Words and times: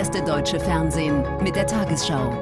erste 0.00 0.22
deutsche 0.22 0.58
Fernsehen 0.58 1.22
mit 1.42 1.54
der 1.54 1.66
Tagesschau. 1.66 2.32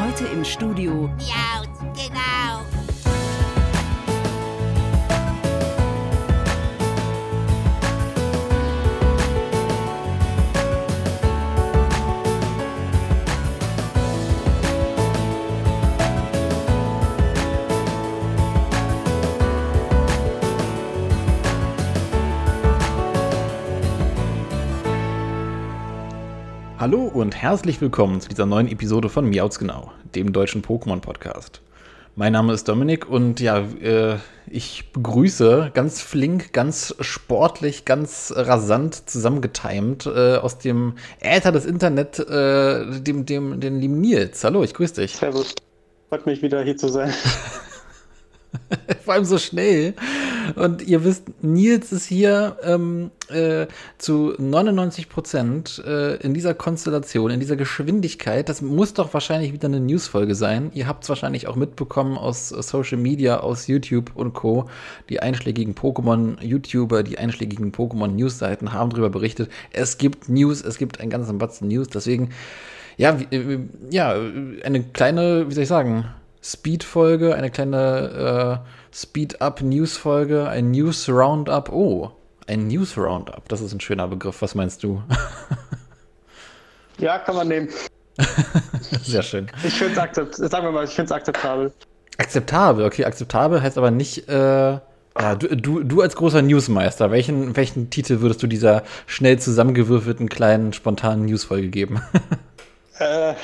Heute 0.00 0.24
im 0.32 0.42
Studio. 0.46 1.10
Ja, 1.18 1.67
Hallo 26.80 27.10
und 27.12 27.34
herzlich 27.34 27.80
willkommen 27.80 28.20
zu 28.20 28.28
dieser 28.28 28.46
neuen 28.46 28.68
Episode 28.68 29.08
von 29.08 29.28
Miauts 29.28 29.58
Genau, 29.58 29.90
dem 30.14 30.32
deutschen 30.32 30.62
Pokémon-Podcast. 30.62 31.60
Mein 32.14 32.34
Name 32.34 32.52
ist 32.52 32.68
Dominik 32.68 33.10
und 33.10 33.40
ja, 33.40 33.58
äh, 33.82 34.18
ich 34.48 34.92
begrüße 34.92 35.72
ganz 35.74 36.00
flink, 36.00 36.52
ganz 36.52 36.94
sportlich, 37.00 37.84
ganz 37.84 38.32
rasant 38.36 39.10
zusammengetimt 39.10 40.06
äh, 40.06 40.36
aus 40.36 40.60
dem 40.60 40.94
Äther 41.18 41.50
des 41.50 41.66
Internet, 41.66 42.20
äh, 42.20 43.00
dem, 43.00 43.26
dem, 43.26 43.58
den 43.58 43.80
lieben 43.80 44.00
Nils. 44.00 44.44
Hallo, 44.44 44.62
ich 44.62 44.72
grüße 44.72 45.00
dich. 45.00 45.16
Servus. 45.16 45.56
Freut 46.10 46.26
mich 46.26 46.42
wieder 46.42 46.62
hier 46.62 46.76
zu 46.76 46.86
sein. 46.86 47.12
Vor 49.04 49.14
allem 49.14 49.24
so 49.24 49.38
schnell. 49.38 49.94
Und 50.54 50.82
ihr 50.82 51.04
wisst, 51.04 51.24
Nils 51.42 51.92
ist 51.92 52.06
hier 52.06 52.56
ähm, 52.62 53.10
äh, 53.28 53.66
zu 53.98 54.34
99 54.38 55.08
Prozent 55.08 55.82
äh, 55.86 56.16
in 56.16 56.34
dieser 56.34 56.54
Konstellation, 56.54 57.30
in 57.30 57.40
dieser 57.40 57.56
Geschwindigkeit. 57.56 58.48
Das 58.48 58.62
muss 58.62 58.94
doch 58.94 59.12
wahrscheinlich 59.14 59.52
wieder 59.52 59.68
eine 59.68 59.80
Newsfolge 59.80 60.34
sein. 60.34 60.70
Ihr 60.74 60.86
habt 60.86 61.04
es 61.04 61.08
wahrscheinlich 61.08 61.46
auch 61.46 61.56
mitbekommen 61.56 62.16
aus 62.16 62.48
Social 62.48 62.98
Media, 62.98 63.40
aus 63.40 63.66
YouTube 63.66 64.12
und 64.14 64.34
Co. 64.34 64.68
Die 65.08 65.20
einschlägigen 65.20 65.74
Pokémon-YouTuber, 65.74 67.02
die 67.02 67.18
einschlägigen 67.18 67.72
Pokémon-News-Seiten 67.72 68.72
haben 68.72 68.90
darüber 68.90 69.10
berichtet. 69.10 69.50
Es 69.72 69.98
gibt 69.98 70.28
News, 70.28 70.62
es 70.62 70.78
gibt 70.78 71.00
einen 71.00 71.10
ganzen 71.10 71.38
Batzen 71.38 71.68
News. 71.68 71.88
Deswegen, 71.88 72.30
ja, 72.96 73.18
äh, 73.30 73.58
ja, 73.90 74.14
eine 74.64 74.82
kleine, 74.84 75.48
wie 75.48 75.54
soll 75.54 75.62
ich 75.64 75.68
sagen, 75.68 76.06
Speed-Folge, 76.42 77.34
eine 77.34 77.50
kleine 77.50 78.62
äh, 78.64 78.77
Speed-Up-News-Folge, 78.92 80.48
ein 80.48 80.70
News-Roundup. 80.70 81.72
Oh, 81.72 82.12
ein 82.46 82.66
News-Roundup, 82.68 83.48
das 83.48 83.60
ist 83.60 83.72
ein 83.72 83.80
schöner 83.80 84.08
Begriff. 84.08 84.40
Was 84.42 84.54
meinst 84.54 84.82
du? 84.82 85.02
ja, 86.98 87.18
kann 87.18 87.36
man 87.36 87.48
nehmen. 87.48 87.68
Sehr 89.02 89.22
schön. 89.22 89.48
Ich 89.64 89.74
finde 89.74 89.92
es 89.92 89.98
akzeptabel. 89.98 90.48
Sagen 90.50 90.66
wir 90.66 90.72
mal, 90.72 90.84
ich 90.84 90.90
finde 90.90 91.06
es 91.06 91.12
akzeptabel. 91.12 91.72
Akzeptabel, 92.16 92.84
okay. 92.84 93.04
Akzeptabel 93.04 93.62
heißt 93.62 93.78
aber 93.78 93.90
nicht. 93.90 94.28
Äh, 94.28 94.32
ja, 95.20 95.34
du, 95.34 95.48
du, 95.56 95.82
du 95.82 96.00
als 96.00 96.16
großer 96.16 96.42
Newsmeister, 96.42 97.10
welchen, 97.10 97.56
welchen 97.56 97.90
Titel 97.90 98.20
würdest 98.20 98.42
du 98.42 98.46
dieser 98.46 98.82
schnell 99.06 99.38
zusammengewürfelten 99.38 100.28
kleinen 100.28 100.72
spontanen 100.72 101.26
Newsfolge 101.26 101.68
geben? 101.68 102.02
äh, 102.98 103.34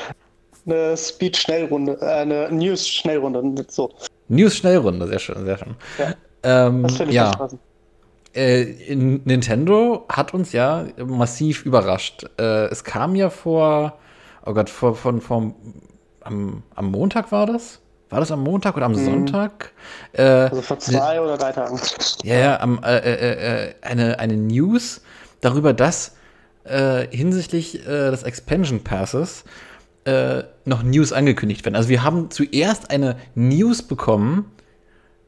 eine 0.66 0.96
Speed-Schnellrunde, 0.96 1.98
äh, 2.00 2.04
eine 2.04 2.50
News-Schnellrunde. 2.50 3.66
So. 3.68 3.92
News-Schnellrunde, 4.28 5.06
sehr 5.06 5.19
schön, 5.19 5.44
sehr 5.44 5.58
schön. 5.58 5.77
Ja. 5.98 6.14
Ähm, 6.67 6.83
das 6.83 6.98
ja. 7.11 7.33
Äh, 8.35 8.95
Nintendo 8.95 10.07
hat 10.08 10.35
uns 10.35 10.52
ja 10.52 10.86
massiv 10.98 11.64
überrascht. 11.64 12.27
Äh, 12.39 12.67
es 12.67 12.83
kam 12.83 13.14
ja 13.14 13.30
vor, 13.30 13.98
oh 14.45 14.52
Gott, 14.55 14.70
vor, 14.70 14.96
von, 14.96 15.20
vor, 15.20 15.55
am, 16.23 16.63
am 16.74 16.90
Montag 16.90 17.30
war 17.30 17.46
das? 17.46 17.80
War 18.11 18.20
das 18.20 18.33
am 18.33 18.42
Montag 18.42 18.77
oder 18.77 18.86
am 18.86 18.92
mhm. 18.92 19.05
Sonntag? 19.05 19.73
Äh, 20.13 20.23
also 20.23 20.63
vor 20.63 20.79
zwei 20.79 21.20
oder 21.20 21.36
drei 21.36 21.52
Tagen. 21.52 21.80
Ja, 22.23 22.39
ja, 22.39 22.61
am, 22.61 22.80
äh, 22.83 22.98
äh, 22.98 23.68
äh, 23.68 23.74
eine, 23.83 24.18
eine 24.18 24.36
News 24.36 25.02
darüber, 25.40 25.73
dass 25.73 26.17
hinsichtlich 27.11 27.84
des 27.84 28.23
Expansion 28.23 28.83
Passes 28.83 29.45
äh, 30.04 30.44
noch 30.64 30.82
News 30.82 31.12
angekündigt 31.12 31.64
werden. 31.64 31.76
Also 31.76 31.88
wir 31.88 32.02
haben 32.02 32.30
zuerst 32.30 32.90
eine 32.90 33.16
News 33.34 33.82
bekommen, 33.82 34.46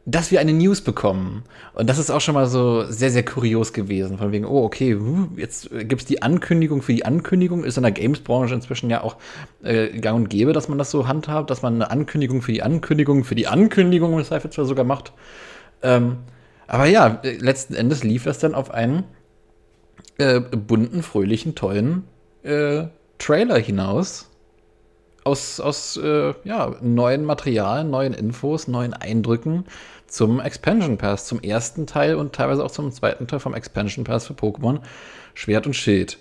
dass 0.09 0.31
wir 0.31 0.39
eine 0.39 0.53
News 0.53 0.83
bekommen. 0.83 1.43
Und 1.75 1.91
das 1.91 1.99
ist 1.99 2.11
auch 2.11 2.21
schon 2.21 2.35
mal 2.35 2.47
so 2.47 2.85
sehr, 2.85 3.11
sehr 3.11 3.25
kurios 3.25 3.73
gewesen. 3.73 4.19
Von 4.19 4.31
wegen, 4.31 4.45
oh, 4.45 4.65
okay, 4.65 4.97
jetzt 5.37 5.71
gibt 5.71 6.03
es 6.03 6.05
die 6.05 6.23
Ankündigung 6.23 6.81
für 6.81 6.95
die 6.95 7.05
Ankündigung. 7.05 7.65
Ist 7.65 7.77
in 7.77 7.83
der 7.83 7.91
Games-Branche 7.91 8.55
inzwischen 8.55 8.89
ja 8.89 9.03
auch 9.03 9.17
äh, 9.65 9.89
gang 9.99 10.17
und 10.17 10.31
gäbe, 10.31 10.53
dass 10.53 10.69
man 10.69 10.79
das 10.79 10.93
so 10.93 11.09
handhabt, 11.09 11.51
dass 11.51 11.63
man 11.63 11.75
eine 11.75 11.91
Ankündigung 11.91 12.41
für 12.41 12.53
die 12.53 12.63
Ankündigung 12.63 13.25
für 13.25 13.35
die 13.35 13.49
Ankündigung 13.49 14.17
im 14.17 14.25
Zweifelsfall 14.25 14.65
sogar 14.65 14.85
macht. 14.85 15.13
Ähm, 15.83 16.19
aber 16.69 16.87
ja, 16.87 17.21
letzten 17.23 17.75
Endes 17.75 18.05
lief 18.05 18.25
das 18.25 18.39
dann 18.39 18.55
auf 18.55 18.71
einen 18.71 19.05
äh, 20.19 20.41
bunten, 20.41 21.03
fröhlichen, 21.03 21.57
tollen 21.57 22.05
äh, 22.45 22.85
Trailer 23.19 23.59
hinaus 23.59 24.31
aus, 25.27 25.61
aus 25.61 25.97
äh, 25.97 26.35
ja, 26.45 26.77
neuen 26.81 27.25
Materialien, 27.25 27.91
neuen 27.91 28.15
Infos, 28.15 28.69
neuen 28.69 28.95
Eindrücken 28.95 29.65
zum 30.07 30.41
Expansion 30.41 30.99
Pass, 30.99 31.27
zum 31.27 31.41
ersten 31.41 31.87
Teil 31.87 32.15
und 32.15 32.33
teilweise 32.33 32.65
auch 32.65 32.71
zum 32.71 32.93
zweiten 32.93 33.27
Teil 33.27 33.41
vom 33.41 33.55
Expansion 33.55 34.05
Pass 34.05 34.27
für 34.27 34.35
Pokémon 34.35 34.81
Schwert 35.35 35.67
und 35.67 35.75
Schild. 35.75 36.19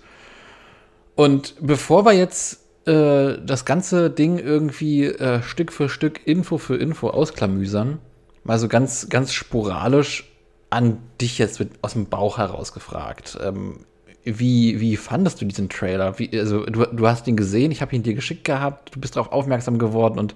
Und 1.14 1.54
bevor 1.60 2.04
wir 2.04 2.12
jetzt 2.12 2.60
äh, 2.86 3.38
das 3.42 3.64
ganze 3.64 4.10
Ding 4.10 4.38
irgendwie 4.38 5.04
äh, 5.04 5.42
Stück 5.42 5.72
für 5.72 5.88
Stück, 5.88 6.26
Info 6.26 6.58
für 6.58 6.76
Info 6.76 7.08
ausklamüsern, 7.08 7.98
mal 8.44 8.58
so 8.58 8.68
ganz, 8.68 9.08
ganz 9.08 9.32
sporadisch 9.32 10.30
an 10.68 10.98
dich 11.20 11.38
jetzt 11.38 11.60
mit, 11.60 11.70
aus 11.80 11.92
dem 11.92 12.06
Bauch 12.06 12.38
heraus 12.38 12.72
gefragt. 12.72 13.38
Ähm, 13.42 13.86
wie, 14.26 14.80
wie 14.80 14.96
fandest 14.96 15.40
du 15.40 15.44
diesen 15.44 15.68
Trailer? 15.68 16.18
Wie, 16.18 16.38
also, 16.38 16.66
du, 16.66 16.84
du 16.84 17.06
hast 17.06 17.26
ihn 17.28 17.36
gesehen, 17.36 17.70
ich 17.70 17.80
habe 17.80 17.94
ihn 17.94 18.02
dir 18.02 18.14
geschickt 18.14 18.44
gehabt, 18.44 18.94
du 18.94 19.00
bist 19.00 19.16
darauf 19.16 19.32
aufmerksam 19.32 19.78
geworden 19.78 20.18
und 20.18 20.34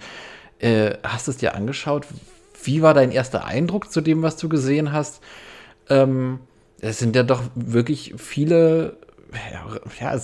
äh, 0.60 0.94
hast 1.02 1.28
es 1.28 1.38
dir 1.38 1.54
angeschaut. 1.54 2.06
Wie 2.62 2.82
war 2.82 2.94
dein 2.94 3.10
erster 3.10 3.44
Eindruck 3.44 3.90
zu 3.90 4.00
dem, 4.00 4.22
was 4.22 4.36
du 4.36 4.48
gesehen 4.48 4.92
hast? 4.92 5.22
Ähm, 5.88 6.40
es 6.80 6.98
sind 6.98 7.16
ja 7.16 7.24
doch 7.24 7.42
wirklich 7.54 8.14
viele 8.16 8.96
ja, 9.52 9.80
ja 10.00 10.20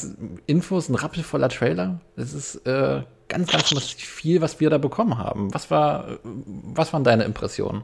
Infos, 0.46 0.88
ein 0.88 0.94
rappelvoller 0.94 1.48
Trailer. 1.48 2.00
Es 2.16 2.32
ist 2.32 2.66
äh, 2.66 3.02
ganz, 3.28 3.50
ganz 3.50 3.72
viel, 3.72 4.40
was 4.40 4.60
wir 4.60 4.70
da 4.70 4.78
bekommen 4.78 5.18
haben. 5.18 5.52
Was, 5.54 5.70
war, 5.70 6.18
was 6.22 6.92
waren 6.92 7.04
deine 7.04 7.24
Impressionen? 7.24 7.82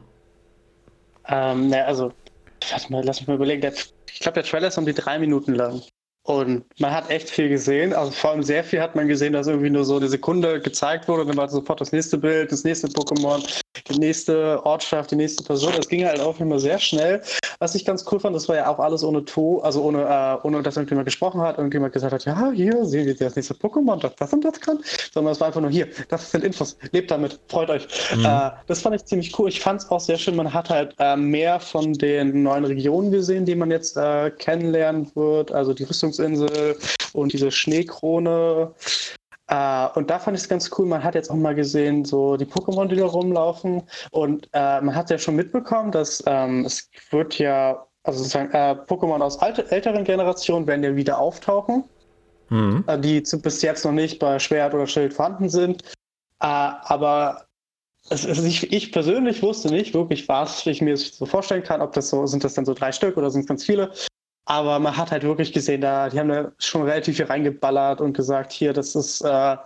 Ähm, 1.27 1.69
na, 1.69 1.83
also, 1.83 2.11
lass, 2.71 2.89
mal, 2.89 3.03
lass 3.03 3.19
mich 3.19 3.27
mal 3.27 3.35
überlegen. 3.35 3.61
Der 3.61 3.73
ich 3.73 4.19
glaube, 4.19 4.35
der 4.35 4.43
Trailer 4.43 4.67
ist 4.67 4.77
um 4.77 4.85
die 4.85 4.93
drei 4.93 5.19
Minuten 5.19 5.55
lang. 5.55 5.81
Und 6.25 6.63
man 6.79 6.91
hat 6.91 7.09
echt 7.09 7.29
viel 7.29 7.49
gesehen. 7.49 7.93
Also 7.93 8.11
vor 8.11 8.31
allem 8.31 8.43
sehr 8.43 8.63
viel 8.63 8.81
hat 8.81 8.95
man 8.95 9.09
gesehen, 9.09 9.33
dass 9.33 9.47
irgendwie 9.47 9.69
nur 9.69 9.83
so 9.83 9.97
eine 9.97 10.07
Sekunde 10.07 10.61
gezeigt 10.61 11.09
wurde. 11.09 11.21
Und 11.21 11.27
dann 11.27 11.37
war 11.37 11.49
sofort 11.49 11.81
das 11.81 11.91
nächste 11.91 12.17
Bild, 12.17 12.49
das 12.49 12.63
nächste 12.63 12.87
Pokémon, 12.87 13.43
die 13.89 13.99
nächste 13.99 14.65
Ortschaft, 14.65 15.11
die 15.11 15.17
nächste 15.17 15.43
Person. 15.43 15.73
Das 15.75 15.89
ging 15.89 16.05
halt 16.05 16.21
auch 16.21 16.39
immer 16.39 16.59
sehr 16.59 16.79
schnell. 16.79 17.21
Was 17.59 17.75
ich 17.75 17.83
ganz 17.83 18.05
cool 18.09 18.21
fand, 18.21 18.35
das 18.35 18.47
war 18.47 18.55
ja 18.55 18.67
auch 18.67 18.79
alles 18.79 19.03
ohne 19.03 19.25
To, 19.25 19.59
also 19.59 19.83
ohne, 19.83 20.03
äh, 20.03 20.47
ohne 20.47 20.63
dass 20.63 20.77
irgendjemand 20.77 21.05
gesprochen 21.05 21.41
hat, 21.41 21.57
irgendjemand 21.57 21.93
gesagt 21.93 22.13
hat, 22.13 22.25
ja, 22.25 22.51
hier 22.51 22.85
sehen 22.85 23.05
wir 23.05 23.15
das 23.15 23.35
nächste 23.35 23.53
Pokémon, 23.53 23.99
das 23.99 24.15
das 24.15 24.31
und 24.31 24.45
das 24.45 24.59
kann. 24.61 24.79
Sondern 25.13 25.33
es 25.33 25.41
war 25.41 25.47
einfach 25.47 25.61
nur 25.61 25.71
hier, 25.71 25.87
das 26.07 26.31
sind 26.31 26.43
Infos, 26.43 26.77
lebt 26.91 27.11
damit, 27.11 27.39
freut 27.49 27.69
euch. 27.69 27.87
Mhm. 28.15 28.25
Äh, 28.25 28.51
das 28.67 28.81
fand 28.81 28.95
ich 28.95 29.05
ziemlich 29.05 29.37
cool. 29.37 29.49
Ich 29.49 29.59
fand 29.59 29.81
es 29.81 29.89
auch 29.89 29.99
sehr 29.99 30.17
schön, 30.17 30.35
man 30.37 30.53
hat 30.53 30.69
halt 30.69 30.95
äh, 30.99 31.17
mehr 31.17 31.59
von 31.59 31.93
den 31.93 32.43
neuen 32.43 32.63
Regionen 32.63 33.11
gesehen, 33.11 33.45
die 33.45 33.55
man 33.55 33.71
jetzt 33.71 33.97
äh, 33.97 34.31
kennenlernen 34.31 35.11
wird. 35.15 35.51
Also 35.51 35.73
die 35.73 35.83
Rüstungsinsel 36.13 36.77
und 37.13 37.33
diese 37.33 37.51
Schneekrone. 37.51 38.73
Uh, 39.51 39.89
und 39.95 40.09
da 40.09 40.19
fand 40.19 40.37
ich 40.37 40.43
es 40.43 40.49
ganz 40.49 40.71
cool. 40.77 40.85
Man 40.85 41.03
hat 41.03 41.15
jetzt 41.15 41.29
auch 41.29 41.35
mal 41.35 41.53
gesehen, 41.53 42.05
so 42.05 42.37
die 42.37 42.45
Pokémon, 42.45 42.87
die 42.87 42.95
da 42.95 43.05
rumlaufen. 43.05 43.83
Und 44.11 44.47
uh, 44.47 44.81
man 44.81 44.95
hat 44.95 45.09
ja 45.09 45.17
schon 45.17 45.35
mitbekommen, 45.35 45.91
dass 45.91 46.23
ähm, 46.25 46.65
es 46.65 46.89
wird 47.11 47.37
ja, 47.39 47.85
also 48.03 48.19
sozusagen, 48.19 48.51
äh, 48.51 48.75
Pokémon 48.87 49.21
aus 49.21 49.37
alte, 49.39 49.69
älteren 49.69 50.05
Generationen 50.05 50.65
werden 50.65 50.83
ja 50.83 50.95
wieder 50.95 51.19
auftauchen. 51.19 51.83
Mhm. 52.49 52.85
Äh, 52.87 52.99
die 52.99 53.21
zu, 53.23 53.41
bis 53.41 53.61
jetzt 53.61 53.83
noch 53.83 53.91
nicht 53.91 54.17
bei 54.19 54.39
Schwert 54.39 54.73
oder 54.73 54.87
Schild 54.87 55.13
vorhanden 55.13 55.49
sind. 55.49 55.83
aber 56.39 57.45
es, 58.09 58.25
es, 58.25 58.43
ich, 58.43 58.71
ich, 58.71 58.91
persönlich 58.91 59.41
wusste 59.41 59.69
nicht 59.69 59.93
wirklich, 59.93 60.27
was 60.27 60.65
ich 60.65 60.81
mir 60.81 60.97
so 60.97 61.25
vorstellen 61.25 61.63
kann, 61.63 61.81
ob 61.81 61.93
das 61.93 62.09
so, 62.09 62.25
sind 62.25 62.43
das 62.43 62.53
dann 62.53 62.65
so 62.65 62.73
drei 62.73 62.91
Stück 62.91 63.17
oder 63.17 63.29
sind 63.29 63.41
es 63.41 63.47
ganz 63.47 63.63
viele. 63.63 63.91
Aber 64.45 64.79
man 64.79 64.97
hat 64.97 65.11
halt 65.11 65.23
wirklich 65.23 65.53
gesehen, 65.53 65.81
da, 65.81 66.09
die 66.09 66.19
haben 66.19 66.29
da 66.29 66.51
schon 66.57 66.83
relativ 66.83 67.17
viel 67.17 67.25
reingeballert 67.25 68.01
und 68.01 68.13
gesagt, 68.13 68.51
hier, 68.51 68.73
das 68.73 68.93
ist, 68.95 69.21
äh, 69.21 69.57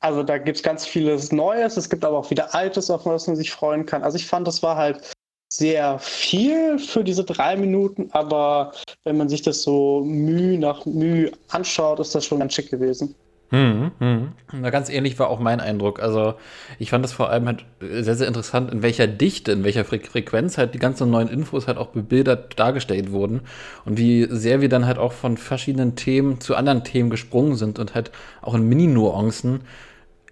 also 0.00 0.22
da 0.22 0.38
gibt 0.38 0.56
es 0.56 0.62
ganz 0.62 0.84
vieles 0.86 1.30
Neues, 1.30 1.76
es 1.76 1.88
gibt 1.88 2.04
aber 2.04 2.18
auch 2.18 2.30
wieder 2.30 2.54
Altes, 2.54 2.90
auf 2.90 3.04
das 3.04 3.26
man 3.26 3.36
sich 3.36 3.52
freuen 3.52 3.86
kann. 3.86 4.02
Also 4.02 4.16
ich 4.16 4.26
fand, 4.26 4.46
das 4.46 4.62
war 4.62 4.76
halt 4.76 5.12
sehr 5.48 5.98
viel 6.00 6.78
für 6.78 7.04
diese 7.04 7.24
drei 7.24 7.56
Minuten, 7.56 8.08
aber 8.12 8.72
wenn 9.04 9.16
man 9.16 9.28
sich 9.28 9.42
das 9.42 9.62
so 9.62 10.02
Mühe 10.04 10.58
nach 10.58 10.84
Mühe 10.86 11.30
anschaut, 11.48 12.00
ist 12.00 12.14
das 12.14 12.24
schon 12.24 12.40
ganz 12.40 12.54
schick 12.54 12.70
gewesen. 12.70 13.14
Hm, 13.50 13.92
hm. 14.00 14.32
Na, 14.52 14.70
ganz 14.70 14.88
ähnlich 14.88 15.18
war 15.20 15.28
auch 15.28 15.38
mein 15.38 15.60
Eindruck. 15.60 16.00
Also 16.00 16.34
ich 16.80 16.90
fand 16.90 17.04
das 17.04 17.12
vor 17.12 17.30
allem 17.30 17.46
halt 17.46 17.64
sehr, 17.80 18.16
sehr 18.16 18.26
interessant, 18.26 18.72
in 18.72 18.82
welcher 18.82 19.06
Dichte, 19.06 19.52
in 19.52 19.62
welcher 19.62 19.84
Fre 19.84 20.00
Frequenz 20.00 20.58
halt 20.58 20.74
die 20.74 20.80
ganzen 20.80 21.10
neuen 21.10 21.28
Infos 21.28 21.68
halt 21.68 21.78
auch 21.78 21.88
bebildert 21.88 22.58
dargestellt 22.58 23.12
wurden 23.12 23.42
und 23.84 23.98
wie 23.98 24.26
sehr 24.28 24.60
wir 24.60 24.68
dann 24.68 24.86
halt 24.86 24.98
auch 24.98 25.12
von 25.12 25.36
verschiedenen 25.36 25.94
Themen 25.94 26.40
zu 26.40 26.56
anderen 26.56 26.82
Themen 26.82 27.08
gesprungen 27.08 27.54
sind 27.54 27.78
und 27.78 27.94
halt 27.94 28.10
auch 28.42 28.54
in 28.54 28.68
Mini-Nuancen, 28.68 29.60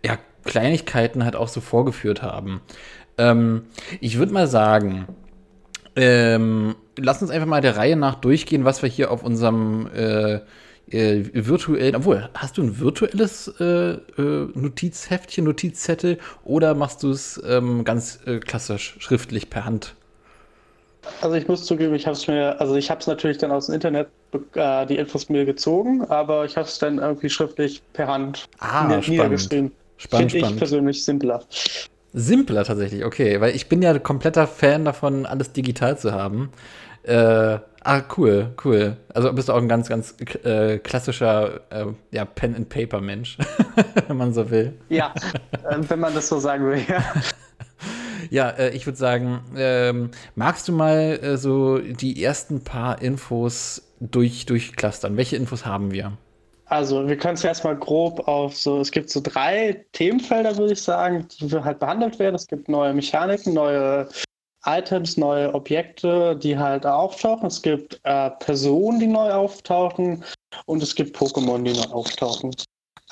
ja, 0.05 0.19
Kleinigkeiten 0.45 1.25
halt 1.25 1.37
auch 1.37 1.49
so 1.49 1.61
vorgeführt 1.61 2.23
haben. 2.23 2.63
Ähm, 3.17 3.67
ich 4.01 4.19
würde 4.19 4.33
mal 4.33 4.49
sagen, 4.49 5.07
ähm, 5.95 6.75
lass 6.99 7.23
uns 7.23 7.31
einfach 7.31 7.47
mal 7.47 7.61
der 7.61 7.77
Reihe 7.77 7.97
nach 7.97 8.17
durchgehen, 8.17 8.65
was 8.65 8.83
wir 8.83 8.89
hier 8.89 9.13
auf 9.13 9.23
unserem 9.23 9.89
äh, 9.95 10.41
äh, 10.91 11.25
virtuellen, 11.33 11.97
obwohl, 11.97 12.29
hast 12.35 12.59
du 12.59 12.63
ein 12.63 12.79
virtuelles 12.79 13.49
äh, 13.61 13.65
äh, 13.65 14.01
Notizheftchen, 14.55 15.45
Notizzettel 15.45 16.19
oder 16.45 16.75
machst 16.75 17.03
du 17.03 17.11
es 17.11 17.43
ähm, 17.47 17.85
ganz 17.85 18.21
äh, 18.27 18.39
klassisch 18.39 18.97
schriftlich 18.99 19.51
per 19.51 19.65
Hand? 19.65 19.95
Also 21.21 21.37
ich 21.37 21.49
muss 21.49 21.65
zugeben, 21.65 21.95
ich 21.95 22.07
habe 22.07 22.17
es 22.17 22.27
mir, 22.27 22.61
also 22.61 22.77
ich 22.77 22.91
habe 22.91 23.01
es 23.01 23.07
natürlich 23.07 23.39
dann 23.39 23.51
aus 23.51 23.67
dem 23.67 23.75
Internet 23.75 24.09
äh, 24.55 24.87
die 24.87 24.97
Infos 24.97 25.29
mir 25.29 25.45
gezogen, 25.45 26.03
aber 26.09 26.45
ich 26.45 26.57
habe 26.57 26.67
es 26.67 26.79
dann 26.79 26.99
irgendwie 26.99 27.29
schriftlich 27.29 27.83
per 27.93 28.09
Hand 28.09 28.49
ah, 28.59 28.85
nieder 28.85 29.01
niedergeschrieben. 29.09 29.73
Spannend, 29.97 30.33
Finde 30.33 30.49
ich 30.49 30.57
persönlich 30.57 31.05
simpler. 31.05 31.43
Simpler 32.13 32.65
tatsächlich, 32.65 33.05
okay, 33.05 33.41
weil 33.41 33.55
ich 33.55 33.69
bin 33.69 33.83
ja 33.83 33.99
kompletter 33.99 34.47
Fan 34.47 34.85
davon, 34.85 35.27
alles 35.27 35.53
digital 35.53 35.99
zu 35.99 36.13
haben. 36.13 36.51
Äh, 37.05 37.59
ah, 37.85 38.03
cool, 38.17 38.55
cool. 38.65 38.97
Also 39.13 39.33
bist 39.33 39.49
du 39.49 39.53
auch 39.53 39.59
ein 39.59 39.69
ganz, 39.69 39.89
ganz 39.89 40.15
äh, 40.43 40.79
klassischer 40.79 41.61
äh, 41.71 41.87
ja, 42.11 42.25
Pen-and-Paper-Mensch, 42.25 43.39
wenn 44.09 44.17
man 44.17 44.33
so 44.33 44.51
will. 44.51 44.75
Ja, 44.89 45.15
äh, 45.69 45.77
wenn 45.89 46.01
man 46.01 46.15
das 46.15 46.29
so 46.29 46.39
sagen 46.39 46.67
will, 46.67 46.83
ja. 46.89 47.03
Ja, 48.31 48.49
äh, 48.51 48.71
ich 48.71 48.87
würde 48.87 48.97
sagen, 48.97 49.43
ähm, 49.57 50.11
magst 50.35 50.67
du 50.67 50.73
mal 50.73 51.19
äh, 51.23 51.37
so 51.37 51.79
die 51.79 52.25
ersten 52.25 52.65
paar 52.65 53.03
Infos 53.03 53.83
durch, 54.01 54.47
durchclustern? 54.47 55.17
Welche 55.17 55.37
Infos 55.37 55.67
haben 55.67 55.93
wir? 55.93 56.13
Also, 56.67 57.07
wir 57.07 57.17
können 57.19 57.35
es 57.35 57.45
erstmal 57.45 57.77
grob 57.77 58.27
auf 58.27 58.57
so, 58.57 58.81
es 58.81 58.91
gibt 58.91 59.11
so 59.11 59.21
drei 59.23 59.85
Themenfelder, 59.93 60.57
würde 60.57 60.73
ich 60.73 60.83
sagen, 60.83 61.29
die 61.39 61.51
halt 61.53 61.79
behandelt 61.79 62.19
werden. 62.19 62.35
Es 62.35 62.47
gibt 62.47 62.69
neue 62.69 62.95
Mechaniken, 62.95 63.53
neue 63.53 64.09
Items, 64.67 65.17
neue 65.17 65.55
Objekte, 65.55 66.37
die 66.37 66.57
halt 66.57 66.87
auftauchen. 66.87 67.47
Es 67.47 67.61
gibt 67.61 68.01
äh, 68.05 68.31
Personen, 68.31 69.01
die 69.01 69.07
neu 69.07 69.31
auftauchen 69.31 70.25
und 70.67 70.83
es 70.83 70.95
gibt 70.95 71.17
Pokémon, 71.17 71.63
die 71.63 71.73
neu 71.73 71.87
auftauchen. 71.93 72.55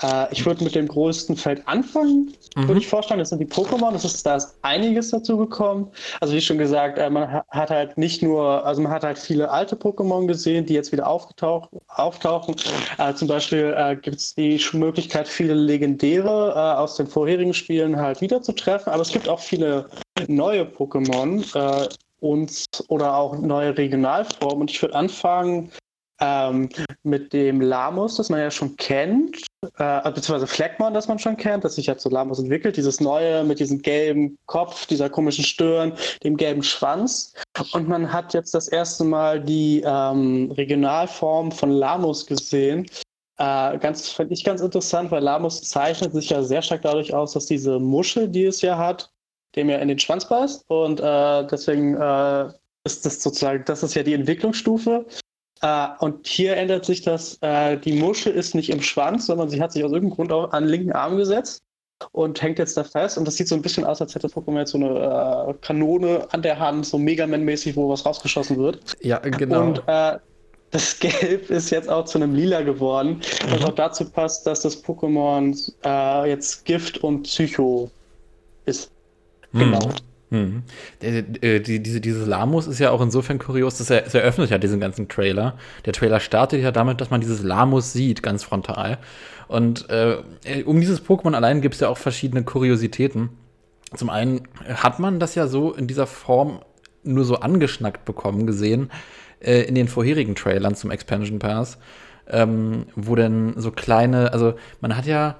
Äh, 0.01 0.33
ich 0.33 0.45
würde 0.47 0.65
mit 0.65 0.75
dem 0.75 0.89
größten 0.89 1.37
Feld 1.37 1.67
anfangen, 1.67 2.33
mhm. 2.57 2.69
würde 2.69 2.81
ich 2.81 2.89
vorstellen. 2.89 3.19
Das 3.19 3.29
sind 3.29 3.41
die 3.41 3.47
Pokémon. 3.47 3.93
Das 3.93 4.05
ist, 4.05 4.25
da 4.25 4.37
ist 4.37 4.57
einiges 4.63 5.11
dazu 5.11 5.37
gekommen. 5.37 5.91
Also 6.21 6.35
wie 6.35 6.41
schon 6.41 6.59
gesagt, 6.59 6.99
äh, 6.99 7.11
man 7.11 7.43
hat 7.49 7.71
halt 7.71 7.99
nicht 7.99 8.23
nur, 8.23 8.65
also 8.65 8.81
man 8.83 8.93
hat 8.93 9.05
halt 9.05 9.19
viele 9.19 9.51
alte 9.51 9.77
Pokémon 9.77 10.27
gesehen, 10.27 10.67
die 10.67 10.75
jetzt 10.75 10.93
wieder 10.93 11.07
aufgetaucht, 11.07 11.71
auftauchen. 11.89 12.57
Äh, 12.99 13.15
zum 13.15 13.29
Beispiel 13.29 13.75
äh, 13.77 13.97
gibt 13.97 14.17
es 14.17 14.35
die 14.35 14.61
Möglichkeit, 14.73 15.29
viele 15.29 15.55
legendäre 15.55 16.53
äh, 16.55 16.79
aus 16.79 16.97
den 16.97 17.07
vorherigen 17.07 17.55
Spielen 17.55 18.01
halt 18.01 18.21
wiederzutreffen. 18.21 18.93
Aber 18.93 19.03
es 19.03 19.13
gibt 19.13 19.29
auch 19.29 19.41
viele 19.41 19.89
neue 20.29 20.65
Pokémon 20.65 21.43
äh, 21.57 21.89
und 22.21 22.67
oder 22.89 23.17
auch 23.17 23.37
neue 23.39 23.77
Regionalformen. 23.77 24.63
Und 24.63 24.71
ich 24.71 24.81
würde 24.81 24.95
anfangen 24.95 25.71
ähm, 26.23 26.69
mit 27.03 27.33
dem 27.33 27.61
Lamus, 27.61 28.17
das 28.17 28.31
man 28.31 28.39
ja 28.39 28.51
schon 28.51 28.77
kennt, 28.77 29.39
äh, 29.79 30.11
beziehungsweise 30.11 30.47
Fleckmon, 30.47 30.95
das 30.95 31.09
man 31.09 31.19
schon 31.19 31.37
kennt, 31.37 31.65
das 31.65 31.75
sich 31.75 31.87
ja 31.87 31.97
zu 31.99 32.09
Lamus 32.09 32.39
entwickelt, 32.39 32.77
dieses 32.77 33.01
neue 33.01 33.43
mit 33.43 33.59
diesem 33.59 33.83
gelben 33.83 34.39
Kopf, 34.47 34.87
dieser 34.87 35.11
komischen 35.11 35.45
Stirn, 35.45 35.95
dem 36.23 36.37
gelben 36.37 36.63
Schwanz. 36.63 37.35
Und 37.73 37.89
man 37.89 38.13
hat 38.13 38.35
jetzt 38.35 38.55
das 38.55 38.69
erste 38.69 39.03
Mal 39.03 39.41
die 39.41 39.83
ähm, 39.85 40.53
Regionalform 40.53 41.51
von 41.51 41.71
Lamus 41.71 42.25
gesehen. 42.25 42.87
Äh, 43.39 43.79
ganz 43.79 44.09
finde 44.11 44.35
ich 44.35 44.45
ganz 44.45 44.61
interessant, 44.61 45.11
weil 45.11 45.25
Lamus 45.25 45.63
zeichnet 45.63 46.13
sich 46.13 46.31
ja 46.31 46.43
sehr 46.45 46.63
stark 46.63 46.83
dadurch 46.83 47.13
aus, 47.13 47.33
dass 47.33 47.47
diese 47.47 47.81
Muschel, 47.81 48.29
die 48.29 48.45
es 48.45 48.63
ja 48.63 48.79
hat, 48.79 49.11
dem 49.57 49.69
ja 49.69 49.79
in 49.79 49.89
den 49.89 49.99
Schwanz 49.99 50.29
beißt. 50.29 50.65
Und 50.69 51.01
äh, 51.01 51.47
deswegen 51.49 51.95
äh, 51.95 52.53
ist 52.85 53.05
das 53.05 53.21
sozusagen, 53.21 53.65
das 53.65 53.83
ist 53.83 53.95
ja 53.95 54.05
die 54.05 54.15
Entwicklungsstufe. 54.15 55.05
Äh, 55.63 55.89
und 56.01 56.27
hier 56.27 56.57
ändert 56.57 56.85
sich 56.85 57.03
das, 57.03 57.39
äh, 57.41 57.77
die 57.79 57.93
Muschel 57.93 58.33
ist 58.33 58.55
nicht 58.55 58.71
im 58.71 58.83
Schwanz, 58.83 59.27
sondern 59.27 59.49
sie 59.49 59.63
hat 59.63 59.73
sich 59.73 59.85
aus 59.85 59.93
irgendeinem 59.93 60.17
Grund 60.17 60.33
auch 60.33 60.53
an 60.53 60.65
den 60.65 60.71
linken 60.71 60.93
Arm 60.93 61.17
gesetzt 61.17 61.63
und 62.11 62.43
hängt 62.43 62.59
jetzt 62.59 62.77
da 62.77 62.83
fest. 62.83 63.17
Und 63.17 63.27
das 63.27 63.37
sieht 63.37 63.47
so 63.47 63.55
ein 63.55 63.63
bisschen 63.63 63.85
aus, 63.85 64.01
als 64.01 64.15
hätte 64.15 64.27
Pokémon 64.27 64.59
jetzt 64.59 64.73
so 64.73 64.79
eine 64.79 65.51
äh, 65.51 65.55
Kanone 65.61 66.27
an 66.33 66.43
der 66.43 66.59
Hand, 66.59 66.85
so 66.85 66.99
Mega 66.99 67.27
Man-mäßig, 67.27 67.77
wo 67.77 67.89
was 67.89 68.05
rausgeschossen 68.05 68.59
wird. 68.59 68.97
Ja, 69.03 69.19
genau. 69.19 69.63
Und 69.63 69.83
äh, 69.87 70.19
das 70.73 70.99
Gelb 71.01 71.49
ist 71.49 71.71
jetzt 71.71 71.89
auch 71.89 72.07
zu 72.07 72.19
einem 72.19 72.35
Lila 72.35 72.63
geworden, 72.63 73.21
was 73.49 73.61
mhm. 73.61 73.67
auch 73.67 73.75
dazu 73.75 74.05
passt, 74.05 74.45
dass 74.47 74.63
das 74.63 74.83
Pokémon 74.83 75.73
äh, 75.85 76.29
jetzt 76.29 76.65
Gift 76.65 76.99
und 77.05 77.23
Psycho 77.23 77.89
ist. 78.65 78.91
Mhm. 79.53 79.59
Genau. 79.61 79.87
Mhm. 79.87 80.12
Die, 81.03 81.61
die, 81.61 81.83
diese, 81.83 82.01
dieses 82.01 82.27
Lamus 82.27 82.67
ist 82.67 82.79
ja 82.79 82.91
auch 82.91 83.01
insofern 83.01 83.39
kurios, 83.39 83.79
dass 83.79 83.91
er, 83.91 84.07
es 84.07 84.15
eröffnet 84.15 84.51
ja 84.51 84.59
diesen 84.59 84.81
ganzen 84.81 85.09
Trailer. 85.09 85.59
Der 85.85 85.93
Trailer 85.93 86.21
startet 86.21 86.63
ja 86.63 86.73
damit, 86.73 87.01
dass 87.01 87.11
man 87.11 87.21
dieses 87.21 87.43
Lamus 87.43 87.93
sieht, 87.93 88.23
ganz 88.23 88.43
frontal. 88.43 88.99
Und 89.49 89.91
äh, 89.91 90.23
um 90.65 90.81
dieses 90.81 91.05
Pokémon 91.05 91.35
allein 91.35 91.61
gibt 91.61 91.75
es 91.75 91.81
ja 91.81 91.89
auch 91.89 91.99
verschiedene 91.99 92.43
Kuriositäten. 92.43 93.29
Zum 93.95 94.09
einen 94.09 94.49
hat 94.67 94.99
man 94.99 95.21
das 95.21 95.35
ja 95.35 95.47
so 95.47 95.73
in 95.75 95.87
dieser 95.87 96.07
Form 96.07 96.61
nur 97.05 97.25
so 97.25 97.37
angeschnackt 97.37 98.05
bekommen, 98.05 98.47
gesehen, 98.47 98.91
äh, 99.41 99.63
in 99.63 99.75
den 99.75 99.89
vorherigen 99.89 100.35
Trailern 100.35 100.75
zum 100.75 100.91
Expansion 100.91 101.39
Pass, 101.39 101.79
ähm, 102.29 102.87
wo 102.95 103.15
dann 103.15 103.55
so 103.57 103.71
kleine, 103.71 104.33
also 104.33 104.55
man 104.81 104.97
hat 104.97 105.07
ja 105.07 105.37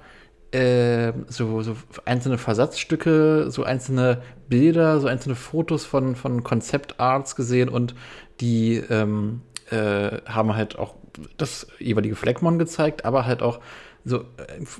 äh, 0.51 1.13
so, 1.27 1.63
so 1.63 1.75
einzelne 2.05 2.37
Versatzstücke, 2.37 3.49
so 3.49 3.63
einzelne 3.63 4.21
Bilder, 4.53 4.99
so 4.99 5.07
einzelne 5.07 5.33
Fotos 5.33 5.83
von, 5.83 6.15
von 6.15 6.43
Konzeptarts 6.43 7.35
gesehen 7.35 7.69
und 7.69 7.95
die 8.39 8.75
ähm, 8.75 9.41
äh, 9.71 10.19
haben 10.27 10.55
halt 10.55 10.77
auch 10.77 10.93
das 11.37 11.65
jeweilige 11.79 12.15
Fleckmon 12.15 12.59
gezeigt, 12.59 13.03
aber 13.03 13.25
halt 13.25 13.41
auch 13.41 13.59
so 14.05 14.17
äh, 14.19 14.21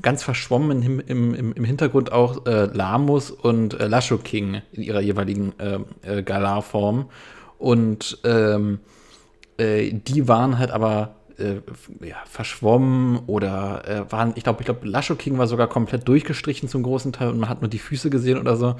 ganz 0.03 0.21
verschwommen 0.21 0.83
im, 0.83 0.99
im, 0.99 1.53
im 1.53 1.63
Hintergrund 1.63 2.11
auch 2.11 2.45
äh, 2.45 2.65
Lamus 2.65 3.31
und 3.31 3.79
äh, 3.79 3.87
Lasho 3.87 4.19
King 4.19 4.61
in 4.73 4.83
ihrer 4.83 5.01
jeweiligen 5.01 5.53
äh, 5.57 5.79
äh, 6.03 6.21
Galar-Form. 6.21 7.09
Und 7.57 8.19
ähm, 8.25 8.79
äh, 9.57 9.91
die 9.91 10.27
waren 10.27 10.59
halt 10.59 10.69
aber 10.69 11.15
äh, 11.43 12.07
ja, 12.07 12.15
verschwommen 12.25 13.19
oder 13.27 13.83
äh, 13.87 14.11
waren, 14.11 14.33
ich 14.35 14.43
glaube, 14.43 14.61
ich 14.61 14.65
glaube, 14.65 14.87
Lasho 14.87 15.15
King 15.15 15.37
war 15.37 15.47
sogar 15.47 15.67
komplett 15.67 16.07
durchgestrichen 16.07 16.69
zum 16.69 16.83
großen 16.83 17.11
Teil 17.11 17.29
und 17.29 17.39
man 17.39 17.49
hat 17.49 17.61
nur 17.61 17.69
die 17.69 17.79
Füße 17.79 18.09
gesehen 18.09 18.37
oder 18.37 18.55
so. 18.55 18.75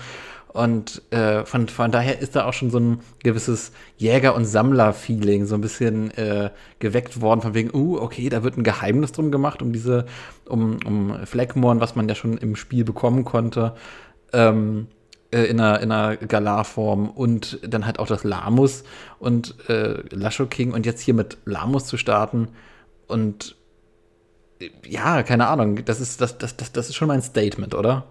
Und 0.54 1.02
äh, 1.12 1.46
von, 1.46 1.68
von 1.68 1.92
daher 1.92 2.20
ist 2.20 2.36
da 2.36 2.46
auch 2.46 2.54
schon 2.54 2.70
so 2.70 2.80
ein 2.80 3.00
gewisses 3.24 3.72
Jäger- 3.98 4.36
und 4.36 4.46
Sammler-Feeling 4.46 5.46
so 5.48 5.56
ein 5.56 5.62
bisschen 5.62 6.12
äh, 6.12 6.52
geweckt 6.78 7.22
worden, 7.22 7.42
von 7.42 7.56
wegen, 7.56 7.72
uh, 7.74 7.98
okay, 7.98 8.30
da 8.30 8.44
wird 8.44 8.58
ein 8.58 8.64
Geheimnis 8.64 9.12
drum 9.14 9.32
gemacht, 9.32 9.64
um 9.64 9.74
diese, 9.74 10.06
um, 10.48 10.78
um 10.86 11.26
Fleckmorn, 11.26 11.80
was 11.80 11.96
man 11.96 12.08
ja 12.08 12.14
schon 12.14 12.38
im 12.38 12.56
Spiel 12.56 12.84
bekommen 12.84 13.26
konnte. 13.26 13.74
Ähm, 14.32 14.88
äh, 15.34 15.46
in 15.46 15.60
einer, 15.60 15.80
in 15.82 15.92
einer 15.92 16.16
Galar-Form 16.16 17.10
und 17.10 17.60
dann 17.68 17.86
halt 17.86 18.00
auch 18.00 18.08
das 18.08 18.24
Lamus 18.24 18.84
und 19.20 19.56
äh, 19.70 20.04
Lasho 20.12 20.46
King 20.46 20.74
und 20.74 20.86
jetzt 20.86 21.02
hier 21.02 21.14
mit 21.14 21.38
Lamus 21.46 21.86
zu 21.86 21.98
starten 21.98 22.50
und 23.08 23.56
äh, 24.60 24.70
ja, 24.88 25.24
keine 25.24 25.48
Ahnung, 25.48 25.84
das 25.86 26.00
ist, 26.00 26.22
das, 26.22 26.38
das, 26.38 26.56
das, 26.56 26.72
das 26.72 26.90
ist 26.90 26.96
schon 26.96 27.08
mein 27.08 27.22
Statement, 27.22 27.74
oder? 27.74 28.06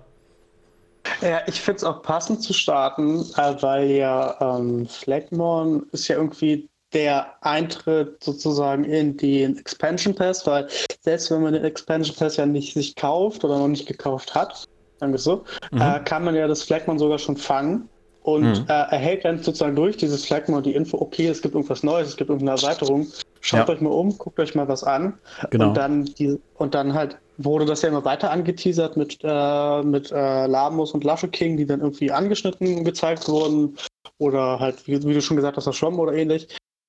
Ja, 1.20 1.40
ich 1.46 1.60
finde 1.60 1.78
es 1.78 1.84
auch 1.84 2.02
passend 2.02 2.42
zu 2.42 2.52
starten, 2.52 3.20
äh, 3.36 3.62
weil 3.62 3.90
ja 3.90 4.36
ähm, 4.40 4.86
Flagmon 4.86 5.86
ist 5.92 6.08
ja 6.08 6.16
irgendwie 6.16 6.68
der 6.92 7.32
Eintritt 7.40 8.22
sozusagen 8.22 8.84
in 8.84 9.16
den 9.16 9.56
Expansion 9.56 10.14
Pass, 10.14 10.46
weil 10.46 10.68
selbst 11.00 11.30
wenn 11.30 11.42
man 11.42 11.54
den 11.54 11.64
Expansion 11.64 12.14
Pass 12.16 12.36
ja 12.36 12.46
nicht 12.46 12.74
sich 12.74 12.94
kauft 12.96 13.44
oder 13.44 13.58
noch 13.58 13.68
nicht 13.68 13.86
gekauft 13.86 14.34
hat, 14.34 14.68
sagen 15.02 15.12
wir 15.12 15.18
so, 15.18 15.44
mhm. 15.72 15.80
äh, 15.80 16.00
kann 16.04 16.24
man 16.24 16.34
ja 16.34 16.46
das 16.46 16.62
Flagmon 16.62 16.98
sogar 16.98 17.18
schon 17.18 17.36
fangen 17.36 17.88
und 18.22 18.44
mhm. 18.44 18.66
äh, 18.68 18.72
erhält 18.72 19.24
dann 19.24 19.42
sozusagen 19.42 19.74
durch 19.74 19.96
dieses 19.96 20.24
Flagmon 20.24 20.62
die 20.62 20.74
Info, 20.74 20.96
okay, 20.98 21.26
es 21.26 21.42
gibt 21.42 21.54
irgendwas 21.54 21.82
Neues, 21.82 22.08
es 22.08 22.16
gibt 22.16 22.30
irgendeine 22.30 22.60
Erweiterung. 22.60 23.08
Schaut 23.40 23.68
ja. 23.68 23.74
euch 23.74 23.80
mal 23.80 23.90
um, 23.90 24.16
guckt 24.16 24.38
euch 24.38 24.54
mal 24.54 24.68
was 24.68 24.84
an. 24.84 25.18
Genau. 25.50 25.68
Und 25.68 25.76
dann 25.76 26.04
die, 26.04 26.38
und 26.54 26.74
dann 26.76 26.94
halt 26.94 27.18
wurde 27.38 27.64
das 27.64 27.82
ja 27.82 27.88
immer 27.88 28.04
weiter 28.04 28.30
angeteasert 28.30 28.96
mit, 28.96 29.18
äh, 29.24 29.82
mit 29.82 30.12
äh, 30.12 30.46
Lamus 30.46 30.92
und 30.92 31.02
Lasche 31.02 31.26
King, 31.26 31.56
die 31.56 31.66
dann 31.66 31.80
irgendwie 31.80 32.12
angeschnitten 32.12 32.84
gezeigt 32.84 33.28
wurden. 33.28 33.76
oder 34.18 34.60
halt, 34.60 34.86
wie, 34.86 35.02
wie 35.02 35.14
du 35.14 35.20
schon 35.20 35.36
gesagt 35.36 35.56
hast, 35.56 35.66
das 35.66 35.74
Schwamm 35.74 35.98
oder 35.98 36.12
ähnlich. 36.12 36.46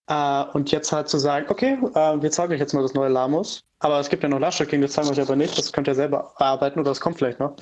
Äh, 0.08 0.44
und 0.54 0.72
jetzt 0.72 0.92
halt 0.92 1.10
zu 1.10 1.18
sagen, 1.18 1.48
okay, 1.50 1.80
äh, 1.96 2.22
wir 2.22 2.30
zeigen 2.30 2.54
euch 2.54 2.60
jetzt 2.60 2.74
mal 2.74 2.84
das 2.84 2.94
neue 2.94 3.10
Lamus. 3.10 3.64
Aber 3.80 4.00
es 4.00 4.10
gibt 4.10 4.22
ja 4.22 4.30
noch 4.30 4.40
Lasher 4.40 4.68
King, 4.68 4.82
das 4.82 4.92
zeigen 4.92 5.08
wir 5.08 5.14
euch 5.14 5.22
aber 5.22 5.36
nicht. 5.36 5.58
Das 5.58 5.74
könnt 5.74 5.88
ihr 5.88 5.96
selber 5.96 6.32
arbeiten 6.36 6.80
oder 6.80 6.92
das 6.92 7.02
kommt 7.02 7.18
vielleicht 7.18 7.40
noch. 7.40 7.56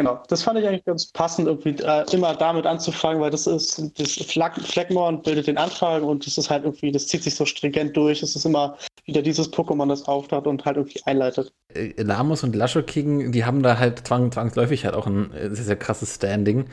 Genau, 0.00 0.18
das 0.28 0.42
fand 0.42 0.58
ich 0.58 0.66
eigentlich 0.66 0.86
ganz 0.86 1.12
passend, 1.12 1.46
irgendwie 1.46 1.76
äh, 1.82 2.06
immer 2.14 2.34
damit 2.34 2.64
anzufangen, 2.64 3.20
weil 3.20 3.30
das 3.30 3.46
ist 3.46 3.82
das 3.98 4.14
Flag 4.14 4.58
Fleckmorn 4.58 5.20
bildet 5.20 5.46
den 5.46 5.58
Anfang 5.58 6.04
und 6.04 6.26
das 6.26 6.38
ist 6.38 6.48
halt 6.48 6.64
irgendwie, 6.64 6.90
das 6.90 7.06
zieht 7.06 7.22
sich 7.22 7.34
so 7.34 7.44
stringent 7.44 7.94
durch. 7.94 8.22
Es 8.22 8.34
ist 8.34 8.46
immer 8.46 8.78
wieder 9.04 9.20
dieses 9.20 9.52
Pokémon, 9.52 9.86
das 9.90 10.08
auftaucht 10.08 10.46
und 10.46 10.64
halt 10.64 10.78
irgendwie 10.78 11.02
einleitet. 11.04 11.52
Äh, 11.74 11.92
Lamus 12.00 12.42
und 12.42 12.56
Lasho 12.56 12.80
King, 12.82 13.30
die 13.32 13.44
haben 13.44 13.62
da 13.62 13.76
halt 13.76 14.06
zwang, 14.06 14.32
zwangsläufig 14.32 14.86
halt 14.86 14.94
auch 14.94 15.06
ein 15.06 15.34
äh, 15.34 15.50
sehr, 15.50 15.66
sehr 15.66 15.76
krasses 15.76 16.14
Standing. 16.14 16.64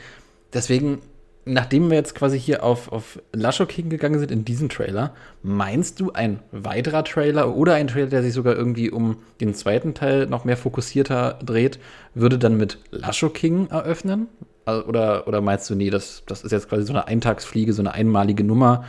Deswegen 0.54 1.02
nachdem 1.48 1.90
wir 1.90 1.96
jetzt 1.96 2.14
quasi 2.14 2.38
hier 2.38 2.62
auf, 2.62 2.92
auf 2.92 3.20
Lasho 3.32 3.66
King 3.66 3.88
gegangen 3.88 4.20
sind 4.20 4.30
in 4.30 4.44
diesen 4.44 4.68
Trailer, 4.68 5.14
meinst 5.42 5.98
du, 6.00 6.12
ein 6.12 6.40
weiterer 6.52 7.02
Trailer 7.04 7.56
oder 7.56 7.74
ein 7.74 7.88
Trailer, 7.88 8.08
der 8.08 8.22
sich 8.22 8.34
sogar 8.34 8.54
irgendwie 8.54 8.90
um 8.90 9.16
den 9.40 9.54
zweiten 9.54 9.94
Teil 9.94 10.26
noch 10.26 10.44
mehr 10.44 10.56
fokussierter 10.56 11.40
dreht, 11.44 11.80
würde 12.14 12.38
dann 12.38 12.56
mit 12.56 12.78
Lasho 12.90 13.30
King 13.30 13.68
eröffnen? 13.68 14.28
Oder, 14.66 15.26
oder 15.26 15.40
meinst 15.40 15.70
du, 15.70 15.74
nee, 15.74 15.88
das, 15.88 16.24
das 16.26 16.44
ist 16.44 16.52
jetzt 16.52 16.68
quasi 16.68 16.84
so 16.84 16.92
eine 16.92 17.08
Eintagsfliege, 17.08 17.72
so 17.72 17.80
eine 17.80 17.94
einmalige 17.94 18.44
Nummer, 18.44 18.84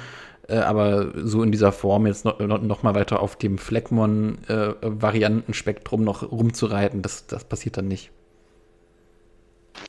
äh, 0.50 0.58
aber 0.58 1.14
so 1.16 1.42
in 1.42 1.54
dieser 1.54 1.72
Form 1.72 2.06
jetzt 2.06 2.26
noch, 2.26 2.40
noch 2.40 2.84
mal 2.84 2.96
weiter 2.96 3.22
auf 3.22 3.38
dem 3.38 3.58
Fleckmon-Variantenspektrum 3.58 6.02
äh, 6.02 6.04
noch 6.04 6.30
rumzureiten, 6.30 7.02
das, 7.02 7.28
das 7.28 7.46
passiert 7.46 7.78
dann 7.78 7.88
nicht? 7.88 8.12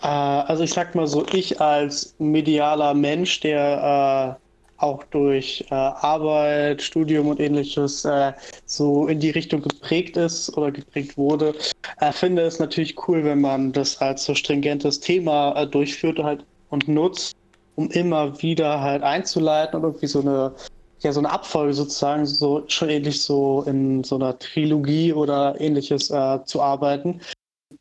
Äh, 0.02 0.06
also 0.06 0.64
ich 0.64 0.72
sag 0.72 0.94
mal 0.94 1.06
so, 1.06 1.26
ich 1.32 1.60
als 1.60 2.14
medialer 2.18 2.94
Mensch, 2.94 3.40
der 3.40 4.38
äh, 4.38 4.50
auch 4.80 5.04
durch 5.04 5.64
äh, 5.70 5.74
Arbeit, 5.74 6.80
Studium 6.80 7.28
und 7.28 7.40
ähnliches 7.40 8.04
äh, 8.04 8.32
so 8.64 9.06
in 9.08 9.20
die 9.20 9.30
Richtung 9.30 9.62
geprägt 9.62 10.16
ist 10.16 10.56
oder 10.56 10.70
geprägt 10.70 11.18
wurde, 11.18 11.54
äh, 12.00 12.12
finde 12.12 12.42
es 12.42 12.58
natürlich 12.58 12.96
cool, 13.06 13.24
wenn 13.24 13.40
man 13.40 13.72
das 13.72 14.00
als 14.00 14.24
so 14.24 14.34
stringentes 14.34 15.00
Thema 15.00 15.52
äh, 15.54 15.66
durchführt 15.66 16.18
halt 16.18 16.44
und 16.70 16.88
nutzt, 16.88 17.36
um 17.76 17.90
immer 17.90 18.40
wieder 18.40 18.80
halt 18.80 19.02
einzuleiten 19.02 19.76
und 19.76 19.84
irgendwie 19.84 20.06
so 20.06 20.20
eine 20.20 20.54
ja, 21.02 21.12
so 21.12 21.20
eine 21.20 21.30
Abfolge 21.30 21.72
sozusagen, 21.72 22.26
so 22.26 22.62
schon 22.66 22.90
ähnlich 22.90 23.22
so 23.22 23.62
in 23.66 24.04
so 24.04 24.16
einer 24.16 24.38
Trilogie 24.38 25.14
oder 25.14 25.58
ähnliches 25.58 26.10
äh, 26.10 26.44
zu 26.44 26.60
arbeiten 26.60 27.20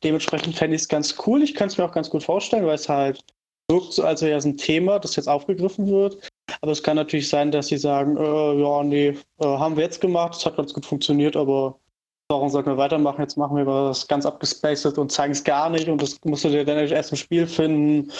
dementsprechend 0.03 0.55
fände 0.55 0.75
ich 0.75 0.83
es 0.83 0.87
ganz 0.87 1.15
cool. 1.25 1.43
Ich 1.43 1.55
könnte 1.55 1.73
es 1.73 1.77
mir 1.77 1.85
auch 1.85 1.93
ganz 1.93 2.09
gut 2.09 2.23
vorstellen, 2.23 2.65
weil 2.65 2.75
es 2.75 2.89
halt 2.89 3.23
wirkt 3.69 3.93
so, 3.93 4.03
als 4.03 4.21
wäre 4.21 4.37
es 4.37 4.45
ein 4.45 4.57
Thema, 4.57 4.99
das 4.99 5.15
jetzt 5.15 5.29
aufgegriffen 5.29 5.87
wird. 5.87 6.17
Aber 6.61 6.71
es 6.71 6.83
kann 6.83 6.95
natürlich 6.95 7.29
sein, 7.29 7.51
dass 7.51 7.67
sie 7.67 7.77
sagen, 7.77 8.17
äh, 8.17 8.61
ja, 8.61 8.83
nee, 8.83 9.07
äh, 9.39 9.45
haben 9.45 9.75
wir 9.75 9.83
jetzt 9.83 10.01
gemacht, 10.01 10.35
es 10.35 10.45
hat 10.45 10.57
ganz 10.57 10.73
gut 10.73 10.85
funktioniert, 10.85 11.35
aber 11.35 11.79
warum 12.27 12.49
sollten 12.49 12.69
wir 12.69 12.77
weitermachen? 12.77 13.21
Jetzt 13.21 13.37
machen 13.37 13.57
wir 13.57 13.65
was 13.65 14.07
ganz 14.07 14.25
abgespaced 14.25 14.97
und 14.97 15.11
zeigen 15.11 15.33
es 15.33 15.43
gar 15.43 15.69
nicht 15.69 15.87
und 15.87 16.01
das 16.01 16.17
musst 16.25 16.43
du 16.43 16.49
dir 16.49 16.65
dann 16.65 16.77
erst 16.77 17.11
im 17.11 17.17
Spiel 17.17 17.47
finden. 17.47 18.11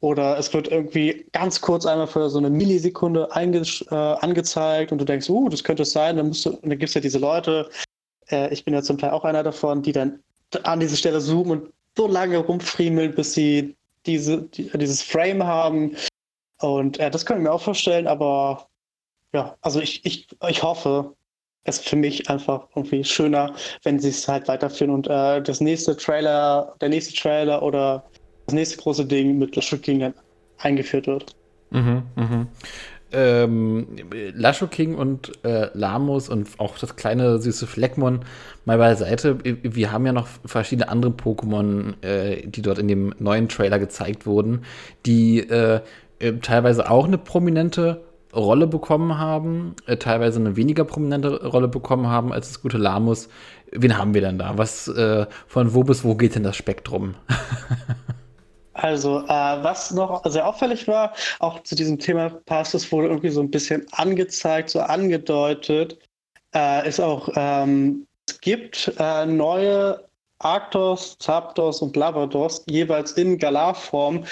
Oder 0.00 0.38
es 0.38 0.54
wird 0.54 0.68
irgendwie 0.68 1.26
ganz 1.32 1.60
kurz 1.60 1.84
einmal 1.84 2.06
für 2.06 2.30
so 2.30 2.38
eine 2.38 2.50
Millisekunde 2.50 3.28
äh, 3.34 3.94
angezeigt 3.94 4.92
und 4.92 4.98
du 4.98 5.04
denkst, 5.04 5.28
uh, 5.28 5.48
das 5.48 5.64
könnte 5.64 5.82
es 5.82 5.90
sein. 5.90 6.16
Dann, 6.16 6.28
musst 6.28 6.46
du, 6.46 6.50
dann 6.50 6.70
gibt 6.70 6.84
es 6.84 6.94
ja 6.94 7.00
diese 7.00 7.18
Leute, 7.18 7.68
äh, 8.30 8.52
ich 8.52 8.64
bin 8.64 8.74
ja 8.74 8.82
zum 8.82 8.98
Teil 8.98 9.10
auch 9.10 9.24
einer 9.24 9.42
davon, 9.42 9.82
die 9.82 9.90
dann 9.90 10.20
an 10.64 10.80
diese 10.80 10.96
Stelle 10.96 11.20
zoomen 11.20 11.60
und 11.60 11.72
so 11.96 12.06
lange 12.06 12.38
rumfriemeln, 12.38 13.14
bis 13.14 13.34
sie 13.34 13.76
diese, 14.06 14.42
die, 14.42 14.70
dieses 14.74 15.02
Frame 15.02 15.44
haben. 15.44 15.96
Und 16.60 16.98
äh, 16.98 17.10
das 17.10 17.26
können 17.26 17.40
wir 17.40 17.50
mir 17.50 17.54
auch 17.54 17.62
vorstellen, 17.62 18.06
aber 18.06 18.66
ja, 19.32 19.56
also 19.60 19.80
ich, 19.80 20.04
ich, 20.04 20.26
ich 20.48 20.62
hoffe, 20.62 21.14
es 21.64 21.78
ist 21.78 21.88
für 21.88 21.96
mich 21.96 22.30
einfach 22.30 22.66
irgendwie 22.74 23.04
schöner, 23.04 23.54
wenn 23.82 23.98
sie 23.98 24.08
es 24.08 24.26
halt 24.26 24.48
weiterführen 24.48 24.92
und 24.92 25.06
äh, 25.08 25.42
das 25.42 25.60
nächste 25.60 25.96
Trailer, 25.96 26.74
der 26.80 26.88
nächste 26.88 27.14
Trailer 27.14 27.62
oder 27.62 28.04
das 28.46 28.54
nächste 28.54 28.78
große 28.78 29.04
Ding 29.04 29.38
mit 29.38 29.54
Lasho 29.54 29.76
King 29.76 30.14
eingeführt 30.58 31.06
wird. 31.06 31.36
Mhm, 31.70 32.02
mhm 32.16 32.48
ähm, 33.12 33.86
Lasho 34.34 34.66
King 34.66 34.94
und 34.94 35.32
äh, 35.44 35.70
Lamos 35.72 36.28
und 36.28 36.48
auch 36.58 36.78
das 36.78 36.96
kleine 36.96 37.38
süße 37.38 37.66
Fleckmon 37.66 38.20
mal 38.64 38.78
beiseite. 38.78 39.38
Wir 39.44 39.92
haben 39.92 40.06
ja 40.06 40.12
noch 40.12 40.28
verschiedene 40.44 40.88
andere 40.88 41.12
Pokémon, 41.12 42.02
äh, 42.04 42.46
die 42.46 42.62
dort 42.62 42.78
in 42.78 42.88
dem 42.88 43.14
neuen 43.18 43.48
Trailer 43.48 43.78
gezeigt 43.78 44.26
wurden, 44.26 44.62
die 45.06 45.40
äh, 45.40 45.80
äh 46.18 46.32
teilweise 46.42 46.90
auch 46.90 47.06
eine 47.06 47.18
prominente 47.18 48.02
Rolle 48.34 48.66
bekommen 48.66 49.18
haben, 49.18 49.74
äh, 49.86 49.96
teilweise 49.96 50.38
eine 50.38 50.56
weniger 50.56 50.84
prominente 50.84 51.46
Rolle 51.46 51.68
bekommen 51.68 52.08
haben 52.08 52.32
als 52.32 52.48
das 52.48 52.62
gute 52.62 52.76
Lamus. 52.76 53.28
Wen 53.72 53.96
haben 53.96 54.14
wir 54.14 54.20
denn 54.20 54.38
da? 54.38 54.56
Was 54.56 54.88
äh, 54.88 55.26
von 55.46 55.74
wo 55.74 55.82
bis 55.82 56.04
wo 56.04 56.14
geht 56.14 56.34
denn 56.34 56.42
das 56.42 56.56
Spektrum? 56.56 57.14
Also, 58.78 59.24
äh, 59.24 59.28
was 59.28 59.90
noch 59.90 60.24
sehr 60.24 60.46
auffällig 60.46 60.86
war, 60.86 61.12
auch 61.40 61.60
zu 61.64 61.74
diesem 61.74 61.98
Thema 61.98 62.30
passt, 62.46 62.74
es 62.76 62.92
wurde 62.92 63.08
irgendwie 63.08 63.30
so 63.30 63.40
ein 63.40 63.50
bisschen 63.50 63.84
angezeigt, 63.90 64.70
so 64.70 64.78
angedeutet, 64.80 65.98
äh, 66.54 66.88
ist 66.88 67.00
auch, 67.00 67.28
ähm, 67.34 68.06
es 68.28 68.40
gibt 68.40 68.92
äh, 68.98 69.26
neue 69.26 70.08
Arctos, 70.38 71.18
Zapdos 71.18 71.82
und 71.82 71.96
Lavados 71.96 72.62
jeweils 72.68 73.12
in 73.12 73.38
Galar-Form, 73.38 74.24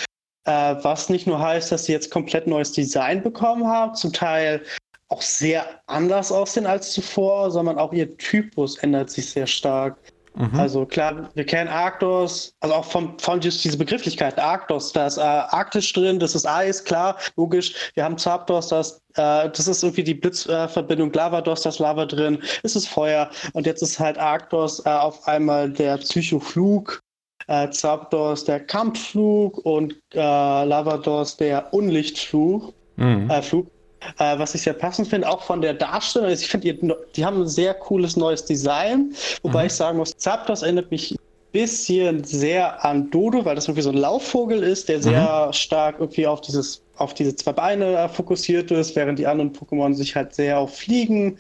äh, 0.45 0.77
was 0.81 1.09
nicht 1.09 1.27
nur 1.27 1.41
heißt, 1.41 1.73
dass 1.73 1.87
sie 1.87 1.93
jetzt 1.93 2.13
komplett 2.13 2.47
neues 2.47 2.71
Design 2.71 3.25
bekommen 3.25 3.67
haben, 3.67 3.97
zum 3.97 4.13
Teil 4.13 4.63
auch 5.09 5.23
sehr 5.23 5.81
anders 5.89 6.31
aussehen 6.31 6.67
als 6.67 6.93
zuvor, 6.93 7.51
sondern 7.51 7.79
auch 7.79 7.93
ihr 7.93 8.17
Typus 8.17 8.79
ändert 8.79 9.11
sich 9.11 9.29
sehr 9.29 9.49
stark. 9.49 9.99
Mhm. 10.37 10.61
Also 10.61 10.85
klar, 10.85 11.31
wir 11.35 11.47
kennen 11.47 11.69
Arktos, 11.69 12.55
also 12.61 12.75
auch 12.75 12.85
von, 12.85 13.19
von 13.19 13.41
diese 13.41 13.79
Begrifflichkeit, 13.79 14.39
Arktos, 14.39 14.93
da 14.93 15.07
ist 15.07 15.17
äh, 15.17 15.23
Arktisch 15.23 15.93
drin, 15.95 16.19
das 16.19 16.35
ist 16.35 16.47
Eis, 16.47 16.85
klar, 16.85 17.17
logisch. 17.37 17.91
Wir 17.95 18.05
haben 18.05 18.19
Zapdos, 18.19 18.69
das, 18.69 19.03
äh, 19.15 19.49
das 19.49 19.67
ist 19.67 19.83
irgendwie 19.83 20.05
die 20.05 20.15
Blitzverbindung, 20.15 21.11
äh, 21.13 21.17
Lavados, 21.17 21.63
das 21.63 21.79
Lava 21.79 22.05
drin, 22.05 22.43
es 22.63 22.77
ist 22.77 22.87
Feuer. 22.87 23.31
Und 23.55 23.67
jetzt 23.67 23.83
ist 23.83 23.99
halt 23.99 24.19
Arktos 24.19 24.85
äh, 24.85 24.91
auf 24.91 25.27
einmal 25.27 25.71
der 25.71 25.97
Psychoflug, 25.99 27.03
äh, 27.47 27.71
Zapdos 27.71 28.45
der 28.45 28.61
Kampfflug 28.61 29.59
und 29.65 29.95
äh, 30.13 30.19
Lavados 30.19 31.39
der 31.39 31.73
Unlichtflug. 31.73 32.75
Mhm. 32.97 33.31
Äh, 33.31 33.43
Flug. 33.43 33.71
Äh, 34.19 34.39
was 34.39 34.55
ich 34.55 34.63
sehr 34.63 34.73
passend 34.73 35.09
finde, 35.09 35.29
auch 35.29 35.43
von 35.43 35.61
der 35.61 35.75
Darstellung. 35.75 36.29
Also 36.29 36.43
ich 36.43 36.49
finde, 36.49 36.97
die, 37.17 37.25
haben 37.25 37.43
ein 37.43 37.49
sehr 37.49 37.75
cooles 37.75 38.17
neues 38.17 38.45
Design. 38.45 39.15
Wobei 39.43 39.63
mhm. 39.63 39.67
ich 39.67 39.73
sagen 39.73 39.99
muss, 39.99 40.17
Zapdos 40.17 40.63
erinnert 40.63 40.91
mich 40.91 41.13
ein 41.13 41.19
bisschen 41.53 42.23
sehr 42.25 42.85
an 42.85 43.11
Dodo, 43.11 43.45
weil 43.45 43.55
das 43.55 43.67
irgendwie 43.67 43.83
so 43.83 43.91
ein 43.91 43.97
Laufvogel 43.97 44.63
ist, 44.63 44.89
der 44.89 45.03
sehr 45.03 45.47
mhm. 45.47 45.53
stark 45.53 45.97
irgendwie 45.99 46.27
auf 46.27 46.41
dieses 46.41 46.83
auf 46.99 47.13
diese 47.13 47.37
zwei 47.37 47.53
Beine 47.53 47.97
äh, 47.97 48.09
fokussiert 48.09 48.71
ist, 48.71 48.97
während 48.97 49.19
die 49.19 49.27
anderen 49.27 49.53
Pokémon 49.53 49.95
sich 49.95 50.17
halt 50.17 50.35
sehr 50.35 50.59
auf 50.59 50.77
Fliegen 50.77 51.37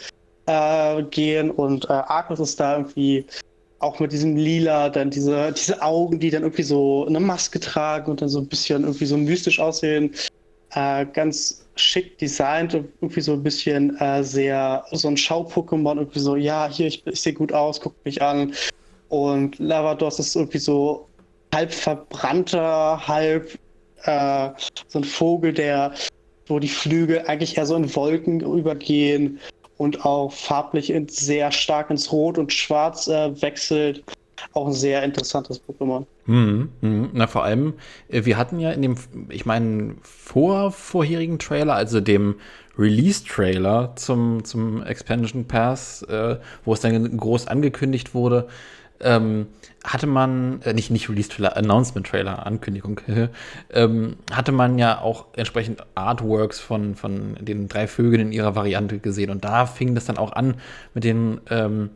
äh, 0.46 1.02
gehen 1.04 1.50
und 1.50 1.86
äh, 1.86 1.92
Arcus 1.92 2.40
ist 2.40 2.60
da 2.60 2.76
irgendwie 2.76 3.24
auch 3.78 4.00
mit 4.00 4.12
diesem 4.12 4.36
Lila, 4.36 4.88
dann 4.88 5.10
diese, 5.10 5.52
diese 5.52 5.82
Augen, 5.82 6.18
die 6.18 6.30
dann 6.30 6.42
irgendwie 6.42 6.62
so 6.62 7.06
eine 7.06 7.20
Maske 7.20 7.60
tragen 7.60 8.10
und 8.10 8.22
dann 8.22 8.28
so 8.28 8.40
ein 8.40 8.46
bisschen 8.46 8.82
irgendwie 8.82 9.06
so 9.06 9.16
mystisch 9.16 9.60
aussehen. 9.60 10.14
Äh, 10.70 11.06
ganz 11.06 11.65
schick 11.76 12.18
designt 12.18 12.74
und 12.74 12.88
irgendwie 13.00 13.20
so 13.20 13.34
ein 13.34 13.42
bisschen 13.42 13.96
äh, 14.00 14.24
sehr, 14.24 14.84
so 14.92 15.08
ein 15.08 15.16
Schau-Pokémon, 15.16 15.98
irgendwie 15.98 16.18
so, 16.18 16.36
ja, 16.36 16.68
hier, 16.70 16.86
ich, 16.86 17.06
ich 17.06 17.20
sehe 17.20 17.32
gut 17.32 17.52
aus, 17.52 17.80
guckt 17.80 18.04
mich 18.04 18.20
an. 18.20 18.54
Und 19.08 19.58
Lavados 19.58 20.18
ist 20.18 20.34
irgendwie 20.34 20.58
so 20.58 21.06
halb 21.54 21.72
verbrannter, 21.72 23.06
halb 23.06 23.58
äh, 24.04 24.50
so 24.88 24.98
ein 24.98 25.04
Vogel, 25.04 25.52
der, 25.52 25.94
wo 26.46 26.58
die 26.58 26.68
Flügel 26.68 27.22
eigentlich 27.26 27.56
eher 27.56 27.66
so 27.66 27.76
in 27.76 27.94
Wolken 27.94 28.40
übergehen 28.40 29.38
und 29.76 30.04
auch 30.04 30.32
farblich 30.32 30.90
in, 30.90 31.08
sehr 31.08 31.52
stark 31.52 31.90
ins 31.90 32.10
Rot 32.10 32.38
und 32.38 32.52
Schwarz 32.52 33.06
äh, 33.08 33.40
wechselt 33.42 34.02
auch 34.52 34.66
ein 34.66 34.72
sehr 34.72 35.02
interessantes 35.02 35.60
Pokémon. 35.60 36.06
Mhm, 36.26 36.70
mh. 36.80 37.08
Na, 37.12 37.26
vor 37.26 37.44
allem, 37.44 37.74
äh, 38.08 38.24
wir 38.24 38.36
hatten 38.36 38.60
ja 38.60 38.72
in 38.72 38.82
dem, 38.82 38.96
ich 39.28 39.46
meine, 39.46 39.96
vor 40.02 40.72
vorherigen 40.72 41.38
Trailer, 41.38 41.74
also 41.74 42.00
dem 42.00 42.36
Release-Trailer 42.78 43.94
zum, 43.96 44.44
zum 44.44 44.82
Expansion 44.82 45.46
Pass, 45.46 46.02
äh, 46.02 46.36
wo 46.64 46.74
es 46.74 46.80
dann 46.80 47.16
groß 47.16 47.46
angekündigt 47.46 48.14
wurde, 48.14 48.48
ähm, 49.00 49.46
hatte 49.84 50.06
man, 50.06 50.60
äh, 50.62 50.72
nicht, 50.72 50.90
nicht 50.90 51.08
Release-Trailer, 51.08 51.56
Announcement-Trailer, 51.56 52.44
Ankündigung, 52.46 53.00
ähm, 53.72 54.16
hatte 54.32 54.52
man 54.52 54.78
ja 54.78 55.00
auch 55.00 55.26
entsprechend 55.36 55.82
Artworks 55.94 56.60
von, 56.60 56.96
von 56.96 57.36
den 57.40 57.68
drei 57.68 57.86
Vögeln 57.86 58.28
in 58.28 58.32
ihrer 58.32 58.54
Variante 58.54 58.98
gesehen. 58.98 59.30
Und 59.30 59.44
da 59.44 59.66
fing 59.66 59.94
das 59.94 60.06
dann 60.06 60.18
auch 60.18 60.32
an 60.32 60.56
mit 60.94 61.04
den 61.04 61.40
ähm, 61.50 61.90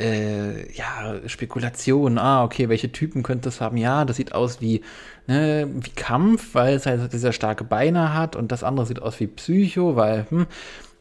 äh, 0.00 0.72
ja, 0.72 1.16
Spekulation, 1.26 2.18
ah, 2.18 2.44
okay, 2.44 2.68
welche 2.68 2.90
Typen 2.90 3.22
könnte 3.22 3.48
es 3.50 3.60
haben? 3.60 3.76
Ja, 3.76 4.04
das 4.04 4.16
sieht 4.16 4.32
aus 4.32 4.60
wie, 4.60 4.82
ne, 5.26 5.68
wie 5.72 5.90
Kampf, 5.90 6.54
weil 6.54 6.74
es 6.74 6.86
halt 6.86 7.12
sehr 7.12 7.32
starke 7.32 7.64
Beine 7.64 8.14
hat 8.14 8.36
und 8.36 8.50
das 8.50 8.64
andere 8.64 8.86
sieht 8.86 9.02
aus 9.02 9.20
wie 9.20 9.26
Psycho, 9.26 9.96
weil, 9.96 10.26
hm. 10.30 10.46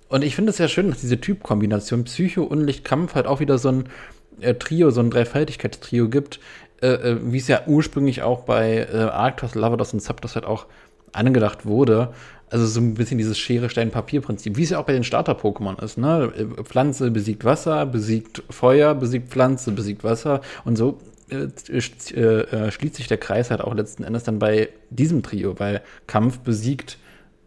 Und 0.10 0.24
ich 0.24 0.36
finde 0.36 0.50
es 0.50 0.58
ja 0.58 0.68
schön, 0.68 0.90
dass 0.90 1.02
diese 1.02 1.22
Typkombination 1.22 2.04
Psycho, 2.04 2.44
Unlicht, 2.44 2.84
Kampf 2.84 3.14
halt 3.14 3.28
auch 3.28 3.40
wieder 3.40 3.60
so 3.60 3.70
ein 3.70 3.90
äh, 4.42 4.56
Trio, 4.56 4.90
so 4.90 5.02
ein 5.02 5.12
Dreifaltigkeitstrio 5.12 6.10
gibt, 6.10 6.40
äh, 6.82 6.88
äh, 6.88 7.18
wie 7.22 7.38
es 7.38 7.48
ja 7.48 7.62
ursprünglich 7.68 8.24
auch 8.24 8.42
bei 8.42 8.88
äh, 8.92 8.98
Arctos, 8.98 9.54
Lavados 9.54 9.94
und 9.94 10.00
Zapdos 10.00 10.36
halt 10.36 10.46
auch 10.46 10.66
angedacht 11.14 11.66
wurde. 11.66 12.14
Also 12.50 12.66
so 12.66 12.80
ein 12.80 12.96
bisschen 12.96 13.18
dieses 13.18 13.38
Schere, 13.38 13.70
Stein, 13.70 13.92
Papier-Prinzip, 13.92 14.58
wie 14.58 14.64
es 14.64 14.72
ja 14.72 14.80
auch 14.80 14.86
bei 14.86 14.94
den 14.94 15.04
Starter-Pokémon 15.04 15.84
ist. 15.84 15.98
Ne? 15.98 16.32
Pflanze 16.64 17.12
besiegt 17.12 17.46
Wasser, 17.46 17.86
besiegt 17.86 18.42
Feuer, 18.50 18.96
besiegt 18.96 19.30
Pflanze, 19.30 19.72
besiegt 19.72 20.04
Wasser. 20.04 20.42
Und 20.66 20.76
so 20.76 20.98
äh, 21.30 21.48
äh, 21.74 22.72
schließt 22.72 22.96
sich 22.96 23.08
der 23.08 23.18
Kreis 23.18 23.52
halt 23.52 23.62
auch 23.62 23.76
letzten 23.76 24.04
Endes 24.04 24.24
dann 24.24 24.40
bei 24.40 24.70
diesem 24.90 25.22
Trio, 25.22 25.60
weil 25.60 25.82
Kampf 26.08 26.40
besiegt 26.40 26.98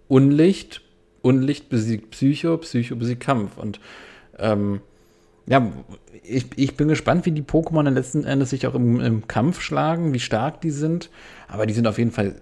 Unlicht, 0.06 0.82
Unlicht 1.23 1.68
besiegt 1.68 2.11
Psycho, 2.11 2.59
Psycho 2.59 2.94
besiegt 2.97 3.23
Kampf. 3.23 3.56
Und 3.56 3.80
ähm, 4.38 4.82
ja, 5.47 5.73
ich, 6.23 6.47
ich 6.56 6.76
bin 6.76 6.88
gespannt, 6.88 7.26
wie 7.26 7.32
die 7.32 7.42
Pokémon 7.42 7.88
letzten 7.90 8.25
Endes 8.25 8.50
sich 8.50 8.66
auch 8.66 8.75
im, 8.75 9.00
im 9.00 9.26
Kampf 9.26 9.61
schlagen, 9.61 10.14
wie 10.14 10.21
stark 10.21 10.61
die 10.61 10.71
sind. 10.71 11.11
Aber 11.49 11.66
die 11.66 11.75
sind 11.75 11.87
auf 11.87 11.99
jeden 11.99 12.12
Fall 12.12 12.37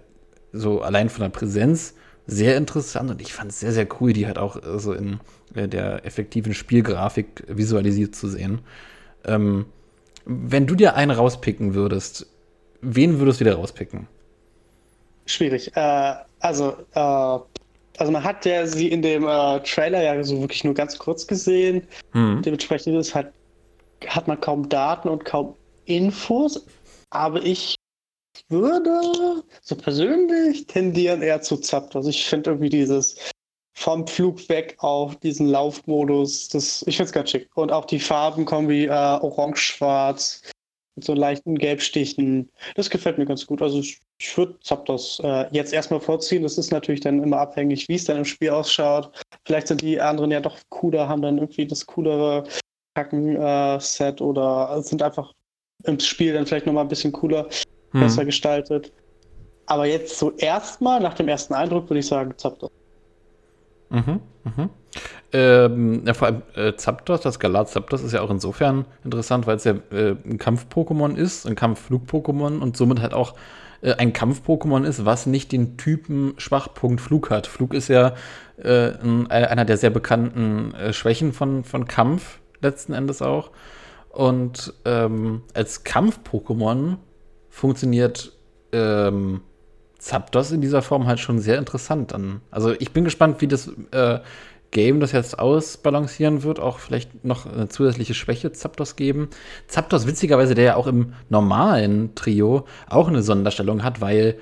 so 0.53 0.81
allein 0.81 1.09
von 1.09 1.23
der 1.23 1.29
Präsenz 1.29 1.95
sehr 2.27 2.57
interessant 2.57 3.09
und 3.09 3.21
ich 3.21 3.33
fand 3.33 3.51
es 3.51 3.59
sehr, 3.59 3.71
sehr 3.71 3.87
cool, 3.99 4.13
die 4.13 4.27
halt 4.27 4.37
auch 4.37 4.55
äh, 4.55 4.79
so 4.79 4.93
in 4.93 5.19
äh, 5.55 5.67
der 5.67 6.05
effektiven 6.05 6.53
Spielgrafik 6.53 7.43
visualisiert 7.47 8.15
zu 8.15 8.27
sehen. 8.27 8.61
Ähm, 9.25 9.65
wenn 10.25 10.67
du 10.67 10.75
dir 10.75 10.95
einen 10.95 11.11
rauspicken 11.11 11.73
würdest, 11.73 12.27
wen 12.81 13.19
würdest 13.19 13.39
du 13.39 13.45
dir 13.45 13.55
rauspicken? 13.55 14.07
Schwierig. 15.25 15.75
Äh, 15.75 16.13
also, 16.39 16.75
äh, 16.93 17.39
also 17.97 18.11
man 18.11 18.23
hat 18.23 18.45
ja 18.45 18.65
sie 18.65 18.87
in 18.87 19.01
dem 19.01 19.27
äh, 19.27 19.59
Trailer 19.61 20.01
ja 20.01 20.23
so 20.23 20.39
wirklich 20.39 20.63
nur 20.63 20.73
ganz 20.73 20.97
kurz 20.97 21.25
gesehen. 21.27 21.83
Hm. 22.13 22.41
Dementsprechend 22.43 22.95
ist 22.95 23.13
halt, 23.13 23.27
hat 24.07 24.27
man 24.27 24.39
kaum 24.39 24.69
Daten 24.69 25.09
und 25.09 25.25
kaum 25.25 25.55
Infos. 25.85 26.65
Aber 27.09 27.43
ich 27.43 27.75
würde 28.49 29.43
so 29.61 29.75
persönlich 29.75 30.67
tendieren 30.67 31.21
eher 31.21 31.41
zu 31.41 31.57
Zapt. 31.57 31.95
Also 31.95 32.09
ich 32.09 32.25
finde 32.25 32.51
irgendwie 32.51 32.69
dieses 32.69 33.17
vom 33.73 34.05
Flug 34.05 34.47
weg 34.49 34.75
auf 34.79 35.15
diesen 35.17 35.47
Laufmodus, 35.47 36.49
das, 36.49 36.83
ich 36.87 36.97
finde 36.97 37.07
es 37.07 37.13
ganz 37.13 37.31
schick. 37.31 37.49
Und 37.55 37.71
auch 37.71 37.85
die 37.85 37.99
Farbenkombi 37.99 38.85
äh, 38.85 38.89
orange-schwarz 38.89 40.43
mit 40.95 41.05
so 41.05 41.13
leichten 41.13 41.57
Gelbstichen, 41.57 42.49
das 42.75 42.89
gefällt 42.89 43.17
mir 43.17 43.25
ganz 43.25 43.47
gut. 43.47 43.61
Also 43.61 43.79
ich, 43.79 43.99
ich 44.19 44.37
würde 44.37 44.59
Zapdos 44.61 45.19
äh, 45.23 45.47
jetzt 45.51 45.73
erstmal 45.73 46.01
vorziehen. 46.01 46.43
Das 46.43 46.57
ist 46.57 46.71
natürlich 46.71 47.01
dann 47.01 47.23
immer 47.23 47.39
abhängig, 47.39 47.87
wie 47.87 47.95
es 47.95 48.05
dann 48.05 48.17
im 48.17 48.25
Spiel 48.25 48.51
ausschaut. 48.51 49.11
Vielleicht 49.45 49.67
sind 49.67 49.81
die 49.81 49.99
anderen 49.99 50.31
ja 50.31 50.41
doch 50.41 50.57
cooler, 50.69 51.07
haben 51.07 51.21
dann 51.21 51.37
irgendwie 51.37 51.65
das 51.65 51.85
coolere 51.85 52.43
Kacken-Set 52.95 54.19
äh, 54.19 54.23
oder 54.23 54.81
sind 54.83 55.01
einfach 55.01 55.33
im 55.85 55.99
Spiel 55.99 56.33
dann 56.33 56.45
vielleicht 56.45 56.65
nochmal 56.65 56.85
ein 56.85 56.89
bisschen 56.89 57.11
cooler 57.11 57.47
hm. 57.91 58.01
besser 58.01 58.25
gestaltet. 58.25 58.91
Aber 59.65 59.85
jetzt 59.85 60.17
so 60.17 60.31
erstmal, 60.31 60.99
nach 60.99 61.13
dem 61.13 61.27
ersten 61.27 61.53
Eindruck, 61.53 61.89
würde 61.89 61.99
ich 61.99 62.07
sagen, 62.07 62.33
Zapdos. 62.37 62.71
Mhm, 63.89 64.19
mhm. 64.43 64.69
Ähm, 65.33 66.03
ja, 66.05 66.13
vor 66.13 66.27
allem 66.27 66.41
äh, 66.55 66.75
Zapdos, 66.75 67.21
das 67.21 67.39
Galar 67.39 67.65
Zapdos 67.65 68.01
ist 68.01 68.11
ja 68.11 68.21
auch 68.21 68.29
insofern 68.29 68.85
interessant, 69.03 69.47
weil 69.47 69.55
es 69.55 69.63
ja 69.63 69.75
äh, 69.91 70.15
ein 70.25 70.37
Kampf-Pokémon 70.37 71.15
ist, 71.15 71.45
ein 71.45 71.55
Kampf-Flug-Pokémon 71.55 72.59
und 72.59 72.75
somit 72.75 73.01
halt 73.01 73.13
auch 73.13 73.35
äh, 73.81 73.93
ein 73.93 74.13
Kampf-Pokémon 74.13 74.83
ist, 74.83 75.05
was 75.05 75.25
nicht 75.25 75.51
den 75.51 75.77
Typen 75.77 76.33
Schwachpunkt 76.37 76.99
Flug 76.99 77.29
hat. 77.29 77.47
Flug 77.47 77.73
ist 77.73 77.87
ja 77.87 78.13
äh, 78.57 78.91
ein, 79.01 79.27
einer 79.31 79.65
der 79.65 79.77
sehr 79.77 79.89
bekannten 79.89 80.73
äh, 80.73 80.93
Schwächen 80.93 81.31
von, 81.33 81.63
von 81.63 81.87
Kampf, 81.87 82.39
letzten 82.61 82.93
Endes 82.93 83.21
auch. 83.21 83.51
Und 84.09 84.73
ähm, 84.83 85.43
als 85.53 85.85
Kampf-Pokémon 85.85 86.97
funktioniert 87.51 88.31
ähm, 88.71 89.41
Zapdos 89.99 90.51
in 90.51 90.61
dieser 90.61 90.81
Form 90.81 91.05
halt 91.05 91.19
schon 91.19 91.37
sehr 91.37 91.59
interessant 91.59 92.13
an. 92.13 92.41
Also 92.49 92.73
ich 92.79 92.91
bin 92.91 93.03
gespannt, 93.03 93.39
wie 93.39 93.47
das 93.47 93.71
äh, 93.91 94.19
Game 94.71 94.99
das 94.99 95.11
jetzt 95.11 95.37
ausbalancieren 95.37 96.43
wird, 96.43 96.59
auch 96.59 96.79
vielleicht 96.79 97.23
noch 97.23 97.45
eine 97.45 97.67
zusätzliche 97.67 98.13
Schwäche 98.13 98.51
Zapdos 98.51 98.95
geben. 98.95 99.29
Zapdos, 99.67 100.07
witzigerweise, 100.07 100.55
der 100.55 100.63
ja 100.63 100.75
auch 100.75 100.87
im 100.87 101.13
normalen 101.29 102.15
Trio 102.15 102.65
auch 102.89 103.09
eine 103.09 103.21
Sonderstellung 103.21 103.83
hat, 103.83 104.01
weil, 104.01 104.39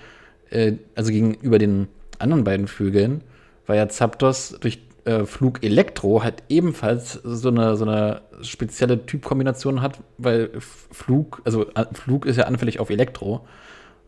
äh, 0.51 0.73
also 0.95 1.11
gegenüber 1.11 1.57
den 1.57 1.89
anderen 2.19 2.43
beiden 2.43 2.67
Vögeln, 2.67 3.23
weil 3.65 3.77
ja 3.77 3.89
Zapdos 3.89 4.55
durch 4.61 4.79
äh, 5.05 5.25
Flug 5.25 5.63
Elektro 5.63 6.23
halt 6.23 6.43
ebenfalls 6.49 7.13
so 7.13 7.49
eine, 7.49 7.75
so 7.75 7.85
eine 7.85 8.21
spezielle 8.41 9.05
Typkombination 9.05 9.81
hat, 9.81 9.99
weil 10.17 10.51
Flug, 10.59 11.41
also 11.45 11.65
Flug 11.93 12.25
ist 12.25 12.37
ja 12.37 12.45
anfällig 12.45 12.79
auf 12.79 12.89
Elektro 12.89 13.45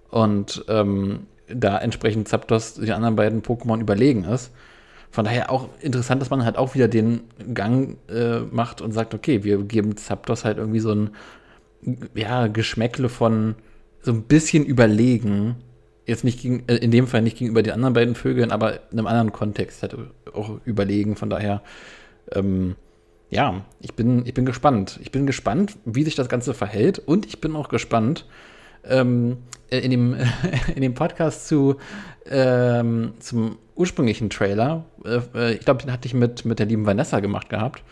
und 0.10 0.66
ähm, 0.68 1.28
da 1.48 1.78
entsprechend 1.78 2.28
Zapdos 2.28 2.76
den 2.76 2.92
anderen 2.92 3.16
beiden 3.16 3.42
Pokémon 3.42 3.80
überlegen 3.80 4.24
ist. 4.24 4.52
Von 5.12 5.26
daher 5.26 5.52
auch 5.52 5.68
interessant, 5.82 6.22
dass 6.22 6.30
man 6.30 6.46
halt 6.46 6.58
auch 6.58 6.74
wieder 6.74 6.88
den 6.88 7.22
Gang 7.54 7.98
äh, 8.10 8.40
macht 8.40 8.82
und 8.82 8.94
sagt, 8.94 9.14
okay, 9.14 9.44
wir 9.44 9.62
geben 9.64 9.98
Zapdos 9.98 10.46
halt 10.46 10.58
irgendwie 10.58 10.80
so 10.80 10.92
ein 10.92 11.10
ja, 12.16 12.48
Geschmäckle 12.48 13.10
von 13.10 13.56
so 14.02 14.12
ein 14.12 14.24
bisschen 14.24 14.64
überlegen. 14.66 15.56
Jetzt 16.12 16.26
nicht 16.26 16.42
gegen, 16.42 16.68
äh, 16.68 16.76
in 16.76 16.92
dem 16.92 17.08
Fall 17.08 17.22
nicht 17.22 17.38
gegenüber 17.38 17.64
den 17.64 17.72
anderen 17.72 17.94
beiden 17.94 18.16
Vögeln, 18.16 18.52
aber 18.52 18.74
in 18.92 19.00
einem 19.00 19.08
anderen 19.08 19.32
Kontext 19.32 19.82
halt 19.82 19.96
auch 20.34 20.60
überlegen. 20.66 21.16
Von 21.16 21.30
daher, 21.30 21.62
ähm, 22.34 22.76
ja, 23.30 23.64
ich 23.80 23.94
bin, 23.94 24.26
ich 24.26 24.34
bin 24.34 24.46
gespannt. 24.46 25.00
Ich 25.02 25.12
bin 25.12 25.26
gespannt, 25.26 25.78
wie 25.86 26.04
sich 26.04 26.16
das 26.16 26.28
Ganze 26.28 26.54
verhält 26.54 27.00
und 27.00 27.26
ich 27.26 27.40
bin 27.40 27.56
auch 27.56 27.70
gespannt, 27.70 28.26
ähm, 28.84 29.38
äh, 29.70 29.80
in, 29.80 29.92
dem, 29.92 30.18
in 30.76 30.82
dem 30.82 30.96
Podcast 30.96 31.48
zu, 31.48 31.78
ähm, 32.30 33.14
zum 33.20 33.58
ursprünglichen 33.78 34.30
Trailer, 34.30 34.84
äh, 35.06 35.22
äh, 35.34 35.54
ich 35.54 35.62
glaube, 35.62 35.82
den 35.82 35.94
hatte 35.94 36.10
ich 36.10 36.14
mit, 36.14 36.44
mit 36.44 36.60
der 36.60 36.66
lieben 36.66 36.86
Vanessa 36.86 37.22
gemacht 37.22 37.48
gehabt. 37.48 37.84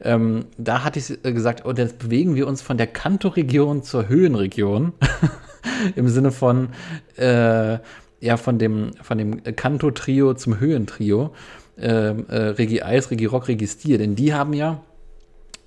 Ähm, 0.00 0.46
da 0.56 0.82
hatte 0.82 0.98
ich 0.98 1.22
gesagt, 1.22 1.66
oh, 1.66 1.74
jetzt 1.76 1.98
bewegen 1.98 2.36
wir 2.36 2.46
uns 2.46 2.62
von 2.62 2.78
der 2.78 2.86
Kanto-Region 2.86 3.82
zur 3.82 4.08
Höhenregion. 4.08 4.94
Im 5.96 6.08
Sinne 6.08 6.32
von, 6.32 6.70
äh, 7.16 7.78
ja, 8.20 8.36
von 8.36 8.58
dem, 8.58 8.92
von 9.02 9.18
dem 9.18 9.42
Kanto-Trio 9.42 10.34
zum 10.34 10.60
Höhentrio. 10.60 11.34
Ähm, 11.78 12.26
äh, 12.28 12.36
Regi 12.36 12.82
Eis, 12.82 13.10
Regi 13.10 13.26
Rock, 13.26 13.48
Regi 13.48 13.66
Stier. 13.66 13.98
Denn 13.98 14.16
die 14.16 14.32
haben 14.32 14.52
ja 14.52 14.82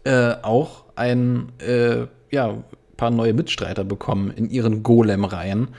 äh, 0.03 0.33
auch 0.41 0.85
ein, 0.95 1.51
äh, 1.59 2.07
ja, 2.31 2.63
paar 2.97 3.11
neue 3.11 3.33
Mitstreiter 3.33 3.85
bekommen 3.85 4.31
in 4.31 4.49
ihren 4.49 4.83
Golem-Reihen. 4.83 5.69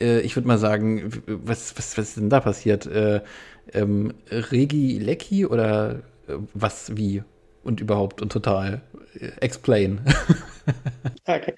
Äh, 0.00 0.20
ich 0.20 0.34
würde 0.34 0.48
mal 0.48 0.58
sagen, 0.58 1.10
was, 1.26 1.76
was, 1.76 1.98
was 1.98 2.08
ist 2.08 2.16
denn 2.16 2.30
da 2.30 2.40
passiert? 2.40 2.86
Äh, 2.86 3.20
ähm, 3.72 4.14
Regi 4.30 4.98
Lecky 4.98 5.46
oder 5.46 6.02
äh, 6.26 6.34
was, 6.54 6.96
wie 6.96 7.22
und 7.62 7.80
überhaupt 7.80 8.22
und 8.22 8.32
total? 8.32 8.80
Äh, 9.18 9.28
explain. 9.40 10.00
okay. 11.26 11.54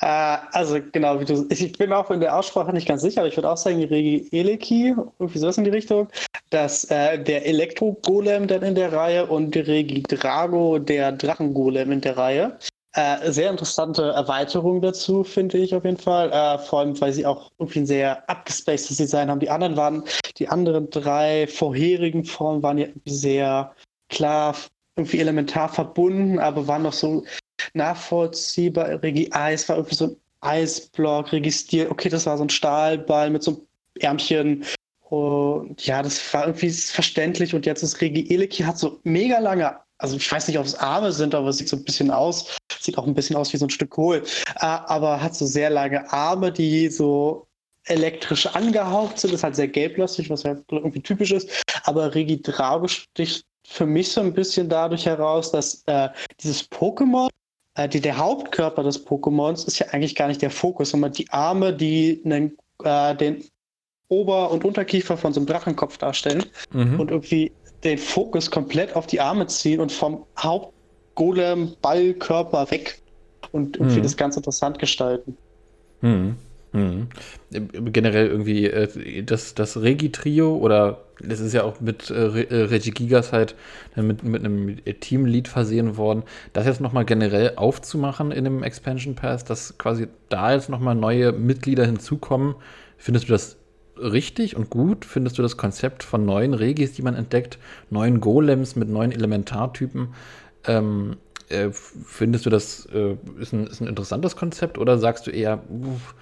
Äh, 0.00 0.36
also 0.52 0.78
genau, 0.92 1.20
wie 1.20 1.24
du, 1.24 1.46
ich 1.48 1.78
bin 1.78 1.92
auch 1.92 2.10
in 2.10 2.20
der 2.20 2.36
Aussprache 2.36 2.72
nicht 2.72 2.88
ganz 2.88 3.02
sicher, 3.02 3.20
aber 3.20 3.28
ich 3.28 3.36
würde 3.36 3.50
auch 3.50 3.56
sagen, 3.56 3.82
Regi 3.84 4.28
Eleki, 4.32 4.94
irgendwie 5.18 5.38
sowas 5.38 5.58
in 5.58 5.64
die 5.64 5.70
Richtung, 5.70 6.08
dass 6.50 6.84
äh, 6.84 7.22
der 7.22 7.46
Elektro-Golem 7.46 8.46
dann 8.46 8.62
in 8.62 8.74
der 8.74 8.92
Reihe 8.92 9.26
und 9.26 9.56
Regi 9.56 10.02
Drago 10.02 10.78
der 10.78 11.12
Drachen-Golem 11.12 11.92
in 11.92 12.00
der 12.00 12.16
Reihe. 12.16 12.58
Äh, 12.94 13.30
sehr 13.30 13.50
interessante 13.50 14.02
Erweiterung 14.02 14.80
dazu, 14.80 15.22
finde 15.22 15.58
ich 15.58 15.74
auf 15.74 15.84
jeden 15.84 15.98
Fall. 15.98 16.32
Äh, 16.32 16.58
vor 16.58 16.80
allem, 16.80 16.98
weil 17.00 17.12
sie 17.12 17.26
auch 17.26 17.50
irgendwie 17.58 17.80
ein 17.80 17.86
sehr 17.86 18.28
abgespacedes 18.28 18.96
Design 18.96 19.30
haben. 19.30 19.40
Die 19.40 19.50
anderen 19.50 19.76
waren, 19.76 20.04
die 20.38 20.48
anderen 20.48 20.88
drei 20.88 21.46
vorherigen 21.46 22.24
Formen 22.24 22.62
waren 22.62 22.78
ja 22.78 22.86
sehr 23.04 23.74
klar, 24.08 24.56
irgendwie 24.96 25.20
elementar 25.20 25.68
verbunden, 25.68 26.38
aber 26.38 26.66
waren 26.66 26.84
noch 26.84 26.94
so 26.94 27.24
nachvollziehbar. 27.74 29.02
Regi 29.02 29.28
Eis 29.32 29.68
war 29.68 29.76
irgendwie 29.76 29.96
so 29.96 30.04
ein 30.06 30.16
Eisblock 30.40 31.32
registriert. 31.32 31.90
Okay, 31.90 32.08
das 32.08 32.26
war 32.26 32.36
so 32.38 32.44
ein 32.44 32.50
Stahlball 32.50 33.30
mit 33.30 33.42
so 33.42 33.52
einem 33.52 33.60
Ärmchen. 34.00 34.64
Und 35.08 35.86
ja, 35.86 36.02
das 36.02 36.32
war 36.34 36.46
irgendwie 36.46 36.70
verständlich. 36.70 37.54
Und 37.54 37.66
jetzt 37.66 37.82
ist 37.82 38.00
Regi 38.00 38.32
Eleki 38.32 38.62
hat 38.62 38.78
so 38.78 39.00
mega 39.04 39.38
lange 39.38 39.76
also 39.98 40.16
ich 40.16 40.30
weiß 40.30 40.48
nicht, 40.48 40.58
ob 40.58 40.66
es 40.66 40.74
Arme 40.74 41.12
sind, 41.12 41.34
aber 41.34 41.48
es 41.48 41.58
sieht 41.58 41.68
so 41.68 41.76
ein 41.76 41.84
bisschen 41.84 42.10
aus, 42.10 42.56
sieht 42.80 42.98
auch 42.98 43.06
ein 43.06 43.14
bisschen 43.14 43.36
aus 43.36 43.52
wie 43.52 43.56
so 43.56 43.66
ein 43.66 43.70
Stück 43.70 43.90
Kohl, 43.90 44.22
äh, 44.56 44.60
aber 44.60 45.22
hat 45.22 45.34
so 45.34 45.46
sehr 45.46 45.70
lange 45.70 46.10
Arme, 46.12 46.52
die 46.52 46.88
so 46.88 47.46
elektrisch 47.84 48.46
angehaucht 48.46 49.18
sind, 49.18 49.32
ist 49.32 49.44
halt 49.44 49.56
sehr 49.56 49.68
gelblastig, 49.68 50.28
was 50.28 50.44
halt 50.44 50.64
irgendwie 50.70 51.00
typisch 51.00 51.32
ist, 51.32 51.48
aber 51.84 52.14
Regi 52.14 52.42
Drago 52.42 52.88
sticht 52.88 53.46
für 53.66 53.86
mich 53.86 54.10
so 54.10 54.20
ein 54.20 54.32
bisschen 54.32 54.68
dadurch 54.68 55.06
heraus, 55.06 55.50
dass 55.50 55.82
äh, 55.86 56.08
dieses 56.40 56.70
Pokémon 56.70 57.28
äh, 57.76 57.88
die, 57.88 58.00
der 58.00 58.16
Hauptkörper 58.16 58.82
des 58.82 59.06
Pokémons 59.06 59.66
ist 59.66 59.78
ja 59.78 59.86
eigentlich 59.88 60.14
gar 60.14 60.28
nicht 60.28 60.42
der 60.42 60.50
Fokus, 60.50 60.90
sondern 60.90 61.12
die 61.12 61.30
Arme, 61.30 61.72
die 61.72 62.20
einen, 62.24 62.56
äh, 62.82 63.14
den 63.14 63.44
Ober- 64.08 64.50
und 64.50 64.64
Unterkiefer 64.64 65.16
von 65.16 65.32
so 65.32 65.40
einem 65.40 65.46
Drachenkopf 65.46 65.98
darstellen 65.98 66.44
Mhm. 66.72 67.00
und 67.00 67.10
irgendwie 67.10 67.52
den 67.84 67.98
Fokus 67.98 68.50
komplett 68.50 68.96
auf 68.96 69.06
die 69.06 69.20
Arme 69.20 69.46
ziehen 69.46 69.80
und 69.80 69.92
vom 69.92 70.24
Hauptgolem-Ballkörper 70.38 72.70
weg 72.70 73.00
und 73.52 73.76
irgendwie 73.76 73.98
Mhm. 73.98 74.02
das 74.02 74.16
ganz 74.16 74.36
interessant 74.36 74.78
gestalten. 74.78 75.36
Hm. 76.00 76.36
Hm. 76.76 77.08
Generell 77.90 78.26
irgendwie 78.26 78.66
äh, 78.66 79.22
das, 79.22 79.54
das 79.54 79.80
Regi-Trio 79.80 80.56
oder 80.56 81.04
das 81.20 81.40
ist 81.40 81.54
ja 81.54 81.62
auch 81.62 81.80
mit 81.80 82.10
äh, 82.10 82.20
Re 82.20 82.50
äh, 82.50 82.62
Reggie 82.64 82.90
Gigas 82.90 83.32
halt 83.32 83.54
mit, 83.94 84.22
mit 84.24 84.44
einem 84.44 84.76
Teamlead 85.00 85.48
versehen 85.48 85.96
worden, 85.96 86.24
das 86.52 86.66
jetzt 86.66 86.82
nochmal 86.82 87.06
generell 87.06 87.52
aufzumachen 87.56 88.30
in 88.30 88.44
dem 88.44 88.62
Expansion 88.62 89.14
Pass, 89.14 89.44
dass 89.44 89.78
quasi 89.78 90.08
da 90.28 90.52
jetzt 90.52 90.68
nochmal 90.68 90.94
neue 90.94 91.32
Mitglieder 91.32 91.86
hinzukommen. 91.86 92.56
Findest 92.98 93.28
du 93.28 93.32
das 93.32 93.56
richtig 93.96 94.54
und 94.54 94.68
gut? 94.68 95.06
Findest 95.06 95.38
du 95.38 95.42
das 95.42 95.56
Konzept 95.56 96.02
von 96.02 96.26
neuen 96.26 96.52
Regis, 96.52 96.92
die 96.92 97.02
man 97.02 97.14
entdeckt, 97.14 97.58
neuen 97.88 98.20
Golems 98.20 98.76
mit 98.76 98.90
neuen 98.90 99.12
Elementartypen? 99.12 100.08
Ähm, 100.66 101.16
äh, 101.48 101.70
findest 101.70 102.44
du 102.44 102.50
das 102.50 102.86
äh, 102.86 103.16
ist, 103.38 103.52
ein, 103.52 103.66
ist 103.66 103.80
ein 103.80 103.86
interessantes 103.86 104.36
Konzept 104.36 104.78
oder 104.78 104.98
sagst 104.98 105.26
du 105.26 105.30
eher, 105.30 105.62
uff, 105.68 106.14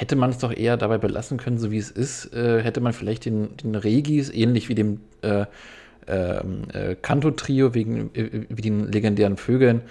hätte 0.00 0.16
man 0.16 0.30
es 0.30 0.38
doch 0.38 0.50
eher 0.50 0.78
dabei 0.78 0.96
belassen 0.96 1.36
können, 1.36 1.58
so 1.58 1.70
wie 1.70 1.76
es 1.76 1.90
ist? 1.90 2.32
Äh, 2.32 2.62
hätte 2.62 2.80
man 2.80 2.94
vielleicht 2.94 3.26
den, 3.26 3.56
den 3.58 3.74
Regis, 3.74 4.30
ähnlich 4.32 4.70
wie 4.70 4.74
dem 4.74 5.00
äh, 5.20 5.44
ähm, 6.08 6.62
äh, 6.72 6.94
Kanto-Trio, 6.94 7.74
wegen, 7.74 8.08
äh, 8.14 8.46
wie 8.48 8.62
den 8.62 8.90
legendären 8.90 9.36
Vögeln, 9.36 9.82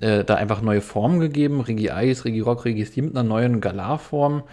äh, 0.00 0.22
da 0.22 0.36
einfach 0.36 0.62
neue 0.62 0.80
Formen 0.80 1.18
gegeben? 1.18 1.60
Regi 1.60 1.90
Eis, 1.90 2.24
Regi 2.24 2.38
Rock, 2.38 2.64
Regi 2.64 2.86
Steam 2.86 3.06
mit 3.06 3.16
einer 3.16 3.28
neuen 3.28 3.60
Galar-Form. 3.60 4.44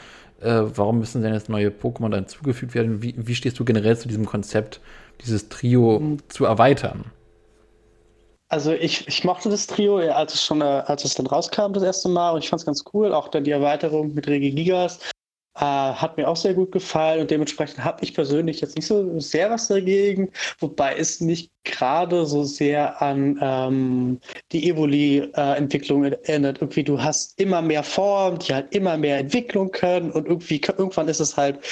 Äh, 0.42 0.64
warum 0.76 0.98
müssen 0.98 1.22
denn 1.22 1.36
jetzt 1.36 1.48
neue 1.48 1.70
Pokémon 1.70 2.10
dann 2.10 2.28
zugefügt 2.28 2.74
werden? 2.74 3.04
Wie, 3.04 3.14
wie 3.16 3.36
stehst 3.36 3.60
du 3.60 3.66
generell 3.66 3.96
zu 3.96 4.08
diesem 4.08 4.26
Konzept, 4.26 4.82
dieses 5.22 5.48
Trio 5.48 6.00
Mhm. 6.00 6.18
zu 6.28 6.46
erweitern? 6.46 7.06
Also 8.54 8.72
ich, 8.72 9.08
ich 9.08 9.24
mochte 9.24 9.50
das 9.50 9.66
Trio, 9.66 9.98
als 9.98 10.36
es 10.36 10.46
schon, 10.46 10.62
äh, 10.62 10.84
als 10.86 11.04
es 11.04 11.16
dann 11.16 11.26
rauskam 11.26 11.74
das 11.74 11.82
erste 11.82 12.08
Mal 12.08 12.30
und 12.34 12.44
ich 12.44 12.50
fand 12.50 12.60
es 12.60 12.66
ganz 12.68 12.84
cool. 12.94 13.12
Auch 13.12 13.30
dann 13.30 13.44
die 13.44 13.50
Erweiterung 13.50 14.14
mit 14.14 14.28
Regi 14.28 14.52
Gigas 14.52 15.00
äh, 15.56 15.62
hat 15.62 16.18
mir 16.18 16.28
auch 16.28 16.36
sehr 16.36 16.54
gut 16.54 16.72
gefallen 16.72 17.22
und 17.22 17.32
dementsprechend 17.32 17.84
habe 17.84 18.04
ich 18.04 18.14
persönlich 18.14 18.62
jetzt 18.62 18.76
nicht 18.76 18.86
so 18.86 19.20
sehr 19.20 19.50
was 19.50 19.70
dagegen, 19.70 20.32
wobei 20.60 20.96
es 20.96 21.20
nicht 21.20 21.50
gerade 21.64 22.28
so 22.28 22.44
sehr 22.44 23.02
an 23.02 23.40
ähm, 23.42 24.20
die 24.52 24.70
Evoli-Entwicklung 24.70 26.04
erinnert. 26.04 26.62
Irgendwie 26.62 26.84
du 26.84 27.02
hast 27.02 27.42
immer 27.42 27.64
mehr 27.64 27.82
Formen, 27.82 28.38
die 28.38 28.54
halt 28.54 28.72
immer 28.76 28.98
mehr 28.98 29.18
Entwicklung 29.18 29.72
können 29.72 30.12
und 30.12 30.28
irgendwie 30.28 30.62
irgendwann 30.78 31.08
ist 31.08 31.22
es 31.22 31.36
halt 31.36 31.72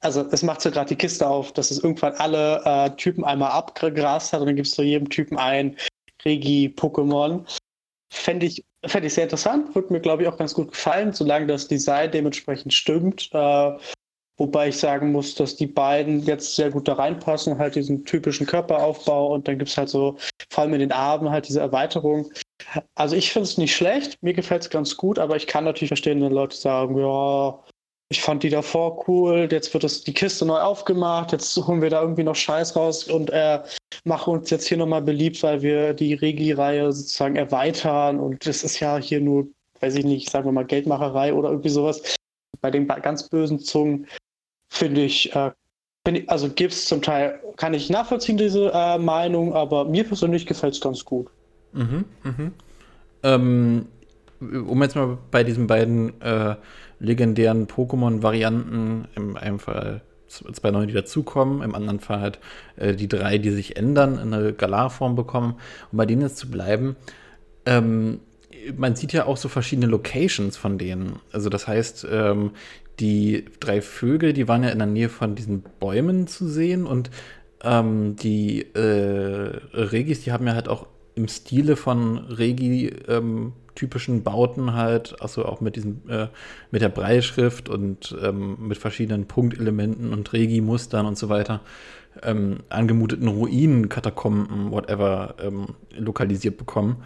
also 0.00 0.26
es 0.30 0.42
macht 0.42 0.60
so 0.60 0.70
gerade 0.70 0.88
die 0.88 0.96
Kiste 0.96 1.26
auf, 1.26 1.52
dass 1.52 1.70
es 1.70 1.78
irgendwann 1.82 2.14
alle 2.14 2.62
äh, 2.64 2.90
Typen 2.96 3.24
einmal 3.24 3.52
abgegrast 3.52 4.32
hat 4.32 4.40
und 4.40 4.46
dann 4.46 4.56
gibt 4.56 4.66
es 4.66 4.74
zu 4.74 4.82
jedem 4.82 5.08
Typen 5.08 5.38
ein 5.38 5.76
Regi-Pokémon. 6.26 7.46
Fände 8.12 8.46
ich, 8.46 8.64
fänd 8.84 9.06
ich 9.06 9.14
sehr 9.14 9.24
interessant, 9.24 9.74
würde 9.74 9.92
mir, 9.92 10.00
glaube 10.00 10.22
ich, 10.22 10.28
auch 10.28 10.36
ganz 10.36 10.54
gut 10.54 10.72
gefallen, 10.72 11.12
solange 11.12 11.46
das 11.46 11.68
Design 11.68 12.10
dementsprechend 12.10 12.72
stimmt. 12.74 13.30
Äh, 13.32 13.78
wobei 14.36 14.68
ich 14.68 14.78
sagen 14.78 15.12
muss, 15.12 15.34
dass 15.34 15.56
die 15.56 15.66
beiden 15.66 16.22
jetzt 16.24 16.56
sehr 16.56 16.70
gut 16.70 16.88
da 16.88 16.94
reinpassen, 16.94 17.58
halt 17.58 17.74
diesen 17.74 18.04
typischen 18.04 18.46
Körperaufbau 18.46 19.32
und 19.32 19.48
dann 19.48 19.58
gibt 19.58 19.70
es 19.70 19.78
halt 19.78 19.88
so, 19.88 20.16
vor 20.50 20.62
allem 20.64 20.74
in 20.74 20.80
den 20.80 20.92
Armen, 20.92 21.30
halt 21.30 21.48
diese 21.48 21.60
Erweiterung. 21.60 22.30
Also 22.94 23.16
ich 23.16 23.32
finde 23.32 23.48
es 23.48 23.58
nicht 23.58 23.74
schlecht, 23.74 24.22
mir 24.22 24.34
gefällt 24.34 24.62
es 24.62 24.70
ganz 24.70 24.96
gut, 24.96 25.18
aber 25.18 25.36
ich 25.36 25.46
kann 25.46 25.64
natürlich 25.64 25.90
verstehen, 25.90 26.22
wenn 26.22 26.32
Leute 26.32 26.56
sagen, 26.56 26.98
ja, 26.98 27.62
ich 28.08 28.20
fand 28.20 28.42
die 28.42 28.50
davor 28.50 29.08
cool, 29.08 29.48
jetzt 29.50 29.72
wird 29.74 29.82
das, 29.82 30.04
die 30.04 30.14
Kiste 30.14 30.46
neu 30.46 30.58
aufgemacht, 30.58 31.32
jetzt 31.32 31.56
holen 31.56 31.82
wir 31.82 31.90
da 31.90 32.02
irgendwie 32.02 32.22
noch 32.22 32.36
Scheiß 32.36 32.76
raus 32.76 33.04
und 33.04 33.30
äh, 33.30 33.60
machen 34.04 34.34
uns 34.34 34.50
jetzt 34.50 34.68
hier 34.68 34.76
nochmal 34.76 35.02
beliebt, 35.02 35.42
weil 35.42 35.62
wir 35.62 35.92
die 35.92 36.14
Regi-Reihe 36.14 36.92
sozusagen 36.92 37.36
erweitern 37.36 38.20
und 38.20 38.46
das 38.46 38.62
ist 38.62 38.78
ja 38.78 38.96
hier 38.98 39.20
nur, 39.20 39.48
weiß 39.80 39.96
ich 39.96 40.04
nicht, 40.04 40.30
sagen 40.30 40.46
wir 40.46 40.52
mal 40.52 40.64
Geldmacherei 40.64 41.34
oder 41.34 41.50
irgendwie 41.50 41.68
sowas. 41.68 42.16
Bei 42.60 42.70
den 42.70 42.86
ganz 42.86 43.28
bösen 43.28 43.58
Zungen 43.58 44.06
finde 44.68 45.02
ich, 45.02 45.34
äh, 45.34 45.50
find 46.04 46.18
ich, 46.18 46.30
also 46.30 46.48
gibt 46.48 46.72
es 46.72 46.86
zum 46.86 47.02
Teil, 47.02 47.40
kann 47.56 47.74
ich 47.74 47.90
nachvollziehen, 47.90 48.36
diese 48.36 48.70
äh, 48.72 48.98
Meinung, 48.98 49.52
aber 49.52 49.84
mir 49.84 50.04
persönlich 50.04 50.46
gefällt 50.46 50.74
es 50.74 50.80
ganz 50.80 51.04
gut. 51.04 51.28
Mhm, 51.72 52.04
mhm. 52.22 52.52
Ähm, 53.24 53.86
um 54.40 54.82
jetzt 54.82 54.94
mal 54.94 55.18
bei 55.30 55.42
diesen 55.42 55.66
beiden 55.66 56.20
äh, 56.20 56.54
legendären 56.98 57.66
Pokémon-Varianten, 57.66 59.08
im 59.14 59.36
einen 59.36 59.58
Fall 59.58 60.02
zwei 60.28 60.70
neue, 60.70 60.86
die 60.88 60.94
dazukommen, 60.94 61.62
im 61.62 61.74
anderen 61.74 62.00
Fall 62.00 62.20
halt 62.20 62.38
äh, 62.76 62.94
die 62.94 63.08
drei, 63.08 63.38
die 63.38 63.50
sich 63.50 63.76
ändern, 63.76 64.18
in 64.18 64.34
eine 64.34 64.52
Galar-Form 64.52 65.14
bekommen, 65.14 65.56
um 65.92 65.98
bei 65.98 66.06
denen 66.06 66.22
jetzt 66.22 66.36
zu 66.36 66.50
bleiben, 66.50 66.96
ähm, 67.64 68.20
man 68.76 68.96
sieht 68.96 69.12
ja 69.12 69.26
auch 69.26 69.36
so 69.36 69.48
verschiedene 69.48 69.86
Locations 69.86 70.56
von 70.56 70.78
denen. 70.78 71.20
Also 71.32 71.48
das 71.48 71.68
heißt, 71.68 72.06
ähm, 72.10 72.52
die 72.98 73.44
drei 73.60 73.82
Vögel, 73.82 74.32
die 74.32 74.48
waren 74.48 74.64
ja 74.64 74.70
in 74.70 74.78
der 74.78 74.86
Nähe 74.86 75.08
von 75.08 75.34
diesen 75.34 75.62
Bäumen 75.78 76.26
zu 76.26 76.48
sehen 76.48 76.86
und 76.86 77.10
ähm, 77.62 78.16
die 78.16 78.62
äh, 78.74 79.60
Regis, 79.72 80.22
die 80.22 80.32
haben 80.32 80.46
ja 80.46 80.54
halt 80.54 80.68
auch 80.68 80.86
im 81.14 81.28
Stile 81.28 81.76
von 81.76 82.18
Regi 82.18 82.88
ähm, 83.08 83.52
typischen 83.76 84.24
Bauten 84.24 84.74
halt, 84.74 85.20
also 85.22 85.44
auch 85.44 85.60
mit 85.60 85.76
diesem, 85.76 86.00
äh, 86.08 86.26
mit 86.72 86.82
der 86.82 86.88
Breilschrift 86.88 87.68
und 87.68 88.16
ähm, 88.20 88.56
mit 88.66 88.78
verschiedenen 88.78 89.26
Punktelementen 89.26 90.12
und 90.12 90.32
Regi-Mustern 90.32 91.06
und 91.06 91.16
so 91.16 91.28
weiter, 91.28 91.60
ähm, 92.22 92.58
angemuteten 92.68 93.28
Ruinen, 93.28 93.88
Katakomben, 93.88 94.72
whatever, 94.72 95.36
ähm, 95.40 95.66
lokalisiert 95.96 96.56
bekommen. 96.56 96.96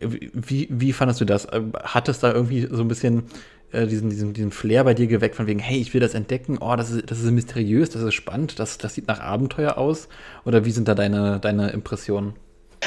Wie, 0.00 0.68
wie 0.70 0.92
fandest 0.92 1.20
du 1.20 1.24
das? 1.24 1.48
Ähm, 1.52 1.72
Hat 1.82 2.08
es 2.08 2.20
da 2.20 2.32
irgendwie 2.32 2.68
so 2.70 2.82
ein 2.82 2.88
bisschen 2.88 3.24
äh, 3.72 3.86
diesen, 3.86 4.10
diesen, 4.10 4.32
diesen 4.32 4.52
Flair 4.52 4.84
bei 4.84 4.94
dir 4.94 5.06
geweckt, 5.06 5.34
von 5.34 5.46
wegen, 5.46 5.58
hey, 5.58 5.78
ich 5.78 5.92
will 5.94 6.00
das 6.00 6.14
entdecken, 6.14 6.58
oh, 6.60 6.76
das 6.76 6.90
ist, 6.90 7.10
das 7.10 7.20
ist 7.20 7.30
mysteriös, 7.30 7.90
das 7.90 8.02
ist 8.02 8.14
spannend, 8.14 8.58
das, 8.58 8.78
das 8.78 8.94
sieht 8.94 9.08
nach 9.08 9.20
Abenteuer 9.20 9.78
aus? 9.78 10.08
Oder 10.44 10.64
wie 10.64 10.70
sind 10.70 10.86
da 10.88 10.94
deine, 10.94 11.40
deine 11.40 11.70
Impressionen? 11.70 12.34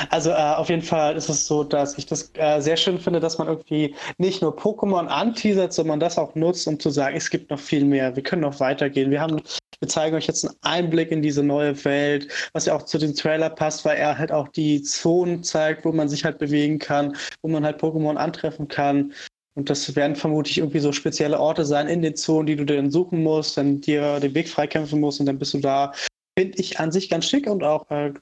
Also 0.09 0.31
äh, 0.31 0.33
auf 0.33 0.69
jeden 0.69 0.81
Fall 0.81 1.15
ist 1.15 1.29
es 1.29 1.45
so, 1.45 1.63
dass 1.63 1.97
ich 1.97 2.05
das 2.05 2.31
äh, 2.35 2.59
sehr 2.61 2.77
schön 2.77 2.99
finde, 2.99 3.19
dass 3.19 3.37
man 3.37 3.47
irgendwie 3.47 3.95
nicht 4.17 4.41
nur 4.41 4.55
Pokémon 4.55 5.07
anteasert, 5.07 5.73
sondern 5.73 5.99
das 5.99 6.17
auch 6.17 6.35
nutzt, 6.35 6.67
um 6.67 6.79
zu 6.79 6.89
sagen, 6.89 7.15
es 7.15 7.29
gibt 7.29 7.49
noch 7.49 7.59
viel 7.59 7.85
mehr, 7.85 8.15
wir 8.15 8.23
können 8.23 8.41
noch 8.41 8.59
weitergehen. 8.59 9.11
Wir 9.11 9.21
haben, 9.21 9.41
wir 9.79 9.89
zeigen 9.89 10.15
euch 10.15 10.27
jetzt 10.27 10.45
einen 10.45 10.55
Einblick 10.61 11.11
in 11.11 11.21
diese 11.21 11.43
neue 11.43 11.83
Welt, 11.85 12.27
was 12.53 12.65
ja 12.65 12.75
auch 12.75 12.83
zu 12.83 12.97
dem 12.97 13.15
Trailer 13.15 13.49
passt, 13.49 13.85
weil 13.85 13.97
er 13.97 14.17
halt 14.17 14.31
auch 14.31 14.47
die 14.49 14.81
Zonen 14.81 15.43
zeigt, 15.43 15.85
wo 15.85 15.91
man 15.91 16.09
sich 16.09 16.25
halt 16.25 16.37
bewegen 16.37 16.79
kann, 16.79 17.15
wo 17.41 17.49
man 17.49 17.65
halt 17.65 17.81
Pokémon 17.81 18.15
antreffen 18.15 18.67
kann. 18.67 19.13
Und 19.55 19.69
das 19.69 19.95
werden 19.95 20.15
vermutlich 20.15 20.59
irgendwie 20.59 20.79
so 20.79 20.91
spezielle 20.91 21.39
Orte 21.39 21.65
sein 21.65 21.87
in 21.87 22.01
den 22.01 22.15
Zonen, 22.15 22.47
die 22.47 22.55
du 22.55 22.65
dann 22.65 22.91
suchen 22.91 23.23
musst, 23.23 23.57
dann 23.57 23.81
dir 23.81 24.19
den 24.19 24.33
Weg 24.33 24.47
freikämpfen 24.47 24.99
musst 24.99 25.19
und 25.19 25.25
dann 25.25 25.39
bist 25.39 25.53
du 25.53 25.59
da. 25.59 25.93
Finde 26.37 26.57
ich 26.59 26.79
an 26.79 26.91
sich 26.91 27.09
ganz 27.09 27.25
schick 27.25 27.47
und 27.47 27.63
auch 27.63 27.89
äh, 27.91 28.13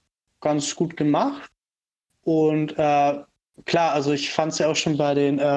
ganz 0.42 0.76
gut 0.76 0.98
gemacht. 0.98 1.52
Und 2.28 2.78
äh, 2.78 3.24
klar, 3.64 3.94
also 3.94 4.12
ich 4.12 4.34
fand 4.34 4.52
es 4.52 4.60
ja 4.60 4.68
auch 4.68 4.76
schon 4.76 4.98
bei 4.98 5.14
den 5.14 5.40
äh, 5.40 5.56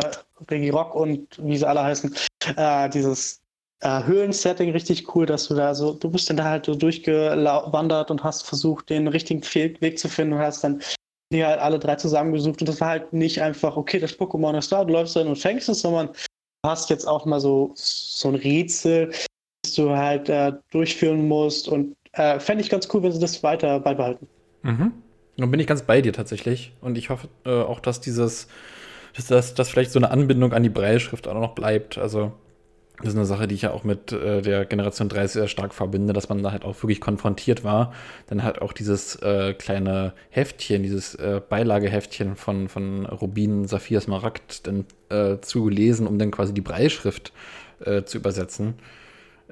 Regi 0.49 0.71
Rock 0.71 0.95
und 0.95 1.27
wie 1.43 1.57
sie 1.57 1.69
alle 1.69 1.83
heißen, 1.83 2.15
äh, 2.57 2.89
dieses 2.89 3.41
äh, 3.81 4.05
Höhlensetting 4.05 4.71
richtig 4.71 5.13
cool, 5.17 5.27
dass 5.27 5.49
du 5.49 5.55
da 5.57 5.75
so, 5.75 5.95
du 5.95 6.09
bist 6.09 6.31
dann 6.31 6.37
da 6.37 6.45
halt 6.45 6.67
so 6.67 6.77
durchgewandert 6.77 8.13
und 8.13 8.23
hast 8.23 8.47
versucht, 8.47 8.89
den 8.89 9.09
richtigen 9.09 9.43
Weg 9.81 9.99
zu 9.99 10.09
finden 10.09 10.35
und 10.35 10.39
hast 10.39 10.63
dann 10.63 10.81
die 11.33 11.45
halt 11.45 11.59
alle 11.59 11.81
drei 11.81 11.97
zusammengesucht 11.97 12.61
und 12.61 12.69
das 12.69 12.81
war 12.81 12.89
halt 12.89 13.13
nicht 13.13 13.43
einfach, 13.43 13.77
okay, 13.77 13.99
das 13.99 14.17
Pokémon 14.17 14.57
ist 14.57 14.71
da, 14.71 14.85
du 14.85 14.93
läufst 14.93 15.17
dann 15.17 15.27
und 15.27 15.39
fängst 15.39 15.69
es, 15.69 15.81
sondern 15.81 16.07
du 16.07 16.69
hast 16.69 16.89
jetzt 16.89 17.07
auch 17.07 17.27
mal 17.27 17.41
so, 17.41 17.73
so 17.75 18.29
ein 18.29 18.37
Rätsel, 18.37 19.13
das 19.65 19.75
du 19.75 19.91
halt 19.91 20.29
äh, 20.29 20.53
durchführen 20.71 21.27
musst 21.27 21.67
und 21.67 21.97
äh, 22.13 22.39
fände 22.39 22.63
ich 22.63 22.71
ganz 22.71 22.89
cool, 22.95 23.03
wenn 23.03 23.13
sie 23.13 23.19
das 23.19 23.43
weiter 23.43 23.81
beibehalten. 23.81 24.29
Mhm. 24.63 24.93
Dann 25.41 25.51
bin 25.51 25.61
ich 25.61 25.67
ganz 25.67 25.83
bei 25.83 26.03
dir 26.03 26.13
tatsächlich. 26.13 26.73
Und 26.81 26.99
ich 26.99 27.11
hoffe 27.11 27.29
äh, 27.45 27.51
auch, 27.51 27.81
dass 27.81 28.01
dieses, 28.01 28.49
dass 29.17 29.27
das 29.27 29.55
dass 29.55 29.71
vielleicht 29.71 29.91
so 29.91 29.99
eine 29.99 30.11
Anbindung 30.11 30.53
an 30.53 30.63
die 30.63 30.69
Breilschrift 30.69 31.27
auch 31.29 31.35
noch 31.35 31.55
bleibt. 31.55 31.99
Also, 31.99 32.33
das 32.99 33.09
ist 33.09 33.17
eine 33.17 33.25
Sache, 33.25 33.49
die 33.49 33.55
ich 33.55 33.63
ja 33.63 33.71
auch 33.73 33.83
mit 33.83 34.13
äh, 34.13 34.43
der 34.43 34.67
Generation 34.67 35.09
30 35.09 35.33
sehr 35.33 35.49
stark 35.49 35.73
verbinde, 35.73 36.13
dass 36.13 36.29
man 36.29 36.43
da 36.43 36.53
halt 36.53 36.67
auch 36.67 36.83
wirklich 36.83 37.01
konfrontiert 37.01 37.65
war. 37.65 37.95
Dann 38.27 38.43
halt 38.43 38.61
auch 38.61 38.75
dieses 38.75 39.17
äh, 39.17 39.55
kleine 39.55 40.13
Heftchen, 40.29 40.83
dieses 40.83 41.15
äh, 41.15 41.41
Beilageheftchen 41.49 42.37
von, 42.37 42.69
von 42.69 43.07
Rubin, 43.07 43.67
Saphir, 43.67 44.03
Smaragd 44.03 44.67
dann 44.67 44.85
äh, 45.09 45.41
zu 45.41 45.71
lesen, 45.71 46.07
um 46.07 46.19
dann 46.19 46.31
quasi 46.31 46.53
die 46.53 46.61
Breilschrift 46.61 47.33
äh, 47.83 48.03
zu 48.03 48.19
übersetzen. 48.19 48.75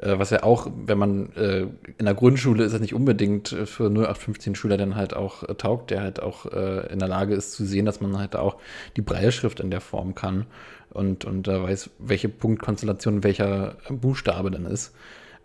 Äh, 0.01 0.19
was 0.19 0.31
ja 0.31 0.43
auch, 0.43 0.71
wenn 0.87 0.99
man 0.99 1.33
äh, 1.35 1.67
in 1.99 2.05
der 2.05 2.15
Grundschule 2.15 2.65
ist, 2.65 2.73
das 2.73 2.81
nicht 2.81 2.95
unbedingt 2.95 3.49
für 3.49 3.87
0815 3.87 4.55
Schüler 4.55 4.77
dann 4.77 4.97
halt 4.97 5.15
auch 5.15 5.43
äh, 5.43 5.55
taugt, 5.55 5.91
der 5.91 6.03
halt 6.03 6.23
auch 6.23 6.47
äh, 6.47 6.93
in 6.93 6.99
der 6.99 7.09
Lage 7.09 7.35
ist 7.35 7.53
zu 7.53 7.65
sehen, 7.65 7.85
dass 7.85 8.01
man 8.01 8.19
halt 8.19 8.37
auch 8.37 8.57
die 8.97 9.03
Breilschrift 9.03 9.61
in 9.61 9.71
der 9.71 9.81
Form 9.81 10.15
kann 10.15 10.47
und, 10.91 11.25
und 11.25 11.49
weiß, 11.49 11.91
welche 11.99 12.29
Punktkonstellation 12.29 13.25
welcher 13.25 13.77
Buchstabe 13.91 14.51
dann 14.51 14.67
ist. 14.67 14.95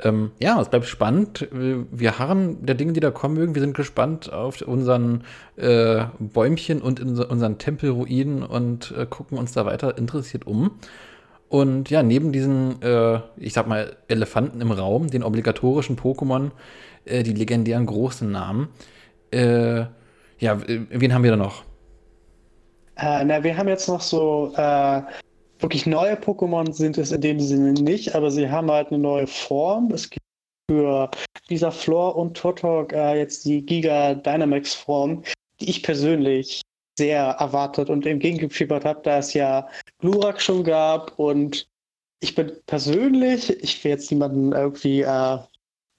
Ähm, 0.01 0.31
ja, 0.39 0.59
es 0.59 0.69
bleibt 0.69 0.85
spannend. 0.85 1.47
Wir 1.51 2.17
harren 2.19 2.65
der 2.65 2.75
Dinge, 2.75 2.93
die 2.93 2.99
da 2.99 3.11
kommen 3.11 3.35
mögen. 3.35 3.55
Wir 3.55 3.61
sind 3.61 3.75
gespannt 3.75 4.31
auf 4.31 4.61
unseren 4.61 5.23
äh, 5.55 6.05
Bäumchen 6.19 6.81
und 6.81 6.99
unseren 6.99 7.57
Tempelruinen 7.57 8.43
und 8.43 8.93
äh, 8.97 9.05
gucken 9.05 9.37
uns 9.37 9.51
da 9.51 9.65
weiter 9.65 9.97
interessiert 9.97 10.47
um. 10.47 10.71
Und 11.53 11.91
ja, 11.91 12.01
neben 12.01 12.31
diesen, 12.31 12.81
äh, 12.81 13.19
ich 13.37 13.53
sag 13.53 13.67
mal, 13.67 13.95
Elefanten 14.07 14.59
im 14.59 14.71
Raum, 14.71 15.11
den 15.11 15.21
obligatorischen 15.21 15.95
Pokémon, 15.95 16.49
äh, 17.05 17.21
die 17.21 17.33
legendären 17.33 17.85
großen 17.85 18.31
Namen, 18.31 18.69
äh, 19.29 19.81
ja, 20.39 20.57
wen 20.65 21.13
haben 21.13 21.23
wir 21.23 21.29
da 21.29 21.37
noch? 21.37 21.63
Äh, 22.97 23.23
na, 23.25 23.43
wir 23.43 23.55
haben 23.55 23.67
jetzt 23.67 23.87
noch 23.87 24.01
so 24.01 24.51
äh, 24.57 25.03
wirklich 25.59 25.85
neue 25.85 26.15
Pokémon 26.15 26.73
sind 26.73 26.97
es 26.97 27.11
in 27.11 27.21
dem 27.21 27.39
Sinne 27.39 27.73
nicht, 27.73 28.15
aber 28.15 28.31
sie 28.31 28.49
haben 28.49 28.71
halt 28.71 28.87
eine 28.87 28.97
neue 28.97 29.27
Form. 29.27 29.91
Es 29.91 30.09
gibt 30.09 30.25
für 30.71 31.11
dieser 31.51 31.71
Floor 31.71 32.15
und 32.15 32.35
Turtok 32.35 32.93
äh, 32.93 33.19
jetzt 33.19 33.45
die 33.45 33.63
Giga 33.63 34.15
Dynamax 34.15 34.73
Form, 34.73 35.21
die 35.61 35.69
ich 35.69 35.83
persönlich 35.83 36.63
sehr 36.97 37.23
erwartet 37.23 37.89
und 37.89 38.05
entgegengefiebert 38.05 38.85
habe, 38.85 39.01
da 39.03 39.17
es 39.17 39.33
ja 39.33 39.67
Glurak 39.99 40.41
schon 40.41 40.63
gab. 40.63 41.17
Und 41.17 41.67
ich 42.19 42.35
bin 42.35 42.51
persönlich, 42.65 43.49
ich 43.63 43.83
will 43.83 43.91
jetzt 43.91 44.11
niemanden 44.11 44.53
irgendwie 44.53 45.01
äh, 45.01 45.37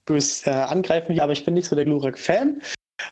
bös 0.06 0.46
äh, 0.46 0.50
angreifen, 0.50 1.18
aber 1.20 1.32
ich 1.32 1.44
bin 1.44 1.54
nicht 1.54 1.68
so 1.68 1.76
der 1.76 1.84
Glurak-Fan 1.84 2.62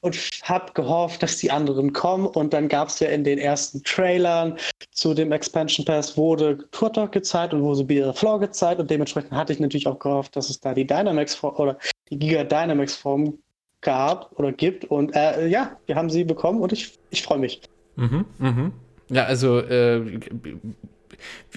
und 0.01 0.16
habe 0.42 0.73
gehofft, 0.73 1.23
dass 1.23 1.38
die 1.38 1.51
anderen 1.51 1.92
kommen. 1.92 2.27
Und 2.27 2.53
dann 2.53 2.68
gab 2.68 2.88
es 2.88 3.01
ja 3.01 3.09
in 3.09 3.25
den 3.25 3.38
ersten 3.38 3.83
Trailern 3.85 4.57
zu 4.92 5.14
dem 5.14 5.33
Expansion 5.33 5.85
Pass 5.85 6.16
wurde 6.16 6.59
Turtok 6.71 7.12
gezeigt 7.12 7.53
und 7.53 7.62
wurde 7.62 7.85
Beer 7.85 8.14
Floor 8.14 8.40
gezeigt. 8.40 8.81
Und 8.81 8.90
dementsprechend 8.90 9.33
hatte 9.33 9.53
ich 9.53 9.61
natürlich 9.61 9.87
auch 9.87 9.99
gehofft, 9.99 10.37
dass 10.37 10.51
es 10.51 10.61
da 10.61 10.75
die 10.75 10.87
Dynamax 10.87 11.42
oder 11.42 11.79
die 12.11 12.18
Giga 12.18 12.45
Dynamax 12.45 12.95
Form 12.97 13.38
gab 13.81 14.33
oder 14.38 14.53
gibt. 14.53 14.85
Und 14.87 15.14
äh, 15.14 15.49
ja, 15.49 15.77
wir 15.87 15.97
haben 15.97 16.11
sie 16.11 16.25
bekommen 16.25 16.61
und 16.61 16.73
ich, 16.73 16.99
ich 17.11 17.23
freue 17.23 17.38
mich. 17.38 17.61
Mhm, 17.96 18.24
mhm. 18.38 18.72
Ja, 19.09 19.24
also 19.24 19.59
äh, 19.59 20.20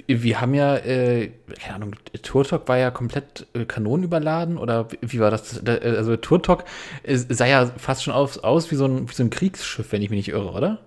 wir 0.08 0.42
haben 0.42 0.54
ja, 0.54 0.78
äh, 0.78 1.32
keine 1.60 1.76
Ahnung, 1.76 1.96
Turtok 2.22 2.68
war 2.68 2.78
ja 2.78 2.92
komplett 2.92 3.48
äh, 3.54 3.66
kanonenüberladen 3.66 4.58
oder 4.58 4.88
wie 5.02 5.20
war 5.20 5.32
das? 5.32 5.66
Also 5.66 6.18
Turtok 6.18 6.66
äh, 7.04 7.16
sah 7.16 7.46
ja 7.46 7.66
fast 7.78 8.04
schon 8.04 8.14
aus, 8.14 8.38
aus 8.40 8.72
wie, 8.72 8.76
so 8.76 8.86
ein, 8.86 9.10
wie 9.10 9.14
so 9.14 9.24
ein 9.24 9.30
Kriegsschiff, 9.30 9.92
wenn 9.92 10.02
ich 10.02 10.10
mich 10.10 10.28
nicht 10.28 10.30
irre, 10.30 10.52
oder? 10.52 10.80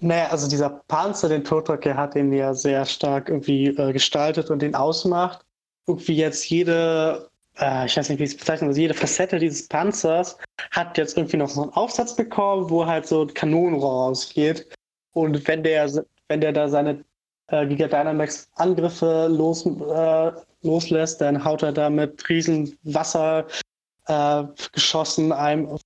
Naja, 0.00 0.28
also 0.28 0.48
dieser 0.48 0.80
Panzer, 0.88 1.28
den 1.28 1.44
Turtok, 1.44 1.82
der 1.82 1.96
hat 1.96 2.14
den 2.14 2.32
ja 2.32 2.54
sehr 2.54 2.86
stark 2.86 3.28
irgendwie 3.28 3.66
äh, 3.66 3.92
gestaltet 3.92 4.50
und 4.50 4.62
den 4.62 4.74
ausmacht. 4.74 5.44
Irgendwie 5.86 6.16
jetzt 6.16 6.48
jede 6.48 7.29
äh, 7.60 7.86
ich 7.86 7.96
weiß 7.96 8.08
nicht, 8.08 8.18
wie 8.18 8.24
ich 8.24 8.30
es 8.30 8.36
bezeichne, 8.36 8.66
also 8.68 8.80
jede 8.80 8.94
Facette 8.94 9.38
dieses 9.38 9.68
Panzers 9.68 10.36
hat 10.70 10.98
jetzt 10.98 11.16
irgendwie 11.16 11.36
noch 11.36 11.48
so 11.48 11.62
einen 11.62 11.72
Aufsatz 11.72 12.16
bekommen, 12.16 12.68
wo 12.70 12.86
halt 12.86 13.06
so 13.06 13.22
ein 13.22 13.34
Kanonenrohr 13.34 14.06
rausgeht. 14.06 14.68
Und 15.12 15.46
wenn 15.46 15.62
der, 15.62 16.04
wenn 16.28 16.40
der 16.40 16.52
da 16.52 16.68
seine 16.68 17.04
äh, 17.48 17.66
Giga 17.66 17.86
Dynamax 17.88 18.48
Angriffe 18.54 19.28
los, 19.30 19.66
äh, 19.66 20.32
loslässt, 20.62 21.20
dann 21.20 21.44
haut 21.44 21.62
er 21.62 21.72
da 21.72 21.90
mit 21.90 22.26
riesen 22.28 22.78
Wassergeschossen 22.84 25.30
äh, 25.30 25.34
einem 25.34 25.78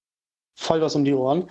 voll 0.56 0.80
was 0.80 0.94
um 0.94 1.04
die 1.04 1.14
Ohren. 1.14 1.48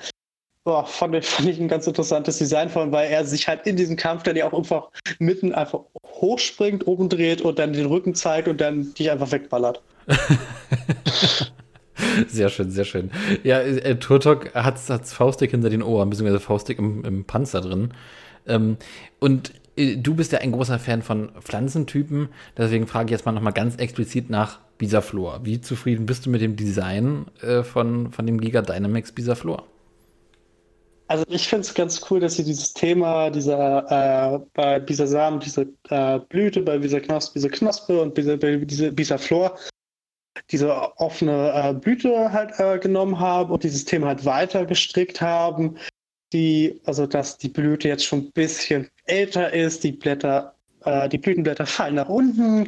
Boah, 0.64 0.86
fand, 0.86 1.26
fand 1.26 1.50
ich 1.50 1.60
ein 1.60 1.68
ganz 1.68 1.88
interessantes 1.88 2.38
Design 2.38 2.70
von, 2.70 2.94
weil 2.94 3.12
er 3.12 3.26
sich 3.26 3.50
halt 3.50 3.68
in 3.68 3.76
diesem 3.76 3.98
Kampf 3.98 4.24
dann 4.24 4.38
ja 4.38 4.50
auch 4.50 4.58
einfach 4.58 4.90
mitten 5.20 5.54
einfach 5.54 5.82
hochspringt, 6.06 6.88
oben 6.88 7.10
dreht 7.10 7.42
und 7.42 7.60
dann 7.60 7.74
den 7.74 7.88
Rücken 7.88 8.16
zeigt 8.16 8.48
und 8.48 8.62
dann 8.62 8.94
dich 8.94 9.12
einfach 9.12 9.32
wegballert. 9.32 9.82
sehr 12.28 12.50
schön, 12.50 12.70
sehr 12.70 12.86
schön. 12.86 13.12
Ja, 13.44 13.60
äh, 13.60 13.98
Turtok 13.98 14.54
hat 14.54 14.78
das 14.88 15.14
Faustdick 15.14 15.52
hinter 15.52 15.70
den 15.70 15.84
Ohren, 15.84 16.10
beziehungsweise 16.10 16.40
Faustdick 16.40 16.80
im, 16.80 17.04
im 17.06 17.26
Panzer 17.26 17.62
drin. 17.62 17.94
Ähm, 18.48 18.78
und 19.20 19.54
äh, 19.76 19.98
du 19.98 20.16
bist 20.16 20.32
ja 20.32 20.40
ein 20.40 20.52
großer 20.52 20.80
Fan 20.80 21.02
von 21.02 21.32
Pflanzentypen, 21.42 22.30
deswegen 22.58 22.88
frage 22.88 23.06
ich 23.06 23.12
jetzt 23.12 23.26
mal 23.26 23.32
nochmal 23.32 23.54
ganz 23.54 23.76
explizit 23.78 24.30
nach 24.30 24.60
Bisaflor. 24.78 25.42
Wie 25.44 25.62
zufrieden 25.62 26.06
bist 26.06 26.26
du 26.26 26.30
mit 26.30 26.42
dem 26.42 26.56
Design 26.56 27.26
äh, 27.42 27.64
von, 27.64 28.12
von 28.12 28.26
dem 28.26 28.40
Giga 28.40 28.62
Dynamics 28.62 29.12
Bisaflor? 29.12 29.64
Also 31.08 31.26
ich 31.28 31.48
finde 31.48 31.62
es 31.62 31.74
ganz 31.74 32.02
cool, 32.10 32.22
dass 32.22 32.36
sie 32.36 32.44
dieses 32.44 32.74
Thema 32.74 33.30
dieser 33.30 34.36
äh, 34.36 34.40
bei 34.54 34.80
dieser 34.80 35.06
Samen, 35.06 35.40
diese 35.40 35.68
äh, 35.90 36.20
Blüte, 36.30 36.62
bei 36.62 36.78
dieser 36.78 37.02
Knospe, 37.02 37.34
diese 37.36 37.50
Knospe 37.50 38.02
und 38.02 38.18
diese, 38.18 38.38
diese 38.38 38.92
Bisaflor 38.92 39.56
diese 40.50 40.74
offene 41.00 41.52
äh, 41.54 41.74
Blüte 41.74 42.32
halt 42.32 42.60
äh, 42.60 42.80
genommen 42.80 43.20
haben 43.20 43.52
und 43.52 43.64
dieses 43.64 43.86
Thema 43.86 44.08
halt 44.08 44.26
weiter 44.26 44.66
gestrickt 44.66 45.22
haben. 45.22 45.78
Die, 46.32 46.82
also 46.86 47.06
dass 47.06 47.38
die 47.38 47.50
Blüte 47.50 47.88
jetzt 47.88 48.06
schon 48.06 48.20
ein 48.20 48.32
bisschen 48.32 48.90
älter 49.06 49.54
ist, 49.54 49.84
die 49.84 49.92
Blätter, 49.92 50.56
äh, 50.84 51.08
die 51.08 51.20
Blütenblätter 51.20 51.68
fallen 51.68 51.96
nach 51.96 52.10
unten 52.10 52.68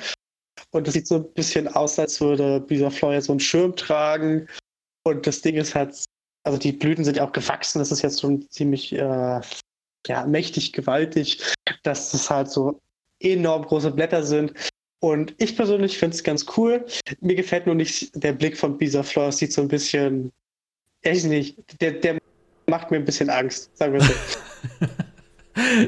und 0.71 0.87
es 0.87 0.93
sieht 0.93 1.07
so 1.07 1.15
ein 1.15 1.33
bisschen 1.33 1.67
aus, 1.67 1.97
als 1.99 2.19
würde 2.21 2.61
dieser 2.61 2.91
jetzt 3.11 3.25
so 3.25 3.33
einen 3.33 3.39
Schirm 3.39 3.75
tragen. 3.75 4.47
Und 5.03 5.27
das 5.27 5.41
Ding 5.41 5.55
ist 5.55 5.75
halt, 5.75 6.03
also 6.43 6.57
die 6.57 6.71
Blüten 6.71 7.03
sind 7.03 7.17
ja 7.17 7.25
auch 7.25 7.31
gewachsen, 7.31 7.79
das 7.79 7.91
ist 7.91 8.01
jetzt 8.01 8.21
schon 8.21 8.49
ziemlich 8.49 8.93
äh, 8.93 9.41
ja, 10.07 10.25
mächtig, 10.25 10.73
gewaltig, 10.73 11.41
dass 11.83 12.13
es 12.13 12.29
halt 12.29 12.49
so 12.49 12.81
enorm 13.19 13.63
große 13.63 13.91
Blätter 13.91 14.23
sind. 14.23 14.53
Und 15.05 15.35
ich 15.37 15.55
persönlich 15.55 15.99
finde 15.99 16.15
es 16.15 16.23
ganz 16.23 16.47
cool. 16.57 16.83
Mir 17.21 17.35
gefällt 17.35 17.67
nur 17.67 17.75
nicht 17.75 18.09
der 18.15 18.33
Blick 18.33 18.57
von 18.57 18.75
Bisa 18.75 19.03
Flor. 19.03 19.31
Sieht 19.31 19.53
so 19.53 19.61
ein 19.61 19.67
bisschen, 19.67 20.31
echt 21.03 21.25
nicht, 21.27 21.79
der, 21.79 21.91
der 21.91 22.17
macht 22.65 22.89
mir 22.89 22.97
ein 22.97 23.05
bisschen 23.05 23.29
Angst, 23.29 23.69
sagen 23.77 23.93
wir 23.93 24.01
so. 24.01 24.13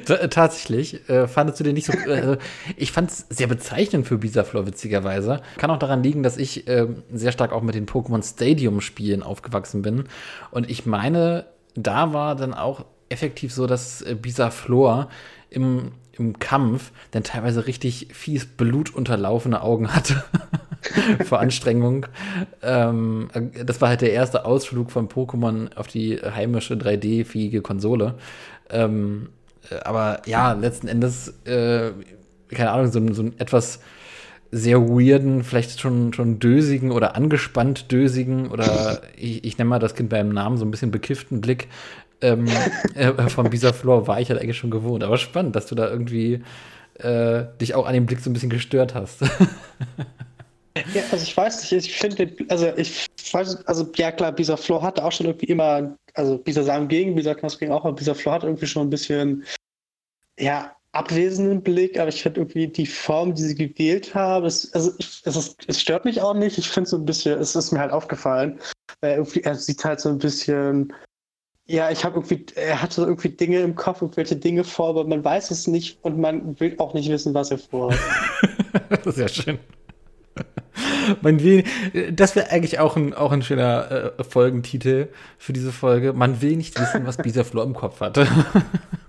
Tatsächlich, 0.30 1.10
äh, 1.10 1.28
fandest 1.28 1.60
du 1.60 1.64
den 1.64 1.74
nicht 1.74 1.88
so. 1.88 1.94
Äh, 1.94 2.38
ich 2.76 2.92
fand 2.92 3.10
es 3.10 3.26
sehr 3.32 3.48
bezeichnend 3.48 4.06
für 4.06 4.20
Bisaflor, 4.20 4.68
witzigerweise. 4.68 5.42
Kann 5.58 5.72
auch 5.72 5.80
daran 5.80 6.04
liegen, 6.04 6.22
dass 6.22 6.38
ich 6.38 6.68
äh, 6.68 6.86
sehr 7.12 7.32
stark 7.32 7.54
auch 7.54 7.64
mit 7.64 7.74
den 7.74 7.88
Pokémon 7.88 8.22
Stadium-Spielen 8.22 9.24
aufgewachsen 9.24 9.82
bin. 9.82 10.04
Und 10.52 10.70
ich 10.70 10.86
meine, 10.86 11.48
da 11.74 12.14
war 12.14 12.36
dann 12.36 12.54
auch 12.54 12.86
effektiv 13.10 13.52
so, 13.52 13.66
dass 13.66 14.04
äh, 14.04 14.14
Bisaflor 14.14 15.10
im 15.50 15.94
im 16.20 16.40
Kampf 16.40 16.92
dann 17.12 17.24
teilweise 17.24 17.68
richtig 17.68 18.08
fies 18.12 18.46
blutunterlaufene 18.46 19.62
Augen 19.62 19.94
hatte 19.94 20.24
vor 21.26 21.40
Anstrengung. 21.40 22.06
ähm, 22.62 23.30
das 23.66 23.82
war 23.82 23.90
halt 23.90 24.02
der 24.02 24.14
erste 24.14 24.46
Ausflug 24.46 24.92
von 24.92 25.10
Pokémon 25.10 25.76
auf 25.76 25.88
die 25.88 26.18
heimische 26.18 26.76
3D-fähige 26.76 27.62
Konsole. 27.62 28.16
Ähm, 28.70 29.30
aber 29.84 30.22
ja, 30.26 30.54
letzten 30.54 30.88
Endes, 30.88 31.34
äh, 31.46 31.92
keine 32.50 32.72
Ahnung, 32.72 32.92
so, 32.92 33.14
so 33.14 33.24
ein 33.24 33.40
etwas 33.40 33.80
sehr 34.52 34.88
weirden, 34.88 35.44
vielleicht 35.44 35.82
schon, 35.82 36.14
schon 36.14 36.40
dösigen 36.40 36.92
oder 36.92 37.16
angespannt 37.16 37.92
dösigen 37.92 38.48
oder 38.48 39.02
ich, 39.18 39.44
ich 39.44 39.58
nenne 39.58 39.70
mal 39.70 39.80
das 39.80 39.96
Kind 39.96 40.10
beim 40.10 40.30
Namen 40.30 40.58
so 40.58 40.66
ein 40.66 40.72
bisschen 40.72 40.92
bekifften 40.92 41.42
Blick 41.42 41.68
ähm, 42.22 42.48
äh, 42.96 43.14
von 43.30 43.50
Bisaflor 43.50 44.08
war 44.08 44.20
ich 44.20 44.30
halt 44.30 44.42
eigentlich 44.42 44.58
schon 44.58 44.72
gewohnt. 44.72 45.04
Aber 45.04 45.18
spannend, 45.18 45.56
dass 45.56 45.68
du 45.68 45.76
da 45.76 45.90
irgendwie 45.90 46.44
äh, 47.00 47.46
dich 47.62 47.76
auch 47.76 47.86
an 47.86 47.94
dem 47.94 48.06
Blick 48.06 48.20
so 48.20 48.30
ein 48.30 48.34
bisschen 48.34 48.50
gestört 48.50 48.96
hast. 48.96 49.22
ja, 50.94 51.04
also 51.12 51.24
ich 51.24 51.36
weiß 51.36 51.62
nicht, 51.62 51.86
ich 51.86 51.98
finde, 51.98 52.32
also 52.50 52.72
ich 52.76 53.06
weiß, 53.32 53.66
also 53.68 53.90
ja 53.96 54.12
klar, 54.12 54.32
Bisaflor 54.32 54.82
hatte 54.82 55.04
auch 55.04 55.12
schon 55.12 55.28
irgendwie 55.28 55.48
immer, 55.48 55.96
also 56.14 56.38
Bisa 56.38 56.64
Samen 56.64 56.88
gegen, 56.88 57.16
Bisa 57.16 57.36
Knosp 57.36 57.60
gegen 57.60 57.72
auch, 57.72 57.86
aber 57.86 57.94
Bisaflor 57.94 58.34
hat 58.34 58.44
irgendwie 58.44 58.68
schon 58.68 58.88
ein 58.88 58.90
bisschen, 58.90 59.44
ja, 60.40 60.74
abwesenden 60.94 61.62
Blick, 61.62 62.00
aber 62.00 62.10
ich 62.10 62.24
finde 62.24 62.42
irgendwie 62.42 62.68
die 62.68 62.88
Form, 62.88 63.36
die 63.36 63.44
sie 63.44 63.56
gewählt 63.56 64.16
haben, 64.16 64.46
es, 64.46 64.74
also 64.74 64.92
ich, 64.98 65.22
es, 65.26 65.36
ist, 65.36 65.58
es 65.68 65.80
stört 65.80 66.06
mich 66.06 66.22
auch 66.22 66.34
nicht. 66.34 66.58
Ich 66.58 66.70
finde 66.70 66.90
so 66.90 66.98
ein 66.98 67.06
bisschen, 67.06 67.40
es 67.40 67.56
ist 67.56 67.72
mir 67.72 67.80
halt 67.80 67.92
aufgefallen, 67.92 68.60
weil 69.02 69.18
irgendwie, 69.18 69.42
er 69.42 69.54
sieht 69.54 69.84
halt 69.86 70.00
so 70.00 70.10
ein 70.10 70.18
bisschen 70.18 70.92
ja, 71.68 71.92
ich 71.92 72.06
habe 72.06 72.16
irgendwie, 72.16 72.46
er 72.56 72.82
hatte 72.82 73.02
irgendwie 73.02 73.30
Dinge 73.30 73.60
im 73.60 73.76
Kopf, 73.76 74.02
irgendwelche 74.02 74.38
Dinge 74.38 74.64
vor, 74.64 74.90
aber 74.90 75.06
man 75.06 75.24
weiß 75.24 75.52
es 75.52 75.68
nicht 75.68 76.00
und 76.02 76.18
man 76.18 76.60
will 76.60 76.76
auch 76.78 76.94
nicht 76.94 77.10
wissen, 77.10 77.34
was 77.34 77.52
er 77.52 77.58
vorhat. 77.58 78.00
Sehr 79.06 79.28
schön. 79.28 79.60
Man 81.22 81.42
will, 81.42 81.64
das 82.12 82.36
wäre 82.36 82.52
eigentlich 82.52 82.80
auch 82.80 82.96
ein, 82.96 83.14
auch 83.14 83.32
ein 83.32 83.42
schöner 83.42 84.14
äh, 84.18 84.24
Folgentitel 84.24 85.10
für 85.38 85.54
diese 85.54 85.72
Folge. 85.72 86.14
Man 86.14 86.42
will 86.42 86.56
nicht 86.56 86.80
wissen, 86.80 87.06
was 87.06 87.18
Bisaflor 87.18 87.64
im 87.64 87.74
Kopf 87.74 88.00
hatte. 88.00 88.28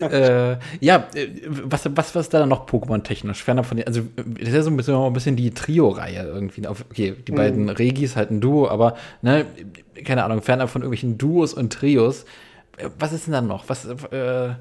äh, 0.00 0.56
ja, 0.80 1.08
äh, 1.14 1.28
was, 1.46 1.84
was, 1.94 2.14
was 2.14 2.26
ist 2.26 2.34
da 2.34 2.46
noch 2.46 2.66
Pokémon-technisch? 2.66 3.42
Fernab 3.42 3.66
von 3.66 3.76
den, 3.76 3.86
also 3.86 4.02
das 4.16 4.48
ist 4.48 4.54
ja 4.54 4.62
so 4.62 4.70
ein 4.70 4.76
bisschen, 4.76 4.94
ein 4.94 5.12
bisschen 5.12 5.36
die 5.36 5.52
Trio-Reihe 5.52 6.22
irgendwie. 6.24 6.66
Okay, 6.66 7.14
die 7.26 7.32
mhm. 7.32 7.36
beiden 7.36 7.68
Regis 7.68 8.16
halt 8.16 8.30
ein 8.30 8.40
Duo, 8.40 8.68
aber 8.68 8.96
ne, 9.22 9.46
keine 10.04 10.24
Ahnung, 10.24 10.42
fernab 10.42 10.70
von 10.70 10.82
irgendwelchen 10.82 11.18
Duos 11.18 11.54
und 11.54 11.72
Trios. 11.72 12.24
Was 12.98 13.12
ist 13.12 13.26
denn 13.26 13.32
dann 13.32 13.46
noch? 13.46 13.68
Was, 13.68 13.84
äh, 13.86 14.54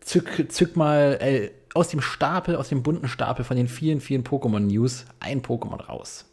zück, 0.00 0.46
zück 0.52 0.76
mal 0.76 1.18
äh, 1.20 1.50
aus 1.74 1.88
dem 1.88 2.00
Stapel, 2.00 2.56
aus 2.56 2.68
dem 2.68 2.82
bunten 2.82 3.08
Stapel 3.08 3.44
von 3.44 3.56
den 3.56 3.68
vielen, 3.68 4.00
vielen 4.00 4.22
Pokémon-News 4.22 5.06
ein 5.20 5.42
Pokémon 5.42 5.82
raus. 5.82 6.26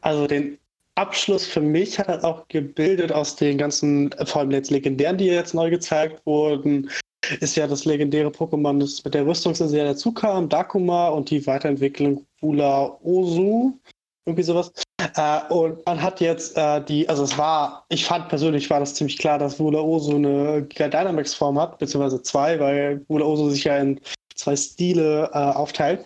Also 0.00 0.26
den 0.26 0.58
Abschluss 0.98 1.46
für 1.46 1.60
mich 1.60 1.96
hat 1.98 2.08
er 2.08 2.24
auch 2.24 2.48
gebildet 2.48 3.12
aus 3.12 3.36
den 3.36 3.56
ganzen, 3.56 4.10
vor 4.24 4.40
allem 4.40 4.50
jetzt 4.50 4.70
legendären, 4.70 5.16
die 5.16 5.26
jetzt 5.26 5.54
neu 5.54 5.70
gezeigt 5.70 6.20
wurden, 6.26 6.90
ist 7.38 7.56
ja 7.56 7.68
das 7.68 7.84
legendäre 7.84 8.30
Pokémon, 8.30 8.80
das 8.80 9.04
mit 9.04 9.14
der 9.14 9.24
Rüstungsinsel 9.24 9.84
dazu 9.84 10.12
kam, 10.12 10.48
Dakuma 10.48 11.08
und 11.08 11.30
die 11.30 11.46
Weiterentwicklung 11.46 12.26
Bula 12.40 12.98
Osu, 13.02 13.78
irgendwie 14.26 14.42
sowas. 14.42 14.72
Äh, 15.14 15.40
und 15.52 15.86
man 15.86 16.02
hat 16.02 16.20
jetzt 16.20 16.56
äh, 16.56 16.84
die, 16.84 17.08
also 17.08 17.22
es 17.22 17.38
war, 17.38 17.84
ich 17.90 18.04
fand 18.04 18.28
persönlich 18.28 18.68
war 18.68 18.80
das 18.80 18.94
ziemlich 18.94 19.18
klar, 19.18 19.38
dass 19.38 19.58
Bula 19.58 19.78
Osu 19.78 20.16
eine 20.16 20.66
Giga 20.68 20.88
Dynamax 20.88 21.32
Form 21.32 21.60
hat, 21.60 21.78
beziehungsweise 21.78 22.22
zwei, 22.22 22.58
weil 22.58 22.96
Bula 23.06 23.24
Osu 23.24 23.50
sich 23.50 23.64
ja 23.64 23.78
in 23.78 24.00
zwei 24.34 24.56
Stile 24.56 25.30
äh, 25.32 25.38
aufteilt. 25.38 26.04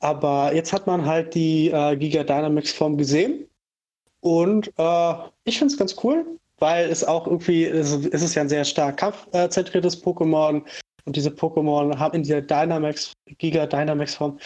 Aber 0.00 0.54
jetzt 0.54 0.74
hat 0.74 0.86
man 0.86 1.06
halt 1.06 1.34
die 1.34 1.70
äh, 1.70 1.96
Giga 1.96 2.24
Dynamax 2.24 2.72
Form 2.72 2.98
gesehen 2.98 3.48
und 4.20 4.72
äh, 4.76 5.14
ich 5.44 5.58
finde 5.58 5.72
es 5.72 5.78
ganz 5.78 5.96
cool, 6.02 6.26
weil 6.58 6.90
es 6.90 7.04
auch 7.04 7.26
irgendwie, 7.26 7.64
es, 7.64 7.92
es 7.92 8.22
ist 8.22 8.34
ja 8.34 8.42
ein 8.42 8.48
sehr 8.48 8.64
stark 8.64 8.98
kampfzentriertes 8.98 10.02
Pokémon 10.02 10.62
und 11.04 11.16
diese 11.16 11.30
Pokémon 11.30 11.96
haben 11.98 12.16
in 12.16 12.22
dieser 12.22 12.42
Dynamax, 12.42 13.12
Giga 13.38 13.66
Dynamax 13.66 14.14
Form 14.14 14.38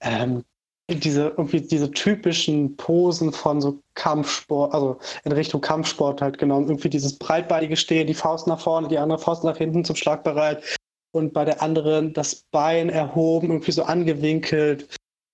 ähm, 0.00 0.44
diese 0.88 1.28
irgendwie 1.28 1.60
diese 1.60 1.90
typischen 1.90 2.76
Posen 2.76 3.32
von 3.32 3.60
so 3.60 3.80
Kampfsport, 3.94 4.74
also 4.74 4.98
in 5.24 5.32
Richtung 5.32 5.60
Kampfsport 5.60 6.20
halt 6.20 6.38
genommen. 6.38 6.66
Irgendwie 6.66 6.90
dieses 6.90 7.16
breitbeinige 7.16 7.76
Stehen, 7.76 8.06
die 8.06 8.14
Faust 8.14 8.46
nach 8.46 8.60
vorne, 8.60 8.88
die 8.88 8.98
andere 8.98 9.18
Faust 9.18 9.44
nach 9.44 9.56
hinten 9.56 9.84
zum 9.84 9.96
Schlag 9.96 10.24
bereit 10.24 10.64
und 11.12 11.32
bei 11.32 11.44
der 11.44 11.62
anderen 11.62 12.12
das 12.12 12.34
Bein 12.50 12.88
erhoben, 12.88 13.50
irgendwie 13.50 13.72
so 13.72 13.84
angewinkelt. 13.84 14.88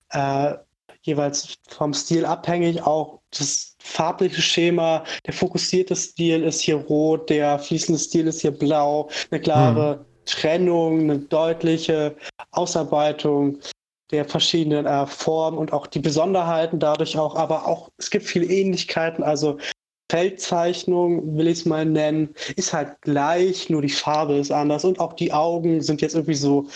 Äh, 0.09 0.55
jeweils 1.01 1.55
vom 1.69 1.93
Stil 1.93 2.25
abhängig. 2.25 2.83
Auch 2.83 3.19
das 3.31 3.76
farbliche 3.87 4.41
Schema, 4.41 5.03
der 5.25 5.33
fokussierte 5.33 5.95
Stil 5.95 6.43
ist 6.43 6.61
hier 6.61 6.75
rot, 6.75 7.29
der 7.29 7.57
fließende 7.57 7.99
Stil 7.99 8.27
ist 8.27 8.41
hier 8.41 8.51
blau, 8.51 9.09
eine 9.31 9.39
klare 9.39 9.91
hm. 9.91 10.05
Trennung, 10.25 10.99
eine 11.01 11.19
deutliche 11.19 12.15
Ausarbeitung 12.51 13.59
der 14.11 14.25
verschiedenen 14.25 14.85
äh, 14.85 15.07
Formen 15.07 15.57
und 15.57 15.73
auch 15.73 15.87
die 15.87 15.99
Besonderheiten 15.99 16.79
dadurch 16.79 17.17
auch, 17.17 17.35
aber 17.35 17.67
auch 17.67 17.89
es 17.97 18.09
gibt 18.09 18.25
viele 18.25 18.45
Ähnlichkeiten, 18.45 19.23
also 19.23 19.57
Feldzeichnung, 20.09 21.37
will 21.37 21.47
ich 21.47 21.59
es 21.59 21.65
mal 21.65 21.85
nennen, 21.85 22.33
ist 22.55 22.71
halt 22.71 23.01
gleich, 23.01 23.69
nur 23.69 23.81
die 23.81 23.89
Farbe 23.89 24.35
ist 24.35 24.51
anders 24.51 24.85
und 24.85 24.99
auch 24.99 25.13
die 25.13 25.33
Augen 25.33 25.81
sind 25.81 26.01
jetzt 26.01 26.15
irgendwie 26.15 26.35
so 26.35 26.67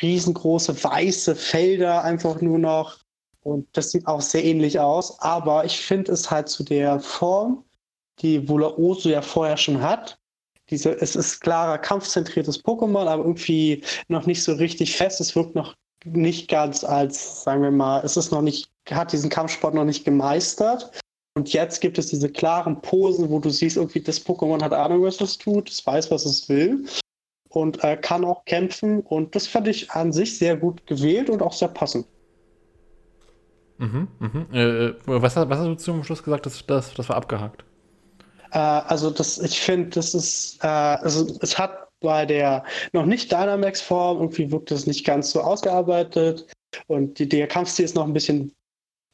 riesengroße 0.00 0.84
weiße 0.84 1.34
Felder 1.34 2.04
einfach 2.04 2.40
nur 2.40 2.58
noch. 2.58 2.98
Und 3.46 3.68
das 3.76 3.92
sieht 3.92 4.08
auch 4.08 4.20
sehr 4.20 4.44
ähnlich 4.44 4.80
aus. 4.80 5.20
Aber 5.20 5.64
ich 5.64 5.78
finde 5.78 6.10
es 6.10 6.28
halt 6.28 6.48
zu 6.48 6.64
der 6.64 6.98
Form, 6.98 7.62
die 8.18 8.48
Volaoso 8.48 9.08
ja 9.08 9.22
vorher 9.22 9.56
schon 9.56 9.80
hat. 9.80 10.18
Diese, 10.68 10.90
es 11.00 11.14
ist 11.14 11.40
klarer 11.40 11.78
kampfzentriertes 11.78 12.64
Pokémon, 12.64 13.06
aber 13.06 13.22
irgendwie 13.22 13.84
noch 14.08 14.26
nicht 14.26 14.42
so 14.42 14.54
richtig 14.54 14.96
fest. 14.96 15.20
Es 15.20 15.36
wirkt 15.36 15.54
noch 15.54 15.76
nicht 16.04 16.48
ganz 16.48 16.82
als, 16.82 17.44
sagen 17.44 17.62
wir 17.62 17.70
mal, 17.70 18.00
es 18.04 18.16
ist 18.16 18.32
noch 18.32 18.42
nicht, 18.42 18.68
hat 18.90 19.12
diesen 19.12 19.30
Kampfsport 19.30 19.74
noch 19.74 19.84
nicht 19.84 20.04
gemeistert. 20.04 21.00
Und 21.36 21.52
jetzt 21.52 21.80
gibt 21.80 21.98
es 21.98 22.08
diese 22.08 22.28
klaren 22.28 22.82
Posen, 22.82 23.30
wo 23.30 23.38
du 23.38 23.50
siehst, 23.50 23.76
irgendwie 23.76 24.00
das 24.00 24.26
Pokémon 24.26 24.60
hat 24.60 24.72
Ahnung, 24.72 25.02
was 25.02 25.20
es 25.20 25.38
tut, 25.38 25.70
es 25.70 25.86
weiß, 25.86 26.10
was 26.10 26.26
es 26.26 26.48
will 26.48 26.84
und 27.50 27.84
äh, 27.84 27.96
kann 27.96 28.24
auch 28.24 28.44
kämpfen. 28.44 29.02
Und 29.02 29.36
das 29.36 29.46
fand 29.46 29.68
ich 29.68 29.92
an 29.92 30.12
sich 30.12 30.36
sehr 30.36 30.56
gut 30.56 30.84
gewählt 30.88 31.30
und 31.30 31.42
auch 31.42 31.52
sehr 31.52 31.68
passend. 31.68 32.06
Mhm, 33.78 34.08
mhm. 34.18 34.46
Äh, 34.52 34.94
was, 35.06 35.36
was, 35.36 35.58
hast 35.58 35.66
du 35.66 35.74
zum 35.74 36.04
Schluss 36.04 36.22
gesagt? 36.22 36.46
Das, 36.46 36.64
das, 36.66 36.94
das 36.94 37.08
war 37.08 37.16
abgehakt. 37.16 37.64
Äh, 38.52 38.58
also 38.58 39.10
das, 39.10 39.38
ich 39.38 39.60
finde, 39.60 39.90
das 39.90 40.14
ist, 40.14 40.62
äh, 40.62 40.66
also 40.66 41.26
es 41.40 41.58
hat 41.58 41.88
bei 42.00 42.26
der 42.26 42.64
noch 42.92 43.06
nicht 43.06 43.32
Dynamax-Form 43.32 44.18
irgendwie 44.18 44.50
wirkt 44.50 44.70
es 44.70 44.86
nicht 44.86 45.04
ganz 45.04 45.30
so 45.30 45.40
ausgearbeitet 45.40 46.46
und 46.86 47.18
die, 47.18 47.28
der 47.28 47.46
Kampfstil 47.46 47.84
ist 47.84 47.94
noch 47.94 48.06
ein 48.06 48.12
bisschen 48.12 48.52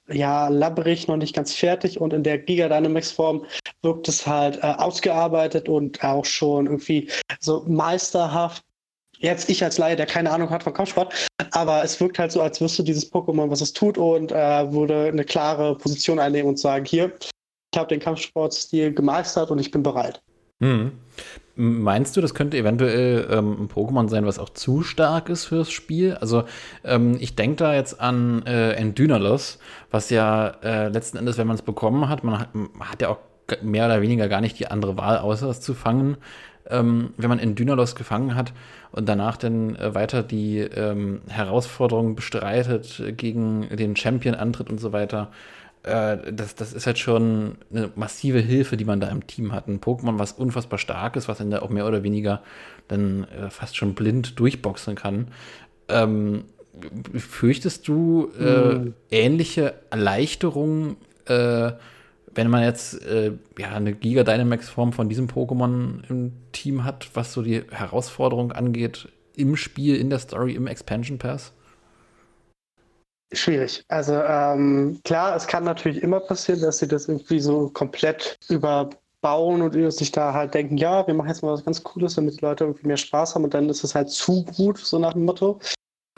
ja, 0.09 0.48
labberig, 0.48 1.07
noch 1.07 1.16
nicht 1.16 1.35
ganz 1.35 1.55
fertig 1.55 2.01
und 2.01 2.12
in 2.12 2.25
der 2.25 2.38
Giga 2.38 2.68
Dynamax 2.68 3.12
Form 3.12 3.46
wirkt 3.83 4.09
es 4.09 4.27
halt 4.27 4.57
äh, 4.59 4.75
ausgearbeitet 4.79 5.68
und 5.68 6.03
auch 6.03 6.25
schon 6.25 6.66
irgendwie 6.66 7.09
so 7.40 7.64
meisterhaft 7.68 8.64
jetzt 9.22 9.48
ich 9.48 9.64
als 9.64 9.78
Laie, 9.78 9.96
der 9.96 10.06
keine 10.06 10.30
Ahnung 10.30 10.50
hat 10.50 10.62
von 10.62 10.74
Kampfsport, 10.74 11.14
aber 11.52 11.82
es 11.82 11.98
wirkt 12.00 12.18
halt 12.18 12.32
so, 12.32 12.42
als 12.42 12.61
wüsste 12.61 12.85
dieses 12.85 13.11
Pokémon, 13.11 13.50
was 13.50 13.61
es 13.61 13.72
tut 13.72 13.96
und 13.96 14.32
äh, 14.32 14.72
würde 14.72 15.06
eine 15.06 15.24
klare 15.24 15.76
Position 15.76 16.18
einnehmen 16.18 16.50
und 16.50 16.58
sagen, 16.58 16.85
hier, 16.85 17.12
ich 17.72 17.78
habe 17.78 17.88
den 17.88 18.00
Kampfsportstil 18.00 18.92
gemeistert 18.92 19.50
und 19.50 19.58
ich 19.58 19.70
bin 19.70 19.82
bereit. 19.82 20.20
Hm. 20.61 20.92
Meinst 21.54 22.16
du, 22.16 22.20
das 22.20 22.35
könnte 22.35 22.56
eventuell 22.56 23.28
ähm, 23.30 23.64
ein 23.64 23.68
Pokémon 23.68 24.08
sein, 24.08 24.24
was 24.24 24.38
auch 24.38 24.50
zu 24.50 24.82
stark 24.82 25.28
ist 25.28 25.44
fürs 25.44 25.70
Spiel? 25.70 26.14
Also 26.14 26.44
ähm, 26.85 27.16
ich 27.20 27.35
denke 27.35 27.56
da 27.56 27.74
jetzt 27.74 28.00
an 28.00 28.44
äh, 28.46 28.72
Endynalos, 28.72 29.58
was 29.90 30.08
ja 30.11 30.48
äh, 30.62 30.88
letzten 30.88 31.18
Endes, 31.18 31.37
wenn 31.38 31.46
man 31.46 31.56
es 31.56 31.62
bekommen 31.62 32.08
hat, 32.08 32.24
man 32.24 32.46
hat, 32.80 33.02
ja 33.02 33.11
auch 33.11 33.18
mehr 33.61 33.87
oder 33.87 34.00
weniger 34.00 34.28
gar 34.28 34.40
nicht 34.40 34.58
die 34.58 34.68
andere 34.68 34.96
Wahl, 34.96 35.18
außer 35.18 35.48
es 35.50 35.61
zu 35.61 35.74
fangen 35.74 36.16
ähm, 36.70 37.12
wenn 37.16 37.28
man 37.28 37.38
in 37.38 37.54
Dynalos 37.54 37.94
gefangen 37.94 38.35
hat 38.35 38.52
und 38.92 39.09
danach 39.09 39.37
dann 39.37 39.74
äh, 39.76 39.94
weiter 39.94 40.22
die 40.22 40.59
ähm, 40.59 41.22
Herausforderungen 41.28 42.14
bestreitet, 42.14 43.02
gegen 43.16 43.68
den 43.74 43.96
Champion 43.96 44.35
antritt 44.35 44.70
und 44.70 44.78
so 44.78 44.92
weiter. 44.92 45.31
Äh, 45.83 46.33
das, 46.33 46.55
das 46.55 46.72
ist 46.72 46.87
halt 46.87 46.98
schon 46.98 47.57
eine 47.70 47.90
massive 47.96 48.38
Hilfe, 48.38 48.76
die 48.76 48.85
man 48.85 49.00
da 49.00 49.09
im 49.09 49.26
Team 49.26 49.52
hat. 49.52 49.66
Ein 49.66 49.81
Pokémon, 49.81 50.18
was 50.18 50.33
unfassbar 50.33 50.78
stark 50.78 51.16
ist, 51.16 51.28
was 51.28 51.38
dann 51.38 51.50
da 51.50 51.62
auch 51.62 51.70
mehr 51.70 51.87
oder 51.87 52.02
weniger 52.02 52.42
dann 52.88 53.24
äh, 53.24 53.50
fast 53.50 53.76
schon 53.76 53.94
blind 53.94 54.38
durchboxen 54.38 54.94
kann. 54.94 55.28
Ähm, 55.88 56.44
fürchtest 57.16 57.88
du 57.88 58.31
äh, 58.38 58.74
mhm. 58.74 58.94
ähnliche 59.11 59.74
Erleichterungen 59.90 60.96
äh, 61.26 61.72
wenn 62.34 62.50
man 62.50 62.62
jetzt 62.62 63.04
äh, 63.04 63.32
ja, 63.58 63.70
eine 63.70 63.92
Giga 63.94 64.24
Dynamax-Form 64.24 64.92
von 64.92 65.08
diesem 65.08 65.28
Pokémon 65.28 66.08
im 66.08 66.32
Team 66.52 66.84
hat, 66.84 67.10
was 67.14 67.32
so 67.32 67.42
die 67.42 67.62
Herausforderung 67.70 68.52
angeht, 68.52 69.08
im 69.36 69.56
Spiel, 69.56 69.96
in 69.96 70.10
der 70.10 70.18
Story, 70.18 70.54
im 70.54 70.66
Expansion 70.66 71.18
Pass? 71.18 71.52
Schwierig. 73.32 73.82
Also 73.88 74.14
ähm, 74.14 75.00
klar, 75.04 75.34
es 75.34 75.46
kann 75.46 75.64
natürlich 75.64 76.02
immer 76.02 76.20
passieren, 76.20 76.60
dass 76.60 76.78
sie 76.78 76.88
das 76.88 77.08
irgendwie 77.08 77.40
so 77.40 77.70
komplett 77.70 78.36
überbauen 78.50 79.62
und 79.62 79.92
sich 79.92 80.12
da 80.12 80.34
halt 80.34 80.52
denken, 80.52 80.76
ja, 80.76 81.06
wir 81.06 81.14
machen 81.14 81.28
jetzt 81.28 81.42
mal 81.42 81.52
was 81.52 81.64
ganz 81.64 81.82
Cooles, 81.82 82.14
damit 82.14 82.36
die 82.36 82.44
Leute 82.44 82.64
irgendwie 82.64 82.86
mehr 82.86 82.98
Spaß 82.98 83.34
haben 83.34 83.44
und 83.44 83.54
dann 83.54 83.70
ist 83.70 83.84
es 83.84 83.94
halt 83.94 84.10
zu 84.10 84.44
gut, 84.44 84.78
so 84.78 84.98
nach 84.98 85.14
dem 85.14 85.24
Motto. 85.24 85.58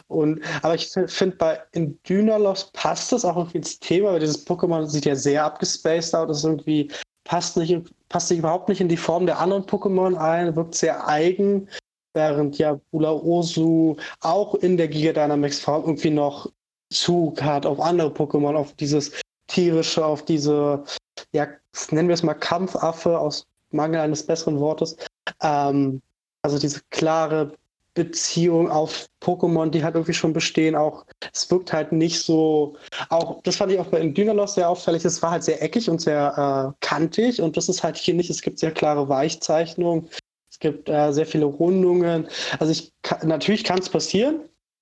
Und, 0.08 0.40
aber 0.62 0.74
ich 0.74 0.90
finde, 1.06 1.36
bei 1.36 1.60
Indynalos 1.72 2.70
passt 2.72 3.12
das 3.12 3.24
auch 3.24 3.36
irgendwie 3.36 3.58
ins 3.58 3.78
Thema, 3.80 4.12
weil 4.12 4.20
dieses 4.20 4.46
Pokémon 4.46 4.86
sieht 4.86 5.06
ja 5.06 5.16
sehr 5.16 5.44
abgespaced 5.44 6.14
aus. 6.14 6.28
Das 6.28 6.44
irgendwie 6.44 6.90
passt 7.24 7.56
nicht, 7.56 7.90
passt 8.08 8.28
sich 8.28 8.38
überhaupt 8.38 8.68
nicht 8.68 8.80
in 8.80 8.88
die 8.88 8.96
Form 8.96 9.26
der 9.26 9.38
anderen 9.38 9.64
Pokémon 9.64 10.14
ein, 10.16 10.54
wirkt 10.54 10.74
sehr 10.74 11.08
eigen, 11.08 11.68
während 12.12 12.58
ja 12.58 12.78
Bulaosu 12.90 13.96
auch 14.20 14.54
in 14.56 14.76
der 14.76 14.88
Giga 14.88 15.12
Dynamax 15.12 15.58
Form 15.60 15.82
irgendwie 15.84 16.10
noch 16.10 16.50
Zug 16.92 17.42
hat 17.42 17.66
auf 17.66 17.80
andere 17.80 18.08
Pokémon, 18.08 18.54
auf 18.54 18.72
dieses 18.74 19.10
tierische, 19.48 20.04
auf 20.04 20.24
diese, 20.24 20.84
ja, 21.32 21.48
nennen 21.90 22.08
wir 22.08 22.14
es 22.14 22.22
mal 22.22 22.34
Kampfaffe 22.34 23.18
aus 23.18 23.46
Mangel 23.70 24.00
eines 24.00 24.24
besseren 24.24 24.60
Wortes. 24.60 24.96
Ähm, 25.42 26.00
also 26.42 26.58
diese 26.58 26.80
klare 26.90 27.52
Beziehung 27.94 28.70
auf 28.70 29.06
Pokémon, 29.22 29.70
die 29.70 29.82
halt 29.82 29.94
irgendwie 29.94 30.12
schon 30.12 30.32
bestehen. 30.32 30.74
Auch 30.74 31.04
es 31.32 31.50
wirkt 31.50 31.72
halt 31.72 31.92
nicht 31.92 32.20
so, 32.20 32.76
auch 33.08 33.40
das 33.42 33.56
fand 33.56 33.72
ich 33.72 33.78
auch 33.78 33.86
bei 33.86 34.04
Dynalos 34.06 34.54
sehr 34.54 34.68
auffällig. 34.68 35.04
Es 35.04 35.22
war 35.22 35.30
halt 35.30 35.44
sehr 35.44 35.62
eckig 35.62 35.88
und 35.88 36.00
sehr 36.00 36.74
äh, 36.74 36.84
kantig 36.84 37.40
und 37.40 37.56
das 37.56 37.68
ist 37.68 37.82
halt 37.82 37.96
hier 37.96 38.14
nicht. 38.14 38.30
Es 38.30 38.42
gibt 38.42 38.58
sehr 38.58 38.72
klare 38.72 39.08
Weichzeichnungen. 39.08 40.08
Es 40.50 40.58
gibt 40.58 40.88
äh, 40.88 41.12
sehr 41.12 41.26
viele 41.26 41.46
Rundungen. 41.46 42.28
Also 42.58 42.72
ich 42.72 42.92
natürlich 43.22 43.64
kann 43.64 43.78
es 43.78 43.88
passieren, 43.88 44.40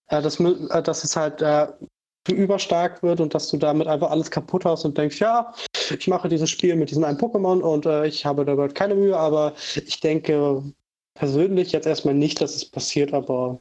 äh, 0.08 0.22
dass, 0.22 0.40
äh, 0.40 0.82
dass 0.82 1.04
es 1.04 1.14
halt 1.16 1.42
äh, 1.42 1.68
überstark 2.30 3.02
wird 3.02 3.20
und 3.20 3.34
dass 3.34 3.48
du 3.48 3.56
damit 3.56 3.88
einfach 3.88 4.10
alles 4.10 4.30
kaputt 4.30 4.64
hast 4.64 4.84
und 4.84 4.96
denkst, 4.96 5.20
ja, 5.20 5.52
ich 5.90 6.08
mache 6.08 6.28
dieses 6.28 6.50
Spiel 6.50 6.76
mit 6.76 6.90
diesem 6.90 7.04
einen 7.04 7.18
Pokémon 7.18 7.60
und 7.60 7.84
äh, 7.86 8.06
ich 8.06 8.24
habe 8.24 8.44
dabei 8.44 8.68
keine 8.68 8.94
Mühe, 8.94 9.16
aber 9.16 9.54
ich 9.74 10.00
denke, 10.00 10.62
persönlich 11.14 11.72
jetzt 11.72 11.86
erstmal 11.86 12.14
nicht, 12.14 12.40
dass 12.40 12.56
es 12.56 12.64
passiert, 12.64 13.12
aber 13.12 13.58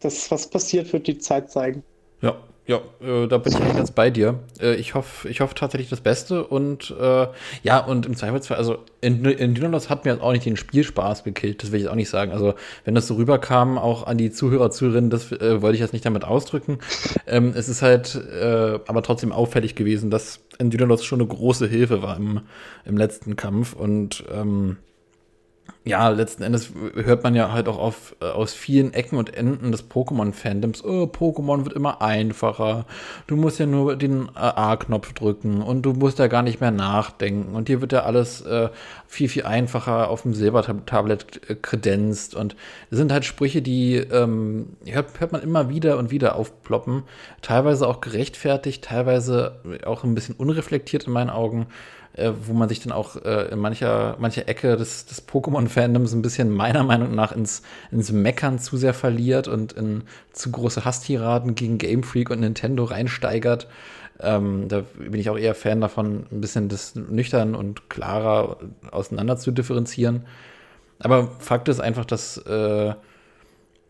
das, 0.00 0.30
was 0.30 0.48
passiert, 0.48 0.92
wird 0.92 1.06
die 1.06 1.18
Zeit 1.18 1.50
zeigen. 1.50 1.82
Ja, 2.20 2.36
ja, 2.64 2.80
äh, 3.00 3.26
da 3.26 3.38
bin 3.38 3.52
ich 3.52 3.76
ganz 3.76 3.90
bei 3.90 4.10
dir. 4.10 4.38
Äh, 4.60 4.76
ich 4.76 4.94
hoffe 4.94 5.28
ich 5.28 5.40
hoff 5.40 5.52
tatsächlich 5.52 5.90
das 5.90 6.00
Beste 6.00 6.44
und 6.44 6.94
äh, 6.98 7.26
ja, 7.64 7.78
und 7.84 8.06
im 8.06 8.16
Zweifelsfall, 8.16 8.56
also 8.56 8.78
in, 9.00 9.24
in 9.24 9.54
Dynalos 9.54 9.90
hat 9.90 10.04
mir 10.04 10.12
jetzt 10.12 10.22
auch 10.22 10.30
nicht 10.30 10.46
den 10.46 10.56
Spielspaß 10.56 11.24
gekillt, 11.24 11.62
das 11.62 11.72
will 11.72 11.80
ich 11.80 11.88
auch 11.88 11.96
nicht 11.96 12.08
sagen. 12.08 12.30
Also, 12.30 12.54
wenn 12.84 12.94
das 12.94 13.08
so 13.08 13.14
rüberkam, 13.14 13.78
auch 13.78 14.06
an 14.06 14.16
die 14.16 14.30
Zuhörer, 14.30 14.70
Zuhörerinnen, 14.70 15.10
das 15.10 15.32
äh, 15.32 15.60
wollte 15.60 15.74
ich 15.74 15.80
jetzt 15.80 15.92
nicht 15.92 16.06
damit 16.06 16.24
ausdrücken. 16.24 16.78
Ähm, 17.26 17.52
es 17.56 17.68
ist 17.68 17.82
halt 17.82 18.14
äh, 18.14 18.78
aber 18.86 19.02
trotzdem 19.02 19.32
auffällig 19.32 19.74
gewesen, 19.74 20.10
dass 20.10 20.40
in 20.58 20.70
Dynalos 20.70 21.04
schon 21.04 21.20
eine 21.20 21.28
große 21.28 21.66
Hilfe 21.66 22.00
war 22.02 22.16
im, 22.16 22.42
im 22.84 22.96
letzten 22.96 23.34
Kampf 23.34 23.72
und 23.72 24.22
ähm, 24.32 24.76
ja, 25.84 26.08
letzten 26.10 26.44
Endes 26.44 26.70
hört 26.94 27.24
man 27.24 27.34
ja 27.34 27.50
halt 27.50 27.66
auch 27.66 27.78
auf, 27.78 28.14
äh, 28.20 28.26
aus 28.26 28.52
vielen 28.52 28.94
Ecken 28.94 29.18
und 29.18 29.34
Enden 29.34 29.72
des 29.72 29.90
Pokémon-Fandoms, 29.90 30.84
oh, 30.84 31.04
Pokémon 31.04 31.64
wird 31.64 31.74
immer 31.74 32.00
einfacher. 32.00 32.86
Du 33.26 33.34
musst 33.34 33.58
ja 33.58 33.66
nur 33.66 33.96
den 33.96 34.28
äh, 34.28 34.38
A-Knopf 34.38 35.12
drücken 35.12 35.60
und 35.60 35.82
du 35.82 35.92
musst 35.92 36.20
ja 36.20 36.28
gar 36.28 36.42
nicht 36.42 36.60
mehr 36.60 36.70
nachdenken. 36.70 37.56
Und 37.56 37.68
hier 37.68 37.80
wird 37.80 37.92
ja 37.92 38.04
alles 38.04 38.42
äh, 38.42 38.68
viel, 39.08 39.28
viel 39.28 39.42
einfacher 39.42 40.08
auf 40.08 40.22
dem 40.22 40.34
Silbertablett 40.34 41.50
äh, 41.50 41.56
kredenzt. 41.56 42.36
Und 42.36 42.54
das 42.90 42.98
sind 42.98 43.10
halt 43.10 43.24
Sprüche, 43.24 43.60
die 43.60 43.96
ähm, 43.96 44.76
hört, 44.86 45.18
hört 45.18 45.32
man 45.32 45.42
immer 45.42 45.68
wieder 45.68 45.98
und 45.98 46.12
wieder 46.12 46.36
aufploppen. 46.36 47.02
Teilweise 47.42 47.88
auch 47.88 48.00
gerechtfertigt, 48.00 48.84
teilweise 48.84 49.60
auch 49.84 50.04
ein 50.04 50.14
bisschen 50.14 50.36
unreflektiert 50.36 51.08
in 51.08 51.12
meinen 51.12 51.30
Augen 51.30 51.66
äh, 52.14 52.32
wo 52.46 52.52
man 52.52 52.68
sich 52.68 52.80
dann 52.80 52.92
auch 52.92 53.16
äh, 53.16 53.48
in 53.52 53.58
mancher, 53.58 54.16
mancher 54.18 54.48
Ecke 54.48 54.76
des, 54.76 55.06
des 55.06 55.26
Pokémon-Fandoms 55.26 56.14
ein 56.14 56.22
bisschen 56.22 56.50
meiner 56.50 56.82
Meinung 56.82 57.14
nach 57.14 57.32
ins, 57.32 57.62
ins 57.90 58.12
Meckern 58.12 58.58
zu 58.58 58.76
sehr 58.76 58.94
verliert 58.94 59.48
und 59.48 59.72
in 59.72 60.02
zu 60.32 60.50
große 60.50 60.84
Hasstiraden 60.84 61.54
gegen 61.54 61.78
Game 61.78 62.02
Freak 62.02 62.30
und 62.30 62.40
Nintendo 62.40 62.84
reinsteigert. 62.84 63.66
Ähm, 64.20 64.68
da 64.68 64.82
bin 64.98 65.20
ich 65.20 65.30
auch 65.30 65.38
eher 65.38 65.54
Fan 65.54 65.80
davon, 65.80 66.26
ein 66.30 66.40
bisschen 66.40 66.68
das 66.68 66.94
nüchtern 66.94 67.54
und 67.54 67.88
klarer 67.88 68.58
auseinander 68.90 69.36
zu 69.36 69.50
differenzieren. 69.50 70.26
Aber 70.98 71.28
Fakt 71.38 71.68
ist 71.68 71.80
einfach, 71.80 72.04
dass 72.04 72.36
äh, 72.38 72.94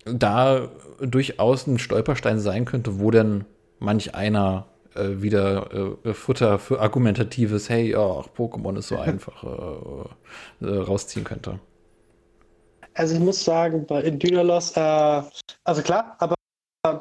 da 0.05 0.69
durchaus 1.01 1.67
ein 1.67 1.79
Stolperstein 1.79 2.39
sein 2.39 2.65
könnte, 2.65 2.99
wo 2.99 3.11
denn 3.11 3.45
manch 3.79 4.15
einer 4.15 4.67
äh, 4.95 5.23
wieder 5.23 5.97
äh, 6.05 6.15
Futter 6.15 6.59
für 6.59 6.81
argumentatives, 6.81 7.69
hey, 7.69 7.91
ja, 7.93 7.99
Pokémon 7.99 8.79
ist 8.79 8.89
so 8.89 8.97
einfach, 8.99 9.45
äh, 9.45 10.67
äh, 10.67 10.79
rausziehen 10.79 11.25
könnte. 11.25 11.59
Also 12.95 13.15
ich 13.15 13.21
muss 13.21 13.43
sagen, 13.43 13.87
bei 13.87 14.03
Dynalos, 14.11 14.77
äh, 14.77 15.23
also 15.65 15.83
klar, 15.83 16.17
aber 16.19 16.35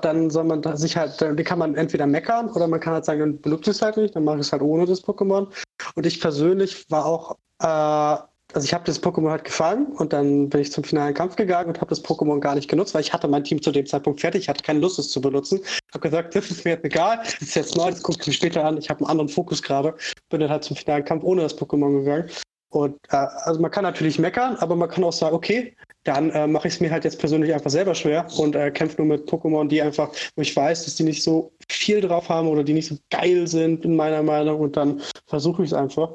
dann 0.01 0.29
soll 0.29 0.43
man 0.43 0.77
sich 0.77 0.95
halt, 0.95 1.19
die 1.19 1.43
kann 1.43 1.59
man 1.59 1.75
entweder 1.75 2.05
meckern 2.05 2.49
oder 2.49 2.67
man 2.67 2.79
kann 2.79 2.93
halt 2.93 3.05
sagen, 3.05 3.19
dann 3.19 3.41
benutze 3.41 3.71
ich 3.71 3.77
es 3.77 3.81
halt 3.81 3.97
nicht, 3.97 4.15
dann 4.15 4.23
mache 4.23 4.37
ich 4.37 4.41
es 4.41 4.51
halt 4.51 4.61
ohne 4.61 4.85
das 4.85 5.03
Pokémon. 5.03 5.47
Und 5.95 6.05
ich 6.05 6.21
persönlich 6.21 6.85
war 6.89 7.05
auch 7.05 7.37
äh, 7.59 8.30
also 8.53 8.65
ich 8.65 8.73
habe 8.73 8.83
das 8.85 9.01
Pokémon 9.01 9.29
halt 9.29 9.45
gefangen 9.45 9.87
und 9.93 10.13
dann 10.13 10.49
bin 10.49 10.61
ich 10.61 10.71
zum 10.71 10.83
finalen 10.83 11.13
Kampf 11.13 11.35
gegangen 11.35 11.69
und 11.69 11.79
habe 11.79 11.89
das 11.89 12.03
Pokémon 12.03 12.39
gar 12.39 12.55
nicht 12.55 12.69
genutzt, 12.69 12.93
weil 12.93 13.01
ich 13.01 13.13
hatte 13.13 13.27
mein 13.27 13.43
Team 13.43 13.61
zu 13.61 13.71
dem 13.71 13.85
Zeitpunkt 13.85 14.21
fertig, 14.21 14.43
ich 14.43 14.49
hatte 14.49 14.63
keine 14.63 14.79
Lust, 14.79 14.99
es 14.99 15.09
zu 15.09 15.21
benutzen. 15.21 15.59
Habe 15.93 16.01
gesagt, 16.01 16.35
das 16.35 16.51
ist 16.51 16.65
mir 16.65 16.71
jetzt 16.71 16.85
egal, 16.85 17.19
das 17.23 17.41
ist 17.41 17.55
jetzt 17.55 17.75
neu, 17.75 17.89
das 17.89 18.01
gucke 18.01 18.19
ich 18.21 18.27
mir 18.27 18.33
später 18.33 18.65
an, 18.65 18.77
ich 18.77 18.89
habe 18.89 18.99
einen 19.01 19.09
anderen 19.09 19.29
Fokus 19.29 19.61
gerade. 19.61 19.95
Bin 20.29 20.39
dann 20.39 20.49
halt 20.49 20.63
zum 20.63 20.75
finalen 20.75 21.05
Kampf 21.05 21.23
ohne 21.23 21.41
das 21.41 21.57
Pokémon 21.57 21.99
gegangen. 21.99 22.29
Und 22.69 22.95
äh, 23.09 23.27
also 23.43 23.59
man 23.59 23.69
kann 23.69 23.83
natürlich 23.83 24.17
meckern, 24.17 24.55
aber 24.57 24.75
man 24.75 24.89
kann 24.89 25.03
auch 25.03 25.13
sagen, 25.13 25.35
okay, 25.35 25.75
dann 26.03 26.31
äh, 26.31 26.47
mache 26.47 26.67
ich 26.67 26.75
es 26.75 26.79
mir 26.79 26.89
halt 26.89 27.03
jetzt 27.03 27.19
persönlich 27.19 27.53
einfach 27.53 27.69
selber 27.69 27.93
schwer 27.93 28.25
und 28.37 28.55
äh, 28.55 28.71
kämpfe 28.71 28.97
nur 28.97 29.17
mit 29.17 29.29
Pokémon, 29.29 29.67
die 29.67 29.81
einfach, 29.81 30.09
wo 30.35 30.41
ich 30.41 30.55
weiß, 30.55 30.85
dass 30.85 30.95
die 30.95 31.03
nicht 31.03 31.21
so 31.21 31.51
viel 31.69 32.01
drauf 32.01 32.29
haben 32.29 32.47
oder 32.47 32.63
die 32.63 32.73
nicht 32.73 32.87
so 32.87 32.97
geil 33.09 33.45
sind, 33.47 33.85
in 33.85 33.95
meiner 33.95 34.23
Meinung. 34.23 34.61
Und 34.61 34.77
dann 34.77 35.01
versuche 35.27 35.63
ich 35.63 35.69
es 35.69 35.73
einfach. 35.73 36.13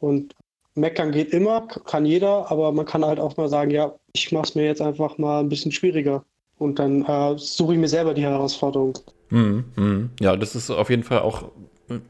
Und 0.00 0.34
meckern 0.74 1.12
geht 1.12 1.30
immer, 1.30 1.66
kann 1.86 2.06
jeder, 2.06 2.50
aber 2.50 2.72
man 2.72 2.86
kann 2.86 3.04
halt 3.04 3.20
auch 3.20 3.36
mal 3.36 3.48
sagen, 3.48 3.70
ja, 3.70 3.94
ich 4.12 4.32
mache 4.32 4.44
es 4.44 4.54
mir 4.54 4.64
jetzt 4.64 4.82
einfach 4.82 5.18
mal 5.18 5.40
ein 5.40 5.48
bisschen 5.48 5.72
schwieriger. 5.72 6.24
Und 6.58 6.78
dann 6.78 7.04
äh, 7.04 7.36
suche 7.38 7.74
ich 7.74 7.78
mir 7.78 7.88
selber 7.88 8.14
die 8.14 8.22
Herausforderung. 8.22 8.98
Mm, 9.30 9.60
mm. 9.76 10.10
Ja, 10.20 10.36
das 10.36 10.54
ist 10.54 10.70
auf 10.70 10.90
jeden 10.90 11.02
Fall 11.02 11.20
auch 11.20 11.50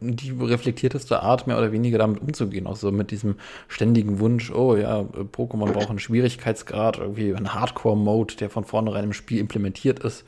die 0.01 0.31
reflektierteste 0.31 1.23
Art, 1.23 1.47
mehr 1.47 1.59
oder 1.59 1.73
weniger 1.73 1.99
damit 1.99 2.21
umzugehen. 2.21 2.67
Auch 2.67 2.77
so 2.77 2.93
mit 2.93 3.11
diesem 3.11 3.37
ständigen 3.69 4.19
Wunsch, 4.21 4.51
oh 4.51 4.77
ja, 4.77 5.01
Pokémon 5.01 5.73
braucht 5.73 5.91
einen 5.91 5.99
Schwierigkeitsgrad, 5.99 6.99
irgendwie 6.99 7.35
einen 7.35 7.55
Hardcore-Mode, 7.55 8.37
der 8.37 8.51
von 8.51 8.65
vornherein 8.65 9.05
im 9.05 9.13
Spiel 9.13 9.39
implementiert 9.39 10.01
ist. 10.01 10.25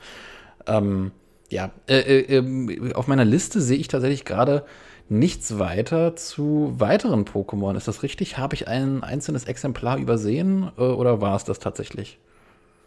Ähm, 0.67 1.11
ja, 1.49 1.71
äh, 1.87 1.99
äh, 1.99 2.37
ähm, 2.37 2.91
auf 2.95 3.07
meiner 3.07 3.25
Liste 3.25 3.61
sehe 3.61 3.77
ich 3.77 3.87
tatsächlich 3.87 4.25
gerade 4.25 4.65
nichts 5.09 5.59
weiter 5.59 6.15
zu 6.15 6.73
weiteren 6.77 7.25
Pokémon. 7.25 7.75
Ist 7.77 7.87
das 7.87 8.03
richtig? 8.03 8.37
Habe 8.37 8.55
ich 8.55 8.67
ein 8.67 9.03
einzelnes 9.03 9.45
Exemplar 9.45 9.97
übersehen 9.97 10.71
äh, 10.77 10.81
oder 10.81 11.21
war 11.21 11.35
es 11.35 11.43
das 11.43 11.59
tatsächlich? 11.59 12.17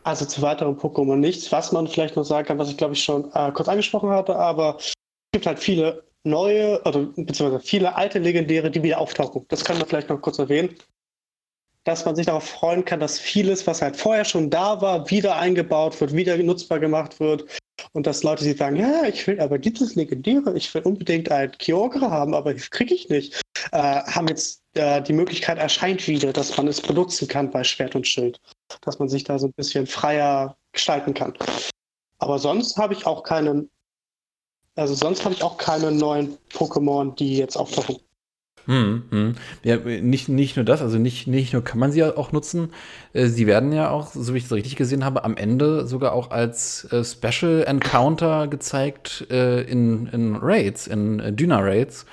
Also 0.04 0.24
zu 0.24 0.42
weiteren 0.42 0.76
Pokémon 0.76 1.16
nichts. 1.16 1.50
Was 1.52 1.72
man 1.72 1.86
vielleicht 1.86 2.16
noch 2.16 2.24
sagen 2.24 2.46
kann, 2.46 2.58
was 2.58 2.70
ich 2.70 2.76
glaube 2.76 2.94
ich 2.94 3.02
schon 3.02 3.30
äh, 3.34 3.52
kurz 3.52 3.68
angesprochen 3.68 4.10
hatte, 4.10 4.36
aber 4.36 4.76
es 4.78 4.92
gibt 5.32 5.46
halt 5.46 5.58
viele 5.58 6.04
neue, 6.24 6.80
oder 6.82 7.00
beziehungsweise 7.16 7.60
viele 7.60 7.94
alte 7.94 8.18
Legendäre, 8.18 8.70
die 8.70 8.82
wieder 8.82 8.98
auftauchen. 8.98 9.44
Das 9.48 9.64
kann 9.64 9.78
man 9.78 9.86
vielleicht 9.86 10.08
noch 10.08 10.20
kurz 10.20 10.38
erwähnen. 10.38 10.74
Dass 11.84 12.04
man 12.04 12.16
sich 12.16 12.26
darauf 12.26 12.44
freuen 12.44 12.84
kann, 12.84 13.00
dass 13.00 13.18
vieles, 13.18 13.66
was 13.66 13.80
halt 13.80 13.96
vorher 13.96 14.24
schon 14.24 14.50
da 14.50 14.80
war, 14.80 15.08
wieder 15.10 15.36
eingebaut 15.36 15.98
wird, 16.00 16.12
wieder 16.12 16.36
nutzbar 16.38 16.80
gemacht 16.80 17.20
wird 17.20 17.44
und 17.92 18.06
dass 18.06 18.22
Leute 18.22 18.44
sich 18.44 18.56
sagen, 18.56 18.76
ja, 18.76 19.04
ich 19.04 19.26
will 19.26 19.40
aber 19.40 19.58
dieses 19.58 19.94
Legendäre, 19.94 20.56
ich 20.56 20.72
will 20.74 20.82
unbedingt 20.82 21.30
ein 21.30 21.52
Kyogre 21.52 22.10
haben, 22.10 22.34
aber 22.34 22.54
das 22.54 22.70
kriege 22.70 22.94
ich 22.94 23.08
nicht, 23.08 23.40
äh, 23.72 23.78
haben 23.78 24.28
jetzt 24.28 24.62
äh, 24.74 25.02
die 25.02 25.12
Möglichkeit 25.12 25.58
erscheint 25.58 26.06
wieder, 26.06 26.32
dass 26.32 26.56
man 26.56 26.68
es 26.68 26.80
benutzen 26.80 27.28
kann 27.28 27.50
bei 27.50 27.64
Schwert 27.64 27.94
und 27.94 28.06
Schild. 28.06 28.40
Dass 28.82 28.98
man 28.98 29.08
sich 29.08 29.24
da 29.24 29.38
so 29.38 29.46
ein 29.46 29.52
bisschen 29.52 29.86
freier 29.86 30.56
gestalten 30.72 31.14
kann. 31.14 31.34
Aber 32.18 32.38
sonst 32.38 32.76
habe 32.76 32.94
ich 32.94 33.06
auch 33.06 33.22
keinen, 33.22 33.70
also 34.74 34.94
sonst 34.94 35.24
habe 35.24 35.34
ich 35.34 35.42
auch 35.42 35.56
keine 35.56 35.90
neuen 35.90 36.36
Pokémon, 36.52 37.14
die 37.14 37.36
jetzt 37.36 37.56
auftauchen. 37.56 37.96
Hm, 38.68 39.04
hm. 39.10 39.34
Ja, 39.64 39.76
nicht, 39.76 40.28
nicht 40.28 40.56
nur 40.56 40.64
das, 40.66 40.82
also 40.82 40.98
nicht, 40.98 41.26
nicht 41.26 41.54
nur 41.54 41.64
kann 41.64 41.78
man 41.78 41.90
sie 41.90 42.04
auch 42.04 42.32
nutzen, 42.32 42.68
äh, 43.14 43.26
sie 43.26 43.46
werden 43.46 43.72
ja 43.72 43.88
auch, 43.88 44.08
so 44.12 44.34
wie 44.34 44.38
ich 44.38 44.44
es 44.44 44.52
richtig 44.52 44.76
gesehen 44.76 45.06
habe, 45.06 45.24
am 45.24 45.38
Ende 45.38 45.86
sogar 45.86 46.12
auch 46.12 46.30
als 46.30 46.84
äh, 46.92 47.02
Special 47.02 47.64
Encounter 47.66 48.46
gezeigt 48.46 49.26
äh, 49.30 49.62
in, 49.62 50.06
in 50.08 50.36
Raids, 50.36 50.86
in 50.86 51.18
äh, 51.18 51.32
Dyna-Raids. 51.32 52.04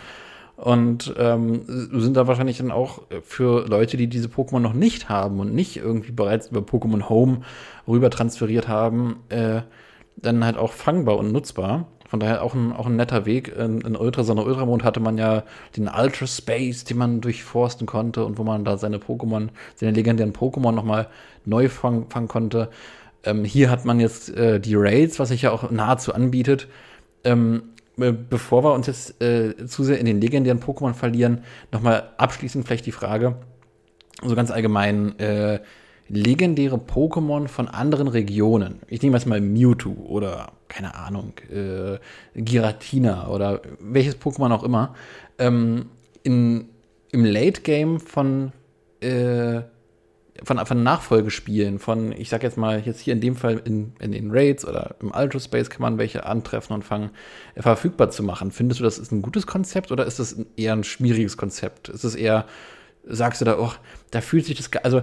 Und 0.56 1.14
ähm, 1.18 1.64
sind 1.68 2.16
da 2.16 2.28
wahrscheinlich 2.28 2.60
dann 2.60 2.72
auch 2.72 3.02
für 3.24 3.68
Leute, 3.68 3.98
die 3.98 4.08
diese 4.08 4.30
Pokémon 4.30 4.60
noch 4.60 4.72
nicht 4.72 5.10
haben 5.10 5.42
und 5.42 5.54
nicht 5.54 5.76
irgendwie 5.76 6.14
bereits 6.14 6.48
über 6.48 6.62
Pokémon 6.62 7.10
Home 7.10 7.42
rüber 7.86 8.10
transferiert 8.10 8.70
haben, 8.70 9.18
äh, 9.28 9.64
dann 10.16 10.46
halt 10.46 10.56
auch 10.56 10.72
fangbar 10.72 11.18
und 11.18 11.34
nutzbar. 11.34 11.90
Von 12.16 12.22
daher 12.22 12.44
auch 12.44 12.54
ein, 12.54 12.72
auch 12.72 12.86
ein 12.86 12.96
netter 12.96 13.26
Weg. 13.26 13.54
In, 13.58 13.82
in 13.82 13.98
Ultra, 13.98 14.24
so 14.24 14.32
Ultramond 14.32 14.86
hatte 14.86 15.02
man 15.02 15.18
ja 15.18 15.44
den 15.76 15.90
Ultra 15.90 16.26
Space, 16.26 16.86
den 16.86 16.98
man 16.98 17.20
durchforsten 17.20 17.86
konnte 17.86 18.24
und 18.24 18.38
wo 18.38 18.46
man 18.46 18.64
da 18.64 18.78
seine 18.78 19.00
Pokémon, 19.00 19.50
seine 19.76 19.92
legendären 19.92 20.32
Pokémon 20.32 20.72
nochmal 20.72 21.10
neu 21.44 21.68
fangen, 21.68 22.10
fangen 22.10 22.30
konnte. 22.30 22.70
Ähm, 23.26 23.44
hier 23.44 23.70
hat 23.70 23.84
man 23.84 24.00
jetzt 24.00 24.30
äh, 24.30 24.62
die 24.62 24.76
Raids, 24.76 25.20
was 25.20 25.28
sich 25.28 25.42
ja 25.42 25.52
auch 25.52 25.70
nahezu 25.72 26.14
anbietet. 26.14 26.70
Ähm, 27.26 27.64
bevor 27.98 28.64
wir 28.64 28.72
uns 28.72 28.88
jetzt 28.88 29.22
äh, 29.22 29.68
zu 29.68 29.84
sehr 29.84 30.00
in 30.00 30.06
den 30.06 30.22
legendären 30.22 30.62
Pokémon 30.62 30.94
verlieren, 30.94 31.44
nochmal 31.74 32.14
abschließend 32.16 32.66
vielleicht 32.66 32.86
die 32.86 32.94
Frage, 32.94 33.36
so 34.24 34.36
ganz 34.36 34.52
allgemein, 34.52 35.20
äh, 35.20 35.60
legendäre 36.08 36.78
Pokémon 36.78 37.48
von 37.48 37.68
anderen 37.68 38.08
Regionen. 38.08 38.80
Ich 38.88 39.02
nehme 39.02 39.18
jetzt 39.18 39.26
mal 39.26 39.42
Mewtwo 39.42 39.94
oder, 40.08 40.52
keine 40.68 40.96
Ahnung, 40.96 41.34
äh, 41.52 41.98
Giratina 42.36 43.28
oder 43.28 43.62
welches 43.80 44.20
Pokémon 44.20 44.52
auch 44.52 44.64
immer. 44.64 44.94
Ähm, 45.40 45.88
in, 46.24 46.70
Im 47.12 47.26
Late 47.26 47.62
Game 47.62 48.00
von, 48.00 48.52
äh, 49.02 49.62
von, 50.44 50.64
von 50.66 50.84
Nachfolgespielen, 50.84 51.80
von, 51.80 52.12
ich 52.12 52.30
sag 52.30 52.44
jetzt 52.44 52.58
mal, 52.58 52.82
jetzt 52.82 53.00
hier 53.00 53.14
in 53.14 53.22
dem 53.22 53.36
Fall 53.36 53.62
in, 53.66 53.94
in 54.00 54.12
den 54.12 54.30
Raids 54.32 54.66
oder 54.66 54.96
im 55.02 55.12
Ultra 55.12 55.40
Space 55.40 55.70
kann 55.70 55.82
man 55.82 55.98
welche 55.98 56.26
antreffen 56.26 56.76
und 56.76 56.84
fangen, 56.84 57.10
äh, 57.56 57.64
verfügbar 57.64 58.12
zu 58.12 58.22
machen. 58.22 58.52
Findest 58.52 58.80
du, 58.80 58.84
das 58.84 59.00
ist 59.00 59.12
ein 59.12 59.24
gutes 59.24 59.48
Konzept 59.48 59.92
oder 59.92 60.06
ist 60.06 60.20
das 60.20 60.36
eher 60.56 60.74
ein 60.74 60.84
schwieriges 60.84 61.36
Konzept? 61.36 61.90
Ist 61.90 62.04
es 62.04 62.14
eher, 62.14 62.46
sagst 63.06 63.42
du 63.42 63.46
da, 63.46 63.58
oh, 63.58 63.72
da 64.12 64.22
fühlt 64.22 64.46
sich 64.46 64.58
das, 64.58 64.70
also 64.84 65.02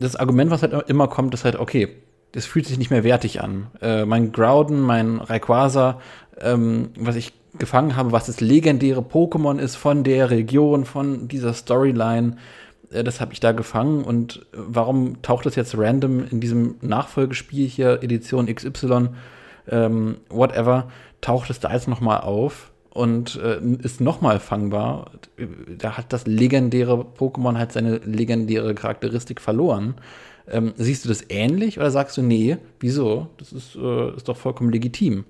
das 0.00 0.16
Argument, 0.16 0.50
was 0.50 0.62
halt 0.62 0.88
immer 0.88 1.08
kommt, 1.08 1.34
ist 1.34 1.44
halt, 1.44 1.56
okay, 1.56 1.88
das 2.32 2.46
fühlt 2.46 2.66
sich 2.66 2.78
nicht 2.78 2.90
mehr 2.90 3.04
wertig 3.04 3.40
an. 3.40 3.68
Äh, 3.80 4.04
mein 4.04 4.32
Groudon, 4.32 4.80
mein 4.80 5.18
Rayquaza, 5.18 6.00
ähm, 6.40 6.90
was 6.98 7.16
ich 7.16 7.32
gefangen 7.58 7.96
habe, 7.96 8.12
was 8.12 8.26
das 8.26 8.40
legendäre 8.40 9.00
Pokémon 9.00 9.58
ist 9.58 9.76
von 9.76 10.04
der 10.04 10.30
Region, 10.30 10.84
von 10.84 11.28
dieser 11.28 11.52
Storyline, 11.52 12.36
äh, 12.90 13.04
das 13.04 13.20
habe 13.20 13.32
ich 13.32 13.40
da 13.40 13.52
gefangen 13.52 14.04
und 14.04 14.46
warum 14.52 15.22
taucht 15.22 15.46
das 15.46 15.56
jetzt 15.56 15.76
random 15.76 16.24
in 16.30 16.40
diesem 16.40 16.76
Nachfolgespiel 16.80 17.68
hier, 17.68 18.02
Edition 18.02 18.52
XY, 18.52 19.08
ähm, 19.68 20.16
whatever, 20.28 20.88
taucht 21.20 21.50
es 21.50 21.60
da 21.60 21.72
jetzt 21.72 21.88
noch 21.88 22.00
mal 22.00 22.18
auf 22.18 22.69
und 22.90 23.36
äh, 23.36 23.60
ist 23.82 24.00
noch 24.00 24.20
mal 24.20 24.40
fangbar. 24.40 25.12
Da 25.78 25.96
hat 25.96 26.12
das 26.12 26.26
legendäre 26.26 27.06
Pokémon 27.18 27.56
halt 27.56 27.72
seine 27.72 27.98
legendäre 27.98 28.74
Charakteristik 28.74 29.40
verloren. 29.40 29.94
Ähm, 30.48 30.74
siehst 30.76 31.04
du 31.04 31.08
das 31.08 31.24
ähnlich 31.28 31.78
oder 31.78 31.90
sagst 31.90 32.16
du, 32.16 32.22
nee, 32.22 32.58
wieso? 32.80 33.28
Das 33.38 33.52
ist, 33.52 33.76
äh, 33.76 34.16
ist 34.16 34.28
doch 34.28 34.36
vollkommen 34.36 34.70
legitim. 34.70 35.24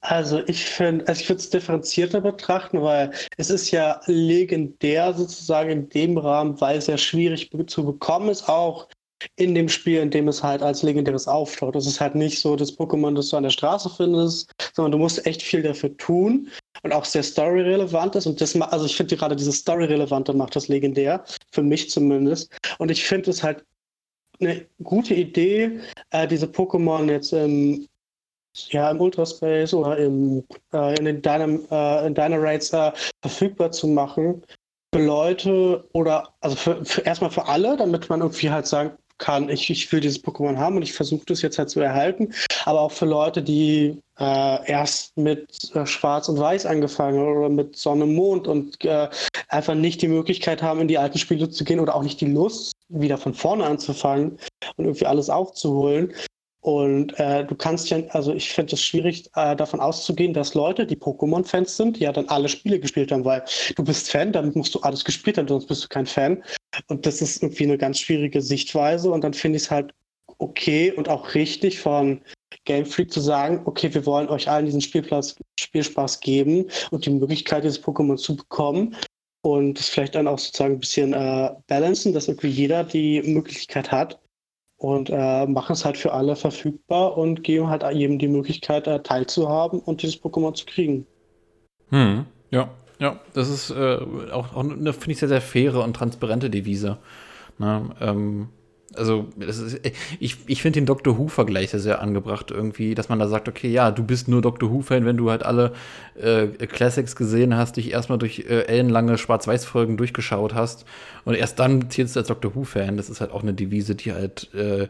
Also 0.00 0.42
ich 0.46 0.64
finde, 0.64 1.06
also 1.08 1.20
ich 1.20 1.28
würde 1.28 1.40
es 1.40 1.50
differenzierter 1.50 2.20
betrachten, 2.20 2.80
weil 2.80 3.10
es 3.36 3.50
ist 3.50 3.70
ja 3.72 4.00
legendär 4.06 5.12
sozusagen 5.12 5.70
in 5.70 5.88
dem 5.90 6.16
Rahmen, 6.16 6.60
weil 6.60 6.78
es 6.78 6.86
ja 6.86 6.96
schwierig 6.96 7.50
zu 7.66 7.84
bekommen 7.84 8.28
ist, 8.30 8.48
auch 8.48 8.88
in 9.36 9.54
dem 9.54 9.68
Spiel, 9.68 10.00
in 10.00 10.10
dem 10.10 10.28
es 10.28 10.42
halt 10.42 10.62
als 10.62 10.82
legendäres 10.82 11.26
auftaucht. 11.26 11.76
Es 11.76 11.86
ist 11.86 12.00
halt 12.00 12.14
nicht 12.14 12.38
so 12.40 12.56
das 12.56 12.76
Pokémon, 12.76 13.14
das 13.14 13.28
du 13.28 13.36
an 13.36 13.42
der 13.42 13.50
Straße 13.50 13.90
findest, 13.90 14.50
sondern 14.74 14.92
du 14.92 14.98
musst 14.98 15.26
echt 15.26 15.42
viel 15.42 15.62
dafür 15.62 15.96
tun 15.96 16.48
und 16.82 16.92
auch 16.92 17.04
sehr 17.04 17.22
storyrelevant 17.22 18.14
ist. 18.16 18.26
Und 18.26 18.40
das, 18.40 18.54
also 18.60 18.86
ich 18.86 18.96
finde 18.96 19.16
gerade 19.16 19.36
diese 19.36 19.52
storyrelevante 19.52 20.32
macht 20.32 20.56
das 20.56 20.68
legendär, 20.68 21.24
für 21.50 21.62
mich 21.62 21.90
zumindest. 21.90 22.50
Und 22.78 22.90
ich 22.90 23.04
finde 23.04 23.30
es 23.30 23.42
halt 23.42 23.64
eine 24.40 24.66
gute 24.82 25.14
Idee, 25.14 25.80
äh, 26.10 26.28
diese 26.28 26.46
Pokémon 26.46 27.10
jetzt 27.10 27.32
im 27.32 27.88
ja, 28.70 28.90
im 28.90 29.00
Ultraspace 29.00 29.72
oder 29.74 29.96
im, 29.98 30.44
äh, 30.72 30.98
in 30.98 31.04
den 31.04 31.22
Dynam, 31.22 31.60
äh, 31.70 32.06
in 32.06 32.14
Dynarates 32.14 32.72
äh, 32.72 32.92
verfügbar 33.22 33.70
zu 33.70 33.86
machen 33.86 34.42
für 34.92 35.04
Leute 35.04 35.84
oder 35.92 36.34
also 36.40 36.56
für, 36.56 36.84
für, 36.84 37.02
erstmal 37.02 37.30
für 37.30 37.46
alle, 37.46 37.76
damit 37.76 38.08
man 38.08 38.20
irgendwie 38.20 38.50
halt 38.50 38.66
sagen 38.66 38.92
kann, 39.18 39.48
ich, 39.48 39.68
ich 39.70 39.90
will 39.92 40.00
dieses 40.00 40.22
Pokémon 40.22 40.56
haben 40.56 40.76
und 40.76 40.82
ich 40.82 40.92
versuche 40.92 41.24
das 41.26 41.42
jetzt 41.42 41.58
halt 41.58 41.70
zu 41.70 41.80
erhalten, 41.80 42.32
aber 42.64 42.80
auch 42.80 42.92
für 42.92 43.06
Leute, 43.06 43.42
die 43.42 44.00
äh, 44.18 44.70
erst 44.70 45.16
mit 45.16 45.48
äh, 45.74 45.86
Schwarz 45.86 46.28
und 46.28 46.38
Weiß 46.38 46.66
angefangen 46.66 47.18
haben 47.18 47.36
oder 47.36 47.48
mit 47.48 47.76
Sonne 47.76 48.04
und 48.04 48.14
Mond 48.14 48.48
und 48.48 48.84
äh, 48.84 49.08
einfach 49.48 49.74
nicht 49.74 50.02
die 50.02 50.08
Möglichkeit 50.08 50.62
haben, 50.62 50.80
in 50.80 50.88
die 50.88 50.98
alten 50.98 51.18
Spiele 51.18 51.50
zu 51.50 51.64
gehen 51.64 51.80
oder 51.80 51.94
auch 51.94 52.02
nicht 52.02 52.20
die 52.20 52.32
Lust, 52.32 52.72
wieder 52.88 53.18
von 53.18 53.34
vorne 53.34 53.64
anzufangen 53.64 54.38
und 54.76 54.84
irgendwie 54.84 55.06
alles 55.06 55.30
aufzuholen. 55.30 56.14
Und 56.60 57.18
äh, 57.20 57.44
du 57.44 57.54
kannst 57.54 57.88
ja, 57.90 57.98
also 58.08 58.34
ich 58.34 58.52
finde 58.52 58.74
es 58.74 58.82
schwierig, 58.82 59.30
äh, 59.36 59.54
davon 59.54 59.80
auszugehen, 59.80 60.34
dass 60.34 60.54
Leute, 60.54 60.86
die 60.86 60.96
Pokémon-Fans 60.96 61.76
sind, 61.76 61.98
ja 61.98 62.12
dann 62.12 62.28
alle 62.28 62.48
Spiele 62.48 62.80
gespielt 62.80 63.12
haben, 63.12 63.24
weil 63.24 63.44
du 63.76 63.84
bist 63.84 64.10
Fan, 64.10 64.32
damit 64.32 64.56
musst 64.56 64.74
du 64.74 64.80
alles 64.80 65.04
gespielt 65.04 65.38
haben, 65.38 65.46
sonst 65.46 65.66
bist 65.66 65.84
du 65.84 65.88
kein 65.88 66.06
Fan. 66.06 66.42
Und 66.88 67.06
das 67.06 67.22
ist 67.22 67.42
irgendwie 67.42 67.64
eine 67.64 67.78
ganz 67.78 68.00
schwierige 68.00 68.40
Sichtweise. 68.40 69.10
Und 69.10 69.22
dann 69.22 69.34
finde 69.34 69.56
ich 69.56 69.64
es 69.64 69.70
halt 69.70 69.94
okay 70.38 70.92
und 70.92 71.08
auch 71.08 71.34
richtig 71.34 71.78
von 71.80 72.20
Game 72.64 72.86
Freak 72.86 73.12
zu 73.12 73.20
sagen, 73.20 73.62
okay, 73.64 73.92
wir 73.94 74.04
wollen 74.04 74.28
euch 74.28 74.48
allen 74.48 74.66
diesen 74.66 74.80
Spielplatz, 74.80 75.36
Spielspaß 75.60 76.20
geben 76.20 76.66
und 76.90 77.06
die 77.06 77.10
Möglichkeit, 77.10 77.64
dieses 77.64 77.82
Pokémon 77.82 78.16
zu 78.16 78.36
bekommen. 78.36 78.96
Und 79.42 79.78
das 79.78 79.88
vielleicht 79.88 80.16
dann 80.16 80.26
auch 80.26 80.38
sozusagen 80.38 80.74
ein 80.74 80.80
bisschen 80.80 81.12
äh, 81.12 81.50
balancen, 81.68 82.12
dass 82.12 82.26
irgendwie 82.26 82.48
jeder 82.48 82.82
die 82.82 83.22
Möglichkeit 83.22 83.92
hat 83.92 84.18
und 84.78 85.10
äh, 85.10 85.46
machen 85.46 85.72
es 85.72 85.84
halt 85.84 85.96
für 85.96 86.12
alle 86.12 86.36
verfügbar 86.36 87.16
und 87.18 87.42
geben 87.42 87.68
halt 87.68 87.84
jedem 87.92 88.18
die 88.18 88.28
Möglichkeit, 88.28 88.86
äh, 88.86 89.02
teilzuhaben 89.02 89.80
und 89.80 90.02
dieses 90.02 90.22
Pokémon 90.22 90.54
zu 90.54 90.64
kriegen. 90.66 91.06
Hm, 91.90 92.26
ja, 92.50 92.70
ja, 93.00 93.20
das 93.34 93.48
ist 93.48 93.70
äh, 93.70 93.98
auch, 94.32 94.54
auch 94.54 94.64
eine, 94.64 94.92
finde 94.92 95.12
ich, 95.12 95.18
sehr, 95.18 95.28
sehr 95.28 95.40
faire 95.40 95.82
und 95.82 95.94
transparente 95.94 96.48
Devise. 96.48 96.98
Ne? 97.58 97.90
Ähm, 98.00 98.48
also 98.94 99.28
ist, 99.38 99.80
ich, 100.18 100.36
ich 100.46 100.62
finde 100.62 100.80
den 100.80 100.86
Doctor 100.86 101.18
Who-Vergleich 101.18 101.70
sehr, 101.70 101.80
sehr 101.80 102.00
angebracht 102.00 102.50
irgendwie, 102.50 102.94
dass 102.94 103.08
man 103.08 103.18
da 103.18 103.28
sagt, 103.28 103.48
okay, 103.48 103.68
ja, 103.68 103.90
du 103.90 104.02
bist 104.02 104.28
nur 104.28 104.40
Doctor 104.40 104.70
Who-Fan, 104.70 105.04
wenn 105.04 105.16
du 105.16 105.30
halt 105.30 105.42
alle 105.42 105.72
äh, 106.20 106.46
Classics 106.46 107.14
gesehen 107.14 107.56
hast, 107.56 107.76
dich 107.76 107.92
erstmal 107.92 108.18
durch 108.18 108.40
äh, 108.48 108.62
ellenlange 108.62 109.18
Schwarz-Weiß-Folgen 109.18 109.96
durchgeschaut 109.96 110.54
hast 110.54 110.86
und 111.24 111.34
erst 111.34 111.58
dann 111.58 111.90
zählst 111.90 112.16
du 112.16 112.20
als 112.20 112.28
Doctor 112.28 112.54
Who-Fan. 112.54 112.96
Das 112.96 113.10
ist 113.10 113.20
halt 113.20 113.30
auch 113.30 113.42
eine 113.42 113.54
Devise, 113.54 113.94
die 113.94 114.12
halt 114.12 114.52
äh, 114.54 114.88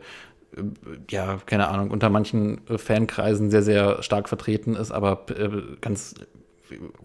ja, 1.10 1.38
keine 1.44 1.68
Ahnung, 1.68 1.90
unter 1.90 2.08
manchen 2.10 2.60
Fankreisen 2.76 3.50
sehr, 3.50 3.62
sehr 3.62 4.02
stark 4.02 4.28
vertreten 4.28 4.74
ist, 4.76 4.90
aber 4.90 5.26
äh, 5.30 5.76
ganz 5.80 6.14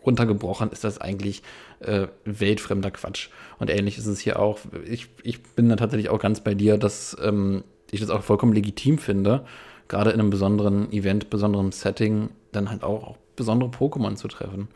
runtergebrochen 0.06 0.72
ist 0.72 0.84
das 0.84 1.00
eigentlich 1.00 1.44
äh, 1.80 2.08
weltfremder 2.26 2.92
Quatsch. 2.92 3.30
Und 3.60 3.70
ähnlich 3.70 3.98
ist 3.98 4.06
es 4.06 4.20
hier 4.20 4.40
auch. 4.40 4.60
Ich, 4.86 5.10
ich 5.24 5.44
bin 5.44 5.70
da 5.70 5.76
tatsächlich 5.76 6.10
auch 6.10 6.20
ganz 6.20 6.42
bei 6.42 6.54
dir, 6.54 6.78
dass 6.78 7.16
ähm, 7.22 7.64
ich 7.92 8.00
das 8.00 8.10
auch 8.10 8.24
vollkommen 8.24 8.54
legitim 8.54 8.98
finde, 8.98 9.46
gerade 9.88 10.12
in 10.12 10.20
einem 10.20 10.30
besonderen 10.30 10.92
Event, 10.92 11.30
besonderem 11.30 11.72
Setting, 11.72 12.30
dann 12.52 12.70
halt 12.70 12.84
auch, 12.84 13.04
auch 13.04 13.18
besondere 13.36 13.70
Pokémon 13.70 14.16
zu 14.16 14.28
treffen, 14.28 14.68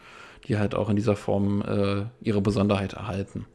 die 0.48 0.58
halt 0.58 0.76
auch 0.76 0.90
in 0.90 0.96
dieser 0.96 1.16
Form 1.16 1.62
äh, 1.62 2.06
ihre 2.22 2.42
Besonderheit 2.42 2.94
erhalten. 2.94 3.46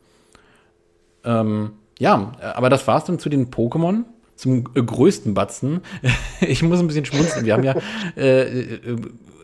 Ähm, 1.24 1.72
ja, 1.98 2.32
aber 2.54 2.68
das 2.68 2.86
war's 2.86 3.04
dann 3.04 3.18
zu 3.18 3.28
den 3.28 3.50
Pokémon 3.50 4.04
zum 4.34 4.64
größten 4.64 5.34
Batzen. 5.34 5.82
ich 6.40 6.62
muss 6.62 6.80
ein 6.80 6.88
bisschen 6.88 7.04
schmunzeln. 7.04 7.44
Wir 7.46 7.54
haben 7.54 7.64
ja 7.64 7.76
äh, 8.16 8.70
äh 8.70 8.96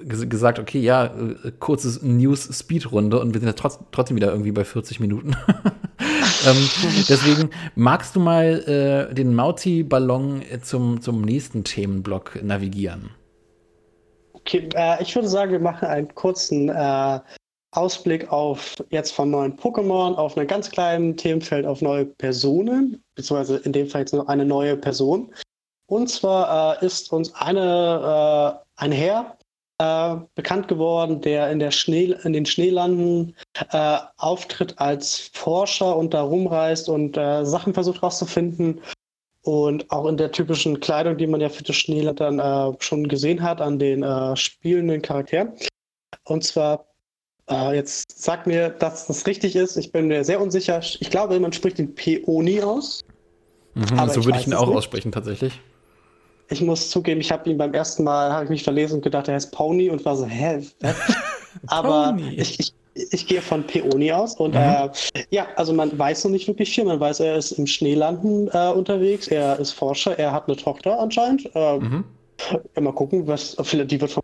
gesagt, 0.09 0.59
okay, 0.59 0.80
ja, 0.80 1.06
äh, 1.06 1.52
kurzes 1.59 2.02
News-Speed-Runde 2.02 3.20
und 3.20 3.34
wir 3.34 3.40
sind 3.40 3.48
ja 3.48 3.54
trotz, 3.54 3.78
trotzdem 3.92 4.16
wieder 4.16 4.30
irgendwie 4.30 4.52
bei 4.52 4.64
40 4.64 5.00
Minuten. 5.00 5.36
ähm, 6.46 6.68
deswegen 7.09 7.50
magst 7.74 8.16
du 8.16 8.20
mal 8.20 9.09
äh, 9.11 9.14
den 9.14 9.34
Mauti-Ballon 9.34 10.42
zum, 10.62 11.00
zum 11.00 11.22
nächsten 11.22 11.64
Themenblock 11.64 12.42
navigieren. 12.42 13.11
Okay, 14.32 14.68
äh, 14.74 15.02
ich 15.02 15.14
würde 15.14 15.28
sagen, 15.28 15.52
wir 15.52 15.61
machen 15.61 15.88
einen 15.88 16.14
kurzen 16.14 16.68
äh, 16.70 17.20
Ausblick 17.72 18.30
auf 18.32 18.76
jetzt 18.90 19.12
von 19.12 19.30
neuen 19.30 19.56
Pokémon, 19.56 20.14
auf 20.14 20.36
einem 20.36 20.46
ganz 20.46 20.70
kleinen 20.70 21.16
Themenfeld, 21.16 21.66
auf 21.66 21.82
neue 21.82 22.06
Personen, 22.06 23.02
beziehungsweise 23.14 23.59
in 23.59 23.72
dem 23.72 23.88
Fall 23.88 24.02
jetzt 24.02 24.14
noch 24.14 24.28
eine 24.28 24.44
neue 24.44 24.76
Person. 24.76 25.32
Und 25.86 26.09
zwar 26.09 26.82
äh, 26.82 26.86
ist 26.86 27.12
uns 27.12 27.34
eine, 27.34 28.61
äh, 28.78 28.82
ein 28.82 28.92
Herr 28.92 29.38
äh, 29.78 30.16
bekannt 30.34 30.68
geworden, 30.68 31.20
der 31.20 31.50
in, 31.50 31.58
der 31.58 31.70
Schnee, 31.70 32.14
in 32.24 32.32
den 32.32 32.46
Schneelanden 32.46 33.34
äh, 33.70 33.98
auftritt 34.16 34.78
als 34.78 35.30
Forscher 35.32 35.96
und 35.96 36.14
da 36.14 36.22
rumreist 36.22 36.88
und 36.88 37.16
äh, 37.16 37.44
Sachen 37.44 37.74
versucht 37.74 38.02
rauszufinden. 38.02 38.80
Und 39.42 39.90
auch 39.90 40.06
in 40.06 40.16
der 40.16 40.32
typischen 40.32 40.80
Kleidung, 40.80 41.16
die 41.16 41.26
man 41.26 41.40
ja 41.40 41.48
für 41.48 41.62
das 41.62 41.76
Schneeland 41.76 42.20
dann 42.20 42.38
äh, 42.38 42.76
schon 42.80 43.08
gesehen 43.08 43.42
hat, 43.42 43.60
an 43.60 43.78
den 43.78 44.02
äh, 44.02 44.36
spielenden 44.36 45.00
Charakteren. 45.00 45.52
Und 46.24 46.44
zwar, 46.44 46.84
äh, 47.48 47.74
jetzt 47.74 48.20
sagt 48.22 48.46
mir, 48.46 48.68
dass 48.68 49.06
das 49.06 49.26
richtig 49.26 49.56
ist. 49.56 49.76
Ich 49.76 49.92
bin 49.92 50.08
mir 50.08 50.24
sehr 50.24 50.40
unsicher. 50.40 50.80
Ich 50.80 51.08
glaube, 51.08 51.38
man 51.40 51.52
spricht 51.52 51.78
den 51.78 51.94
Peony 51.94 52.60
aus. 52.62 53.04
Mhm, 53.74 54.08
so 54.08 54.24
würde 54.24 54.40
ich 54.40 54.46
ihn 54.46 54.54
auch 54.54 54.66
nicht. 54.66 54.76
aussprechen, 54.76 55.12
tatsächlich 55.12 55.58
ich 56.51 56.62
muss 56.62 56.90
zugeben, 56.90 57.20
ich 57.20 57.30
habe 57.30 57.49
ihn 57.51 57.59
beim 57.59 57.74
ersten 57.74 58.05
Mal, 58.05 58.32
habe 58.32 58.44
ich 58.44 58.51
mich 58.51 58.64
verlesen 58.64 58.96
und 58.96 59.03
gedacht, 59.03 59.28
er 59.28 59.34
heißt 59.34 59.53
Pony 59.53 59.90
und 59.90 60.05
war 60.05 60.16
so, 60.16 60.26
hä? 60.26 60.66
Aber 61.66 62.16
ich, 62.36 62.59
ich, 62.59 62.72
ich 62.94 63.26
gehe 63.26 63.42
von 63.42 63.64
Peony 63.64 64.12
aus 64.12 64.36
und 64.36 64.55
mhm. 64.55 64.61
äh, 64.61 64.90
ja, 65.30 65.46
also 65.57 65.72
man 65.72 65.96
weiß 65.96 66.24
noch 66.24 66.30
nicht 66.30 66.49
wirklich 66.49 66.70
viel. 66.70 66.84
Man 66.84 67.01
weiß, 67.01 67.20
er 67.20 67.36
ist 67.36 67.53
im 67.53 67.66
Schneelanden 67.66 68.49
äh, 68.53 68.70
unterwegs, 68.70 69.28
er 69.28 69.59
ist 69.59 69.72
Forscher, 69.72 70.18
er 70.18 70.32
hat 70.32 70.49
eine 70.49 70.57
Tochter 70.57 70.99
anscheinend. 70.99 71.51
Äh, 71.55 71.78
mhm. 71.78 72.05
ja, 72.74 72.80
mal 72.80 72.92
gucken, 72.92 73.26
was, 73.26 73.57
die 73.57 74.01
wird 74.01 74.18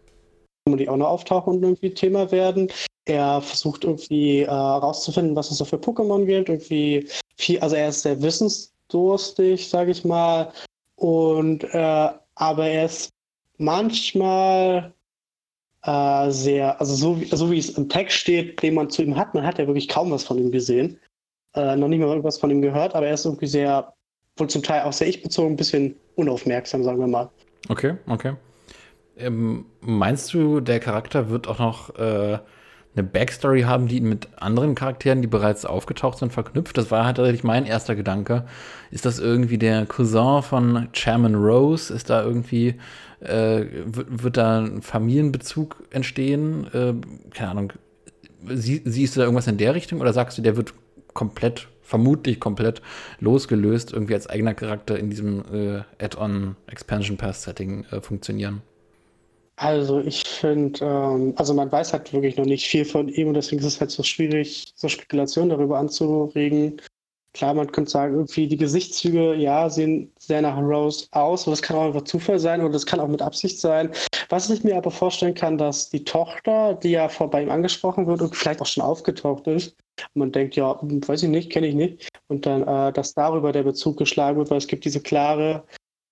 vermutlich 0.66 0.88
auch 0.88 0.96
noch 0.96 1.08
auftauchen 1.08 1.56
und 1.56 1.62
irgendwie 1.62 1.90
Thema 1.90 2.30
werden. 2.30 2.70
Er 3.06 3.42
versucht 3.42 3.84
irgendwie 3.84 4.42
äh, 4.42 4.50
rauszufinden, 4.50 5.36
was 5.36 5.50
es 5.50 5.58
so 5.58 5.64
für 5.66 5.76
Pokémon 5.76 6.24
gibt. 6.24 6.48
Irgendwie 6.48 7.06
viel, 7.36 7.60
also 7.60 7.76
er 7.76 7.90
ist 7.90 8.02
sehr 8.02 8.20
wissensdurstig, 8.22 9.68
sage 9.68 9.90
ich 9.90 10.04
mal. 10.04 10.50
Und 10.96 11.64
äh, 11.64 12.08
aber 12.36 12.66
er 12.66 12.84
ist 12.86 13.12
manchmal 13.58 14.92
äh, 15.82 16.30
sehr, 16.30 16.80
also 16.80 16.94
so, 16.94 17.20
wie, 17.20 17.26
so 17.26 17.50
wie 17.50 17.58
es 17.58 17.70
im 17.70 17.88
Text 17.88 18.16
steht, 18.18 18.62
den 18.62 18.74
man 18.74 18.90
zu 18.90 19.02
ihm 19.02 19.16
hat, 19.16 19.34
man 19.34 19.46
hat 19.46 19.58
ja 19.58 19.66
wirklich 19.66 19.88
kaum 19.88 20.10
was 20.10 20.24
von 20.24 20.38
ihm 20.38 20.50
gesehen. 20.50 20.98
Äh, 21.54 21.76
noch 21.76 21.88
nicht 21.88 22.00
mal 22.00 22.08
irgendwas 22.08 22.38
von 22.38 22.50
ihm 22.50 22.62
gehört, 22.62 22.94
aber 22.94 23.06
er 23.06 23.14
ist 23.14 23.24
irgendwie 23.24 23.46
sehr, 23.46 23.92
wohl 24.36 24.48
zum 24.48 24.62
Teil 24.62 24.82
auch 24.82 24.92
sehr 24.92 25.08
ich-bezogen, 25.08 25.52
ein 25.52 25.56
bisschen 25.56 25.94
unaufmerksam, 26.16 26.82
sagen 26.82 26.98
wir 26.98 27.06
mal. 27.06 27.30
Okay, 27.68 27.96
okay. 28.08 28.34
Ähm, 29.16 29.66
meinst 29.80 30.34
du, 30.34 30.60
der 30.60 30.80
Charakter 30.80 31.30
wird 31.30 31.46
auch 31.46 31.60
noch 31.60 31.94
äh, 31.96 32.38
eine 32.96 33.04
Backstory 33.04 33.62
haben, 33.62 33.88
die 33.88 34.00
mit 34.00 34.28
anderen 34.36 34.74
Charakteren, 34.74 35.20
die 35.20 35.26
bereits 35.26 35.64
aufgetaucht 35.64 36.18
sind, 36.18 36.32
verknüpft. 36.32 36.78
Das 36.78 36.90
war 36.90 37.04
halt 37.04 37.16
tatsächlich 37.16 37.44
mein 37.44 37.66
erster 37.66 37.96
Gedanke. 37.96 38.44
Ist 38.90 39.04
das 39.04 39.18
irgendwie 39.18 39.58
der 39.58 39.86
Cousin 39.86 40.42
von 40.42 40.88
Chairman 40.92 41.34
Rose? 41.34 41.92
Ist 41.92 42.10
da 42.10 42.22
irgendwie, 42.22 42.76
äh, 43.20 43.64
wird, 43.84 44.22
wird, 44.22 44.36
da 44.36 44.60
ein 44.60 44.82
Familienbezug 44.82 45.82
entstehen? 45.90 46.66
Äh, 46.72 46.94
keine 47.34 47.50
Ahnung. 47.50 47.72
Sie, 48.46 48.82
siehst 48.84 49.16
du 49.16 49.20
da 49.20 49.24
irgendwas 49.24 49.48
in 49.48 49.56
der 49.56 49.74
Richtung 49.74 50.00
oder 50.00 50.12
sagst 50.12 50.38
du, 50.38 50.42
der 50.42 50.56
wird 50.56 50.74
komplett, 51.14 51.66
vermutlich 51.82 52.38
komplett 52.38 52.80
losgelöst 53.18 53.92
irgendwie 53.92 54.14
als 54.14 54.28
eigener 54.28 54.54
Charakter 54.54 54.98
in 54.98 55.10
diesem 55.10 55.44
äh, 55.52 55.82
Add-on 56.02 56.56
Expansion 56.66 57.16
Pass 57.16 57.42
Setting 57.42 57.84
äh, 57.90 58.00
funktionieren. 58.00 58.62
Also 59.56 60.00
ich 60.00 60.24
finde, 60.24 60.84
ähm, 60.84 61.34
also 61.36 61.54
man 61.54 61.70
weiß 61.70 61.92
halt 61.92 62.12
wirklich 62.12 62.36
noch 62.36 62.44
nicht 62.44 62.66
viel 62.66 62.84
von 62.84 63.08
ihm 63.08 63.28
und 63.28 63.34
deswegen 63.34 63.60
ist 63.60 63.66
es 63.66 63.80
halt 63.80 63.90
so 63.90 64.02
schwierig, 64.02 64.72
so 64.74 64.88
Spekulationen 64.88 65.50
darüber 65.50 65.78
anzuregen. 65.78 66.80
Klar, 67.34 67.54
man 67.54 67.70
könnte 67.70 67.90
sagen, 67.90 68.14
irgendwie 68.14 68.46
die 68.46 68.56
Gesichtszüge, 68.56 69.34
ja, 69.34 69.68
sehen 69.68 70.12
sehr 70.18 70.42
nach 70.42 70.56
Rose 70.56 71.06
aus, 71.12 71.42
aber 71.42 71.52
das 71.52 71.62
kann 71.62 71.76
auch 71.76 71.86
einfach 71.86 72.04
Zufall 72.04 72.38
sein 72.38 72.60
oder 72.60 72.72
das 72.72 72.86
kann 72.86 73.00
auch 73.00 73.08
mit 73.08 73.22
Absicht 73.22 73.60
sein. 73.60 73.90
Was 74.28 74.50
ich 74.50 74.64
mir 74.64 74.76
aber 74.76 74.90
vorstellen 74.90 75.34
kann, 75.34 75.58
dass 75.58 75.90
die 75.90 76.04
Tochter, 76.04 76.74
die 76.74 76.90
ja 76.90 77.08
vor 77.08 77.30
bei 77.30 77.42
ihm 77.42 77.50
angesprochen 77.50 78.06
wird 78.06 78.22
und 78.22 78.36
vielleicht 78.36 78.60
auch 78.60 78.66
schon 78.66 78.84
aufgetaucht 78.84 79.46
ist, 79.48 79.76
man 80.14 80.32
denkt, 80.32 80.56
ja, 80.56 80.80
hm, 80.80 81.06
weiß 81.06 81.24
ich 81.24 81.28
nicht, 81.28 81.50
kenne 81.50 81.68
ich 81.68 81.74
nicht, 81.74 82.08
und 82.28 82.46
dann, 82.46 82.62
äh, 82.62 82.92
dass 82.92 83.14
darüber 83.14 83.52
der 83.52 83.62
Bezug 83.62 83.98
geschlagen 83.98 84.38
wird, 84.38 84.50
weil 84.50 84.58
es 84.58 84.66
gibt 84.66 84.84
diese 84.84 85.00
klare 85.00 85.64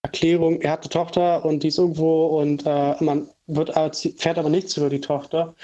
Erklärung, 0.02 0.60
er 0.60 0.72
hat 0.72 0.82
eine 0.82 0.90
Tochter 0.90 1.44
und 1.44 1.62
die 1.62 1.68
ist 1.68 1.78
irgendwo 1.78 2.40
und 2.40 2.64
äh, 2.66 3.02
man 3.02 3.28
wird, 3.46 3.72
fährt 4.16 4.38
aber 4.38 4.50
nichts 4.50 4.76
über 4.76 4.90
die 4.90 5.00
Tochter. 5.00 5.54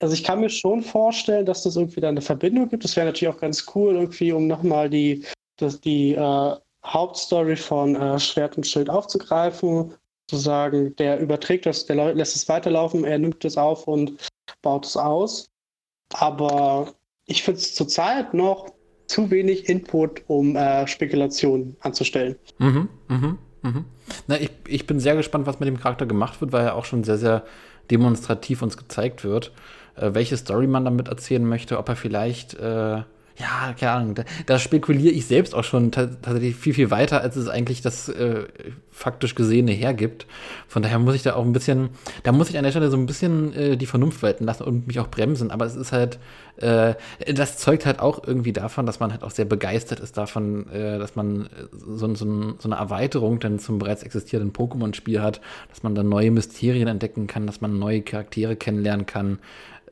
Also 0.00 0.14
ich 0.14 0.24
kann 0.24 0.40
mir 0.40 0.50
schon 0.50 0.82
vorstellen, 0.82 1.46
dass 1.46 1.62
das 1.62 1.76
irgendwie 1.76 2.00
da 2.00 2.08
eine 2.08 2.22
Verbindung 2.22 2.68
gibt. 2.68 2.84
Das 2.84 2.96
wäre 2.96 3.06
natürlich 3.06 3.34
auch 3.34 3.40
ganz 3.40 3.66
cool, 3.74 3.94
irgendwie, 3.94 4.32
um 4.32 4.46
nochmal 4.46 4.88
die, 4.88 5.24
das, 5.56 5.80
die 5.80 6.14
äh, 6.14 6.56
Hauptstory 6.84 7.56
von 7.56 7.96
äh, 7.96 8.18
Schwert 8.18 8.56
und 8.56 8.66
Schild 8.66 8.88
aufzugreifen, 8.88 9.94
zu 10.28 10.36
sagen, 10.36 10.94
der 10.96 11.18
überträgt 11.20 11.66
das, 11.66 11.86
der 11.86 12.14
lässt 12.14 12.36
es 12.36 12.48
weiterlaufen, 12.48 13.04
er 13.04 13.18
nimmt 13.18 13.44
es 13.44 13.56
auf 13.56 13.86
und 13.88 14.30
baut 14.62 14.86
es 14.86 14.96
aus. 14.96 15.50
Aber 16.14 16.94
ich 17.26 17.42
finde 17.42 17.60
es 17.60 17.74
zurzeit 17.74 18.32
noch 18.32 18.72
zu 19.06 19.30
wenig 19.30 19.68
Input, 19.68 20.22
um 20.28 20.56
äh, 20.56 20.86
Spekulationen 20.86 21.76
anzustellen. 21.80 22.36
Mhm, 22.58 22.88
mhm. 23.08 23.38
Mhm. 23.62 23.84
Na, 24.26 24.40
ich, 24.40 24.50
ich 24.66 24.86
bin 24.86 25.00
sehr 25.00 25.16
gespannt, 25.16 25.46
was 25.46 25.60
mit 25.60 25.68
dem 25.68 25.78
Charakter 25.78 26.06
gemacht 26.06 26.40
wird, 26.40 26.52
weil 26.52 26.64
er 26.64 26.74
auch 26.74 26.84
schon 26.84 27.04
sehr, 27.04 27.18
sehr 27.18 27.44
demonstrativ 27.90 28.62
uns 28.62 28.76
gezeigt 28.76 29.24
wird, 29.24 29.52
äh, 29.96 30.14
welche 30.14 30.36
Story 30.36 30.66
man 30.66 30.84
damit 30.84 31.08
erzählen 31.08 31.44
möchte, 31.44 31.78
ob 31.78 31.88
er 31.88 31.96
vielleicht 31.96 32.54
äh, 32.54 33.02
ja, 33.40 33.74
keine 33.78 33.92
Ahnung, 33.92 34.14
da, 34.14 34.24
da 34.46 34.58
spekuliere 34.58 35.14
ich 35.14 35.26
selbst 35.26 35.54
auch 35.54 35.64
schon 35.64 35.92
tatsächlich 35.92 36.56
viel, 36.56 36.74
viel 36.74 36.90
weiter, 36.90 37.22
als 37.22 37.36
es 37.36 37.48
eigentlich 37.48 37.80
das 37.80 38.08
äh, 38.08 38.44
faktisch 38.90 39.34
Gesehene 39.34 39.72
hergibt. 39.72 40.26
Von 40.68 40.82
daher 40.82 40.98
muss 40.98 41.14
ich 41.14 41.22
da 41.22 41.34
auch 41.34 41.44
ein 41.44 41.52
bisschen, 41.52 41.90
da 42.22 42.32
muss 42.32 42.50
ich 42.50 42.58
an 42.58 42.64
der 42.64 42.70
Stelle 42.70 42.90
so 42.90 42.96
ein 42.96 43.06
bisschen 43.06 43.54
äh, 43.54 43.76
die 43.76 43.86
Vernunft 43.86 44.22
walten 44.22 44.44
lassen 44.44 44.64
und 44.64 44.86
mich 44.86 45.00
auch 45.00 45.08
bremsen. 45.08 45.50
Aber 45.50 45.64
es 45.64 45.74
ist 45.74 45.92
halt, 45.92 46.18
äh, 46.56 46.94
das 47.32 47.56
zeugt 47.56 47.86
halt 47.86 47.98
auch 47.98 48.22
irgendwie 48.26 48.52
davon, 48.52 48.84
dass 48.84 49.00
man 49.00 49.10
halt 49.10 49.22
auch 49.22 49.30
sehr 49.30 49.46
begeistert 49.46 50.00
ist 50.00 50.18
davon, 50.18 50.68
äh, 50.70 50.98
dass 50.98 51.16
man 51.16 51.46
äh, 51.46 51.48
so, 51.72 52.14
so, 52.14 52.54
so, 52.58 52.68
eine 52.68 52.76
Erweiterung 52.76 53.40
dann 53.40 53.58
zum 53.58 53.78
bereits 53.78 54.02
existierenden 54.02 54.52
Pokémon-Spiel 54.52 55.22
hat, 55.22 55.40
dass 55.70 55.82
man 55.82 55.94
dann 55.94 56.08
neue 56.08 56.30
Mysterien 56.30 56.88
entdecken 56.88 57.26
kann, 57.26 57.46
dass 57.46 57.62
man 57.62 57.78
neue 57.78 58.02
Charaktere 58.02 58.56
kennenlernen 58.56 59.06
kann. 59.06 59.38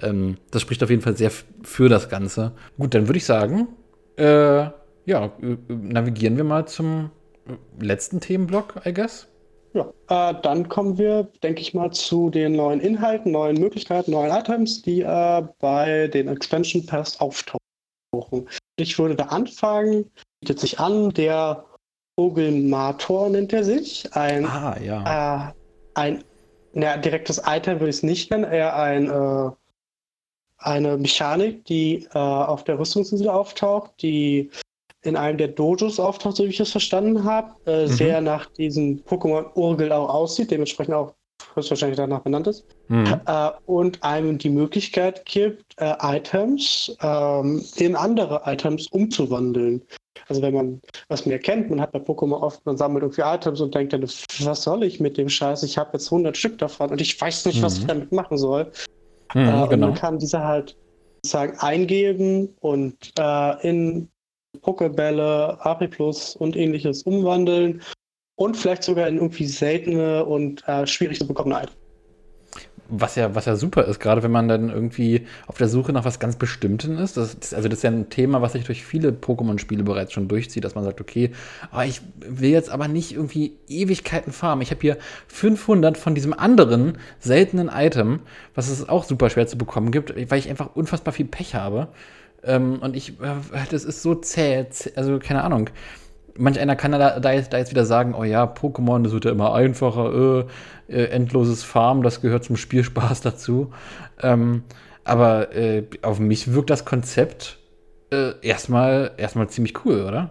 Ähm, 0.03 0.36
das 0.51 0.62
spricht 0.62 0.82
auf 0.82 0.90
jeden 0.90 1.03
Fall 1.03 1.16
sehr 1.16 1.30
für 1.62 1.88
das 1.88 2.09
Ganze. 2.09 2.53
Gut, 2.78 2.94
dann 2.94 3.09
würde 3.09 3.18
ich 3.18 3.24
sagen, 3.24 3.68
äh, 4.16 4.68
ja, 5.05 5.32
äh, 5.42 5.57
navigieren 5.68 6.36
wir 6.36 6.44
mal 6.44 6.66
zum 6.66 7.11
letzten 7.80 8.20
Themenblock, 8.20 8.82
I 8.84 8.92
guess. 8.92 9.26
Ja, 9.74 9.92
äh, 10.09 10.34
dann 10.42 10.68
kommen 10.68 10.99
wir, 10.99 11.28
denke 11.42 11.61
ich 11.61 11.74
mal, 11.74 11.90
zu 11.92 12.30
den 12.30 12.53
neuen 12.53 12.80
Inhalten, 12.80 13.32
neuen 13.32 13.59
Möglichkeiten, 13.59 14.11
neuen 14.11 14.30
Items, 14.30 14.82
die 14.82 15.03
äh, 15.03 15.42
bei 15.61 16.09
den 16.09 16.28
Expansion 16.28 16.84
Pass 16.86 17.20
auftauchen. 17.20 17.61
Ich 18.76 18.99
würde 18.99 19.14
da 19.14 19.24
anfangen, 19.26 20.11
bietet 20.40 20.61
sich 20.61 20.80
an, 20.80 21.11
der 21.11 21.64
Ogelmator 22.16 23.28
nennt 23.28 23.53
er 23.53 23.62
sich. 23.62 24.12
Ein, 24.14 24.46
ah, 24.46 24.76
ja. 24.80 25.51
Äh, 25.51 25.53
ein 25.94 26.24
na, 26.72 26.96
direktes 26.96 27.42
Item 27.46 27.80
würde 27.80 27.90
ich 27.90 27.96
es 27.96 28.03
nicht 28.03 28.30
nennen, 28.30 28.44
eher 28.44 28.76
ein 28.76 29.07
äh, 29.07 29.51
eine 30.59 30.96
Mechanik, 30.96 31.64
die 31.64 32.09
äh, 32.14 32.18
auf 32.18 32.64
der 32.64 32.78
Rüstungsinsel 32.78 33.28
auftaucht, 33.28 33.92
die 34.02 34.50
in 35.02 35.16
einem 35.16 35.38
der 35.38 35.48
Dojos 35.48 36.00
auftaucht, 36.00 36.36
so 36.36 36.44
wie 36.44 36.48
ich 36.48 36.61
es 36.61 36.72
verstanden 36.72 37.24
habe, 37.24 37.54
äh, 37.66 37.86
mhm. 37.86 37.88
sehr 37.88 38.20
nach 38.20 38.46
diesem 38.46 39.02
Pokémon-Urgel 39.04 39.92
auch 39.92 40.09
aussieht, 40.09 40.50
dementsprechend 40.50 40.94
auch 40.94 41.14
höchstwahrscheinlich 41.54 41.96
danach 41.96 42.20
benannt 42.20 42.48
ist, 42.48 42.64
mhm. 42.88 43.20
äh, 43.26 43.50
und 43.66 44.02
einem 44.02 44.38
die 44.38 44.50
Möglichkeit 44.50 45.24
gibt, 45.24 45.74
äh, 45.78 45.94
Items 46.00 46.96
ähm, 47.00 47.64
in 47.76 47.94
andere 47.94 48.42
Items 48.44 48.88
umzuwandeln. 48.88 49.82
Also 50.28 50.42
wenn 50.42 50.52
man 50.52 50.80
was 51.09 51.26
mehr 51.26 51.38
kennt, 51.38 51.70
man 51.70 51.80
hat 51.80 51.92
bei 51.92 52.00
Pokémon 52.00 52.42
oft, 52.42 52.64
man 52.66 52.76
sammelt 52.76 53.02
irgendwie 53.02 53.22
Items 53.22 53.61
und 53.61 53.74
denkt 53.74 53.92
dann, 53.92 54.02
was 54.02 54.62
soll 54.62 54.82
ich 54.82 55.00
mit 55.00 55.16
dem 55.16 55.28
Scheiß? 55.28 55.62
Ich 55.62 55.78
habe 55.78 55.90
jetzt 55.94 56.06
100 56.06 56.36
Stück 56.36 56.59
davon 56.59 56.90
und 56.90 57.00
ich 57.00 57.18
weiß 57.18 57.46
nicht, 57.46 57.59
mhm. 57.59 57.62
was 57.62 57.78
ich 57.78 57.86
damit 57.86 58.12
machen 58.12 58.36
soll. 58.36 58.70
Mhm, 59.34 59.48
äh, 59.48 59.62
und 59.62 59.70
genau. 59.70 59.86
man 59.88 59.94
kann 59.94 60.18
diese 60.18 60.42
halt 60.42 60.76
sozusagen 61.22 61.58
eingeben 61.58 62.48
und 62.60 63.12
äh, 63.18 63.68
in 63.68 64.08
Pokebälle, 64.62 65.58
AP 65.60 65.88
Plus 65.90 66.36
und 66.36 66.56
ähnliches 66.56 67.02
umwandeln 67.02 67.82
und 68.36 68.56
vielleicht 68.56 68.84
sogar 68.84 69.08
in 69.08 69.16
irgendwie 69.16 69.46
seltene 69.46 70.24
und 70.24 70.66
äh, 70.68 70.86
schwierig 70.86 71.18
zu 71.18 71.26
bekommene 71.26 71.62
Items. 71.62 71.88
Was 72.91 73.16
ja, 73.16 73.34
was 73.34 73.45
ja 73.45 73.57
super 73.57 73.84
ist, 73.84 74.01
gerade 74.01 74.22
wenn 74.22 74.30
man 74.30 74.49
dann 74.49 74.70
irgendwie 74.70 75.26
auf 75.47 75.59
der 75.59 75.68
Suche 75.68 75.93
nach 75.93 76.05
was 76.05 76.18
ganz 76.18 76.36
Bestimmten 76.36 76.97
ist. 76.97 77.16
Das, 77.16 77.39
das, 77.39 77.53
also 77.53 77.68
das 77.68 77.78
ist 77.78 77.82
ja 77.82 77.91
ein 77.91 78.09
Thema, 78.09 78.41
was 78.41 78.53
sich 78.53 78.64
durch 78.64 78.84
viele 78.84 79.11
Pokémon-Spiele 79.11 79.82
bereits 79.82 80.12
schon 80.12 80.26
durchzieht, 80.26 80.64
dass 80.64 80.74
man 80.74 80.84
sagt, 80.84 81.01
okay, 81.01 81.32
aber 81.70 81.84
ich 81.84 82.01
will 82.18 82.51
jetzt 82.51 82.70
aber 82.70 82.89
nicht 82.89 83.12
irgendwie 83.12 83.59
Ewigkeiten 83.68 84.32
farmen. 84.32 84.62
Ich 84.62 84.70
habe 84.70 84.80
hier 84.80 84.97
500 85.28 85.99
von 85.99 86.14
diesem 86.14 86.32
anderen 86.32 86.99
seltenen 87.18 87.68
Item, 87.68 88.20
was 88.55 88.68
es 88.68 88.89
auch 88.89 89.05
super 89.05 89.28
schwer 89.28 89.47
zu 89.47 89.59
bekommen 89.59 89.91
gibt, 89.91 90.14
weil 90.30 90.39
ich 90.39 90.49
einfach 90.49 90.74
unfassbar 90.74 91.12
viel 91.12 91.26
Pech 91.26 91.55
habe. 91.55 91.89
Ähm, 92.43 92.78
und 92.80 92.97
ich, 92.97 93.20
äh, 93.20 93.34
das 93.70 93.84
ist 93.84 94.03
so 94.03 94.14
zäh, 94.14 94.66
zäh 94.70 94.93
also 94.97 95.18
keine 95.18 95.45
Ahnung 95.45 95.70
manch 96.39 96.59
einer 96.59 96.76
kann 96.76 96.93
da, 96.93 97.20
da, 97.20 97.32
jetzt, 97.32 97.53
da 97.53 97.59
jetzt 97.59 97.70
wieder 97.70 97.84
sagen, 97.84 98.14
oh 98.14 98.24
ja, 98.24 98.45
Pokémon, 98.45 99.03
das 99.03 99.12
wird 99.12 99.24
ja 99.24 99.30
immer 99.30 99.53
einfacher, 99.53 100.47
äh, 100.89 100.93
äh, 100.93 101.05
endloses 101.11 101.64
Farm, 101.64 102.03
das 102.03 102.20
gehört 102.20 102.45
zum 102.45 102.57
Spielspaß 102.57 103.20
dazu. 103.20 103.72
Ähm, 104.22 104.62
aber 105.05 105.55
äh, 105.55 105.84
auf 106.03 106.18
mich 106.18 106.53
wirkt 106.53 106.70
das 106.70 106.84
Konzept 106.84 107.59
äh, 108.11 108.32
erstmal, 108.43 109.12
erstmal 109.16 109.49
ziemlich 109.49 109.84
cool, 109.84 110.05
oder? 110.07 110.30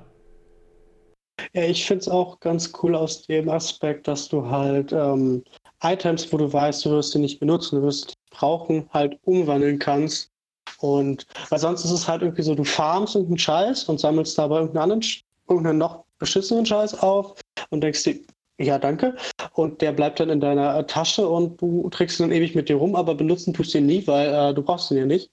Ja, 1.53 1.63
ich 1.63 1.85
finde 1.85 2.01
es 2.01 2.07
auch 2.07 2.39
ganz 2.39 2.71
cool 2.81 2.95
aus 2.95 3.27
dem 3.27 3.49
Aspekt, 3.49 4.07
dass 4.07 4.27
du 4.27 4.49
halt 4.49 4.91
ähm, 4.91 5.43
Items, 5.83 6.31
wo 6.33 6.37
du 6.37 6.51
weißt, 6.51 6.85
du 6.85 6.91
wirst 6.91 7.13
die 7.13 7.19
nicht 7.19 7.39
benutzen, 7.39 7.79
du 7.79 7.83
wirst 7.83 8.11
die 8.11 8.35
brauchen, 8.35 8.89
halt 8.91 9.17
umwandeln 9.23 9.79
kannst. 9.79 10.31
Und 10.79 11.25
weil 11.49 11.59
sonst 11.59 11.85
ist 11.85 11.91
es 11.91 12.07
halt 12.07 12.21
irgendwie 12.21 12.41
so, 12.41 12.55
du 12.55 12.63
farmst 12.63 13.15
irgendeinen 13.15 13.39
Scheiß 13.39 13.85
und 13.85 13.99
sammelst 13.99 14.37
dabei 14.37 14.57
irgendeinen 14.57 14.83
anderen 14.83 15.01
irgendeinen 15.49 15.79
noch 15.79 16.05
beschissenen 16.19 16.65
Scheiß 16.65 16.99
auf 16.99 17.39
und 17.69 17.81
denkst 17.81 18.03
dir, 18.03 18.19
ja, 18.59 18.79
danke. 18.79 19.15
Und 19.53 19.81
der 19.81 19.91
bleibt 19.91 20.19
dann 20.19 20.29
in 20.29 20.39
deiner 20.39 20.85
Tasche 20.87 21.27
und 21.27 21.61
du 21.61 21.89
trägst 21.89 22.19
ihn 22.19 22.23
dann 22.23 22.31
ewig 22.31 22.55
mit 22.55 22.69
dir 22.69 22.77
rum, 22.77 22.95
aber 22.95 23.13
benutzen 23.13 23.53
tust 23.53 23.73
du 23.73 23.77
ihn 23.77 23.85
nie, 23.85 24.05
weil 24.07 24.33
äh, 24.33 24.53
du 24.53 24.63
brauchst 24.63 24.89
ihn 24.91 24.97
ja 24.97 25.05
nicht. 25.05 25.29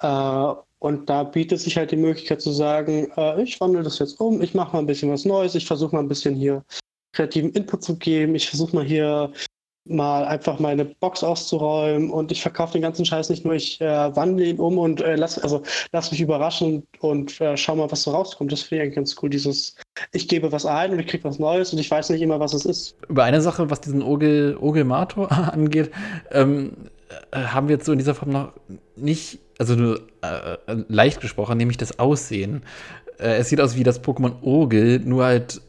Äh, 0.00 0.54
und 0.80 1.10
da 1.10 1.24
bietet 1.24 1.60
sich 1.60 1.76
halt 1.76 1.90
die 1.90 1.96
Möglichkeit 1.96 2.40
zu 2.40 2.52
sagen, 2.52 3.10
äh, 3.16 3.42
ich 3.42 3.60
wandle 3.60 3.82
das 3.82 3.98
jetzt 3.98 4.20
um, 4.20 4.40
ich 4.40 4.54
mache 4.54 4.72
mal 4.72 4.78
ein 4.78 4.86
bisschen 4.86 5.10
was 5.10 5.24
Neues, 5.24 5.54
ich 5.56 5.66
versuche 5.66 5.94
mal 5.94 6.02
ein 6.02 6.08
bisschen 6.08 6.34
hier 6.34 6.64
kreativen 7.12 7.50
Input 7.52 7.82
zu 7.82 7.96
geben, 7.96 8.34
ich 8.34 8.48
versuche 8.48 8.76
mal 8.76 8.84
hier 8.84 9.32
mal 9.88 10.24
einfach 10.24 10.58
meine 10.58 10.84
Box 10.84 11.24
auszuräumen 11.24 12.10
und 12.10 12.30
ich 12.32 12.42
verkaufe 12.42 12.74
den 12.74 12.82
ganzen 12.82 13.04
Scheiß 13.04 13.28
nicht 13.30 13.44
nur, 13.44 13.54
ich 13.54 13.80
äh, 13.80 14.16
wandle 14.16 14.46
ihn 14.46 14.58
um 14.58 14.78
und 14.78 15.00
äh, 15.00 15.16
lass, 15.16 15.38
also, 15.38 15.62
lass 15.92 16.10
mich 16.10 16.20
überraschen 16.20 16.86
und 17.00 17.40
äh, 17.40 17.56
schau 17.56 17.76
mal, 17.76 17.90
was 17.90 18.02
so 18.02 18.10
rauskommt. 18.10 18.52
Das 18.52 18.62
finde 18.62 18.76
ich 18.76 18.86
eigentlich 18.86 18.96
ganz 18.96 19.16
cool, 19.22 19.30
dieses, 19.30 19.76
ich 20.12 20.28
gebe 20.28 20.52
was 20.52 20.66
ein 20.66 20.92
und 20.92 21.00
ich 21.00 21.06
kriege 21.06 21.24
was 21.24 21.38
Neues 21.38 21.72
und 21.72 21.78
ich 21.78 21.90
weiß 21.90 22.10
nicht 22.10 22.22
immer, 22.22 22.40
was 22.40 22.52
es 22.54 22.64
ist. 22.64 22.96
Über 23.08 23.24
eine 23.24 23.40
Sache, 23.40 23.70
was 23.70 23.80
diesen 23.80 24.02
Ogel, 24.02 24.56
Ogelmator 24.60 25.30
angeht, 25.52 25.90
ähm, 26.30 26.72
äh, 27.30 27.38
haben 27.38 27.68
wir 27.68 27.76
jetzt 27.76 27.86
so 27.86 27.92
in 27.92 27.98
dieser 27.98 28.14
Form 28.14 28.30
noch 28.30 28.52
nicht, 28.96 29.38
also 29.58 29.74
nur 29.74 30.00
äh, 30.22 30.56
leicht 30.88 31.20
gesprochen, 31.20 31.56
nämlich 31.56 31.76
das 31.76 31.98
Aussehen. 31.98 32.62
Äh, 33.18 33.38
es 33.38 33.48
sieht 33.48 33.60
aus 33.60 33.76
wie 33.76 33.82
das 33.82 34.02
Pokémon 34.02 34.42
Ogel, 34.42 35.00
nur 35.00 35.24
halt 35.24 35.60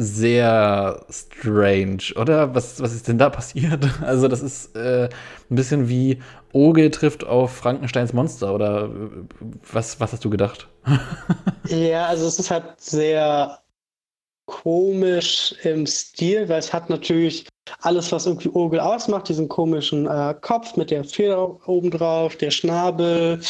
sehr 0.00 1.04
strange, 1.10 2.14
oder? 2.14 2.54
Was, 2.54 2.80
was 2.80 2.94
ist 2.94 3.08
denn 3.08 3.18
da 3.18 3.30
passiert? 3.30 3.84
Also, 4.02 4.28
das 4.28 4.42
ist 4.42 4.76
äh, 4.76 5.08
ein 5.50 5.56
bisschen 5.56 5.88
wie 5.88 6.20
Oge 6.52 6.90
trifft 6.90 7.24
auf 7.24 7.50
Frankensteins 7.50 8.12
Monster, 8.12 8.54
oder 8.54 8.84
äh, 8.84 8.88
was, 9.72 9.98
was 9.98 10.12
hast 10.12 10.24
du 10.24 10.30
gedacht? 10.30 10.68
ja, 11.68 12.06
also 12.06 12.26
es 12.26 12.38
ist 12.38 12.50
halt 12.50 12.80
sehr 12.80 13.58
komisch 14.46 15.54
im 15.64 15.84
Stil, 15.86 16.48
weil 16.48 16.60
es 16.60 16.72
hat 16.72 16.88
natürlich 16.88 17.46
alles, 17.80 18.12
was 18.12 18.26
irgendwie 18.26 18.50
Ogel 18.50 18.80
ausmacht, 18.80 19.28
diesen 19.28 19.48
komischen 19.48 20.06
äh, 20.06 20.34
Kopf 20.40 20.76
mit 20.76 20.90
der 20.90 21.04
Feder 21.04 21.68
oben 21.68 21.90
drauf, 21.90 22.36
der 22.36 22.50
Schnabel, 22.50 23.40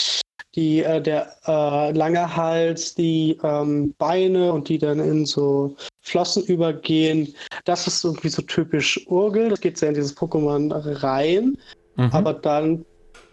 die, 0.58 0.82
äh, 0.82 1.00
der 1.00 1.36
äh, 1.46 1.92
lange 1.92 2.34
Hals, 2.34 2.96
die 2.96 3.38
ähm, 3.44 3.94
Beine 3.96 4.52
und 4.52 4.68
die 4.68 4.78
dann 4.78 4.98
in 4.98 5.24
so 5.24 5.76
Flossen 6.00 6.42
übergehen. 6.44 7.32
Das 7.64 7.86
ist 7.86 8.04
irgendwie 8.04 8.28
so 8.28 8.42
typisch 8.42 9.06
Urgel. 9.06 9.50
Das 9.50 9.60
geht 9.60 9.78
sehr 9.78 9.90
in 9.90 9.94
dieses 9.94 10.16
Pokémon 10.16 10.72
rein. 11.02 11.56
Mhm. 11.94 12.10
Aber 12.10 12.34
dann 12.34 12.84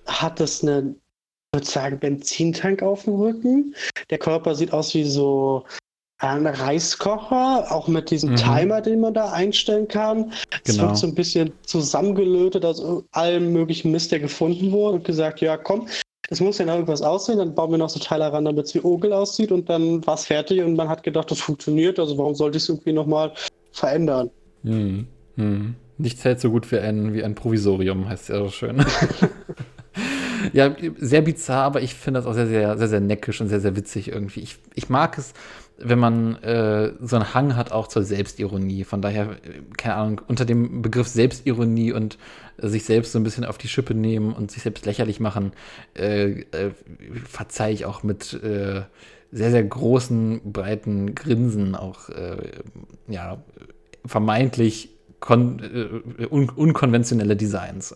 hat 0.06 0.40
es 0.40 0.62
einen, 0.62 0.92
ich 0.92 1.58
würde 1.58 1.68
sagen, 1.68 2.00
Benzintank 2.00 2.84
auf 2.84 3.06
dem 3.06 3.16
Rücken. 3.16 3.76
Der 4.12 4.20
Körper 4.20 4.54
sieht 4.54 4.72
aus 4.72 4.94
wie 4.94 5.06
so 5.06 5.66
ein 6.20 6.46
Reiskocher, 6.46 7.72
auch 7.72 7.88
mit 7.88 8.12
diesem 8.12 8.34
Mhm. 8.34 8.36
Timer, 8.36 8.82
den 8.82 9.00
man 9.00 9.16
da 9.16 9.32
einstellen 9.32 9.88
kann. 9.88 10.32
Es 10.64 10.76
Genau. 10.76 10.90
wird 10.90 10.98
so 10.98 11.08
ein 11.08 11.16
bisschen 11.16 11.52
zusammengelötet 11.64 12.64
aus 12.64 12.84
allem 13.14 13.52
möglichen 13.52 13.92
Mist, 13.92 14.12
der 14.12 14.20
gefunden 14.20 14.72
wurde 14.72 14.98
und 14.98 15.06
gesagt, 15.06 15.42
ja 15.42 15.58
komm, 15.58 15.88
das 16.30 16.40
muss 16.40 16.58
ja 16.58 16.66
noch 16.66 16.74
irgendwas 16.74 17.02
aussehen, 17.02 17.38
dann 17.38 17.54
bauen 17.54 17.72
wir 17.72 17.78
noch 17.78 17.90
so 17.90 18.00
Teile 18.00 18.32
ran, 18.32 18.46
damit 18.46 18.66
es 18.66 18.76
wie 18.76 18.82
Ogel 18.82 19.14
aussieht 19.14 19.52
und 19.52 19.70
dann 19.70 20.06
war 20.06 20.16
es 20.16 20.26
fertig 20.26 20.62
und 20.62 20.76
man 20.76 20.90
hat 20.90 21.04
gedacht, 21.04 21.30
das 21.32 21.40
funktioniert, 21.40 22.00
also 22.00 22.18
warum 22.18 22.36
sollte 22.36 22.58
ich 22.58 22.64
es 22.64 22.70
irgendwie 22.70 22.94
nochmal 22.94 23.34
verändern? 23.72 24.30
Hm. 24.64 25.08
Hm. 25.36 25.76
Nichts 25.98 26.26
hält 26.26 26.42
so 26.42 26.50
gut 26.50 26.72
wie 26.72 26.80
ein, 26.80 27.14
wie 27.14 27.24
ein 27.24 27.36
Provisorium, 27.36 28.10
heißt 28.10 28.30
ja 28.30 28.40
so 28.40 28.50
schön. 28.50 28.84
ja, 30.54 30.76
sehr 30.98 31.22
bizarr, 31.22 31.64
aber 31.64 31.82
ich 31.82 31.94
finde 31.94 32.20
das 32.20 32.28
auch 32.28 32.34
sehr, 32.34 32.48
sehr, 32.48 32.78
sehr, 32.78 32.88
sehr 32.88 33.00
neckisch 33.00 33.40
und 33.40 33.48
sehr, 33.48 33.62
sehr 33.62 33.76
witzig 33.76 34.10
irgendwie. 34.10 34.42
Ich, 34.42 34.58
ich 34.74 34.90
mag 34.90 35.18
es, 35.18 35.34
wenn 35.78 36.00
man 36.00 36.36
äh, 36.38 36.94
so 37.02 37.18
einen 37.18 37.34
Hang 37.34 37.56
hat 37.56 37.72
auch 37.72 37.88
zur 37.88 38.04
Selbstironie. 38.04 38.84
Von 38.84 39.02
daher, 39.02 39.32
äh, 39.32 39.62
keine 39.78 39.96
Ahnung, 39.96 40.22
unter 40.28 40.46
dem 40.46 40.82
Begriff 40.82 41.08
Selbstironie 41.08 41.92
und 41.92 42.18
äh, 42.58 42.68
sich 42.68 42.86
selbst 42.86 43.12
so 43.12 43.20
ein 43.20 43.24
bisschen 43.24 43.46
auf 43.46 43.58
die 43.58 43.68
Schippe 43.68 43.94
nehmen 43.94 44.34
und 44.34 44.52
sich 44.52 44.64
selbst 44.64 44.86
lächerlich 44.86 45.20
machen, 45.20 45.52
äh, 45.96 46.42
äh, 46.42 46.72
verzeihe 47.26 47.74
ich 47.74 47.86
auch 47.86 48.04
mit 48.04 48.34
äh, 48.42 48.84
sehr, 49.32 49.52
sehr 49.52 49.64
großen, 49.64 50.54
breiten 50.54 51.14
Grinsen 51.14 51.76
auch, 51.76 52.08
ja, 53.08 53.44
vermeintlich 54.06 54.92
un 55.30 56.50
unkonventionelle 56.56 57.36
Designs. 57.36 57.94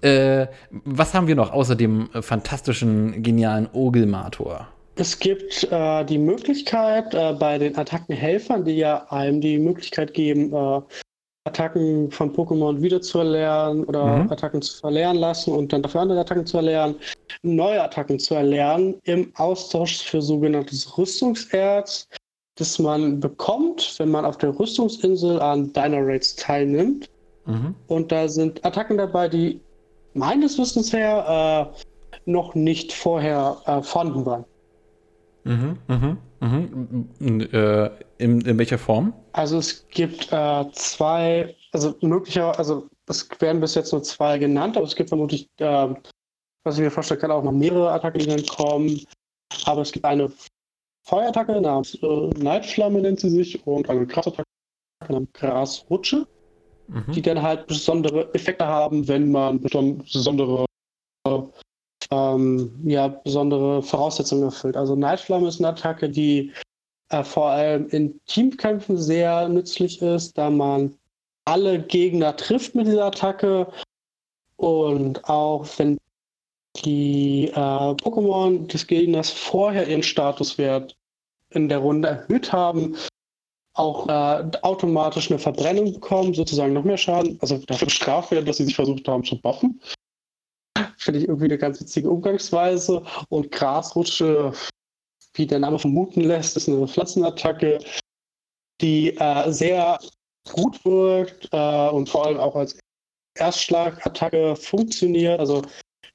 was 0.84 1.14
haben 1.14 1.26
wir 1.26 1.34
noch 1.34 1.52
außer 1.52 1.76
dem 1.76 2.08
fantastischen, 2.22 3.22
genialen 3.22 3.68
Ogelmator? 3.70 4.68
Es 4.98 5.18
gibt 5.18 5.64
äh, 5.70 6.04
die 6.04 6.18
Möglichkeit 6.18 7.12
äh, 7.14 7.34
bei 7.34 7.58
den 7.58 7.76
Attackenhelfern, 7.76 8.64
die 8.64 8.76
ja 8.76 9.06
einem 9.10 9.40
die 9.42 9.58
Möglichkeit 9.58 10.14
geben, 10.14 10.52
äh, 10.54 10.80
Attacken 11.46 12.10
von 12.10 12.34
Pokémon 12.34 12.80
wiederzuerlernen 12.80 13.84
oder 13.84 14.04
Mhm. 14.16 14.32
Attacken 14.32 14.62
zu 14.62 14.80
verlernen 14.80 15.20
lassen 15.20 15.52
und 15.52 15.72
dann 15.72 15.82
dafür 15.82 16.00
andere 16.00 16.20
Attacken 16.20 16.46
zu 16.46 16.56
erlernen, 16.56 16.96
neue 17.42 17.80
Attacken 17.82 18.18
zu 18.18 18.34
erlernen 18.34 18.96
im 19.04 19.32
Austausch 19.36 20.02
für 20.02 20.20
sogenanntes 20.20 20.98
Rüstungserz, 20.98 22.08
das 22.56 22.78
man 22.78 23.20
bekommt, 23.20 23.94
wenn 23.98 24.10
man 24.10 24.24
auf 24.24 24.38
der 24.38 24.58
Rüstungsinsel 24.58 25.40
an 25.40 25.72
Dino 25.72 25.98
Raids 26.00 26.34
teilnimmt. 26.36 27.08
Mhm. 27.44 27.74
Und 27.86 28.10
da 28.10 28.28
sind 28.28 28.64
Attacken 28.64 28.96
dabei, 28.96 29.28
die 29.28 29.60
meines 30.14 30.58
Wissens 30.58 30.92
her 30.92 31.70
äh, 31.76 32.20
noch 32.24 32.54
nicht 32.54 32.92
vorher 32.92 33.58
äh, 33.66 33.82
vorhanden 33.82 34.26
waren. 34.26 34.44
Mhm. 35.46 35.78
Mhm. 35.88 36.18
Mhm. 36.40 37.08
M- 37.20 37.40
Äh, 37.52 37.90
in, 38.18 38.40
in 38.42 38.58
welcher 38.58 38.78
Form? 38.78 39.12
Also 39.32 39.58
es 39.58 39.86
gibt 39.88 40.32
äh, 40.32 40.64
zwei, 40.72 41.54
also 41.72 41.94
möglicher, 42.00 42.58
also 42.58 42.88
es 43.08 43.28
werden 43.40 43.60
bis 43.60 43.74
jetzt 43.74 43.92
nur 43.92 44.02
zwei 44.02 44.38
genannt, 44.38 44.76
aber 44.76 44.86
es 44.86 44.96
gibt 44.96 45.08
vermutlich, 45.10 45.46
äh, 45.58 45.88
was 46.64 46.76
ich 46.76 46.80
mir 46.80 46.90
vorstellen 46.90 47.20
kann, 47.20 47.30
auch 47.30 47.44
noch 47.44 47.52
mehrere 47.52 47.90
Attacken, 47.92 48.18
die 48.20 48.26
dann 48.26 48.44
kommen. 48.46 49.00
Aber 49.64 49.82
es 49.82 49.92
gibt 49.92 50.04
eine 50.04 50.30
Feuerattacke 51.06 51.60
namens 51.60 51.94
äh, 52.02 52.28
Neidflamme 52.38 53.00
nennt 53.00 53.20
sie 53.20 53.30
sich 53.30 53.64
und 53.66 53.88
eine 53.88 54.06
Grasattacke 54.06 54.48
namens 55.08 55.30
Grasrutsche, 55.34 56.26
Mhm. 56.88 57.12
die 57.12 57.22
dann 57.22 57.42
halt 57.42 57.66
besondere 57.66 58.32
Effekte 58.34 58.64
haben, 58.66 59.06
wenn 59.08 59.30
man 59.32 59.60
beson- 59.60 59.98
besondere 60.12 60.64
ähm, 62.10 62.72
ja, 62.84 63.08
besondere 63.08 63.82
Voraussetzungen 63.82 64.44
erfüllt. 64.44 64.76
Also 64.76 64.94
Neidflamme 64.94 65.48
ist 65.48 65.60
eine 65.60 65.68
Attacke, 65.68 66.08
die 66.08 66.52
äh, 67.10 67.24
vor 67.24 67.50
allem 67.50 67.88
in 67.88 68.20
Teamkämpfen 68.26 68.98
sehr 68.98 69.48
nützlich 69.48 70.02
ist, 70.02 70.36
da 70.38 70.50
man 70.50 70.96
alle 71.44 71.80
Gegner 71.80 72.36
trifft 72.36 72.74
mit 72.74 72.86
dieser 72.86 73.06
Attacke 73.06 73.68
und 74.56 75.28
auch 75.28 75.66
wenn 75.78 75.98
die 76.84 77.48
äh, 77.48 77.54
Pokémon 77.54 78.66
des 78.66 78.86
Gegners 78.86 79.30
vorher 79.30 79.88
ihren 79.88 80.02
Statuswert 80.02 80.96
in 81.50 81.68
der 81.68 81.78
Runde 81.78 82.08
erhöht 82.08 82.52
haben, 82.52 82.96
auch 83.74 84.08
äh, 84.08 84.50
automatisch 84.62 85.30
eine 85.30 85.38
Verbrennung 85.38 85.92
bekommen, 85.92 86.34
sozusagen 86.34 86.72
noch 86.72 86.84
mehr 86.84 86.96
Schaden, 86.96 87.38
also 87.40 87.58
dafür 87.58 87.86
bestraft 87.86 88.30
werden, 88.30 88.46
dass 88.46 88.56
sie 88.56 88.64
sich 88.64 88.74
versucht 88.74 89.06
haben 89.06 89.24
zu 89.24 89.40
buffen. 89.40 89.80
Finde 91.06 91.20
ich 91.20 91.28
irgendwie 91.28 91.44
eine 91.44 91.56
ganz 91.56 91.80
witzige 91.80 92.10
Umgangsweise. 92.10 93.00
Und 93.28 93.52
Grasrutsche, 93.52 94.52
wie 95.34 95.46
der 95.46 95.60
Name 95.60 95.78
vermuten 95.78 96.22
lässt, 96.22 96.56
ist 96.56 96.68
eine 96.68 96.88
Pflanzenattacke, 96.88 97.78
die 98.80 99.16
äh, 99.16 99.52
sehr 99.52 100.00
gut 100.52 100.84
wirkt 100.84 101.48
äh, 101.52 101.88
und 101.90 102.08
vor 102.08 102.26
allem 102.26 102.40
auch 102.40 102.56
als 102.56 102.76
Erstschlagattacke 103.38 104.56
funktioniert. 104.56 105.38
Also 105.38 105.62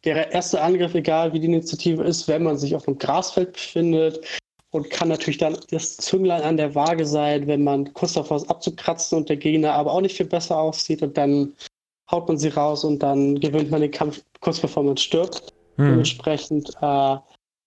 der 0.03 0.29
erste 0.33 0.61
Angriff, 0.61 0.93
egal 0.93 1.31
wie 1.31 1.39
die 1.39 1.47
Initiative 1.47 2.03
ist, 2.03 2.27
wenn 2.27 2.43
man 2.43 2.57
sich 2.57 2.75
auf 2.75 2.85
einem 2.85 2.97
Grasfeld 2.97 3.53
befindet 3.53 4.41
und 4.71 4.89
kann 4.89 5.07
natürlich 5.07 5.37
dann 5.37 5.57
das 5.69 5.95
Zünglein 5.95 6.41
an 6.41 6.57
der 6.57 6.75
Waage 6.75 7.05
sein, 7.05 7.47
wenn 7.47 7.63
man 7.63 7.93
kurz 7.93 8.11
davor 8.11 8.35
ist 8.35 8.49
abzukratzen 8.49 9.19
und 9.19 9.29
der 9.29 9.37
Gegner 9.37 9.71
aber 9.71 9.93
auch 9.93 10.01
nicht 10.01 10.17
viel 10.17 10.25
besser 10.25 10.59
aussieht 10.59 11.01
und 11.01 11.17
dann 11.17 11.53
haut 12.11 12.27
man 12.27 12.37
sie 12.37 12.49
raus 12.49 12.83
und 12.83 12.99
dann 12.99 13.39
gewinnt 13.39 13.71
man 13.71 13.79
den 13.79 13.91
Kampf 13.91 14.21
kurz 14.41 14.59
bevor 14.59 14.83
man 14.83 14.97
stirbt. 14.97 15.53
Mhm. 15.77 15.83
Dementsprechend 15.83 16.71
äh, 16.81 17.17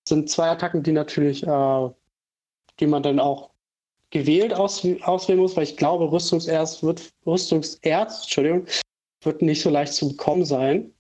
sind 0.07 0.29
zwei 0.29 0.51
Attacken, 0.51 0.83
die 0.83 0.93
natürlich, 0.93 1.47
äh, 1.47 1.91
die 2.79 2.87
man 2.87 3.03
dann 3.03 3.19
auch 3.19 3.51
gewählt 4.11 4.55
aus, 4.55 4.87
auswählen 5.03 5.41
muss, 5.41 5.57
weil 5.57 5.65
ich 5.65 5.77
glaube, 5.77 6.11
Rüstungserz 6.11 6.83
wird, 6.83 7.13
Rüstungserz, 7.27 8.23
Entschuldigung, 8.23 8.67
wird 9.23 9.43
nicht 9.43 9.63
so 9.63 9.71
leicht 9.71 9.95
zu 9.95 10.09
bekommen 10.11 10.45
sein. 10.45 10.95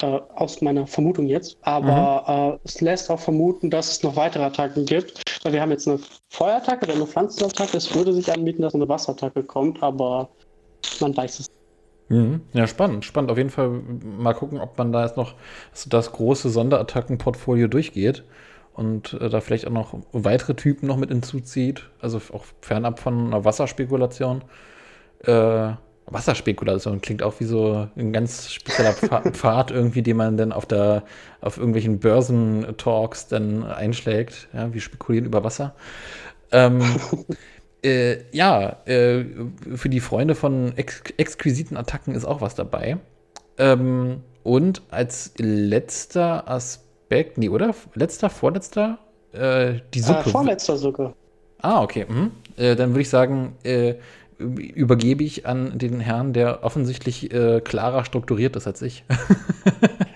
Äh, 0.00 0.20
aus 0.34 0.60
meiner 0.62 0.86
Vermutung 0.86 1.26
jetzt. 1.26 1.56
Aber 1.62 2.58
äh, 2.64 2.66
es 2.66 2.80
lässt 2.80 3.10
auch 3.10 3.20
vermuten, 3.20 3.70
dass 3.70 3.90
es 3.90 4.02
noch 4.02 4.16
weitere 4.16 4.42
Attacken 4.42 4.86
gibt. 4.86 5.22
Weil 5.44 5.52
wir 5.52 5.60
haben 5.60 5.70
jetzt 5.70 5.86
eine 5.86 6.00
Feuerattacke 6.28 6.86
oder 6.86 6.94
eine 6.94 7.06
Pflanzenattacke. 7.06 7.76
Es 7.76 7.94
würde 7.94 8.12
sich 8.12 8.32
anbieten, 8.32 8.62
dass 8.62 8.74
eine 8.74 8.88
Wasserattacke 8.88 9.44
kommt, 9.44 9.82
aber 9.82 10.28
man 11.00 11.16
weiß 11.16 11.40
es. 11.40 11.50
Mhm. 12.12 12.42
Ja, 12.52 12.66
spannend, 12.66 13.06
spannend. 13.06 13.30
Auf 13.30 13.38
jeden 13.38 13.48
Fall 13.48 13.70
mal 13.70 14.34
gucken, 14.34 14.60
ob 14.60 14.76
man 14.76 14.92
da 14.92 15.02
jetzt 15.02 15.16
noch 15.16 15.34
das 15.88 16.12
große 16.12 16.50
Sonderattacken-Portfolio 16.50 17.68
durchgeht 17.68 18.22
und 18.74 19.14
äh, 19.14 19.30
da 19.30 19.40
vielleicht 19.40 19.66
auch 19.66 19.72
noch 19.72 19.98
weitere 20.12 20.54
Typen 20.54 20.86
noch 20.88 20.98
mit 20.98 21.08
hinzuzieht. 21.08 21.88
Also 22.02 22.20
auch 22.34 22.44
fernab 22.60 22.98
von 23.00 23.28
einer 23.28 23.46
Wasserspekulation. 23.46 24.44
Äh, 25.24 25.70
Wasserspekulation 26.04 27.00
klingt 27.00 27.22
auch 27.22 27.40
wie 27.40 27.44
so 27.44 27.88
ein 27.96 28.12
ganz 28.12 28.52
spezieller 28.52 28.92
Pfad, 29.32 29.70
irgendwie, 29.70 30.02
den 30.02 30.18
man 30.18 30.36
dann 30.36 30.52
auf 30.52 30.66
der 30.66 31.04
auf 31.40 31.56
irgendwelchen 31.56 31.98
Börsentalks 31.98 33.28
dann 33.28 33.64
einschlägt. 33.64 34.48
Ja, 34.52 34.74
wir 34.74 34.82
spekulieren 34.82 35.24
über 35.24 35.44
Wasser. 35.44 35.74
Ähm, 36.50 36.82
äh, 37.84 38.18
ja, 38.32 38.76
äh, 38.86 39.24
für 39.74 39.88
die 39.88 40.00
Freunde 40.00 40.34
von 40.34 40.76
ex 40.76 41.02
exquisiten 41.16 41.76
Attacken 41.76 42.14
ist 42.14 42.24
auch 42.24 42.40
was 42.40 42.54
dabei. 42.54 42.98
Ähm, 43.58 44.20
und 44.42 44.82
als 44.90 45.32
letzter 45.38 46.48
Aspekt, 46.48 47.38
nee, 47.38 47.48
oder? 47.48 47.74
Letzter, 47.94 48.30
vorletzter? 48.30 48.98
Äh, 49.32 49.80
die 49.94 50.00
Äh, 50.00 50.02
Suppe. 50.02 50.30
vorletzter 50.30 50.76
sogar. 50.76 51.14
Ah, 51.60 51.82
okay. 51.82 52.06
Mhm. 52.08 52.32
Äh, 52.56 52.76
dann 52.76 52.90
würde 52.90 53.02
ich 53.02 53.08
sagen, 53.08 53.56
äh, 53.62 53.94
übergebe 54.38 55.22
ich 55.22 55.46
an 55.46 55.78
den 55.78 56.00
Herrn, 56.00 56.32
der 56.32 56.64
offensichtlich 56.64 57.30
klarer 57.64 58.04
strukturiert 58.04 58.56
ist 58.56 58.66
als 58.66 58.82
ich. 58.82 59.04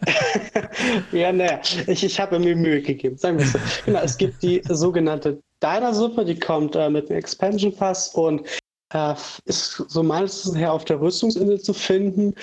Ja, 1.13 1.33
naja, 1.33 1.61
ich, 1.87 2.05
ich 2.05 2.21
habe 2.21 2.39
mir 2.39 2.57
Mühe 2.57 2.83
gegeben, 2.83 3.17
sagen 3.17 3.39
wir 3.39 3.45
es 3.45 3.53
so. 3.53 3.59
Genau, 3.85 4.01
es 4.01 4.17
gibt 4.17 4.43
die 4.43 4.63
sogenannte 4.69 5.41
Diner-Suppe, 5.63 6.25
die 6.25 6.39
kommt 6.39 6.77
äh, 6.77 6.91
mit 6.91 7.09
dem 7.09 7.17
Expansion 7.17 7.75
Pass 7.75 8.15
und 8.15 8.47
äh, 8.93 9.15
ist 9.45 9.77
so 9.89 10.03
meines 10.03 10.39
Wissens 10.39 10.57
her 10.57 10.73
auf 10.73 10.85
der 10.85 11.01
Rüstungsinsel 11.01 11.61
zu 11.61 11.73
finden 11.73 12.35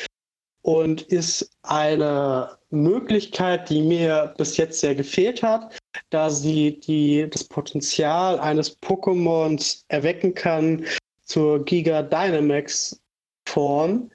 und 0.63 1.03
ist 1.03 1.49
eine 1.63 2.57
Möglichkeit, 2.69 3.69
die 3.69 3.81
mir 3.81 4.33
bis 4.37 4.57
jetzt 4.57 4.79
sehr 4.79 4.95
gefehlt 4.95 5.43
hat, 5.43 5.77
da 6.09 6.29
sie 6.29 6.79
die, 6.79 7.27
das 7.29 7.43
Potenzial 7.43 8.39
eines 8.39 8.79
Pokémons 8.81 9.83
erwecken 9.89 10.33
kann 10.33 10.85
zur 11.25 11.63
Giga 11.65 12.01
Dynamax 12.01 12.99
Form, 13.47 14.09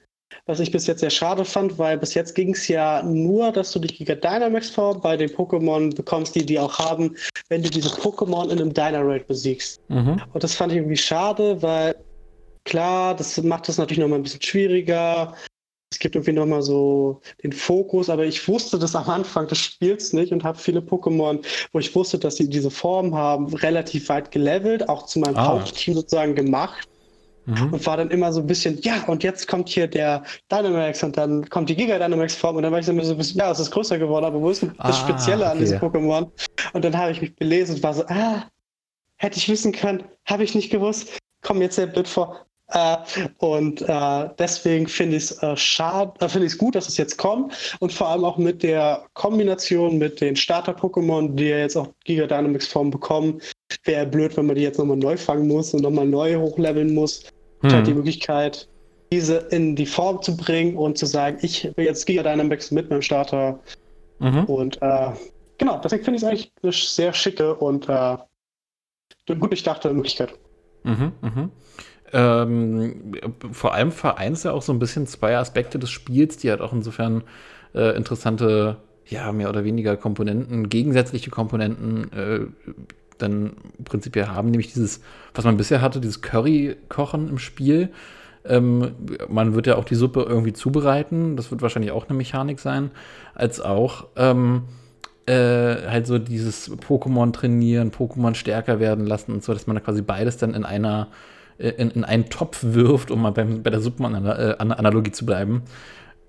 was 0.49 0.59
ich 0.59 0.71
bis 0.71 0.87
jetzt 0.87 1.01
sehr 1.01 1.11
schade 1.11 1.45
fand, 1.45 1.77
weil 1.77 1.99
bis 1.99 2.15
jetzt 2.15 2.33
ging 2.33 2.55
es 2.55 2.67
ja 2.67 3.03
nur, 3.03 3.51
dass 3.51 3.71
du 3.71 3.77
die 3.77 3.87
Giga 3.87 4.15
Dynamax 4.15 4.71
Form 4.71 4.99
bei 4.99 5.15
den 5.15 5.29
Pokémon 5.29 5.95
bekommst, 5.95 6.33
die 6.33 6.43
die 6.43 6.57
auch 6.57 6.79
haben, 6.79 7.15
wenn 7.49 7.61
du 7.61 7.69
diese 7.69 7.89
Pokémon 7.89 8.45
in 8.45 8.59
einem 8.59 8.73
Dynarate 8.73 9.25
besiegst. 9.25 9.79
Mhm. 9.89 10.19
Und 10.33 10.43
das 10.43 10.55
fand 10.55 10.71
ich 10.71 10.79
irgendwie 10.79 10.97
schade, 10.97 11.61
weil 11.61 11.95
klar, 12.65 13.15
das 13.15 13.39
macht 13.43 13.69
es 13.69 13.77
natürlich 13.77 13.99
nochmal 13.99 14.17
ein 14.17 14.23
bisschen 14.23 14.41
schwieriger. 14.41 15.35
Es 15.91 15.99
gibt 15.99 16.15
irgendwie 16.15 16.33
nochmal 16.33 16.63
so 16.63 17.21
den 17.43 17.53
Fokus, 17.53 18.09
aber 18.09 18.25
ich 18.25 18.47
wusste 18.47 18.79
das 18.79 18.95
am 18.95 19.07
Anfang 19.07 19.47
des 19.47 19.59
Spiels 19.59 20.13
nicht 20.13 20.33
und 20.33 20.43
habe 20.43 20.57
viele 20.57 20.79
Pokémon, 20.79 21.45
wo 21.73 21.79
ich 21.79 21.93
wusste, 21.93 22.17
dass 22.17 22.37
sie 22.37 22.49
diese 22.49 22.71
Form 22.71 23.13
haben, 23.13 23.53
relativ 23.53 24.09
weit 24.09 24.31
gelevelt, 24.31 24.89
auch 24.89 25.05
zu 25.05 25.19
meinem 25.19 25.37
Ah. 25.37 25.49
Hauptteam 25.49 25.93
sozusagen 25.93 26.33
gemacht 26.33 26.89
Mhm. 27.45 27.73
und 27.73 27.85
war 27.85 27.97
dann 27.97 28.11
immer 28.11 28.31
so 28.31 28.41
ein 28.41 28.47
bisschen, 28.47 28.79
ja, 28.81 29.03
und 29.07 29.23
jetzt 29.23 29.47
kommt 29.47 29.69
hier 29.69 29.87
der 29.87 30.23
Dynamax 30.51 31.03
und 31.03 31.17
dann 31.17 31.49
kommt 31.49 31.69
die 31.69 31.75
Giga 31.75 31.97
Dynamax 31.97 32.35
Form 32.35 32.57
und 32.57 32.63
dann 32.63 32.71
war 32.71 32.79
ich 32.79 32.85
so 32.85 32.91
immer 32.91 33.03
so 33.03 33.13
ein 33.13 33.17
bisschen, 33.17 33.39
ja, 33.39 33.51
es 33.51 33.59
ist 33.59 33.71
größer 33.71 33.97
geworden, 33.97 34.25
aber 34.25 34.41
wo 34.41 34.49
ist 34.49 34.61
denn 34.61 34.73
das 34.77 35.01
Ah, 35.01 35.07
Spezielle 35.07 35.45
an 35.45 35.57
okay. 35.57 35.59
diesem 35.59 35.79
Pokémon? 35.79 36.29
Und 36.73 36.85
dann 36.85 36.97
habe 36.97 37.11
ich 37.11 37.21
mich 37.21 37.35
belesen 37.35 37.75
und 37.75 37.83
war 37.83 37.93
so, 37.93 38.05
ah, 38.07 38.43
hätte 39.17 39.37
ich 39.37 39.49
wissen 39.49 39.71
können, 39.71 40.03
habe 40.25 40.43
ich 40.43 40.55
nicht 40.55 40.69
gewusst, 40.69 41.17
kommt 41.41 41.61
jetzt 41.61 41.75
sehr 41.75 41.87
blöd 41.87 42.07
vor. 42.07 42.45
Äh, 42.71 42.97
und 43.39 43.81
äh, 43.81 44.29
deswegen 44.37 44.87
finde 44.87 45.17
ich 45.17 45.23
es 45.23 45.43
äh, 45.43 45.57
schade, 45.57 46.13
äh, 46.23 46.29
finde 46.29 46.45
ich 46.45 46.53
es 46.53 46.57
gut, 46.59 46.75
dass 46.75 46.87
es 46.87 46.97
jetzt 46.97 47.17
kommt 47.17 47.75
und 47.79 47.91
vor 47.91 48.09
allem 48.09 48.23
auch 48.23 48.37
mit 48.37 48.61
der 48.61 49.05
Kombination 49.13 49.97
mit 49.97 50.21
den 50.21 50.35
Starter-Pokémon, 50.35 51.35
die 51.35 51.45
ja 51.45 51.57
jetzt 51.57 51.75
auch 51.75 51.87
Giga 52.05 52.27
Dynamax 52.27 52.67
Form 52.67 52.91
bekommen, 52.91 53.41
wäre 53.83 54.05
blöd, 54.05 54.35
wenn 54.37 54.45
man 54.45 54.55
die 54.55 54.63
jetzt 54.63 54.79
nochmal 54.79 54.97
neu 54.97 55.17
fangen 55.17 55.47
muss 55.47 55.73
und 55.73 55.81
nochmal 55.81 56.07
neu 56.07 56.35
hochleveln 56.35 56.93
muss. 56.93 57.23
Hm. 57.61 57.71
Halt 57.71 57.87
die 57.87 57.93
Möglichkeit, 57.93 58.67
diese 59.11 59.37
in 59.51 59.75
die 59.75 59.85
Form 59.85 60.21
zu 60.21 60.35
bringen 60.37 60.77
und 60.77 60.97
zu 60.97 61.05
sagen, 61.05 61.37
ich 61.41 61.71
will 61.75 61.85
jetzt 61.85 62.05
Giga 62.05 62.23
Dynamax 62.23 62.71
mit 62.71 62.89
meinem 62.89 63.01
Starter. 63.01 63.59
Mhm. 64.19 64.45
Und 64.45 64.81
äh, 64.81 65.11
genau, 65.57 65.79
deswegen 65.83 66.03
finde 66.03 66.17
ich 66.17 66.23
es 66.23 66.29
eigentlich 66.29 66.51
eine 66.61 66.71
sehr 66.71 67.13
schicke 67.13 67.55
und 67.55 67.89
äh, 67.89 67.91
eine 67.91 69.39
gut 69.39 69.51
durchdachte 69.51 69.93
Möglichkeit. 69.93 70.33
Mhm, 70.83 71.11
mhm. 71.21 71.51
Ähm, 72.11 73.11
vor 73.51 73.73
allem 73.73 73.91
vereint 73.91 74.43
ja 74.43 74.51
auch 74.51 74.61
so 74.61 74.73
ein 74.73 74.79
bisschen 74.79 75.05
zwei 75.07 75.37
Aspekte 75.37 75.77
des 75.79 75.89
Spiels, 75.89 76.37
die 76.37 76.49
halt 76.49 76.61
auch 76.61 76.73
insofern 76.73 77.23
äh, 77.75 77.95
interessante, 77.95 78.77
ja, 79.05 79.31
mehr 79.31 79.49
oder 79.49 79.63
weniger 79.63 79.95
Komponenten, 79.95 80.69
gegensätzliche 80.69 81.29
Komponenten 81.29 82.11
äh, 82.11 82.39
dann 83.21 83.53
prinzipiell 83.83 84.27
haben, 84.27 84.51
nämlich 84.51 84.73
dieses, 84.73 85.01
was 85.33 85.45
man 85.45 85.57
bisher 85.57 85.81
hatte, 85.81 85.99
dieses 85.99 86.21
Curry-Kochen 86.21 87.29
im 87.29 87.37
Spiel. 87.37 87.89
Ähm, 88.45 88.91
man 89.27 89.53
wird 89.53 89.67
ja 89.67 89.75
auch 89.75 89.85
die 89.85 89.95
Suppe 89.95 90.25
irgendwie 90.27 90.53
zubereiten, 90.53 91.35
das 91.35 91.51
wird 91.51 91.61
wahrscheinlich 91.61 91.91
auch 91.91 92.07
eine 92.07 92.17
Mechanik 92.17 92.59
sein, 92.59 92.91
als 93.35 93.61
auch 93.61 94.07
ähm, 94.15 94.63
äh, 95.25 95.87
halt 95.87 96.07
so 96.07 96.17
dieses 96.17 96.71
Pokémon 96.71 97.31
trainieren, 97.33 97.91
Pokémon 97.91 98.33
stärker 98.33 98.79
werden 98.79 99.05
lassen 99.05 99.33
und 99.33 99.43
so, 99.43 99.53
dass 99.53 99.67
man 99.67 99.75
da 99.75 99.81
quasi 99.81 100.01
beides 100.01 100.37
dann 100.37 100.55
in 100.55 100.63
einer 100.63 101.09
äh, 101.59 101.69
in, 101.69 101.91
in 101.91 102.03
einen 102.03 102.29
Topf 102.29 102.59
wirft, 102.63 103.11
um 103.11 103.21
mal 103.21 103.31
beim, 103.31 103.61
bei 103.61 103.69
der 103.69 103.81
Suppenanalogie 103.81 105.11
zu 105.11 105.25
bleiben. 105.25 105.63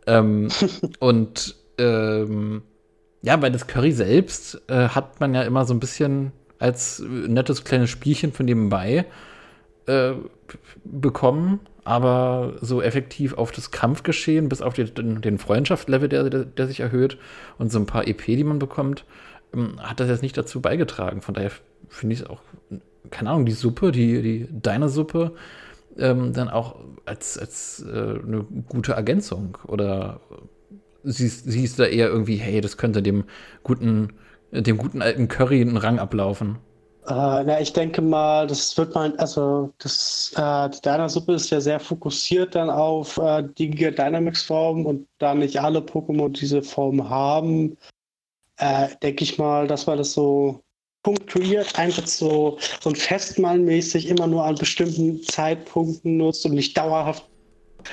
Ähm, 0.06 0.48
und 0.98 1.56
ähm, 1.78 2.62
ja, 3.22 3.36
bei 3.36 3.50
das 3.50 3.66
Curry 3.66 3.92
selbst 3.92 4.60
äh, 4.68 4.88
hat 4.88 5.20
man 5.20 5.34
ja 5.34 5.42
immer 5.42 5.64
so 5.64 5.72
ein 5.72 5.80
bisschen 5.80 6.32
als 6.60 7.00
nettes 7.00 7.64
kleines 7.64 7.90
Spielchen 7.90 8.32
von 8.32 8.46
nebenbei 8.46 9.06
äh, 9.86 10.12
bekommen, 10.84 11.60
aber 11.84 12.54
so 12.60 12.82
effektiv 12.82 13.34
auf 13.34 13.50
das 13.50 13.72
Kampfgeschehen, 13.72 14.48
bis 14.48 14.62
auf 14.62 14.74
den, 14.74 15.20
den 15.20 15.38
Freundschaftslevel, 15.38 16.08
der, 16.08 16.30
der, 16.30 16.44
der 16.44 16.66
sich 16.68 16.80
erhöht 16.80 17.18
und 17.58 17.72
so 17.72 17.78
ein 17.78 17.86
paar 17.86 18.06
EP, 18.06 18.24
die 18.24 18.44
man 18.44 18.58
bekommt, 18.58 19.04
ähm, 19.54 19.80
hat 19.80 19.98
das 19.98 20.08
jetzt 20.08 20.22
nicht 20.22 20.36
dazu 20.36 20.60
beigetragen. 20.60 21.22
Von 21.22 21.34
daher 21.34 21.50
finde 21.88 22.14
ich 22.14 22.20
es 22.20 22.26
auch, 22.26 22.42
keine 23.10 23.30
Ahnung, 23.30 23.46
die 23.46 23.52
Suppe, 23.52 23.90
die, 23.90 24.22
die 24.22 24.48
deine 24.50 24.88
Suppe, 24.88 25.32
ähm, 25.98 26.32
dann 26.32 26.48
auch 26.48 26.76
als, 27.06 27.38
als 27.38 27.84
äh, 27.84 27.90
eine 27.90 28.46
gute 28.68 28.92
Ergänzung. 28.92 29.58
Oder 29.66 30.20
siehst, 31.02 31.50
siehst 31.50 31.78
du 31.78 31.84
da 31.84 31.88
eher 31.88 32.08
irgendwie, 32.08 32.36
hey, 32.36 32.60
das 32.60 32.76
könnte 32.76 33.02
dem 33.02 33.24
guten, 33.62 34.12
dem 34.52 34.78
guten 34.78 35.02
alten 35.02 35.28
Curry 35.28 35.60
einen 35.60 35.76
Rang 35.76 35.98
ablaufen? 35.98 36.58
Äh, 37.06 37.44
na, 37.44 37.60
ich 37.60 37.72
denke 37.72 38.02
mal, 38.02 38.46
das 38.46 38.76
wird 38.76 38.94
mal, 38.94 39.16
also 39.16 39.72
das, 39.78 40.32
äh, 40.36 40.68
die 40.70 40.80
Dynasuppe 40.82 41.32
ist 41.32 41.50
ja 41.50 41.60
sehr 41.60 41.80
fokussiert 41.80 42.54
dann 42.54 42.68
auf 42.68 43.16
äh, 43.16 43.42
die 43.56 43.70
Giga 43.70 43.90
Dynamax 43.90 44.42
Form 44.42 44.84
und 44.84 45.08
da 45.18 45.34
nicht 45.34 45.58
alle 45.60 45.80
Pokémon 45.80 46.28
diese 46.28 46.62
Form 46.62 47.08
haben, 47.08 47.76
äh, 48.58 48.88
denke 49.02 49.24
ich 49.24 49.38
mal, 49.38 49.66
dass 49.66 49.86
man 49.86 49.98
das 49.98 50.12
so 50.12 50.60
punktuiert, 51.02 51.78
einfach 51.78 52.06
so, 52.06 52.58
so 52.80 52.90
ein 52.90 52.96
Festmahlmäßig 52.96 54.06
immer 54.06 54.26
nur 54.26 54.44
an 54.44 54.56
bestimmten 54.56 55.22
Zeitpunkten 55.22 56.18
nutzt 56.18 56.44
und 56.44 56.52
nicht 56.52 56.76
dauerhaft. 56.76 57.26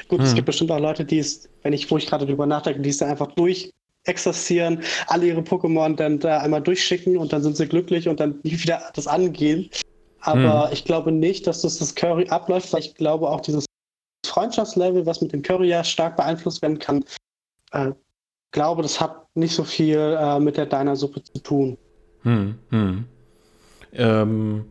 Gut, 0.10 0.22
es 0.22 0.30
Hm. 0.30 0.36
gibt 0.36 0.48
bestimmt 0.48 0.72
auch 0.72 0.80
Leute, 0.80 1.06
die 1.06 1.20
es, 1.20 1.50
wenn 1.64 1.72
ich, 1.72 1.90
wo 1.90 1.98
ich 1.98 2.08
gerade 2.08 2.26
drüber 2.26 2.46
nachdenke, 2.46 2.82
die 2.82 2.90
es 2.90 2.98
dann 2.98 3.10
einfach 3.10 3.32
durch 3.36 3.72
exerzieren, 4.08 4.82
alle 5.08 5.28
ihre 5.28 5.42
Pokémon 5.42 5.96
dann 5.96 6.20
da 6.20 6.40
einmal 6.40 6.62
durchschicken 6.62 7.18
und 7.18 7.34
dann 7.34 7.44
sind 7.44 7.58
sie 7.58 7.68
glücklich 7.68 8.08
und 8.08 8.20
dann 8.20 8.40
nie 8.44 8.52
wieder 8.64 8.82
das 8.94 9.08
angehen. 9.08 9.70
Aber 10.22 10.70
ich 10.74 10.84
glaube 10.84 11.12
nicht, 11.12 11.48
dass 11.48 11.62
das 11.62 11.78
das 11.78 11.96
Curry 11.96 12.28
abläuft, 12.30 12.74
weil 12.74 12.82
ich 12.82 12.96
glaube 12.96 13.30
auch 13.30 13.40
dieses 13.40 13.66
Freundschaftslevel, 14.26 15.06
was 15.06 15.22
mit 15.22 15.32
dem 15.32 15.42
Curry 15.42 15.70
ja 15.70 15.84
stark 15.84 16.18
beeinflusst 16.18 16.62
werden 16.62 16.80
kann, 16.80 17.06
äh, 17.72 17.92
glaube, 18.52 18.82
das 18.82 19.00
hat 19.00 19.28
nicht 19.36 19.54
so 19.54 19.64
viel 19.64 20.18
äh, 20.20 20.40
mit 20.40 20.58
der 20.58 20.66
Diner-Suppe 20.66 21.24
zu 21.24 21.40
tun. 21.44 21.78
Hm, 22.24 22.56
hm. 22.70 23.06
Ähm, 23.94 24.66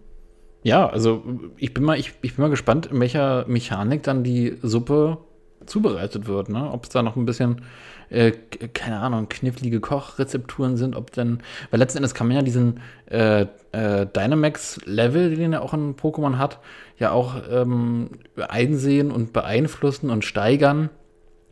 ja, 0.62 0.89
also 0.89 1.22
ich 1.57 1.72
bin 1.72 1.84
mal, 1.84 1.99
ich, 1.99 2.12
ich 2.22 2.34
bin 2.34 2.43
mal 2.43 2.49
gespannt, 2.49 2.87
in 2.87 3.01
welcher 3.01 3.47
Mechanik 3.47 4.03
dann 4.03 4.24
die 4.24 4.59
Suppe 4.62 5.18
zubereitet 5.64 6.26
wird, 6.26 6.49
ne? 6.49 6.70
Ob 6.72 6.84
es 6.84 6.91
da 6.91 7.03
noch 7.03 7.16
ein 7.16 7.26
bisschen, 7.26 7.62
äh, 8.11 8.33
keine 8.75 8.99
Ahnung, 8.99 9.29
knifflige 9.29 9.81
Kochrezepturen 9.81 10.77
sind, 10.77 10.97
ob 10.97 11.13
dann, 11.13 11.41
weil 11.71 11.81
letzten 11.81 11.99
Endes 11.99 12.15
kann 12.15 12.29
man 12.29 12.37
ja 12.37 12.43
diesen 12.43 12.81
äh, 13.11 13.47
äh, 13.73 14.07
Dynamax-Level, 14.07 15.37
den 15.37 15.53
er 15.53 15.63
auch 15.63 15.75
in 15.75 15.97
Pokémon 15.97 16.39
hat, 16.39 16.61
ja 16.99 17.11
auch 17.11 17.37
ähm, 17.51 18.11
einsehen 18.37 19.11
und 19.11 19.33
beeinflussen 19.33 20.11
und 20.11 20.25
steigern. 20.25 20.91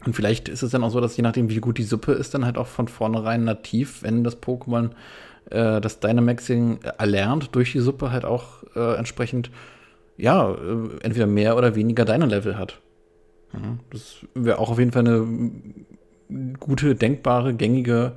Und 0.04 0.14
vielleicht 0.14 0.48
ist 0.48 0.62
es 0.62 0.70
dann 0.70 0.84
auch 0.84 0.90
so, 0.90 1.00
dass 1.00 1.16
je 1.16 1.22
nachdem, 1.22 1.48
wie 1.48 1.60
gut 1.60 1.78
die 1.78 1.82
Suppe 1.82 2.12
ist, 2.12 2.34
dann 2.34 2.44
halt 2.44 2.58
auch 2.58 2.66
von 2.66 2.88
vornherein 2.88 3.44
nativ, 3.44 4.02
wenn 4.02 4.22
das 4.22 4.40
Pokémon 4.40 4.90
äh, 5.50 5.80
das 5.80 6.00
Dynamaxing 6.00 6.80
erlernt, 6.98 7.54
durch 7.54 7.72
die 7.72 7.80
Suppe 7.80 8.10
halt 8.10 8.24
auch 8.24 8.62
äh, 8.76 8.96
entsprechend, 8.96 9.50
ja, 10.16 10.52
äh, 10.52 10.56
entweder 11.02 11.26
mehr 11.26 11.56
oder 11.56 11.74
weniger 11.74 12.04
Dyna-Level 12.04 12.58
hat. 12.58 12.80
Das 13.90 14.16
wäre 14.34 14.58
auch 14.58 14.70
auf 14.70 14.78
jeden 14.78 14.92
Fall 14.92 15.06
eine 15.06 15.26
gute, 16.60 16.94
denkbare, 16.94 17.54
gängige 17.54 18.12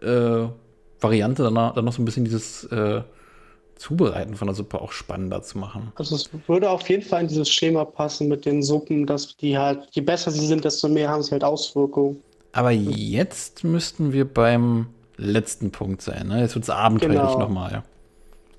äh, 0.00 0.46
Variante, 1.00 1.42
dann, 1.42 1.54
dann 1.54 1.84
noch 1.84 1.92
so 1.92 2.02
ein 2.02 2.04
bisschen 2.04 2.24
dieses 2.24 2.64
äh, 2.64 3.02
Zubereiten 3.76 4.36
von 4.36 4.46
der 4.46 4.54
Suppe 4.54 4.80
auch 4.80 4.92
spannender 4.92 5.42
zu 5.42 5.58
machen. 5.58 5.92
Also 5.96 6.14
es 6.14 6.30
würde 6.46 6.70
auf 6.70 6.88
jeden 6.88 7.02
Fall 7.02 7.22
in 7.22 7.28
dieses 7.28 7.50
Schema 7.50 7.84
passen 7.84 8.28
mit 8.28 8.44
den 8.46 8.62
Suppen, 8.62 9.06
dass 9.06 9.36
die 9.36 9.58
halt, 9.58 9.88
je 9.90 10.02
besser 10.02 10.30
sie 10.30 10.46
sind, 10.46 10.64
desto 10.64 10.88
mehr 10.88 11.08
haben 11.08 11.22
sie 11.22 11.32
halt 11.32 11.42
Auswirkungen. 11.42 12.22
Aber 12.52 12.70
jetzt 12.70 13.64
müssten 13.64 14.12
wir 14.12 14.24
beim 14.24 14.86
letzten 15.16 15.70
Punkt 15.70 16.02
sein. 16.02 16.28
Ne? 16.28 16.40
Jetzt 16.40 16.54
wird 16.54 16.64
es 16.64 16.70
abenteuerlich 16.70 17.18
Genau. 17.20 17.38
nochmal. 17.38 17.82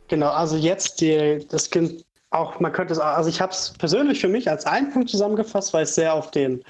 Genau, 0.09 0.29
also 0.29 0.57
jetzt 0.57 0.99
die, 1.01 1.45
das 1.49 1.69
Kind 1.69 2.03
auch, 2.31 2.59
man 2.59 2.71
könnte 2.73 2.93
es, 2.93 2.99
also 2.99 3.29
ich 3.29 3.39
habe 3.39 3.51
es 3.51 3.73
persönlich 3.77 4.19
für 4.19 4.27
mich 4.27 4.49
als 4.49 4.65
einen 4.65 4.91
Punkt 4.91 5.09
zusammengefasst, 5.09 5.73
weil 5.73 5.83
es 5.83 5.95
sehr 5.95 6.13
auf 6.13 6.31
den 6.31 6.63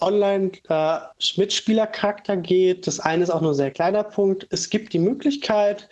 Online-Mitspielercharakter 0.00 2.36
geht. 2.36 2.86
Das 2.86 3.00
eine 3.00 3.24
ist 3.24 3.30
auch 3.30 3.40
nur 3.40 3.52
ein 3.52 3.56
sehr 3.56 3.70
kleiner 3.70 4.04
Punkt. 4.04 4.46
Es 4.50 4.68
gibt 4.70 4.92
die 4.92 4.98
Möglichkeit, 4.98 5.88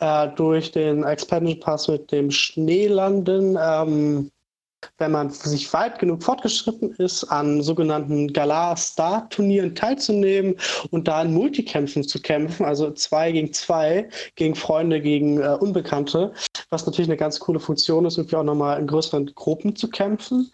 äh, 0.00 0.28
durch 0.36 0.70
den 0.70 1.04
Expansion 1.04 1.60
Pass 1.60 1.88
mit 1.88 2.12
dem 2.12 2.30
Schneelanden, 2.30 3.58
ähm, 3.60 4.30
wenn 4.98 5.10
man 5.10 5.30
sich 5.30 5.72
weit 5.72 5.98
genug 5.98 6.22
fortgeschritten 6.22 6.94
ist, 6.96 7.24
an 7.24 7.62
sogenannten 7.62 8.32
Galar-Star-Turnieren 8.32 9.74
teilzunehmen 9.74 10.54
und 10.90 11.08
da 11.08 11.22
in 11.22 11.34
Multikämpfen 11.34 12.04
zu 12.04 12.20
kämpfen, 12.20 12.64
also 12.64 12.92
zwei 12.92 13.32
gegen 13.32 13.52
zwei, 13.52 14.08
gegen 14.36 14.54
Freunde, 14.54 15.00
gegen 15.00 15.40
äh, 15.40 15.56
Unbekannte, 15.58 16.32
was 16.70 16.86
natürlich 16.86 17.08
eine 17.08 17.16
ganz 17.16 17.40
coole 17.40 17.58
Funktion 17.58 18.04
ist, 18.04 18.18
irgendwie 18.18 18.36
auch 18.36 18.44
nochmal 18.44 18.78
in 18.78 18.86
größeren 18.86 19.26
Gruppen 19.34 19.74
zu 19.74 19.90
kämpfen. 19.90 20.52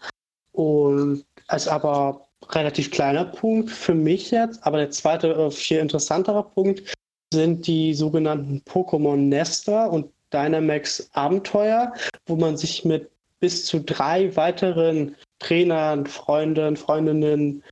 Und 0.53 1.23
als 1.47 1.67
aber 1.67 2.24
relativ 2.49 2.91
kleiner 2.91 3.25
Punkt 3.25 3.69
für 3.69 3.93
mich 3.93 4.31
jetzt, 4.31 4.65
aber 4.65 4.77
der 4.77 4.91
zweite, 4.91 5.33
äh, 5.33 5.51
viel 5.51 5.79
interessantere 5.79 6.43
Punkt 6.43 6.93
sind 7.33 7.67
die 7.67 7.93
sogenannten 7.93 8.61
Pokémon 8.67 9.15
Nester 9.15 9.91
und 9.91 10.11
Dynamax 10.33 11.09
Abenteuer, 11.13 11.93
wo 12.27 12.35
man 12.35 12.57
sich 12.57 12.85
mit 12.85 13.09
bis 13.39 13.65
zu 13.65 13.79
drei 13.81 14.35
weiteren 14.35 15.15
Trainern, 15.39 16.05
Freunden, 16.05 16.77
Freundinnen 16.77 17.63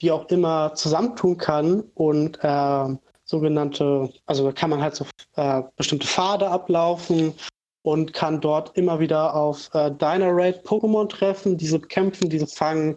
wie 0.00 0.10
auch 0.10 0.28
immer 0.28 0.74
zusammentun 0.74 1.38
kann 1.38 1.80
und 1.94 2.38
äh, 2.42 2.96
sogenannte, 3.24 4.12
also 4.26 4.44
da 4.44 4.52
kann 4.52 4.70
man 4.70 4.82
halt 4.82 4.94
so 4.94 5.06
äh, 5.36 5.62
bestimmte 5.76 6.06
Pfade 6.06 6.48
ablaufen 6.48 7.34
und 7.82 8.12
kann 8.12 8.40
dort 8.40 8.76
immer 8.76 9.00
wieder 9.00 9.34
auf 9.34 9.70
äh, 9.74 9.90
Dynarate 9.90 10.60
Pokémon 10.64 11.08
treffen, 11.08 11.56
diese 11.56 11.80
kämpfen, 11.80 12.28
diese 12.28 12.46
fangen. 12.46 12.96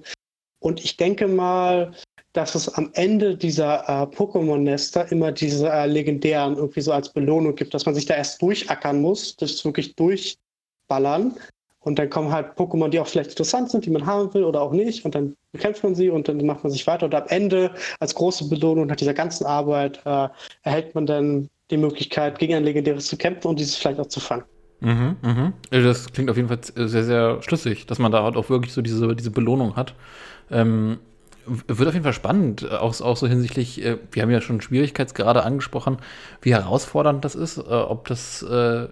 Und 0.59 0.83
ich 0.83 0.97
denke 0.97 1.27
mal, 1.27 1.91
dass 2.33 2.55
es 2.55 2.69
am 2.69 2.91
Ende 2.93 3.35
dieser 3.35 3.83
äh, 3.87 4.15
Pokémon-Nester 4.15 5.11
immer 5.11 5.31
diese 5.31 5.69
äh, 5.69 5.87
legendären 5.87 6.57
irgendwie 6.57 6.81
so 6.81 6.91
als 6.91 7.09
Belohnung 7.09 7.55
gibt, 7.55 7.73
dass 7.73 7.85
man 7.85 7.95
sich 7.95 8.05
da 8.05 8.15
erst 8.15 8.41
durchackern 8.41 9.01
muss, 9.01 9.35
das 9.35 9.63
wirklich 9.65 9.95
durchballern. 9.95 11.35
Und 11.81 11.97
dann 11.97 12.09
kommen 12.09 12.31
halt 12.31 12.57
Pokémon, 12.57 12.89
die 12.89 12.99
auch 12.99 13.07
vielleicht 13.07 13.31
interessant 13.31 13.71
sind, 13.71 13.85
die 13.85 13.89
man 13.89 14.05
haben 14.05 14.33
will 14.33 14.43
oder 14.43 14.61
auch 14.61 14.73
nicht. 14.73 15.05
Und 15.05 15.15
dann 15.15 15.35
bekämpft 15.53 15.83
man 15.83 15.95
sie 15.95 16.09
und 16.09 16.27
dann 16.27 16.45
macht 16.45 16.63
man 16.63 16.71
sich 16.71 16.85
weiter. 16.85 17.05
Und 17.05 17.15
am 17.15 17.27
Ende, 17.29 17.73
als 17.99 18.13
große 18.13 18.49
Belohnung 18.49 18.87
nach 18.87 18.97
dieser 18.97 19.13
ganzen 19.13 19.45
Arbeit, 19.45 19.99
äh, 20.05 20.27
erhält 20.63 20.93
man 20.93 21.05
dann 21.05 21.49
die 21.71 21.77
Möglichkeit, 21.77 22.37
gegen 22.37 22.53
ein 22.53 22.63
legendäres 22.63 23.07
zu 23.07 23.17
kämpfen 23.17 23.47
und 23.47 23.59
dieses 23.59 23.75
vielleicht 23.75 23.99
auch 23.99 24.07
zu 24.07 24.19
fangen. 24.19 24.43
Mhm, 24.81 25.15
mhm. 25.21 25.53
Das 25.71 26.11
klingt 26.11 26.29
auf 26.29 26.37
jeden 26.37 26.47
Fall 26.47 26.59
sehr, 26.63 27.03
sehr 27.03 27.41
schlüssig, 27.41 27.85
dass 27.85 27.99
man 27.99 28.11
da 28.11 28.23
halt 28.23 28.37
auch 28.37 28.49
wirklich 28.49 28.73
so 28.73 28.81
diese, 28.81 29.15
diese 29.15 29.31
Belohnung 29.31 29.75
hat. 29.75 29.93
Ähm, 30.51 30.99
wird 31.45 31.87
auf 31.87 31.93
jeden 31.93 32.03
Fall 32.03 32.13
spannend, 32.13 32.69
auch, 32.69 32.99
auch 33.01 33.17
so 33.17 33.27
hinsichtlich, 33.27 33.83
äh, 33.83 33.97
wir 34.11 34.21
haben 34.21 34.29
ja 34.29 34.41
schon 34.41 34.61
Schwierigkeitsgrade 34.61 35.43
angesprochen, 35.43 35.97
wie 36.41 36.53
herausfordernd 36.53 37.25
das 37.25 37.35
ist, 37.35 37.57
äh, 37.57 37.61
ob 37.61 38.07
das 38.07 38.43
äh, 38.43 38.87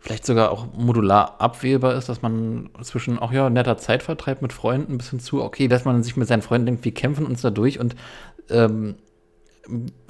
vielleicht 0.00 0.26
sogar 0.26 0.50
auch 0.50 0.66
modular 0.74 1.40
abwählbar 1.40 1.94
ist, 1.94 2.08
dass 2.08 2.22
man 2.22 2.70
zwischen 2.82 3.18
auch 3.18 3.32
ja 3.32 3.50
netter 3.50 3.76
Zeitvertreib 3.76 4.42
mit 4.42 4.52
Freunden 4.52 4.98
bis 4.98 5.10
hin 5.10 5.20
zu, 5.20 5.42
okay, 5.42 5.68
dass 5.68 5.84
man 5.84 6.02
sich 6.02 6.16
mit 6.16 6.28
seinen 6.28 6.42
Freunden 6.42 6.66
denkt, 6.66 6.84
wir 6.84 6.94
kämpfen 6.94 7.26
uns 7.26 7.42
da 7.42 7.50
durch 7.50 7.78
und 7.78 7.94
ähm, 8.48 8.96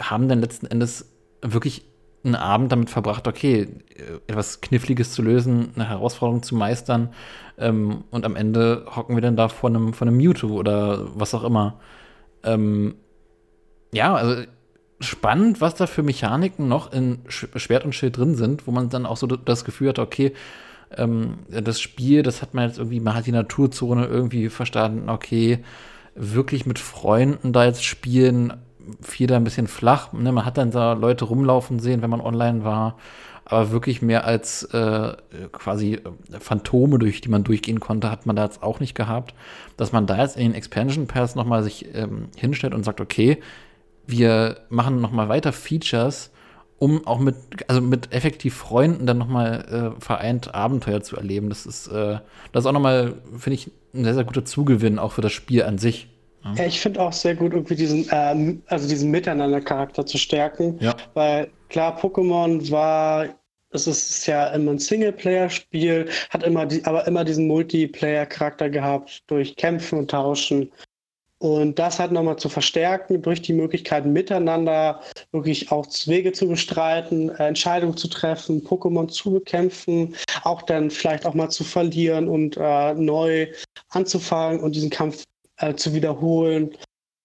haben 0.01 0.29
dann 0.29 0.41
letzten 0.41 0.67
Endes 0.67 1.11
wirklich 1.43 1.85
einen 2.29 2.43
Abend 2.43 2.73
damit 2.73 2.91
verbracht, 2.91 3.27
okay, 3.27 3.69
etwas 4.27 4.61
Kniffliges 4.61 5.13
zu 5.13 5.23
lösen, 5.23 5.71
eine 5.75 5.89
Herausforderung 5.89 6.43
zu 6.43 6.55
meistern 6.55 7.11
ähm, 7.59 8.05
und 8.11 8.25
am 8.25 8.37
Ende 8.37 8.87
hocken 8.95 9.17
wir 9.17 9.23
dann 9.23 9.37
da 9.37 9.49
vor 9.49 9.71
einem, 9.71 9.93
vor 9.93 10.07
einem 10.07 10.17
Mewtwo 10.17 10.57
oder 10.57 11.07
was 11.19 11.35
auch 11.35 11.45
immer. 11.45 11.81
Ähm, 12.45 12.95
ja, 13.93 14.15
also 14.15 14.43
spannend, 15.01 15.61
was 15.61 15.75
da 15.75 15.87
für 15.87 16.03
Mechaniken 16.03 16.69
noch 16.69 16.93
in 16.93 17.21
Schwert 17.29 17.85
und 17.85 17.95
Schild 17.95 18.17
drin 18.17 18.35
sind, 18.35 18.67
wo 18.67 18.71
man 18.71 18.89
dann 18.89 19.07
auch 19.07 19.17
so 19.17 19.27
das 19.27 19.65
Gefühl 19.65 19.89
hat, 19.89 19.99
okay, 19.99 20.33
ähm, 20.97 21.39
das 21.49 21.81
Spiel, 21.81 22.23
das 22.23 22.43
hat 22.43 22.55
man 22.55 22.69
jetzt 22.69 22.79
irgendwie, 22.79 23.01
man 23.01 23.15
hat 23.15 23.27
die 23.27 23.33
Naturzone 23.33 24.07
irgendwie 24.07 24.49
verstanden, 24.49 25.09
okay, 25.09 25.61
wirklich 26.15 26.67
mit 26.67 26.79
Freunden 26.79 27.53
da 27.53 27.65
jetzt 27.65 27.85
spielen, 27.85 28.55
fiel 29.01 29.27
da 29.27 29.37
ein 29.37 29.45
bisschen 29.45 29.67
flach. 29.67 30.13
Ne? 30.13 30.33
Man 30.33 30.45
hat 30.45 30.59
dann 30.59 30.71
da 30.71 30.93
Leute 30.93 31.25
rumlaufen 31.25 31.79
sehen, 31.79 32.03
wenn 32.03 32.11
man 32.11 32.21
online 32.21 32.65
war, 32.65 32.97
aber 33.45 33.71
wirklich 33.71 34.03
mehr 34.03 34.25
als 34.25 34.65
äh, 34.65 35.17
quasi 35.53 35.95
äh, 35.95 36.01
Phantome, 36.39 36.99
durch 36.99 37.21
die 37.21 37.31
man 37.31 37.45
durchgehen 37.45 37.81
konnte, 37.81 38.11
hat 38.11 38.27
man 38.27 38.37
da 38.37 38.45
jetzt 38.45 38.63
auch 38.63 38.81
nicht 38.81 38.95
gehabt. 38.95 39.35
Dass 39.77 39.93
man 39.93 40.07
da 40.07 40.19
jetzt 40.19 40.37
in 40.37 40.43
den 40.45 40.55
Expansion 40.55 41.07
Pass 41.07 41.35
nochmal 41.35 41.63
sich 41.63 41.95
ähm, 41.95 42.29
hinstellt 42.37 42.75
und 42.75 42.85
sagt, 42.85 43.01
okay, 43.01 43.39
wir 44.07 44.59
machen 44.69 45.01
noch 45.01 45.13
mal 45.13 45.29
weiter 45.29 45.53
Features, 45.53 46.31
um 46.79 47.07
auch 47.07 47.19
mit, 47.19 47.37
also 47.69 47.81
mit 47.81 48.13
effektiv 48.13 48.55
Freunden 48.55 49.07
dann 49.07 49.19
noch 49.19 49.29
mal 49.29 49.95
äh, 49.97 50.01
vereint 50.01 50.55
Abenteuer 50.55 51.03
zu 51.03 51.17
erleben. 51.17 51.49
Das 51.49 51.67
ist, 51.67 51.89
äh, 51.89 52.19
das 52.53 52.65
ist 52.65 52.67
auch 52.67 52.73
noch 52.73 52.81
mal, 52.81 53.15
finde 53.37 53.55
ich, 53.55 53.71
ein 53.95 54.05
sehr, 54.05 54.15
sehr 54.15 54.25
guter 54.25 54.45
Zugewinn, 54.45 54.99
auch 54.99 55.13
für 55.13 55.23
das 55.23 55.33
Spiel 55.33 55.63
an 55.63 55.79
sich. 55.79 56.09
Ja, 56.57 56.65
ich 56.67 56.81
finde 56.81 57.01
auch 57.01 57.13
sehr 57.13 57.35
gut, 57.35 57.53
irgendwie 57.53 57.75
diesen, 57.75 58.09
ähm, 58.11 58.63
also 58.67 58.89
diesen 58.89 59.11
Miteinander-Charakter 59.11 60.07
zu 60.07 60.19
stärken. 60.19 60.79
Ja. 60.81 60.97
Weil 61.15 61.51
klar, 61.69 61.99
Pokémon 61.99 62.71
war, 62.71 63.27
es 63.71 63.87
ist 63.87 64.27
ja 64.27 64.49
immer 64.49 64.73
ein 64.73 64.79
Singleplayer-Spiel, 64.79 66.09
hat 66.31 66.43
immer 66.43 66.67
die, 66.67 66.85
aber 66.85 67.07
immer 67.07 67.25
diesen 67.25 67.47
Multiplayer-Charakter 67.47 68.71
gehabt 68.71 69.23
durch 69.27 69.57
Kämpfen 69.57 69.99
und 69.99 70.11
Tauschen. 70.11 70.71
Und 71.41 71.79
das 71.79 72.01
halt 72.01 72.11
nochmal 72.11 72.37
zu 72.37 72.49
verstärken 72.49 73.23
durch 73.23 73.41
die 73.41 73.53
Möglichkeiten 73.53 74.13
miteinander 74.13 75.01
wirklich 75.31 75.71
auch 75.71 75.87
Wege 76.07 76.33
zu 76.33 76.49
bestreiten, 76.49 77.31
äh, 77.31 77.47
Entscheidungen 77.47 77.97
zu 77.97 78.09
treffen, 78.09 78.67
Pokémon 78.67 79.09
zu 79.09 79.35
bekämpfen, 79.35 80.17
auch 80.43 80.63
dann 80.63 80.91
vielleicht 80.91 81.27
auch 81.27 81.35
mal 81.35 81.49
zu 81.49 81.63
verlieren 81.63 82.27
und 82.27 82.57
äh, 82.57 82.95
neu 82.95 83.47
anzufangen 83.91 84.61
und 84.61 84.75
diesen 84.75 84.91
Kampf 84.91 85.25
äh, 85.59 85.75
zu 85.75 85.95
wiederholen, 85.95 86.77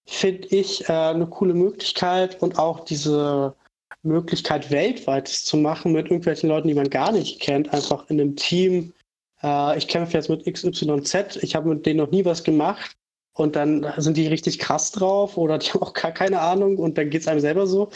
finde 0.06 0.48
ich 0.50 0.88
äh, 0.90 0.94
eine 0.94 1.28
coole 1.28 1.54
Möglichkeit 1.54 2.42
und 2.42 2.60
auch 2.60 2.82
diese 2.82 3.56
Möglichkeit 4.04 4.70
weltweit 4.70 5.28
zu 5.28 5.58
machen 5.58 5.94
mit 5.94 6.08
irgendwelchen 6.08 6.50
Leuten, 6.50 6.68
die 6.68 6.74
man 6.74 6.90
gar 6.90 7.12
nicht 7.12 7.40
kennt, 7.40 7.74
einfach 7.74 8.10
in 8.10 8.20
einem 8.20 8.36
Team. 8.36 8.94
Äh, 9.42 9.78
ich 9.78 9.88
kämpfe 9.88 10.18
jetzt 10.18 10.30
mit 10.30 10.46
XYZ, 10.46 11.38
ich 11.42 11.56
habe 11.56 11.70
mit 11.70 11.86
denen 11.86 12.00
noch 12.00 12.12
nie 12.12 12.26
was 12.26 12.44
gemacht 12.44 12.92
und 13.34 13.56
dann 13.56 13.92
sind 13.98 14.18
die 14.18 14.28
richtig 14.28 14.60
krass 14.60 14.92
drauf 14.92 15.38
oder 15.38 15.58
die 15.58 15.68
haben 15.74 15.82
auch 15.82 15.94
gar 15.94 16.12
keine 16.12 16.40
Ahnung 16.42 16.78
und 16.78 16.98
dann 16.98 17.10
geht 17.10 17.22
es 17.22 17.28
einem 17.28 17.40
selber 17.40 17.68
so. 17.68 17.90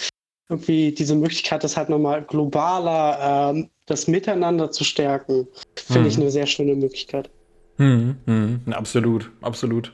Irgendwie 0.50 0.94
diese 0.94 1.14
Möglichkeit, 1.14 1.66
das 1.66 1.76
halt 1.76 1.90
nochmal 1.90 2.24
globaler, 2.24 3.52
ähm, 3.52 3.70
das 3.86 4.08
Miteinander 4.08 4.72
zu 4.72 4.86
stärken, 4.86 5.46
finde 5.76 6.04
hm. 6.04 6.08
ich 6.08 6.18
eine 6.18 6.32
sehr 6.32 6.48
schöne 6.48 6.74
Möglichkeit. 6.74 7.30
Hm, 7.76 8.16
hm, 8.26 8.62
absolut, 8.72 9.30
absolut. 9.42 9.92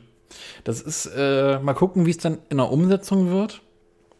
Das 0.63 0.81
ist, 0.81 1.05
äh, 1.15 1.59
mal 1.59 1.73
gucken, 1.73 2.05
wie 2.05 2.11
es 2.11 2.17
dann 2.17 2.39
in 2.49 2.57
der 2.57 2.71
Umsetzung 2.71 3.31
wird. 3.31 3.61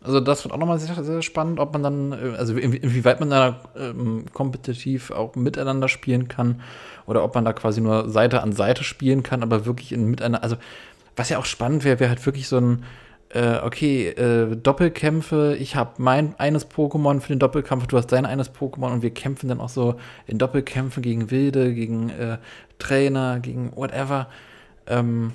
Also 0.03 0.19
das 0.19 0.43
wird 0.43 0.53
auch 0.53 0.57
nochmal 0.57 0.79
sehr, 0.79 1.01
sehr 1.03 1.21
spannend, 1.21 1.59
ob 1.59 1.71
man 1.73 1.83
dann, 1.83 2.11
äh, 2.11 2.35
also 2.37 2.55
inwieweit 2.57 3.19
man 3.21 3.29
da 3.29 3.61
ähm, 3.77 4.25
kompetitiv 4.33 5.11
auch 5.11 5.35
miteinander 5.35 5.87
spielen 5.87 6.27
kann 6.27 6.61
oder 7.05 7.23
ob 7.23 7.35
man 7.35 7.45
da 7.45 7.53
quasi 7.53 7.79
nur 7.79 8.09
Seite 8.09 8.41
an 8.41 8.51
Seite 8.51 8.83
spielen 8.83 9.23
kann, 9.23 9.43
aber 9.43 9.65
wirklich 9.65 9.93
in 9.93 10.09
miteinander, 10.09 10.43
also 10.43 10.57
was 11.15 11.29
ja 11.29 11.37
auch 11.37 11.45
spannend 11.45 11.85
wäre, 11.85 11.99
wäre 12.01 12.09
halt 12.09 12.25
wirklich 12.25 12.49
so 12.49 12.57
ein, 12.57 12.83
äh, 13.29 13.59
okay, 13.63 14.09
äh, 14.09 14.55
Doppelkämpfe, 14.57 15.55
ich 15.57 15.77
habe 15.77 15.93
mein 15.97 16.37
eines 16.37 16.69
Pokémon 16.69 17.21
für 17.21 17.29
den 17.29 17.39
Doppelkampf, 17.39 17.87
du 17.87 17.97
hast 17.97 18.07
dein 18.07 18.25
eines 18.25 18.53
Pokémon 18.53 18.91
und 18.91 19.01
wir 19.03 19.11
kämpfen 19.11 19.47
dann 19.47 19.61
auch 19.61 19.69
so 19.69 19.95
in 20.27 20.37
Doppelkämpfen 20.37 21.01
gegen 21.01 21.31
Wilde, 21.31 21.73
gegen 21.73 22.09
äh, 22.09 22.37
Trainer, 22.77 23.39
gegen 23.39 23.75
whatever. 23.75 24.27
Ähm, 24.85 25.31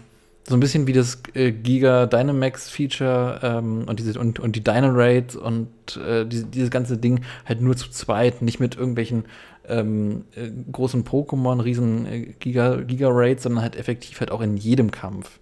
so 0.48 0.56
ein 0.56 0.60
bisschen 0.60 0.86
wie 0.86 0.92
das 0.92 1.22
äh, 1.34 1.52
Giga 1.52 2.06
Dynamax 2.06 2.70
Feature 2.70 3.40
ähm, 3.42 3.84
und 3.86 3.98
diese 4.00 4.18
und, 4.18 4.40
und 4.40 4.56
die 4.56 4.64
Dynarates 4.64 5.36
und 5.36 5.68
äh, 5.96 6.24
diese, 6.24 6.46
dieses 6.46 6.70
ganze 6.70 6.96
Ding 6.96 7.20
halt 7.44 7.60
nur 7.60 7.76
zu 7.76 7.90
zweit, 7.90 8.40
nicht 8.40 8.58
mit 8.58 8.76
irgendwelchen 8.76 9.24
ähm, 9.68 10.24
äh, 10.34 10.50
großen 10.72 11.04
Pokémon, 11.04 11.62
riesen 11.62 12.06
äh, 12.06 12.20
Giga, 12.38 12.76
Giga 12.76 13.08
Raids, 13.10 13.42
sondern 13.42 13.62
halt 13.62 13.76
effektiv 13.76 14.20
halt 14.20 14.30
auch 14.30 14.40
in 14.40 14.56
jedem 14.56 14.90
Kampf. 14.90 15.38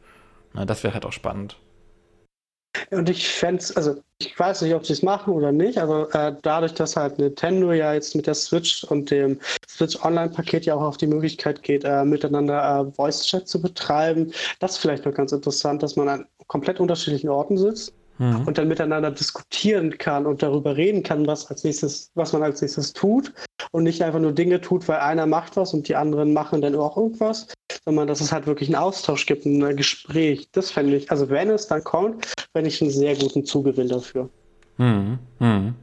Na, 0.54 0.64
das 0.64 0.82
wäre 0.82 0.94
halt 0.94 1.04
auch 1.04 1.12
spannend. 1.12 1.56
Und 2.90 3.08
ich 3.08 3.28
fände 3.28 3.62
es, 3.62 3.76
also 3.76 3.96
ich 4.18 4.38
weiß 4.38 4.62
nicht, 4.62 4.74
ob 4.74 4.86
sie 4.86 4.94
es 4.94 5.02
machen 5.02 5.32
oder 5.32 5.52
nicht, 5.52 5.78
aber 5.78 6.14
äh, 6.14 6.34
dadurch, 6.42 6.74
dass 6.74 6.96
halt 6.96 7.18
Nintendo 7.18 7.72
ja 7.72 7.92
jetzt 7.94 8.14
mit 8.14 8.26
der 8.26 8.34
Switch 8.34 8.84
und 8.84 9.10
dem 9.10 9.38
Switch 9.68 10.02
Online-Paket 10.02 10.64
ja 10.66 10.74
auch 10.74 10.82
auf 10.82 10.96
die 10.96 11.06
Möglichkeit 11.06 11.62
geht, 11.62 11.84
äh, 11.84 12.04
miteinander 12.04 12.86
äh, 12.88 12.92
Voice-Chat 12.92 13.46
zu 13.46 13.60
betreiben, 13.60 14.32
das 14.60 14.72
ist 14.72 14.78
vielleicht 14.78 15.04
noch 15.04 15.14
ganz 15.14 15.32
interessant, 15.32 15.82
dass 15.82 15.96
man 15.96 16.08
an 16.08 16.26
komplett 16.46 16.80
unterschiedlichen 16.80 17.28
Orten 17.28 17.58
sitzt 17.58 17.92
mhm. 18.18 18.46
und 18.46 18.58
dann 18.58 18.68
miteinander 18.68 19.10
diskutieren 19.10 19.96
kann 19.98 20.26
und 20.26 20.42
darüber 20.42 20.76
reden 20.76 21.02
kann, 21.02 21.26
was 21.26 21.50
als 21.50 21.64
nächstes, 21.64 22.10
was 22.14 22.32
man 22.32 22.42
als 22.42 22.60
nächstes 22.60 22.92
tut 22.92 23.32
und 23.72 23.84
nicht 23.84 24.02
einfach 24.02 24.20
nur 24.20 24.32
Dinge 24.32 24.60
tut, 24.60 24.86
weil 24.88 24.98
einer 24.98 25.26
macht 25.26 25.56
was 25.56 25.74
und 25.74 25.88
die 25.88 25.96
anderen 25.96 26.32
machen 26.32 26.60
dann 26.60 26.74
auch 26.74 26.96
irgendwas, 26.96 27.48
sondern 27.84 28.06
dass 28.08 28.20
es 28.20 28.32
halt 28.32 28.46
wirklich 28.46 28.68
einen 28.68 28.76
Austausch 28.76 29.26
gibt, 29.26 29.46
ein 29.46 29.76
Gespräch. 29.76 30.48
Das 30.52 30.70
fände 30.70 30.96
ich, 30.96 31.10
also 31.10 31.28
wenn 31.28 31.50
es 31.50 31.66
dann 31.66 31.84
kommt, 31.84 32.32
fände 32.52 32.68
ich 32.68 32.80
einen 32.80 32.90
sehr 32.90 33.16
guten 33.16 33.44
Zugewinn 33.44 33.88
dafür. 33.88 34.28
Mhm. 34.78 35.18
Mhm. 35.38 35.74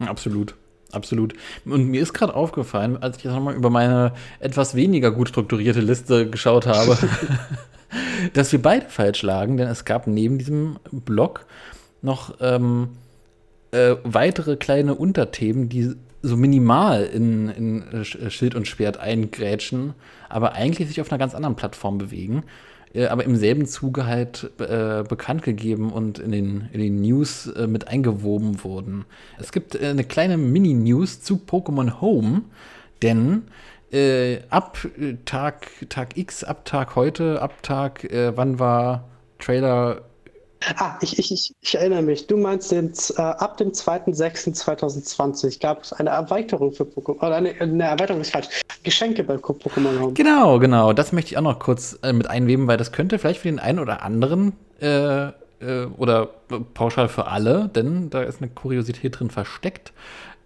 Absolut. 0.00 0.54
Absolut. 0.92 1.34
Und 1.64 1.86
mir 1.86 2.02
ist 2.02 2.14
gerade 2.14 2.34
aufgefallen, 2.34 3.00
als 3.00 3.18
ich 3.18 3.24
jetzt 3.24 3.32
nochmal 3.32 3.54
über 3.54 3.70
meine 3.70 4.12
etwas 4.40 4.74
weniger 4.74 5.12
gut 5.12 5.28
strukturierte 5.28 5.80
Liste 5.80 6.28
geschaut 6.28 6.66
habe, 6.66 6.98
dass 8.34 8.52
wir 8.52 8.60
beide 8.60 8.86
falsch 8.88 9.22
lagen, 9.22 9.56
denn 9.56 9.68
es 9.68 9.84
gab 9.84 10.06
neben 10.06 10.38
diesem 10.38 10.78
Blog 10.90 11.46
noch 12.02 12.36
ähm, 12.40 12.90
äh, 13.72 13.96
weitere 14.02 14.56
kleine 14.56 14.94
Unterthemen, 14.94 15.68
die 15.68 15.94
so 16.22 16.36
minimal 16.36 17.04
in, 17.04 17.48
in 17.48 17.92
äh, 17.92 18.30
Schild 18.30 18.54
und 18.54 18.68
Schwert 18.68 18.98
eingrätschen, 18.98 19.94
aber 20.28 20.52
eigentlich 20.52 20.88
sich 20.88 21.00
auf 21.00 21.10
einer 21.10 21.18
ganz 21.18 21.34
anderen 21.34 21.56
Plattform 21.56 21.98
bewegen, 21.98 22.44
äh, 22.94 23.06
aber 23.06 23.24
im 23.24 23.36
selben 23.36 23.66
Zuge 23.66 24.06
halt 24.06 24.50
äh, 24.58 25.02
bekannt 25.02 25.42
gegeben 25.42 25.92
und 25.92 26.18
in 26.18 26.32
den, 26.32 26.68
in 26.72 26.80
den 26.80 27.00
News 27.00 27.46
äh, 27.46 27.66
mit 27.66 27.88
eingewoben 27.88 28.62
wurden. 28.64 29.04
Es 29.38 29.52
gibt 29.52 29.74
äh, 29.74 29.88
eine 29.88 30.04
kleine 30.04 30.36
Mini-News 30.36 31.22
zu 31.22 31.36
Pokémon 31.36 32.00
Home, 32.00 32.42
denn 33.02 33.42
ab 34.50 34.78
Tag, 35.24 35.66
Tag 35.88 36.16
X, 36.16 36.44
ab 36.44 36.64
Tag 36.64 36.94
heute, 36.94 37.42
ab 37.42 37.60
Tag, 37.64 38.08
wann 38.36 38.60
war 38.60 39.08
Trailer 39.40 40.02
Ah, 40.76 40.98
ich, 41.00 41.18
ich, 41.18 41.54
ich, 41.60 41.74
erinnere 41.74 42.02
mich. 42.02 42.26
Du 42.26 42.36
meinst, 42.36 42.70
den, 42.70 42.92
äh, 43.16 43.20
ab 43.20 43.56
dem 43.56 43.70
2.6.2020 43.72 45.60
gab 45.60 45.82
es 45.82 45.92
eine 45.92 46.10
Erweiterung 46.10 46.72
für 46.72 46.84
Pokémon. 46.84 47.16
Oder 47.16 47.36
eine, 47.36 47.54
eine 47.58 47.84
Erweiterung 47.84 48.20
ist 48.20 48.32
falsch. 48.32 48.48
Geschenke 48.82 49.24
bei 49.24 49.36
Pokémon 49.36 49.98
Home. 49.98 50.12
Genau, 50.12 50.58
genau. 50.58 50.92
Das 50.92 51.12
möchte 51.12 51.30
ich 51.32 51.38
auch 51.38 51.42
noch 51.42 51.58
kurz 51.58 51.98
äh, 52.02 52.12
mit 52.12 52.28
einweben, 52.28 52.66
weil 52.66 52.76
das 52.76 52.92
könnte 52.92 53.18
vielleicht 53.18 53.40
für 53.40 53.48
den 53.48 53.58
einen 53.58 53.78
oder 53.78 54.02
anderen 54.02 54.52
äh, 54.80 55.28
äh, 55.60 55.86
oder 55.96 56.26
pauschal 56.74 57.08
für 57.08 57.26
alle, 57.26 57.68
denn 57.68 58.10
da 58.10 58.22
ist 58.22 58.42
eine 58.42 58.50
Kuriosität 58.50 59.18
drin 59.18 59.30
versteckt, 59.30 59.92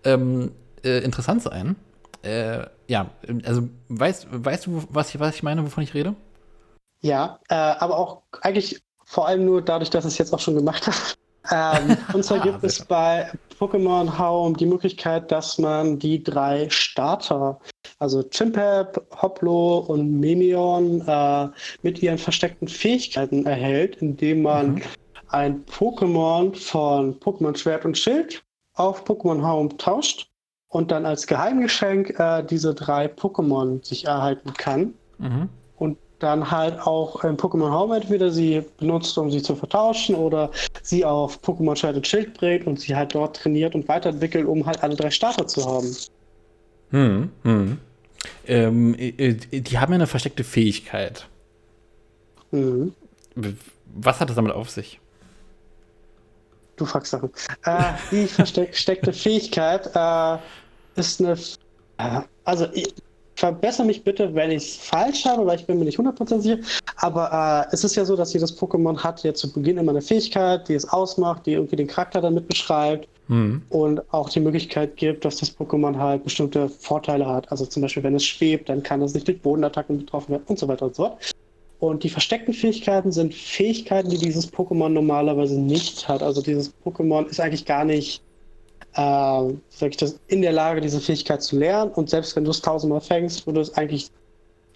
ähm, 0.05 0.53
äh, 0.85 0.99
interessant 0.99 1.43
sein. 1.43 1.77
Äh, 2.23 2.67
ja, 2.87 3.11
also 3.45 3.69
weißt, 3.89 4.29
weißt 4.31 4.67
du, 4.67 4.85
was 4.91 5.15
ich, 5.15 5.21
was 5.21 5.35
ich 5.35 5.43
meine, 5.43 5.65
wovon 5.65 5.83
ich 5.83 5.95
rede? 5.95 6.15
Ja, 7.01 7.39
äh, 7.49 7.55
aber 7.55 7.99
auch 7.99 8.23
eigentlich 8.41 8.83
vor 9.05 9.27
allem 9.29 9.45
nur 9.45 9.63
dadurch, 9.63 9.91
dass 9.91 10.05
ich 10.05 10.13
es 10.13 10.19
jetzt 10.19 10.35
auch 10.35 10.41
schon 10.41 10.55
gemacht 10.55 10.87
habe. 10.87 10.97
Ähm, 11.51 11.97
und 12.15 12.25
zwar 12.25 12.41
Ah, 12.41 12.43
gibt 12.43 12.65
es 12.65 12.79
bitte. 12.79 12.89
bei 12.89 13.33
Pokémon 13.59 14.19
Home 14.19 14.57
die 14.57 14.67
Möglichkeit, 14.67 15.31
dass 15.31 15.59
man 15.59 15.99
die 15.99 16.23
drei 16.23 16.69
Starter, 16.71 17.61
also 17.99 18.23
Chimpep, 18.23 19.01
Hoplo 19.21 19.79
und 19.79 20.21
Mimion, 20.21 21.03
äh, 21.07 21.49
mit 21.83 22.03
ihren 22.03 22.19
versteckten 22.19 22.69
Fähigkeiten 22.69 23.47
erhält, 23.47 23.97
indem 23.97 24.43
man 24.43 24.67
Mhm. 24.77 24.83
ein 25.29 25.65
Pokémon 25.67 26.55
von 26.57 27.19
Pokémon 27.21 27.57
Schwert 27.57 27.85
und 27.85 27.97
Schild 27.99 28.43
auf 28.75 29.05
Pokémon 29.05 29.47
Home 29.47 29.77
tauscht 29.77 30.31
und 30.69 30.91
dann 30.91 31.07
als 31.07 31.27
Geheimgeschenk 31.27 32.19
äh, 32.19 32.43
diese 32.43 32.75
drei 32.75 33.07
Pokémon 33.07 33.85
sich 33.85 34.07
erhalten 34.07 34.53
kann 34.55 34.95
Mhm. 35.19 35.49
Dann 36.19 36.51
halt 36.51 36.81
auch 36.81 37.23
in 37.25 37.37
Pokémon 37.37 37.71
Home 37.71 37.97
entweder 37.97 38.31
sie 38.31 38.65
benutzt, 38.79 39.17
um 39.19 39.31
sie 39.31 39.43
zu 39.43 39.55
vertauschen 39.57 40.15
oder 40.15 40.51
sie 40.83 41.05
auf 41.05 41.39
Pokémon 41.41 41.77
Schwert 41.77 41.97
und 41.97 42.07
Schild 42.07 42.35
bringt 42.35 42.67
und 42.67 42.81
sie 42.81 42.95
halt 42.95 43.15
dort 43.15 43.37
trainiert 43.37 43.75
und 43.75 43.89
weiterentwickelt, 43.89 44.47
um 44.47 44.65
halt 44.65 44.83
alle 44.83 44.97
drei 44.97 45.11
Starter 45.11 45.47
zu 45.47 45.65
haben. 45.65 45.95
Hm, 46.91 47.31
hm. 47.43 47.79
Ähm, 48.47 48.95
äh, 48.95 49.09
äh, 49.09 49.61
die 49.61 49.79
haben 49.79 49.93
ja 49.93 49.97
eine 49.97 50.07
versteckte 50.07 50.45
Fähigkeit. 50.45 51.27
Mhm. 52.51 52.95
Was 53.95 54.21
hat 54.21 54.31
es 54.31 54.37
damit 54.37 54.53
auf 54.53 54.71
sich? 54.71 55.01
Du 56.77 56.85
fragst 56.87 57.13
Sachen. 57.13 57.31
Äh, 57.65 57.93
die 58.11 58.27
versteckte 58.27 59.13
Fähigkeit 59.13 59.91
äh, 59.95 60.39
ist 60.97 61.21
eine. 61.21 61.39
Äh, 61.99 62.21
also, 62.45 62.67
verbessere 63.37 63.87
mich 63.87 64.05
bitte, 64.05 64.35
wenn 64.35 64.51
ich 64.51 64.65
es 64.65 64.77
falsch 64.77 65.25
habe, 65.25 65.47
weil 65.47 65.59
ich 65.59 65.67
bin 65.67 65.79
mir 65.79 65.85
nicht 65.85 65.99
100% 65.99 66.41
sicher. 66.41 66.59
Aber 66.97 67.67
äh, 67.71 67.75
es 67.75 67.85
ist 67.85 67.97
ja 67.97 68.05
so, 68.05 68.17
dass 68.17 68.33
jedes 68.33 68.57
Pokémon 68.59 68.97
hat 68.99 69.23
ja 69.23 69.35
zu 69.35 69.53
Beginn 69.53 69.79
immer 69.79 69.93
eine 69.93 70.03
Fähigkeit, 70.03 70.69
die 70.69 70.75
es 70.75 70.89
ausmacht, 70.89 71.47
die 71.47 71.53
irgendwie 71.53 71.77
den 71.77 71.87
Charakter 71.87 72.21
damit 72.21 72.49
beschreibt. 72.49 73.09
Hm. 73.29 73.63
und 73.71 74.03
auch 74.13 74.29
die 74.29 74.41
Möglichkeit 74.41 74.99
gibt, 74.99 75.25
dass 75.25 75.39
das 75.39 75.57
Pokémon 75.57 75.97
halt 75.97 76.25
bestimmte 76.25 76.69
Vorteile 76.69 77.27
hat. 77.27 77.51
Also 77.51 77.65
zum 77.65 77.81
Beispiel, 77.81 78.03
wenn 78.03 78.15
es 78.15 78.25
schwebt, 78.25 78.69
dann 78.69 78.83
kann 78.83 79.01
es 79.01 79.15
nicht 79.15 79.27
durch 79.27 79.41
Bodenattacken 79.41 79.97
betroffen 79.97 80.33
werden 80.33 80.45
und 80.47 80.59
so 80.59 80.69
weiter 80.69 80.85
und 80.85 80.95
so 80.95 81.05
fort. 81.05 81.33
Und 81.81 82.03
die 82.03 82.11
versteckten 82.11 82.55
Fähigkeiten 82.55 83.13
sind 83.13 83.35
Fähigkeiten, 83.35 84.11
die 84.11 84.19
dieses 84.19 84.51
Pokémon 84.53 84.91
normalerweise 84.91 85.59
nicht 85.59 86.07
hat. 86.07 86.23
Also 86.23 86.43
dieses 86.43 86.73
Pokémon 86.85 87.27
ist 87.27 87.41
eigentlich 87.41 87.65
gar 87.65 87.85
nicht, 87.85 88.23
äh, 88.95 89.55
sag 89.69 89.91
ich 89.91 89.97
das, 89.97 90.19
in 90.29 90.43
der 90.43 90.53
Lage, 90.53 90.81
diese 90.81 91.01
Fähigkeit 91.01 91.43
zu 91.43 91.59
lernen. 91.59 91.91
Und 91.93 92.11
selbst 92.11 92.37
wenn 92.37 92.45
du 92.45 92.51
es 92.51 92.61
tausendmal 92.61 93.01
fängst, 93.01 93.47
würde 93.47 93.61
es 93.61 93.75
eigentlich 93.77 94.11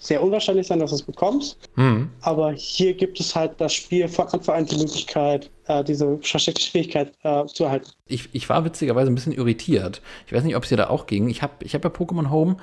sehr 0.00 0.22
unwahrscheinlich 0.22 0.66
sein, 0.66 0.78
dass 0.78 0.90
du 0.90 0.96
es 0.96 1.02
bekommst. 1.02 1.58
Hm. 1.74 2.08
Aber 2.20 2.52
hier 2.52 2.94
gibt 2.94 3.18
es 3.20 3.34
halt 3.34 3.52
das 3.58 3.74
Spiel 3.74 4.06
von 4.08 4.28
Anfang 4.28 4.56
an 4.56 4.66
die 4.66 4.76
Möglichkeit, 4.76 5.50
äh, 5.66 5.82
diese 5.82 6.18
versteckte 6.18 6.70
Fähigkeit 6.70 7.12
äh, 7.22 7.46
zu 7.46 7.64
erhalten. 7.64 7.90
Ich, 8.06 8.28
ich 8.32 8.48
war 8.48 8.64
witzigerweise 8.64 9.10
ein 9.10 9.14
bisschen 9.14 9.32
irritiert. 9.32 10.00
Ich 10.26 10.32
weiß 10.32 10.44
nicht, 10.44 10.56
ob 10.56 10.62
es 10.62 10.68
dir 10.68 10.76
da 10.76 10.88
auch 10.88 11.06
ging. 11.06 11.28
Ich 11.28 11.42
habe 11.42 11.64
ich 11.64 11.74
hab 11.74 11.84
ja 11.84 11.90
Pokémon 11.90 12.30
Home 12.30 12.56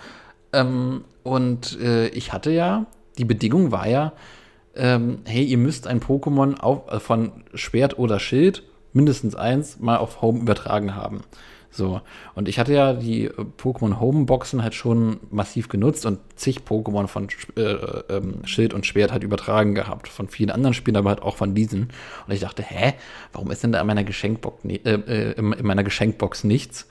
ähm, 0.53 1.03
und 1.23 1.79
äh, 1.79 2.07
ich 2.09 2.31
hatte 2.31 2.51
ja, 2.51 2.85
die 3.17 3.25
Bedingung 3.25 3.71
war 3.71 3.87
ja, 3.87 4.13
ähm, 4.75 5.19
hey, 5.25 5.43
ihr 5.43 5.57
müsst 5.57 5.87
ein 5.87 5.99
Pokémon 5.99 6.57
auf, 6.59 6.87
äh, 6.89 6.99
von 6.99 7.43
Schwert 7.53 7.99
oder 7.99 8.19
Schild, 8.19 8.63
mindestens 8.95 9.35
eins, 9.35 9.79
mal 9.79 9.97
auf 9.97 10.21
Home 10.21 10.39
übertragen 10.39 10.95
haben. 10.95 11.21
So, 11.69 11.99
und 12.35 12.47
ich 12.47 12.57
hatte 12.57 12.73
ja 12.73 12.93
die 12.93 13.25
äh, 13.25 13.31
Pokémon 13.61 13.99
Home 13.99 14.23
Boxen 14.23 14.63
halt 14.63 14.75
schon 14.75 15.19
massiv 15.29 15.67
genutzt 15.67 16.05
und 16.05 16.19
zig 16.37 16.59
Pokémon 16.65 17.07
von 17.07 17.27
äh, 17.57 17.61
ähm, 17.61 18.45
Schild 18.45 18.73
und 18.73 18.85
Schwert 18.85 19.11
halt 19.11 19.23
übertragen 19.23 19.75
gehabt. 19.75 20.07
Von 20.07 20.29
vielen 20.29 20.51
anderen 20.51 20.73
Spielen, 20.73 20.95
aber 20.95 21.09
halt 21.09 21.21
auch 21.21 21.35
von 21.35 21.53
diesen. 21.53 21.89
Und 22.25 22.33
ich 22.33 22.39
dachte, 22.39 22.63
hä, 22.63 22.93
warum 23.33 23.51
ist 23.51 23.61
denn 23.61 23.73
da 23.73 23.81
in 23.81 23.87
meiner 23.87 24.05
Geschenkbox, 24.05 24.63
ni- 24.63 24.79
äh, 24.85 24.93
äh, 24.93 25.31
in 25.33 25.51
in 25.51 25.67
meiner 25.67 25.83
Geschenkbox 25.83 26.45
nichts? 26.45 26.87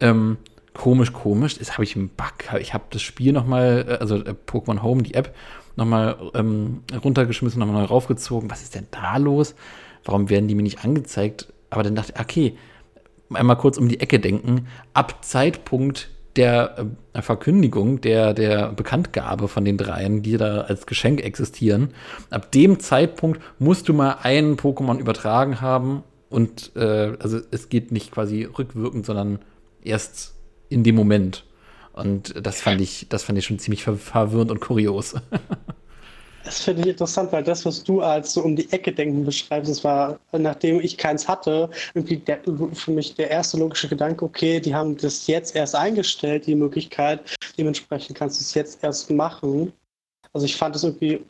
Ähm, 0.00 0.36
komisch, 0.74 1.14
komisch. 1.14 1.56
Jetzt 1.56 1.72
habe 1.72 1.84
ich 1.84 1.96
einen 1.96 2.10
Bug. 2.10 2.60
Ich 2.60 2.74
habe 2.74 2.84
das 2.90 3.00
Spiel 3.00 3.32
nochmal, 3.32 3.86
äh, 3.88 3.92
also 3.94 4.16
äh, 4.16 4.34
Pokémon 4.46 4.82
Home, 4.82 5.02
die 5.02 5.14
App, 5.14 5.34
nochmal 5.76 6.16
ähm, 6.34 6.82
runtergeschmissen, 7.02 7.58
nochmal 7.58 7.86
raufgezogen. 7.86 8.50
Was 8.50 8.60
ist 8.60 8.74
denn 8.74 8.86
da 8.90 9.16
los? 9.16 9.54
Warum 10.04 10.30
werden 10.30 10.48
die 10.48 10.54
mir 10.54 10.62
nicht 10.62 10.84
angezeigt? 10.84 11.52
Aber 11.70 11.82
dann 11.82 11.94
dachte 11.94 12.12
ich, 12.14 12.20
okay, 12.20 12.56
einmal 13.32 13.56
kurz 13.56 13.78
um 13.78 13.88
die 13.88 14.00
Ecke 14.00 14.18
denken. 14.18 14.66
Ab 14.94 15.24
Zeitpunkt 15.24 16.10
der 16.36 16.86
äh, 17.12 17.22
Verkündigung, 17.22 18.00
der, 18.00 18.34
der 18.34 18.72
Bekanntgabe 18.72 19.48
von 19.48 19.64
den 19.64 19.76
dreien, 19.76 20.22
die 20.22 20.36
da 20.36 20.62
als 20.62 20.86
Geschenk 20.86 21.22
existieren, 21.22 21.90
ab 22.30 22.52
dem 22.52 22.80
Zeitpunkt 22.80 23.40
musst 23.58 23.88
du 23.88 23.94
mal 23.94 24.18
einen 24.22 24.56
Pokémon 24.56 24.98
übertragen 24.98 25.60
haben. 25.60 26.02
Und 26.28 26.72
äh, 26.76 27.16
also 27.18 27.40
es 27.50 27.68
geht 27.68 27.90
nicht 27.90 28.12
quasi 28.12 28.44
rückwirkend, 28.44 29.04
sondern 29.04 29.40
erst 29.82 30.34
in 30.68 30.84
dem 30.84 30.94
Moment. 30.94 31.44
Und 31.92 32.34
das 32.40 32.60
fand 32.60 32.80
ich, 32.80 33.08
das 33.08 33.24
fand 33.24 33.38
ich 33.38 33.44
schon 33.44 33.58
ziemlich 33.58 33.82
ver 33.82 33.96
verwirrend 33.96 34.50
und 34.50 34.60
kurios. 34.60 35.14
Das 36.44 36.62
finde 36.62 36.82
ich 36.82 36.88
interessant, 36.88 37.32
weil 37.32 37.44
das, 37.44 37.66
was 37.66 37.84
du 37.84 38.00
als 38.00 38.32
so 38.32 38.42
um 38.42 38.56
die 38.56 38.70
Ecke 38.72 38.92
denken 38.92 39.24
beschreibst, 39.24 39.70
das 39.70 39.84
war, 39.84 40.18
nachdem 40.32 40.80
ich 40.80 40.96
keins 40.96 41.28
hatte, 41.28 41.68
irgendwie 41.94 42.16
der, 42.16 42.40
für 42.72 42.90
mich 42.90 43.14
der 43.14 43.30
erste 43.30 43.58
logische 43.58 43.88
Gedanke, 43.88 44.24
okay, 44.24 44.58
die 44.58 44.74
haben 44.74 44.96
das 44.96 45.26
jetzt 45.26 45.54
erst 45.54 45.74
eingestellt, 45.74 46.46
die 46.46 46.54
Möglichkeit, 46.54 47.20
dementsprechend 47.58 48.16
kannst 48.16 48.40
du 48.40 48.42
es 48.42 48.54
jetzt 48.54 48.82
erst 48.82 49.10
machen. 49.10 49.72
Also 50.32 50.46
ich 50.46 50.56
fand 50.56 50.74
es 50.76 50.84
irgendwie 50.84 51.22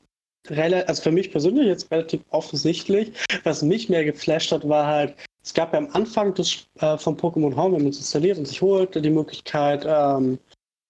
relativ, 0.49 0.89
also 0.89 1.03
für 1.03 1.13
mich 1.13 1.31
persönlich 1.31 1.67
jetzt 1.67 1.91
relativ 1.91 2.21
offensichtlich. 2.31 3.13
Was 3.43 3.63
mich 3.63 3.89
mehr 3.89 4.05
geflasht 4.05 4.53
hat, 4.53 4.69
war 4.69 4.87
halt, 4.87 5.15
es 5.43 5.55
gab 5.55 5.73
ja 5.73 5.79
am 5.79 5.89
Anfang 5.93 6.35
des, 6.35 6.67
äh, 6.81 6.97
von 6.99 7.17
Pokémon 7.17 7.57
Home, 7.57 7.77
wenn 7.77 7.83
man 7.83 7.91
es 7.91 7.99
installiert 7.99 8.39
und 8.39 8.47
sich 8.47 8.63
holt, 8.63 8.95
die 8.95 9.11
Möglichkeit, 9.11 9.85
ähm, 9.87 10.39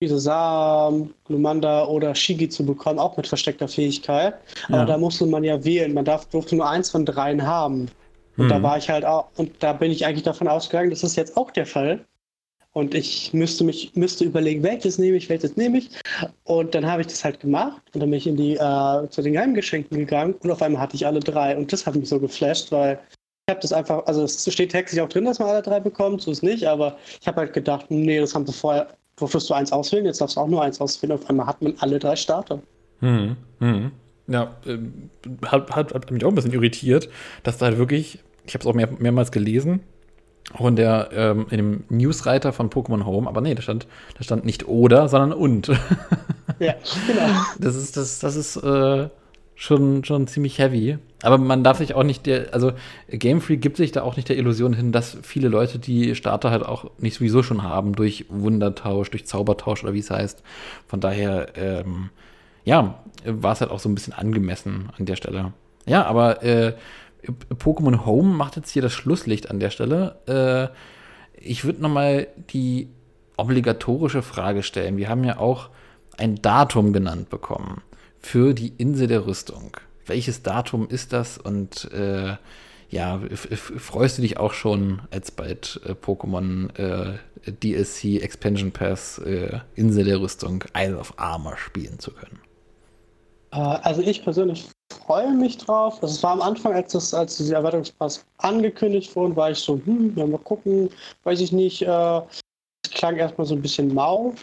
diese 0.01 0.19
Samen, 0.19 1.13
Glumanda 1.25 1.87
oder 1.87 2.15
Shigi 2.15 2.49
zu 2.49 2.65
bekommen, 2.65 2.99
auch 2.99 3.17
mit 3.17 3.27
versteckter 3.27 3.69
Fähigkeit. 3.69 4.35
Ja. 4.69 4.77
Aber 4.77 4.87
da 4.87 4.99
musste 4.99 5.27
man 5.27 5.45
ja 5.45 5.63
wählen. 5.63 5.93
Man 5.93 6.07
darf, 6.07 6.27
durfte 6.27 6.57
nur 6.57 6.69
eins 6.69 6.91
von 6.91 7.05
dreien 7.05 7.47
haben. 7.47 7.89
Und 8.37 8.49
da 8.49 8.59
Mhm. 8.59 8.63
war 8.63 8.79
ich 8.79 8.89
halt 8.89 9.05
auch, 9.05 9.27
und 9.37 9.53
da 9.63 9.75
bin 9.75 9.91
ich 9.91 10.07
eigentlich 10.07 10.23
davon 10.23 10.49
ausgegangen, 10.49 10.91
das 10.91 11.03
ist 11.03 11.17
jetzt 11.17 11.37
auch 11.37 11.51
der 11.51 11.67
Fall. 11.67 12.05
Und 12.73 12.95
ich 12.95 13.35
müsste 13.35 13.65
mich, 13.65 13.95
müsste 13.95 14.25
überlegen, 14.25 14.63
welches 14.63 14.97
nehme 14.97 15.17
ich, 15.17 15.29
welches 15.29 15.57
nehme 15.57 15.79
ich. 15.79 15.91
Und 16.45 16.75
dann 16.75 16.87
habe 16.87 17.03
ich 17.03 17.09
das 17.09 17.25
halt 17.25 17.41
gemacht 17.41 17.83
und 17.93 18.01
dann 18.01 18.09
bin 18.11 18.19
ich 18.19 18.27
in 18.29 18.37
die, 18.37 18.55
äh, 18.55 19.09
zu 19.11 19.23
den 19.23 19.33
Geheimgeschenken 19.33 19.99
gegangen 19.99 20.35
und 20.35 20.51
auf 20.51 20.63
einmal 20.63 20.81
hatte 20.81 20.95
ich 20.95 21.05
alle 21.05 21.21
drei. 21.21 21.57
Und 21.57 21.73
das 21.73 21.85
hat 21.85 21.97
mich 21.97 22.09
so 22.09 22.21
geflasht, 22.21 22.71
weil 22.71 22.99
ich 23.49 23.53
habe 23.53 23.61
das 23.61 23.73
einfach, 23.73 24.07
also 24.07 24.23
es 24.23 24.51
steht 24.51 24.71
textlich 24.71 25.01
auch 25.03 25.09
drin, 25.09 25.25
dass 25.25 25.41
man 25.41 25.49
alle 25.49 25.63
drei 25.63 25.81
bekommt, 25.81 26.23
so 26.23 26.31
ist 26.31 26.45
nicht, 26.45 26.65
aber 26.65 26.97
ich 27.21 27.27
habe 27.27 27.41
halt 27.41 27.53
gedacht, 27.53 27.87
nee, 27.91 28.21
das 28.21 28.35
haben 28.37 28.47
sie 28.47 28.53
vorher, 28.53 28.87
durftest 29.21 29.49
du 29.51 29.55
eins 29.55 29.73
auswählen, 29.73 30.05
jetzt 30.05 30.21
darfst 30.21 30.37
du 30.37 30.41
auch 30.41 30.49
nur 30.49 30.63
eins 30.63 30.81
auswählen. 30.81 31.13
Auf 31.13 31.29
einmal 31.29 31.47
hat 31.47 31.63
man 31.63 31.75
alle 31.79 31.99
drei 31.99 32.17
Starter. 32.17 32.61
Hm, 33.01 33.37
hm. 33.61 33.93
Ja, 34.27 34.55
ähm, 34.67 35.11
hat, 35.47 35.71
hat, 35.71 35.95
hat 35.95 36.11
mich 36.11 36.25
auch 36.25 36.29
ein 36.29 36.35
bisschen 36.35 36.53
irritiert, 36.53 37.09
dass 37.43 37.59
da 37.59 37.67
halt 37.67 37.79
wirklich, 37.79 38.21
ich 38.45 38.55
habe 38.55 38.63
es 38.63 38.67
auch 38.67 38.75
mehr, 38.75 38.89
mehrmals 38.99 39.33
gelesen, 39.33 39.81
auch 40.55 40.67
in 40.67 40.77
der 40.77 41.11
ähm, 41.13 41.47
in 41.51 41.57
dem 41.57 41.85
Newsreiter 41.89 42.53
von 42.53 42.71
Pokémon 42.71 43.05
Home, 43.05 43.29
aber 43.29 43.41
nee, 43.41 43.55
da 43.55 43.63
stand, 43.63 43.87
da 44.17 44.23
stand 44.25 44.45
nicht 44.45 44.67
oder, 44.69 45.09
sondern 45.09 45.33
und. 45.33 45.71
Ja, 46.59 46.75
genau. 47.07 47.41
Das 47.59 47.75
ist, 47.75 47.97
das, 47.97 48.19
das 48.19 48.37
ist 48.37 48.57
äh, 48.57 49.09
schon, 49.61 50.05
schon 50.05 50.27
ziemlich 50.27 50.59
heavy. 50.59 50.97
Aber 51.23 51.37
man 51.37 51.63
darf 51.63 51.77
sich 51.79 51.95
auch 51.95 52.03
nicht 52.03 52.25
der, 52.25 52.55
also 52.55 52.73
Game 53.11 53.43
Freak 53.43 53.61
gibt 53.61 53.77
sich 53.77 53.93
da 53.93 54.01
auch 54.03 54.17
nicht 54.17 54.31
der 54.31 54.39
Illusion 54.39 54.73
hin, 54.73 54.91
dass 54.91 55.19
viele 55.23 55.49
Leute 55.49 55.79
die 55.79 56.15
Starter 56.15 56.51
halt 56.51 56.65
auch 56.65 56.91
nicht 56.97 57.17
sowieso 57.19 57.43
schon 57.43 57.63
haben 57.63 57.95
durch 57.95 58.25
Wundertausch, 58.31 59.11
durch 59.11 59.27
Zaubertausch 59.27 59.85
oder 59.85 59.93
wie 59.93 59.99
es 59.99 60.11
heißt. 60.11 60.43
Von 60.87 61.01
daher, 61.01 61.49
ähm, 61.57 62.09
ja, 62.65 63.05
war 63.27 63.53
es 63.53 63.61
halt 63.61 63.71
auch 63.71 63.81
so 63.81 63.91
ein 63.91 63.95
bisschen 63.95 64.15
angemessen 64.15 64.89
an 64.97 65.05
der 65.05 65.17
Stelle. 65.17 65.53
Ja, 65.85 66.07
aber 66.07 66.43
äh, 66.43 66.73
Pokémon 67.55 68.07
Home 68.07 68.35
macht 68.35 68.57
jetzt 68.57 68.71
hier 68.71 68.81
das 68.81 68.95
Schlusslicht 68.95 69.51
an 69.51 69.61
der 69.61 69.69
Stelle. 69.69 70.17
Äh, 70.27 70.75
ich 71.39 71.67
würde 71.67 71.83
noch 71.83 71.91
mal 71.91 72.29
die 72.51 72.89
obligatorische 73.37 74.23
Frage 74.23 74.63
stellen. 74.63 74.97
Wir 74.97 75.11
haben 75.11 75.23
ja 75.23 75.37
auch 75.37 75.69
ein 76.17 76.37
Datum 76.37 76.95
genannt 76.95 77.29
bekommen 77.29 77.83
für 78.21 78.55
die 78.55 78.73
Insel 78.79 79.07
der 79.07 79.27
Rüstung. 79.27 79.77
Welches 80.07 80.43
Datum 80.43 80.89
ist 80.89 81.13
das? 81.13 81.39
Und 81.39 81.91
äh, 81.93 82.37
ja, 82.91 83.21
freust 83.35 84.19
du 84.19 84.23
dich 84.23 84.39
auch 84.39 84.53
schon, 84.53 85.03
als 85.11 85.31
bald 85.31 85.81
äh, 85.87 85.93
Pokémon 85.93 86.77
äh, 86.77 87.19
DLC 87.47 88.23
Expansion 88.23 88.73
Pass 88.73 89.19
äh, 89.19 89.61
Insel 89.77 90.05
der 90.05 90.21
Rüstung 90.21 90.65
Isle 90.77 90.99
of 90.99 91.15
Armor 91.17 91.57
spielen 91.57 91.99
zu 91.99 92.11
können? 92.11 92.41
Äh, 93.53 93.57
also 93.59 94.03
ich 94.03 94.23
persönlich 94.23 94.69
freue 95.07 95.33
mich 95.33 95.59
drauf. 95.59 96.03
Also 96.03 96.15
es 96.15 96.23
war 96.23 96.33
am 96.33 96.43
Anfang, 96.43 96.75
als, 96.75 96.93
das, 96.93 97.15
als 97.15 97.37
diese 97.37 97.55
Erweiterungspass 97.55 98.25
angekündigt 98.39 99.15
wurden, 99.15 99.37
war 99.37 99.51
ich 99.51 99.59
so, 99.59 99.81
hm, 99.85 100.15
ja, 100.17 100.27
mal 100.27 100.39
gucken, 100.39 100.91
weiß 101.25 101.41
ich 101.41 101.53
nicht. 101.53 101.83
Äh, 101.83 102.21
es 102.85 102.91
klang 102.91 103.17
erstmal 103.17 103.47
so 103.47 103.55
ein 103.55 103.63
bisschen 103.63 103.95
mau. 103.95 104.35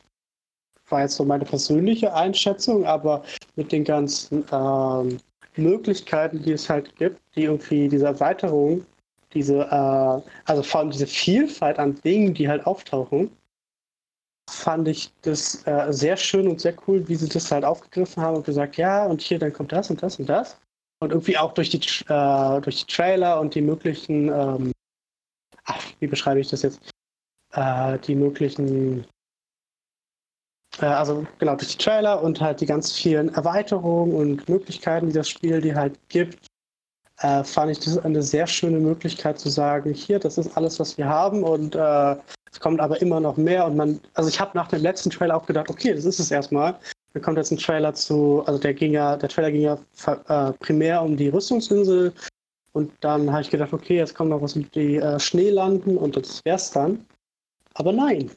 War 0.90 1.02
jetzt 1.02 1.16
so 1.16 1.26
meine 1.26 1.46
persönliche 1.46 2.14
Einschätzung, 2.14 2.86
aber 2.86 3.24
mit 3.56 3.72
den 3.72 3.84
ganzen 3.84 4.46
ähm, 4.52 5.18
Möglichkeiten, 5.56 6.42
die 6.42 6.54
es 6.54 6.70
halt 6.70 6.96
gibt, 6.96 7.20
die 7.36 7.44
irgendwie 7.44 7.90
diese 7.90 8.06
Erweiterung, 8.06 8.86
diese, 9.34 9.60
äh, 9.60 10.22
also 10.46 10.64
vor 10.64 10.82
allem 10.82 10.92
diese 10.92 11.08
Vielfalt 11.08 11.80
an 11.80 11.96
Dingen, 12.04 12.34
die 12.34 12.48
halt 12.48 12.66
auftauchen, 12.66 13.32
fand 14.50 14.88
ich 14.88 15.12
das 15.24 15.66
äh, 15.68 15.92
sehr 15.92 16.16
schön 16.16 16.48
und 16.48 16.62
sehr 16.62 16.76
cool, 16.88 17.08
wie 17.08 17.16
sie 17.16 17.28
das 17.28 17.52
halt 17.52 17.66
aufgegriffen 17.66 18.24
haben 18.24 18.38
und 18.38 18.46
gesagt, 18.46 18.78
ja, 18.78 19.06
und 19.06 19.22
hier, 19.22 19.40
dann 19.40 19.54
kommt 19.54 19.72
das 19.72 19.90
und 19.90 20.02
das 20.02 20.18
und 20.20 20.28
das. 20.28 20.58
Und 21.00 21.12
irgendwie 21.12 21.38
auch 21.38 21.54
durch 21.54 21.70
die, 21.70 21.78
äh, 21.78 22.62
durch 22.62 22.86
die 22.86 22.94
Trailer 22.94 23.40
und 23.40 23.54
die 23.54 23.62
möglichen, 23.62 24.30
ähm, 24.30 24.72
ach, 25.66 25.84
wie 26.00 26.08
beschreibe 26.08 26.40
ich 26.40 26.50
das 26.50 26.64
jetzt? 26.64 26.90
Äh, 27.54 28.00
die 28.00 28.16
möglichen 28.16 29.06
also 30.80 31.26
genau, 31.40 31.56
durch 31.56 31.76
die 31.76 31.84
Trailer 31.84 32.22
und 32.22 32.40
halt 32.40 32.62
die 32.62 32.66
ganz 32.66 32.92
vielen 32.92 33.34
Erweiterungen 33.34 34.14
und 34.14 34.50
Möglichkeiten, 34.50 35.08
die 35.08 35.14
das 35.14 35.30
Spiel 35.30 35.62
die 35.62 35.74
halt 35.74 35.98
gibt, 36.10 36.48
äh, 37.22 37.44
fand 37.44 37.72
ich 37.72 37.80
das 37.80 37.98
eine 37.98 38.22
sehr 38.22 38.46
schöne 38.46 38.80
Möglichkeit 38.80 39.40
zu 39.40 39.50
sagen, 39.50 39.94
hier, 39.94 40.20
das 40.20 40.38
ist 40.38 40.56
alles, 40.56 40.80
was 40.80 40.98
wir 40.98 41.08
haben 41.08 41.44
und 41.44 41.76
äh, 41.76 42.16
es 42.52 42.60
kommt 42.60 42.80
aber 42.80 43.02
immer 43.02 43.20
noch 43.20 43.38
mehr 43.38 43.66
und 43.66 43.76
man, 43.76 44.00
also 44.14 44.30
ich 44.30 44.40
habe 44.40 44.52
nach 44.56 44.68
dem 44.68 44.82
letzten 44.82 45.10
Trailer 45.10 45.36
auch 45.36 45.46
gedacht, 45.46 45.70
okay, 45.70 45.94
das 45.94 46.06
ist 46.06 46.20
es 46.20 46.32
erstmal. 46.32 46.76
Dann 47.14 47.24
kommt 47.24 47.38
jetzt 47.38 47.52
ein 47.52 47.58
Trailer 47.58 47.94
zu, 47.94 48.44
also 48.46 48.60
der 48.60 48.74
ging 48.74 48.94
ja, 48.94 49.18
der 49.18 49.30
Trailer 49.30 49.52
ging 49.52 49.62
ja 49.62 49.78
äh, 50.28 50.54
primär 50.60 51.02
um 51.02 51.18
die 51.18 51.30
Rüstungsinsel 51.30 52.14
und 52.74 52.92
dann 53.02 53.32
habe 53.32 53.42
ich 53.42 53.50
gedacht, 53.50 53.74
okay, 53.74 53.98
jetzt 53.98 54.14
kommt 54.14 54.30
noch 54.30 54.42
was 54.42 54.56
mit 54.56 54.74
die 54.76 54.98
äh, 54.98 55.20
Schneelanden 55.20 55.98
und 55.98 56.16
das 56.16 56.46
wär's 56.46 56.72
dann. 56.72 57.06
Aber 57.74 57.92
nein, 57.92 58.30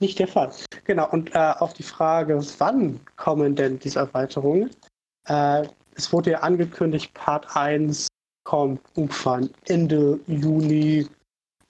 nicht 0.00 0.18
der 0.18 0.28
Fall. 0.28 0.50
Genau, 0.84 1.10
und 1.10 1.34
äh, 1.34 1.52
auf 1.58 1.72
die 1.72 1.82
Frage, 1.82 2.40
wann 2.58 3.00
kommen 3.16 3.54
denn 3.54 3.78
diese 3.78 4.00
Erweiterungen? 4.00 4.70
Äh, 5.28 5.66
es 5.94 6.12
wurde 6.12 6.32
ja 6.32 6.40
angekündigt, 6.40 7.12
Part 7.14 7.46
1 7.56 8.08
kommt 8.44 8.80
irgendwann 8.94 9.50
Ende 9.66 10.18
Juni. 10.26 11.06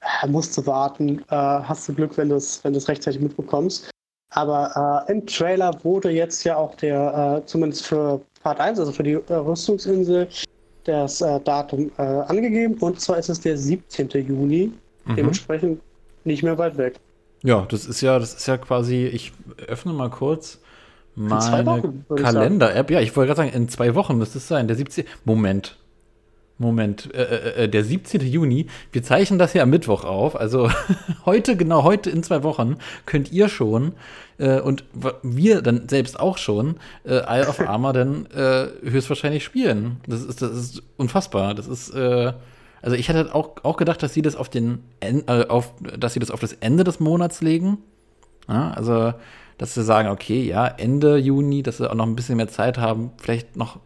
Äh, 0.01 0.27
musst 0.29 0.57
du 0.57 0.67
warten. 0.67 1.21
Äh, 1.31 1.35
hast 1.35 1.89
du 1.89 1.95
Glück, 1.95 2.17
wenn 2.17 2.29
du 2.29 2.37
es 2.37 2.63
wenn 2.63 2.75
rechtzeitig 2.75 3.21
mitbekommst. 3.21 3.91
Aber 4.35 5.07
äh, 5.09 5.13
im 5.13 5.27
Trailer 5.27 5.73
wurde 5.85 6.11
jetzt 6.11 6.45
ja 6.45 6.57
auch 6.57 6.75
der, 6.75 7.41
äh, 7.43 7.47
zumindest 7.47 7.87
für 7.87 8.21
Part 8.43 8.61
1, 8.61 8.79
also 8.79 8.93
für 8.93 9.03
die 9.03 9.15
Rüstungsinsel, 9.15 10.29
das 10.85 11.19
Datum 11.19 11.91
angegeben. 11.97 12.75
Und 12.79 13.01
zwar 13.01 13.19
ist 13.19 13.29
es 13.29 13.41
der 13.41 13.59
17. 13.59 14.09
Juni. 14.09 14.73
Mhm. 15.05 15.17
Dementsprechend 15.17 15.81
nicht 16.23 16.45
mehr 16.45 16.57
weit 16.59 16.77
weg. 16.77 17.01
Ja, 17.47 17.65
das 17.69 17.87
ist 17.87 18.01
ja, 18.01 18.19
das 18.19 18.35
ist 18.35 18.47
ja 18.49 18.59
quasi, 18.59 19.07
ich 19.07 19.33
öffne 19.69 19.93
mal 19.93 20.11
kurz 20.11 20.61
meine 21.15 22.03
Kalender-App. 22.09 22.91
Ja, 22.91 23.01
ich 23.01 23.15
wollte 23.15 23.29
gerade 23.29 23.49
sagen, 23.49 23.57
in 23.57 23.69
zwei 23.69 23.95
Wochen 23.95 24.19
müsste 24.19 24.39
es 24.39 24.49
sein. 24.49 24.67
Der 24.67 24.77
17. 24.77 25.05
Moment. 25.25 25.77
Moment, 26.59 27.15
äh, 27.15 27.23
äh, 27.23 27.65
äh 27.65 27.69
der 27.69 27.85
17. 27.85 28.23
Juni, 28.23 28.67
wir 28.91 29.03
zeichnen 29.05 29.39
das 29.39 29.53
ja 29.53 29.63
am 29.63 29.71
Mittwoch 29.71 30.05
auf, 30.05 30.35
also 30.35 30.71
heute, 31.27 31.55
genau 31.55 31.85
heute 31.85 32.09
in 32.09 32.23
zwei 32.23 32.43
Wochen, 32.43 32.79
könnt 33.05 33.31
ihr 33.31 33.49
schon 33.49 33.93
äh, 34.39 34.61
und 34.61 34.85
wir 35.23 35.61
dann 35.61 35.89
selbst 35.89 36.19
auch 36.19 36.39
schon 36.39 36.79
äh, 37.05 37.21
Isle 37.29 37.49
of 37.49 37.61
Armor 37.61 37.93
dann 37.93 38.27
äh, 38.35 38.69
höchstwahrscheinlich 38.83 39.45
spielen. 39.45 40.01
Das 40.09 40.25
ist, 40.25 40.43
das 40.43 40.51
ist 40.51 40.83
unfassbar. 40.97 41.55
Das 41.55 41.69
ist, 41.69 41.91
äh, 41.91 42.33
also 42.87 42.97
ich 42.97 43.09
hätte 43.09 43.35
auch, 43.35 43.65
auch 43.65 43.77
gedacht, 43.77 44.01
dass 44.05 44.15
sie 44.15 44.23
das 44.23 44.37
auf 44.37 44.49
den 44.49 44.85
äh, 45.01 45.47
auf, 45.49 45.75
dass 45.99 46.13
sie 46.13 46.21
das 46.21 46.31
auf 46.31 46.39
das 46.39 46.53
Ende 46.53 46.85
des 46.85 47.01
Monats 47.01 47.43
legen. 47.43 47.79
Ja, 48.49 48.71
also, 48.71 49.13
dass 49.59 49.75
sie 49.75 49.83
sagen, 49.83 50.09
okay, 50.09 50.45
ja, 50.45 50.69
Ende 50.69 51.17
Juni, 51.17 51.65
dass 51.65 51.79
sie 51.79 51.91
auch 51.91 51.97
noch 51.97 52.07
ein 52.07 52.15
bisschen 52.15 52.37
mehr 52.37 52.47
Zeit 52.47 52.79
haben, 52.79 53.11
vielleicht 53.17 53.57
noch 53.57 53.81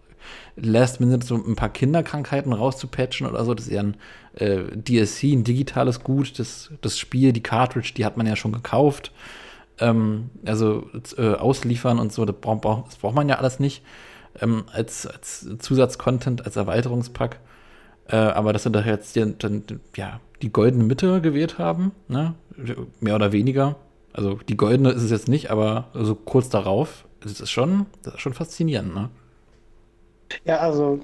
last 0.55 1.01
minute 1.01 1.27
so 1.27 1.35
ein 1.35 1.57
paar 1.57 1.71
Kinderkrankheiten 1.71 2.53
rauszupatchen 2.53 3.27
oder 3.27 3.43
so. 3.47 3.55
Das 3.55 3.69
ist 3.69 3.73
ja 3.73 3.81
ein 3.81 3.97
äh, 4.35 4.65
DSC, 4.77 5.33
ein 5.33 5.45
digitales 5.45 6.05
Gut. 6.05 6.39
Das, 6.39 6.71
das 6.83 6.99
Spiel, 6.99 7.33
die 7.33 7.43
Cartridge, 7.43 7.95
die 7.97 8.05
hat 8.05 8.19
man 8.19 8.27
ja 8.27 8.37
schon 8.37 8.53
gekauft. 8.53 9.13
Ähm, 9.79 10.29
also 10.45 10.91
äh, 11.17 11.37
ausliefern 11.37 11.99
und 11.99 12.13
so, 12.13 12.27
das 12.27 12.37
braucht, 12.39 12.67
das 12.87 12.97
braucht 12.97 13.15
man 13.15 13.31
ja 13.31 13.39
alles 13.39 13.61
nicht 13.61 13.83
ähm, 14.43 14.65
als, 14.71 15.07
als 15.07 15.49
Zusatzcontent, 15.59 16.45
als 16.45 16.57
Erweiterungspack. 16.57 17.41
Äh, 18.11 18.17
aber 18.17 18.53
dass 18.53 18.65
sie 18.65 18.71
da 18.71 18.81
jetzt 18.81 19.15
die, 19.15 19.35
dann, 19.39 19.63
ja, 19.97 20.21
die 20.43 20.53
goldene 20.53 20.85
Mitte 20.85 21.21
gewählt 21.21 21.59
haben, 21.59 21.93
ne? 22.09 22.35
mehr 23.01 23.15
oder 23.15 23.33
weniger. 23.33 23.77
Also 24.13 24.35
die 24.49 24.57
goldene 24.57 24.91
ist 24.91 25.03
es 25.03 25.11
jetzt 25.11 25.29
nicht, 25.29 25.51
aber 25.51 25.89
so 25.95 26.15
kurz 26.15 26.49
darauf, 26.49 27.07
das 27.21 27.41
ist 27.41 27.51
schon, 27.51 27.87
das 28.03 28.15
ist 28.15 28.21
schon 28.21 28.35
faszinierend, 28.35 28.95
ne? 28.95 29.11
Ja, 30.45 30.59
also 30.59 31.01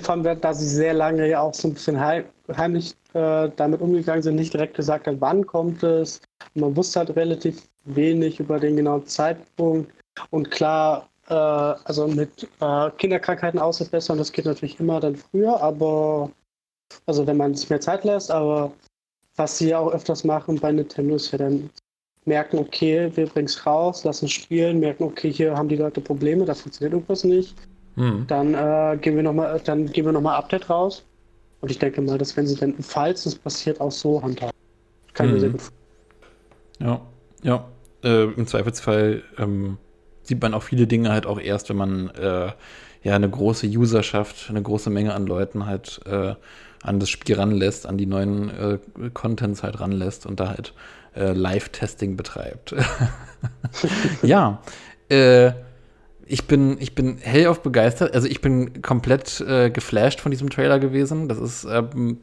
vor 0.00 0.10
allem, 0.10 0.40
da 0.40 0.54
sie 0.54 0.66
sehr 0.66 0.94
lange 0.94 1.28
ja 1.28 1.40
auch 1.40 1.54
so 1.54 1.68
ein 1.68 1.74
bisschen 1.74 1.98
heim, 1.98 2.24
heimlich 2.56 2.94
äh, 3.14 3.50
damit 3.56 3.80
umgegangen 3.80 4.22
sind, 4.22 4.36
nicht 4.36 4.52
direkt 4.52 4.74
gesagt 4.74 5.06
haben, 5.06 5.20
wann 5.20 5.46
kommt 5.46 5.82
es. 5.82 6.20
man 6.54 6.76
wusste 6.76 7.00
halt 7.00 7.16
relativ 7.16 7.68
wenig 7.84 8.38
über 8.40 8.58
den 8.58 8.76
genauen 8.76 9.06
Zeitpunkt. 9.06 9.90
Und 10.30 10.50
klar, 10.50 11.08
äh, 11.28 11.34
also 11.34 12.06
mit 12.06 12.48
äh, 12.60 12.90
Kinderkrankheiten 12.98 13.58
ausbessern, 13.58 14.18
das 14.18 14.32
geht 14.32 14.44
natürlich 14.44 14.78
immer 14.78 15.00
dann 15.00 15.16
früher, 15.16 15.60
aber 15.60 16.30
also 17.06 17.26
wenn 17.26 17.36
man 17.36 17.54
sich 17.54 17.68
mehr 17.70 17.80
Zeit 17.80 18.04
lässt, 18.04 18.30
aber 18.30 18.72
was 19.36 19.58
sie 19.58 19.74
auch 19.74 19.92
öfters 19.92 20.24
machen 20.24 20.58
bei 20.58 20.72
Nintendo 20.72 21.14
ist 21.14 21.30
ja 21.32 21.38
dann 21.38 21.70
merken, 22.24 22.58
okay, 22.58 23.10
wir 23.14 23.26
bringen 23.26 23.46
es 23.46 23.66
raus, 23.66 24.04
lassen 24.04 24.28
spielen, 24.28 24.80
merken, 24.80 25.04
okay, 25.04 25.32
hier 25.32 25.56
haben 25.56 25.68
die 25.68 25.76
Leute 25.76 26.00
Probleme, 26.00 26.44
da 26.44 26.54
funktioniert 26.54 26.92
irgendwas 26.92 27.24
nicht. 27.24 27.56
Mhm. 27.96 28.26
Dann 28.28 28.54
äh, 28.54 28.96
geben 29.00 29.16
wir 29.16 29.22
nochmal, 29.24 29.60
dann 29.64 29.86
geben 29.86 30.08
wir 30.08 30.12
nochmal 30.12 30.36
Update 30.36 30.70
raus. 30.70 31.04
Und 31.60 31.70
ich 31.70 31.78
denke 31.78 32.00
mal, 32.00 32.18
dass 32.18 32.36
wenn 32.36 32.46
sie 32.46 32.54
dann, 32.54 32.74
falls 32.80 33.26
es 33.26 33.34
passiert, 33.34 33.80
auch 33.80 33.90
so 33.90 34.22
handhaben. 34.22 34.54
Kann 35.14 35.32
mhm. 35.32 35.40
sehr 35.40 35.50
gut. 35.50 35.62
Ja, 36.78 37.00
ja. 37.42 37.68
Äh, 38.04 38.24
Im 38.34 38.46
Zweifelsfall 38.46 39.24
ähm, 39.38 39.78
sieht 40.22 40.40
man 40.40 40.54
auch 40.54 40.62
viele 40.62 40.86
Dinge 40.86 41.10
halt 41.10 41.26
auch 41.26 41.40
erst, 41.40 41.68
wenn 41.68 41.76
man 41.76 42.10
äh, 42.10 42.52
ja 43.02 43.16
eine 43.16 43.28
große 43.28 43.66
Userschaft, 43.66 44.48
eine 44.48 44.62
große 44.62 44.90
Menge 44.90 45.14
an 45.14 45.26
Leuten 45.26 45.66
halt 45.66 46.00
äh, 46.06 46.34
an 46.82 47.00
das 47.00 47.10
Spiel 47.10 47.36
ranlässt, 47.36 47.86
an 47.86 47.98
die 47.98 48.06
neuen 48.06 48.50
äh, 48.50 48.78
Contents 49.12 49.62
halt 49.62 49.80
ranlässt 49.80 50.26
und 50.26 50.40
da 50.40 50.50
halt 50.50 50.74
äh, 51.16 51.32
Live-Testing 51.32 52.16
betreibt. 52.16 52.74
ja, 54.22 54.62
äh, 55.08 55.52
ich 56.26 56.46
bin, 56.46 56.76
ich 56.78 56.94
bin 56.94 57.18
hellauf 57.18 57.62
begeistert. 57.62 58.14
Also 58.14 58.28
ich 58.28 58.40
bin 58.40 58.82
komplett 58.82 59.40
äh, 59.40 59.70
geflasht 59.70 60.20
von 60.20 60.30
diesem 60.30 60.50
Trailer 60.50 60.78
gewesen. 60.78 61.28
Das 61.28 61.38
ist 61.38 61.64
ähm, 61.64 62.18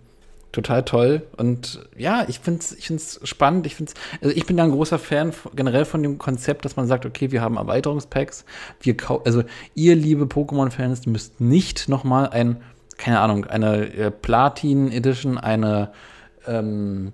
total 0.51 0.85
toll. 0.85 1.23
Und 1.37 1.81
ja, 1.97 2.25
ich 2.27 2.39
finde 2.39 2.61
es 2.61 2.71
ich 2.71 2.87
find's 2.87 3.19
spannend. 3.23 3.65
Ich, 3.65 3.75
find's, 3.75 3.93
also 4.21 4.35
ich 4.35 4.45
bin 4.45 4.57
ja 4.57 4.63
ein 4.63 4.71
großer 4.71 4.99
Fan 4.99 5.33
generell 5.55 5.85
von 5.85 6.03
dem 6.03 6.17
Konzept, 6.17 6.65
dass 6.65 6.75
man 6.75 6.87
sagt, 6.87 7.05
okay, 7.05 7.31
wir 7.31 7.41
haben 7.41 7.57
Erweiterungspacks. 7.57 8.45
Wir 8.79 8.95
also 9.25 9.43
ihr, 9.73 9.95
liebe 9.95 10.25
Pokémon-Fans, 10.25 11.05
müsst 11.07 11.41
nicht 11.41 11.89
noch 11.89 12.03
mal 12.03 12.29
ein 12.29 12.57
keine 12.97 13.19
Ahnung, 13.19 13.45
eine 13.45 13.93
äh, 13.93 14.11
Platin 14.11 14.91
Edition, 14.91 15.37
eine 15.37 15.91
ähm, 16.47 17.13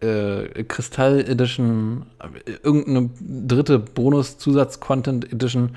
äh, 0.00 0.64
Kristall 0.64 1.20
Edition, 1.20 2.06
äh, 2.18 2.52
irgendeine 2.62 3.10
dritte 3.20 3.78
Bonus-Zusatz-Content 3.78 5.32
Edition, 5.32 5.76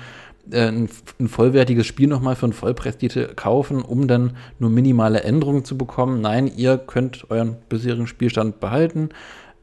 äh, 0.50 0.68
ein, 0.68 0.88
ein, 1.18 1.28
vollwertiges 1.28 1.86
Spiel 1.86 2.08
nochmal 2.08 2.36
für 2.36 2.46
einen 2.46 2.52
Vollpreistitel 2.52 3.34
kaufen, 3.34 3.82
um 3.82 4.08
dann 4.08 4.36
nur 4.58 4.70
minimale 4.70 5.22
Änderungen 5.22 5.64
zu 5.64 5.78
bekommen. 5.78 6.20
Nein, 6.20 6.50
ihr 6.54 6.78
könnt 6.78 7.30
euren 7.30 7.56
bisherigen 7.68 8.06
Spielstand 8.06 8.60
behalten. 8.60 9.10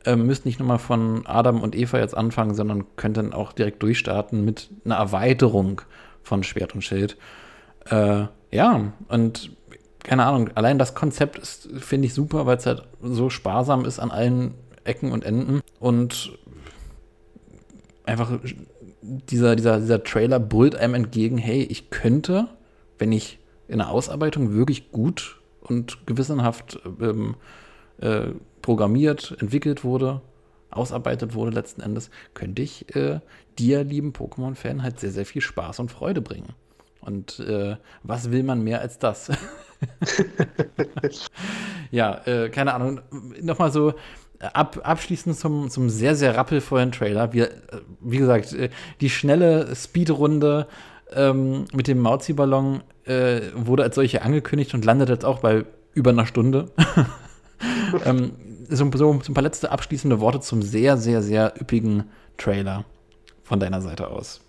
Äh, 0.05 0.15
müsst 0.15 0.45
nicht 0.45 0.59
nochmal 0.59 0.79
von 0.79 1.25
Adam 1.25 1.61
und 1.61 1.75
Eva 1.75 1.99
jetzt 1.99 2.15
anfangen, 2.15 2.55
sondern 2.55 2.85
könnt 2.95 3.17
dann 3.17 3.33
auch 3.33 3.53
direkt 3.53 3.81
durchstarten 3.83 4.43
mit 4.43 4.69
einer 4.83 4.95
Erweiterung 4.95 5.81
von 6.23 6.43
Schwert 6.43 6.75
und 6.75 6.81
Schild. 6.81 7.17
Äh, 7.89 8.25
ja, 8.51 8.93
und 9.07 9.51
keine 10.03 10.25
Ahnung, 10.25 10.49
allein 10.55 10.77
das 10.77 10.95
Konzept 10.95 11.37
ist, 11.37 11.69
finde 11.79 12.07
ich 12.07 12.13
super, 12.13 12.45
weil 12.45 12.57
es 12.57 12.65
halt 12.65 12.83
so 13.01 13.29
sparsam 13.29 13.85
ist 13.85 13.99
an 13.99 14.11
allen 14.11 14.53
Ecken 14.83 15.11
und 15.11 15.23
Enden 15.23 15.61
und 15.79 16.37
einfach 18.05 18.39
dieser, 19.01 19.55
dieser, 19.55 19.79
dieser 19.79 20.03
Trailer 20.03 20.39
brüllt 20.39 20.75
einem 20.75 20.95
entgegen, 20.95 21.37
hey, 21.37 21.63
ich 21.63 21.89
könnte, 21.89 22.47
wenn 22.97 23.11
ich 23.11 23.39
in 23.67 23.79
der 23.79 23.89
Ausarbeitung 23.89 24.53
wirklich 24.53 24.91
gut 24.91 25.39
und 25.61 26.05
gewissenhaft 26.05 26.79
ähm, 27.01 27.35
äh, 27.99 28.27
programmiert, 28.61 29.35
entwickelt 29.39 29.83
wurde, 29.83 30.21
ausarbeitet 30.69 31.33
wurde 31.33 31.51
letzten 31.51 31.81
Endes, 31.81 32.09
könnte 32.33 32.61
ich 32.61 32.95
äh, 32.95 33.19
dir, 33.57 33.83
lieben 33.83 34.11
Pokémon-Fan, 34.11 34.83
halt 34.83 34.99
sehr, 34.99 35.11
sehr 35.11 35.25
viel 35.25 35.41
Spaß 35.41 35.79
und 35.79 35.91
Freude 35.91 36.21
bringen. 36.21 36.53
Und 37.01 37.39
äh, 37.39 37.75
was 38.01 38.31
will 38.31 38.43
man 38.43 38.63
mehr 38.63 38.81
als 38.81 38.97
das? 38.97 39.31
ja, 41.91 42.21
äh, 42.25 42.49
keine 42.49 42.73
Ahnung. 42.73 43.01
Nochmal 43.41 43.71
so 43.71 43.91
äh, 44.39 44.45
ab, 44.53 44.79
abschließend 44.83 45.37
zum, 45.37 45.69
zum 45.69 45.89
sehr, 45.89 46.15
sehr 46.15 46.35
rappelvollen 46.35 46.91
Trailer. 46.91 47.33
Wir, 47.33 47.51
äh, 47.51 47.81
wie 48.01 48.17
gesagt, 48.17 48.53
äh, 48.53 48.69
die 49.01 49.09
schnelle 49.09 49.75
Speedrunde 49.75 50.67
ähm, 51.13 51.65
mit 51.73 51.87
dem 51.87 51.99
Mauzi-Ballon 51.99 52.81
äh, 53.05 53.41
wurde 53.55 53.83
als 53.83 53.95
solche 53.95 54.21
angekündigt 54.21 54.73
und 54.73 54.85
landet 54.85 55.09
jetzt 55.09 55.25
auch 55.25 55.39
bei 55.39 55.65
über 55.93 56.11
einer 56.11 56.25
Stunde. 56.25 56.71
ähm, 58.05 58.33
so, 58.69 58.89
so, 58.93 58.97
so 58.97 59.31
ein 59.31 59.33
paar 59.33 59.43
letzte 59.43 59.71
abschließende 59.71 60.19
Worte 60.19 60.39
zum 60.39 60.61
sehr, 60.61 60.97
sehr, 60.97 61.21
sehr 61.21 61.53
üppigen 61.59 62.09
Trailer 62.37 62.85
von 63.43 63.59
deiner 63.59 63.81
Seite 63.81 64.07
aus. 64.07 64.41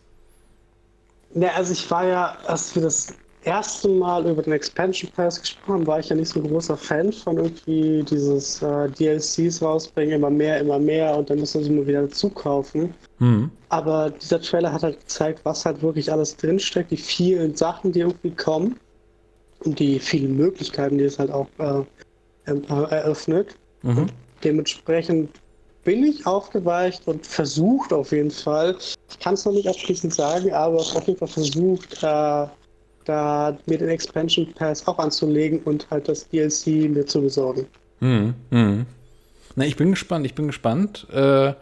Ja, 1.35 1.51
also 1.57 1.73
ich 1.73 1.91
war 1.91 2.07
ja, 2.07 2.37
als 2.47 2.75
wir 2.75 2.83
das 2.83 3.13
erste 3.45 3.89
Mal 3.89 4.27
über 4.27 4.43
den 4.43 4.53
Expansion 4.53 5.11
Pass 5.13 5.41
gesprochen 5.41 5.87
war 5.87 6.01
ich 6.01 6.09
ja 6.09 6.17
nicht 6.17 6.29
so 6.29 6.41
ein 6.41 6.49
großer 6.49 6.77
Fan 6.77 7.13
von 7.13 7.37
irgendwie 7.37 8.03
dieses 8.03 8.63
äh, 8.63 8.89
DLCs 8.91 9.63
rausbringen, 9.63 10.15
immer 10.15 10.31
mehr, 10.31 10.61
immer 10.61 10.79
mehr 10.79 11.17
und 11.17 11.31
dann 11.31 11.39
müssen 11.39 11.63
sie 11.63 11.71
immer 11.71 11.87
wieder 11.87 12.03
dazu 12.03 12.31
kaufen. 12.31 12.95
Mhm. 13.19 13.51
Aber 13.69 14.11
dieser 14.11 14.41
Trailer 14.41 14.73
hat 14.73 14.83
halt 14.83 15.01
gezeigt, 15.01 15.41
was 15.45 15.65
halt 15.65 15.83
wirklich 15.83 16.11
alles 16.11 16.37
drinsteckt, 16.37 16.91
die 16.91 16.97
vielen 16.97 17.55
Sachen, 17.55 17.93
die 17.93 18.01
irgendwie 18.01 18.31
kommen 18.31 18.77
und 19.65 19.79
die 19.79 19.99
vielen 19.99 20.37
Möglichkeiten, 20.37 20.99
die 20.99 21.05
es 21.05 21.19
halt 21.19 21.31
auch 21.31 21.49
äh, 21.59 21.85
eröffnet. 22.47 23.57
Mhm. 23.83 24.07
dementsprechend 24.43 25.29
bin 25.85 26.05
ich 26.05 26.27
aufgeweicht 26.27 27.07
und 27.07 27.27
versucht 27.27 27.93
auf 27.93 28.13
jeden 28.13 28.31
Fall, 28.31 28.77
ich 29.11 29.19
kann 29.19 29.35
es 29.35 29.45
noch 29.45 29.53
nicht 29.53 29.69
abschließend 29.69 30.15
sagen, 30.15 30.53
aber 30.53 30.77
auf 30.79 31.07
jeden 31.07 31.19
Fall 31.19 31.29
versucht, 31.29 32.03
äh, 32.03 32.47
da 33.05 33.57
mir 33.67 33.79
den 33.79 33.89
Expansion 33.89 34.53
Pass 34.55 34.87
auch 34.87 34.99
anzulegen 34.99 35.61
und 35.65 35.89
halt 35.91 36.09
das 36.09 36.29
DLC 36.29 36.89
mir 36.91 37.07
zu 37.07 37.21
besorgen. 37.21 37.67
Hm, 38.01 38.35
hm. 38.51 38.87
Na, 39.57 39.65
ich 39.65 39.77
bin 39.77 39.91
gespannt, 39.91 40.27
ich 40.27 40.35
bin 40.35 40.47
gespannt. 40.47 41.07
Äh, 41.13 41.55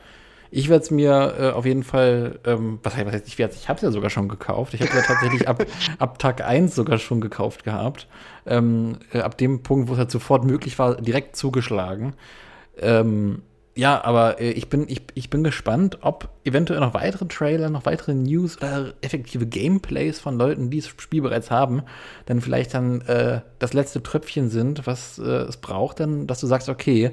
ich 0.50 0.68
werde 0.68 0.84
es 0.84 0.90
mir 0.90 1.34
äh, 1.38 1.50
auf 1.50 1.64
jeden 1.64 1.82
Fall, 1.82 2.38
ähm, 2.44 2.78
was 2.82 2.94
heißt, 2.94 3.06
was 3.06 3.14
heißt 3.14 3.26
ich 3.26 3.38
werde 3.38 3.54
ich 3.54 3.68
habe 3.68 3.78
es 3.78 3.82
ja 3.82 3.90
sogar 3.90 4.10
schon 4.10 4.28
gekauft. 4.28 4.74
Ich 4.74 4.82
habe 4.82 4.92
ja 4.94 5.02
tatsächlich 5.02 5.48
ab, 5.48 5.64
ab 5.98 6.18
Tag 6.18 6.44
1 6.44 6.74
sogar 6.74 6.98
schon 6.98 7.20
gekauft 7.20 7.64
gehabt. 7.64 8.06
Ähm, 8.46 8.98
äh, 9.12 9.20
ab 9.20 9.38
dem 9.38 9.62
Punkt, 9.62 9.88
wo 9.88 9.94
es 9.94 9.98
halt 9.98 10.10
sofort 10.10 10.44
möglich 10.44 10.78
war, 10.78 11.00
direkt 11.00 11.36
zugeschlagen. 11.36 12.14
Ähm, 12.78 13.42
ja, 13.74 14.04
aber 14.04 14.38
äh, 14.40 14.50
ich, 14.50 14.68
bin, 14.68 14.86
ich, 14.88 15.02
ich 15.14 15.30
bin 15.30 15.42
gespannt, 15.42 15.98
ob 16.02 16.28
eventuell 16.44 16.80
noch 16.80 16.92
weitere 16.92 17.26
Trailer, 17.26 17.70
noch 17.70 17.86
weitere 17.86 18.12
News 18.14 18.58
oder 18.58 18.92
effektive 19.00 19.46
Gameplays 19.46 20.20
von 20.20 20.36
Leuten, 20.36 20.68
die 20.68 20.80
das 20.80 20.88
Spiel 20.88 21.22
bereits 21.22 21.50
haben, 21.50 21.82
dann 22.26 22.40
vielleicht 22.42 22.74
dann 22.74 23.00
äh, 23.02 23.40
das 23.58 23.72
letzte 23.72 24.02
Tröpfchen 24.02 24.50
sind, 24.50 24.86
was 24.86 25.18
äh, 25.18 25.22
es 25.22 25.56
braucht, 25.56 26.00
dann, 26.00 26.26
dass 26.26 26.40
du 26.40 26.46
sagst, 26.46 26.68
okay, 26.68 27.12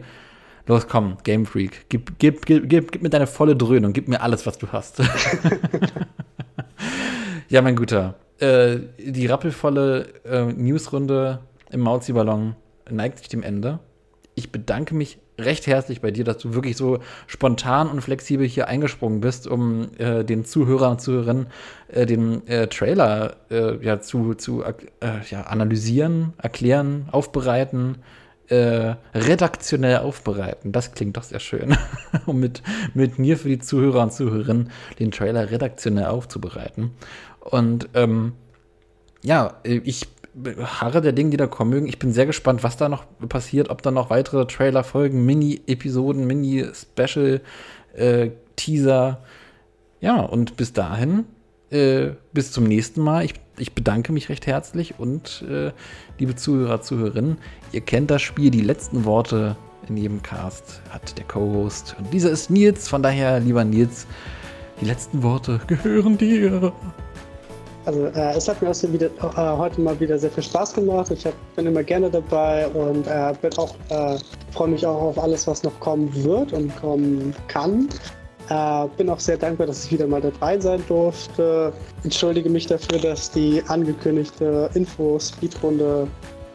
los 0.67 0.87
komm, 0.87 1.17
Game 1.23 1.45
Freak, 1.45 1.85
gib, 1.87 2.19
gib, 2.19 2.45
gib, 2.45 2.67
gib, 2.67 2.91
gib 2.91 3.01
mir 3.01 3.09
deine 3.09 3.27
volle 3.27 3.55
Dröhnung, 3.55 3.93
gib 3.93 4.09
mir 4.09 4.21
alles, 4.21 4.45
was 4.45 4.57
du 4.57 4.67
hast. 4.67 5.01
ja, 7.49 7.61
mein 7.61 7.77
Guter, 7.77 8.15
äh, 8.39 8.79
die 8.97 9.27
rappelvolle 9.27 10.13
äh, 10.25 10.45
Newsrunde 10.45 11.39
im 11.71 11.79
Mauzi-Ballon 11.79 12.55
neigt 12.89 13.19
sich 13.19 13.29
dem 13.29 13.43
Ende. 13.43 13.79
Ich 14.35 14.51
bedanke 14.51 14.93
mich 14.93 15.19
recht 15.39 15.67
herzlich 15.67 16.01
bei 16.01 16.11
dir, 16.11 16.23
dass 16.23 16.37
du 16.37 16.53
wirklich 16.53 16.77
so 16.77 16.99
spontan 17.27 17.89
und 17.89 18.01
flexibel 18.01 18.47
hier 18.47 18.67
eingesprungen 18.67 19.21
bist, 19.21 19.47
um 19.47 19.89
äh, 19.97 20.23
den 20.23 20.45
Zuhörern 20.45 20.93
und 20.93 21.01
Zuhörerinnen 21.01 21.47
äh, 21.87 22.05
den 22.05 22.47
äh, 22.47 22.67
Trailer 22.67 23.37
äh, 23.49 23.83
ja, 23.83 24.01
zu, 24.01 24.33
zu 24.35 24.63
äh, 24.63 24.73
ja, 25.29 25.43
analysieren, 25.43 26.33
erklären, 26.37 27.07
aufbereiten, 27.11 27.97
äh, 28.49 28.95
redaktionell 29.13 29.97
aufbereiten. 29.97 30.71
Das 30.71 30.93
klingt 30.93 31.17
doch 31.17 31.23
sehr 31.23 31.39
schön. 31.39 31.77
um 32.25 32.39
mit, 32.39 32.63
mit 32.93 33.19
mir 33.19 33.37
für 33.37 33.49
die 33.49 33.59
Zuhörer 33.59 34.03
und 34.03 34.13
Zuhörerinnen 34.13 34.71
den 34.99 35.11
Trailer 35.11 35.51
redaktionell 35.51 36.05
aufzubereiten. 36.05 36.91
Und 37.39 37.89
ähm, 37.93 38.33
ja, 39.21 39.59
ich 39.63 40.07
harre 40.63 41.01
der 41.01 41.13
Dinge, 41.13 41.31
die 41.31 41.37
da 41.37 41.47
kommen 41.47 41.71
mögen. 41.71 41.87
Ich 41.87 41.99
bin 41.99 42.11
sehr 42.11 42.25
gespannt, 42.25 42.63
was 42.63 42.77
da 42.77 42.89
noch 42.89 43.05
passiert, 43.27 43.69
ob 43.69 43.81
da 43.81 43.91
noch 43.91 44.09
weitere 44.09 44.45
Trailer 44.45 44.83
folgen, 44.83 45.25
Mini-Episoden, 45.25 46.25
Mini-Special, 46.25 47.41
äh, 47.95 48.29
Teaser. 48.55 49.21
Ja, 50.01 50.21
und 50.21 50.57
bis 50.57 50.73
dahin, 50.73 51.25
äh, 51.71 52.11
bis 52.33 52.51
zum 52.51 52.63
nächsten 52.65 53.01
Mal. 53.01 53.25
Ich, 53.25 53.33
ich 53.57 53.73
bedanke 53.73 54.11
mich 54.11 54.29
recht 54.29 54.47
herzlich 54.47 54.95
und 54.97 55.43
äh, 55.49 55.71
liebe 56.17 56.35
Zuhörer, 56.35 56.81
Zuhörerinnen, 56.81 57.37
ihr 57.71 57.81
kennt 57.81 58.09
das 58.11 58.21
Spiel, 58.21 58.51
die 58.51 58.61
letzten 58.61 59.05
Worte 59.05 59.57
in 59.87 59.97
jedem 59.97 60.21
Cast 60.21 60.81
hat 60.89 61.17
der 61.17 61.25
Co-Host. 61.25 61.95
Und 61.97 62.13
dieser 62.13 62.29
ist 62.29 62.49
Nils, 62.49 62.87
von 62.87 63.03
daher, 63.03 63.39
lieber 63.39 63.63
Nils, 63.63 64.07
die 64.81 64.85
letzten 64.85 65.23
Worte 65.23 65.59
gehören 65.67 66.17
dir. 66.17 66.73
Also 67.85 68.05
äh, 68.07 68.35
es 68.35 68.47
hat 68.47 68.61
mir 68.61 68.69
auch 68.69 68.83
wieder, 68.83 69.07
äh, 69.07 69.57
heute 69.57 69.81
mal 69.81 69.99
wieder 69.99 70.17
sehr 70.17 70.31
viel 70.31 70.43
Spaß 70.43 70.73
gemacht. 70.73 71.11
Ich 71.11 71.25
hab, 71.25 71.33
bin 71.55 71.65
immer 71.65 71.83
gerne 71.83 72.09
dabei 72.09 72.67
und 72.67 73.07
äh, 73.07 73.31
äh, 73.31 74.17
freue 74.51 74.67
mich 74.67 74.85
auch 74.85 75.01
auf 75.01 75.19
alles, 75.19 75.47
was 75.47 75.63
noch 75.63 75.79
kommen 75.79 76.11
wird 76.23 76.53
und 76.53 76.75
kommen 76.75 77.33
kann. 77.47 77.89
Äh, 78.49 78.87
bin 78.97 79.09
auch 79.09 79.19
sehr 79.19 79.37
dankbar, 79.37 79.67
dass 79.67 79.85
ich 79.85 79.91
wieder 79.93 80.07
mal 80.07 80.21
dabei 80.21 80.59
sein 80.59 80.83
durfte. 80.87 81.71
Entschuldige 82.03 82.49
mich 82.49 82.65
dafür, 82.67 82.99
dass 82.99 83.31
die 83.31 83.63
angekündigte 83.67 84.69
Info-Speedrunde 84.73 86.07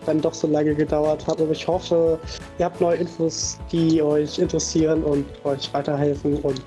dann 0.04 0.20
doch 0.20 0.34
so 0.34 0.46
lange 0.46 0.74
gedauert 0.74 1.26
hat. 1.26 1.40
Aber 1.40 1.52
ich 1.52 1.66
hoffe, 1.66 2.18
ihr 2.58 2.64
habt 2.64 2.80
neue 2.80 2.96
Infos, 2.96 3.58
die 3.72 4.02
euch 4.02 4.38
interessieren 4.38 5.02
und 5.02 5.24
euch 5.44 5.72
weiterhelfen 5.72 6.36
und 6.38 6.62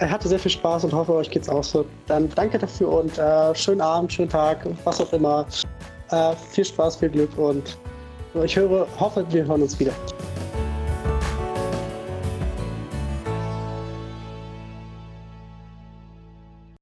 hatte 0.00 0.28
sehr 0.28 0.38
viel 0.38 0.50
Spaß 0.50 0.84
und 0.84 0.92
hoffe, 0.92 1.14
euch 1.14 1.30
geht's 1.30 1.48
auch 1.48 1.64
so. 1.64 1.84
Dann 2.06 2.28
danke 2.34 2.58
dafür 2.58 2.88
und 2.88 3.18
äh, 3.18 3.54
schönen 3.54 3.80
Abend, 3.80 4.12
schönen 4.12 4.28
Tag, 4.28 4.66
was 4.84 5.00
auch 5.00 5.12
immer. 5.12 5.46
Äh, 6.10 6.34
viel 6.50 6.64
Spaß, 6.64 6.96
viel 6.96 7.10
Glück 7.10 7.36
und 7.36 7.78
ich 8.44 8.56
höre, 8.56 8.86
hoffe, 9.00 9.24
wir 9.30 9.46
hören 9.46 9.62
uns 9.62 9.78
wieder. 9.80 9.92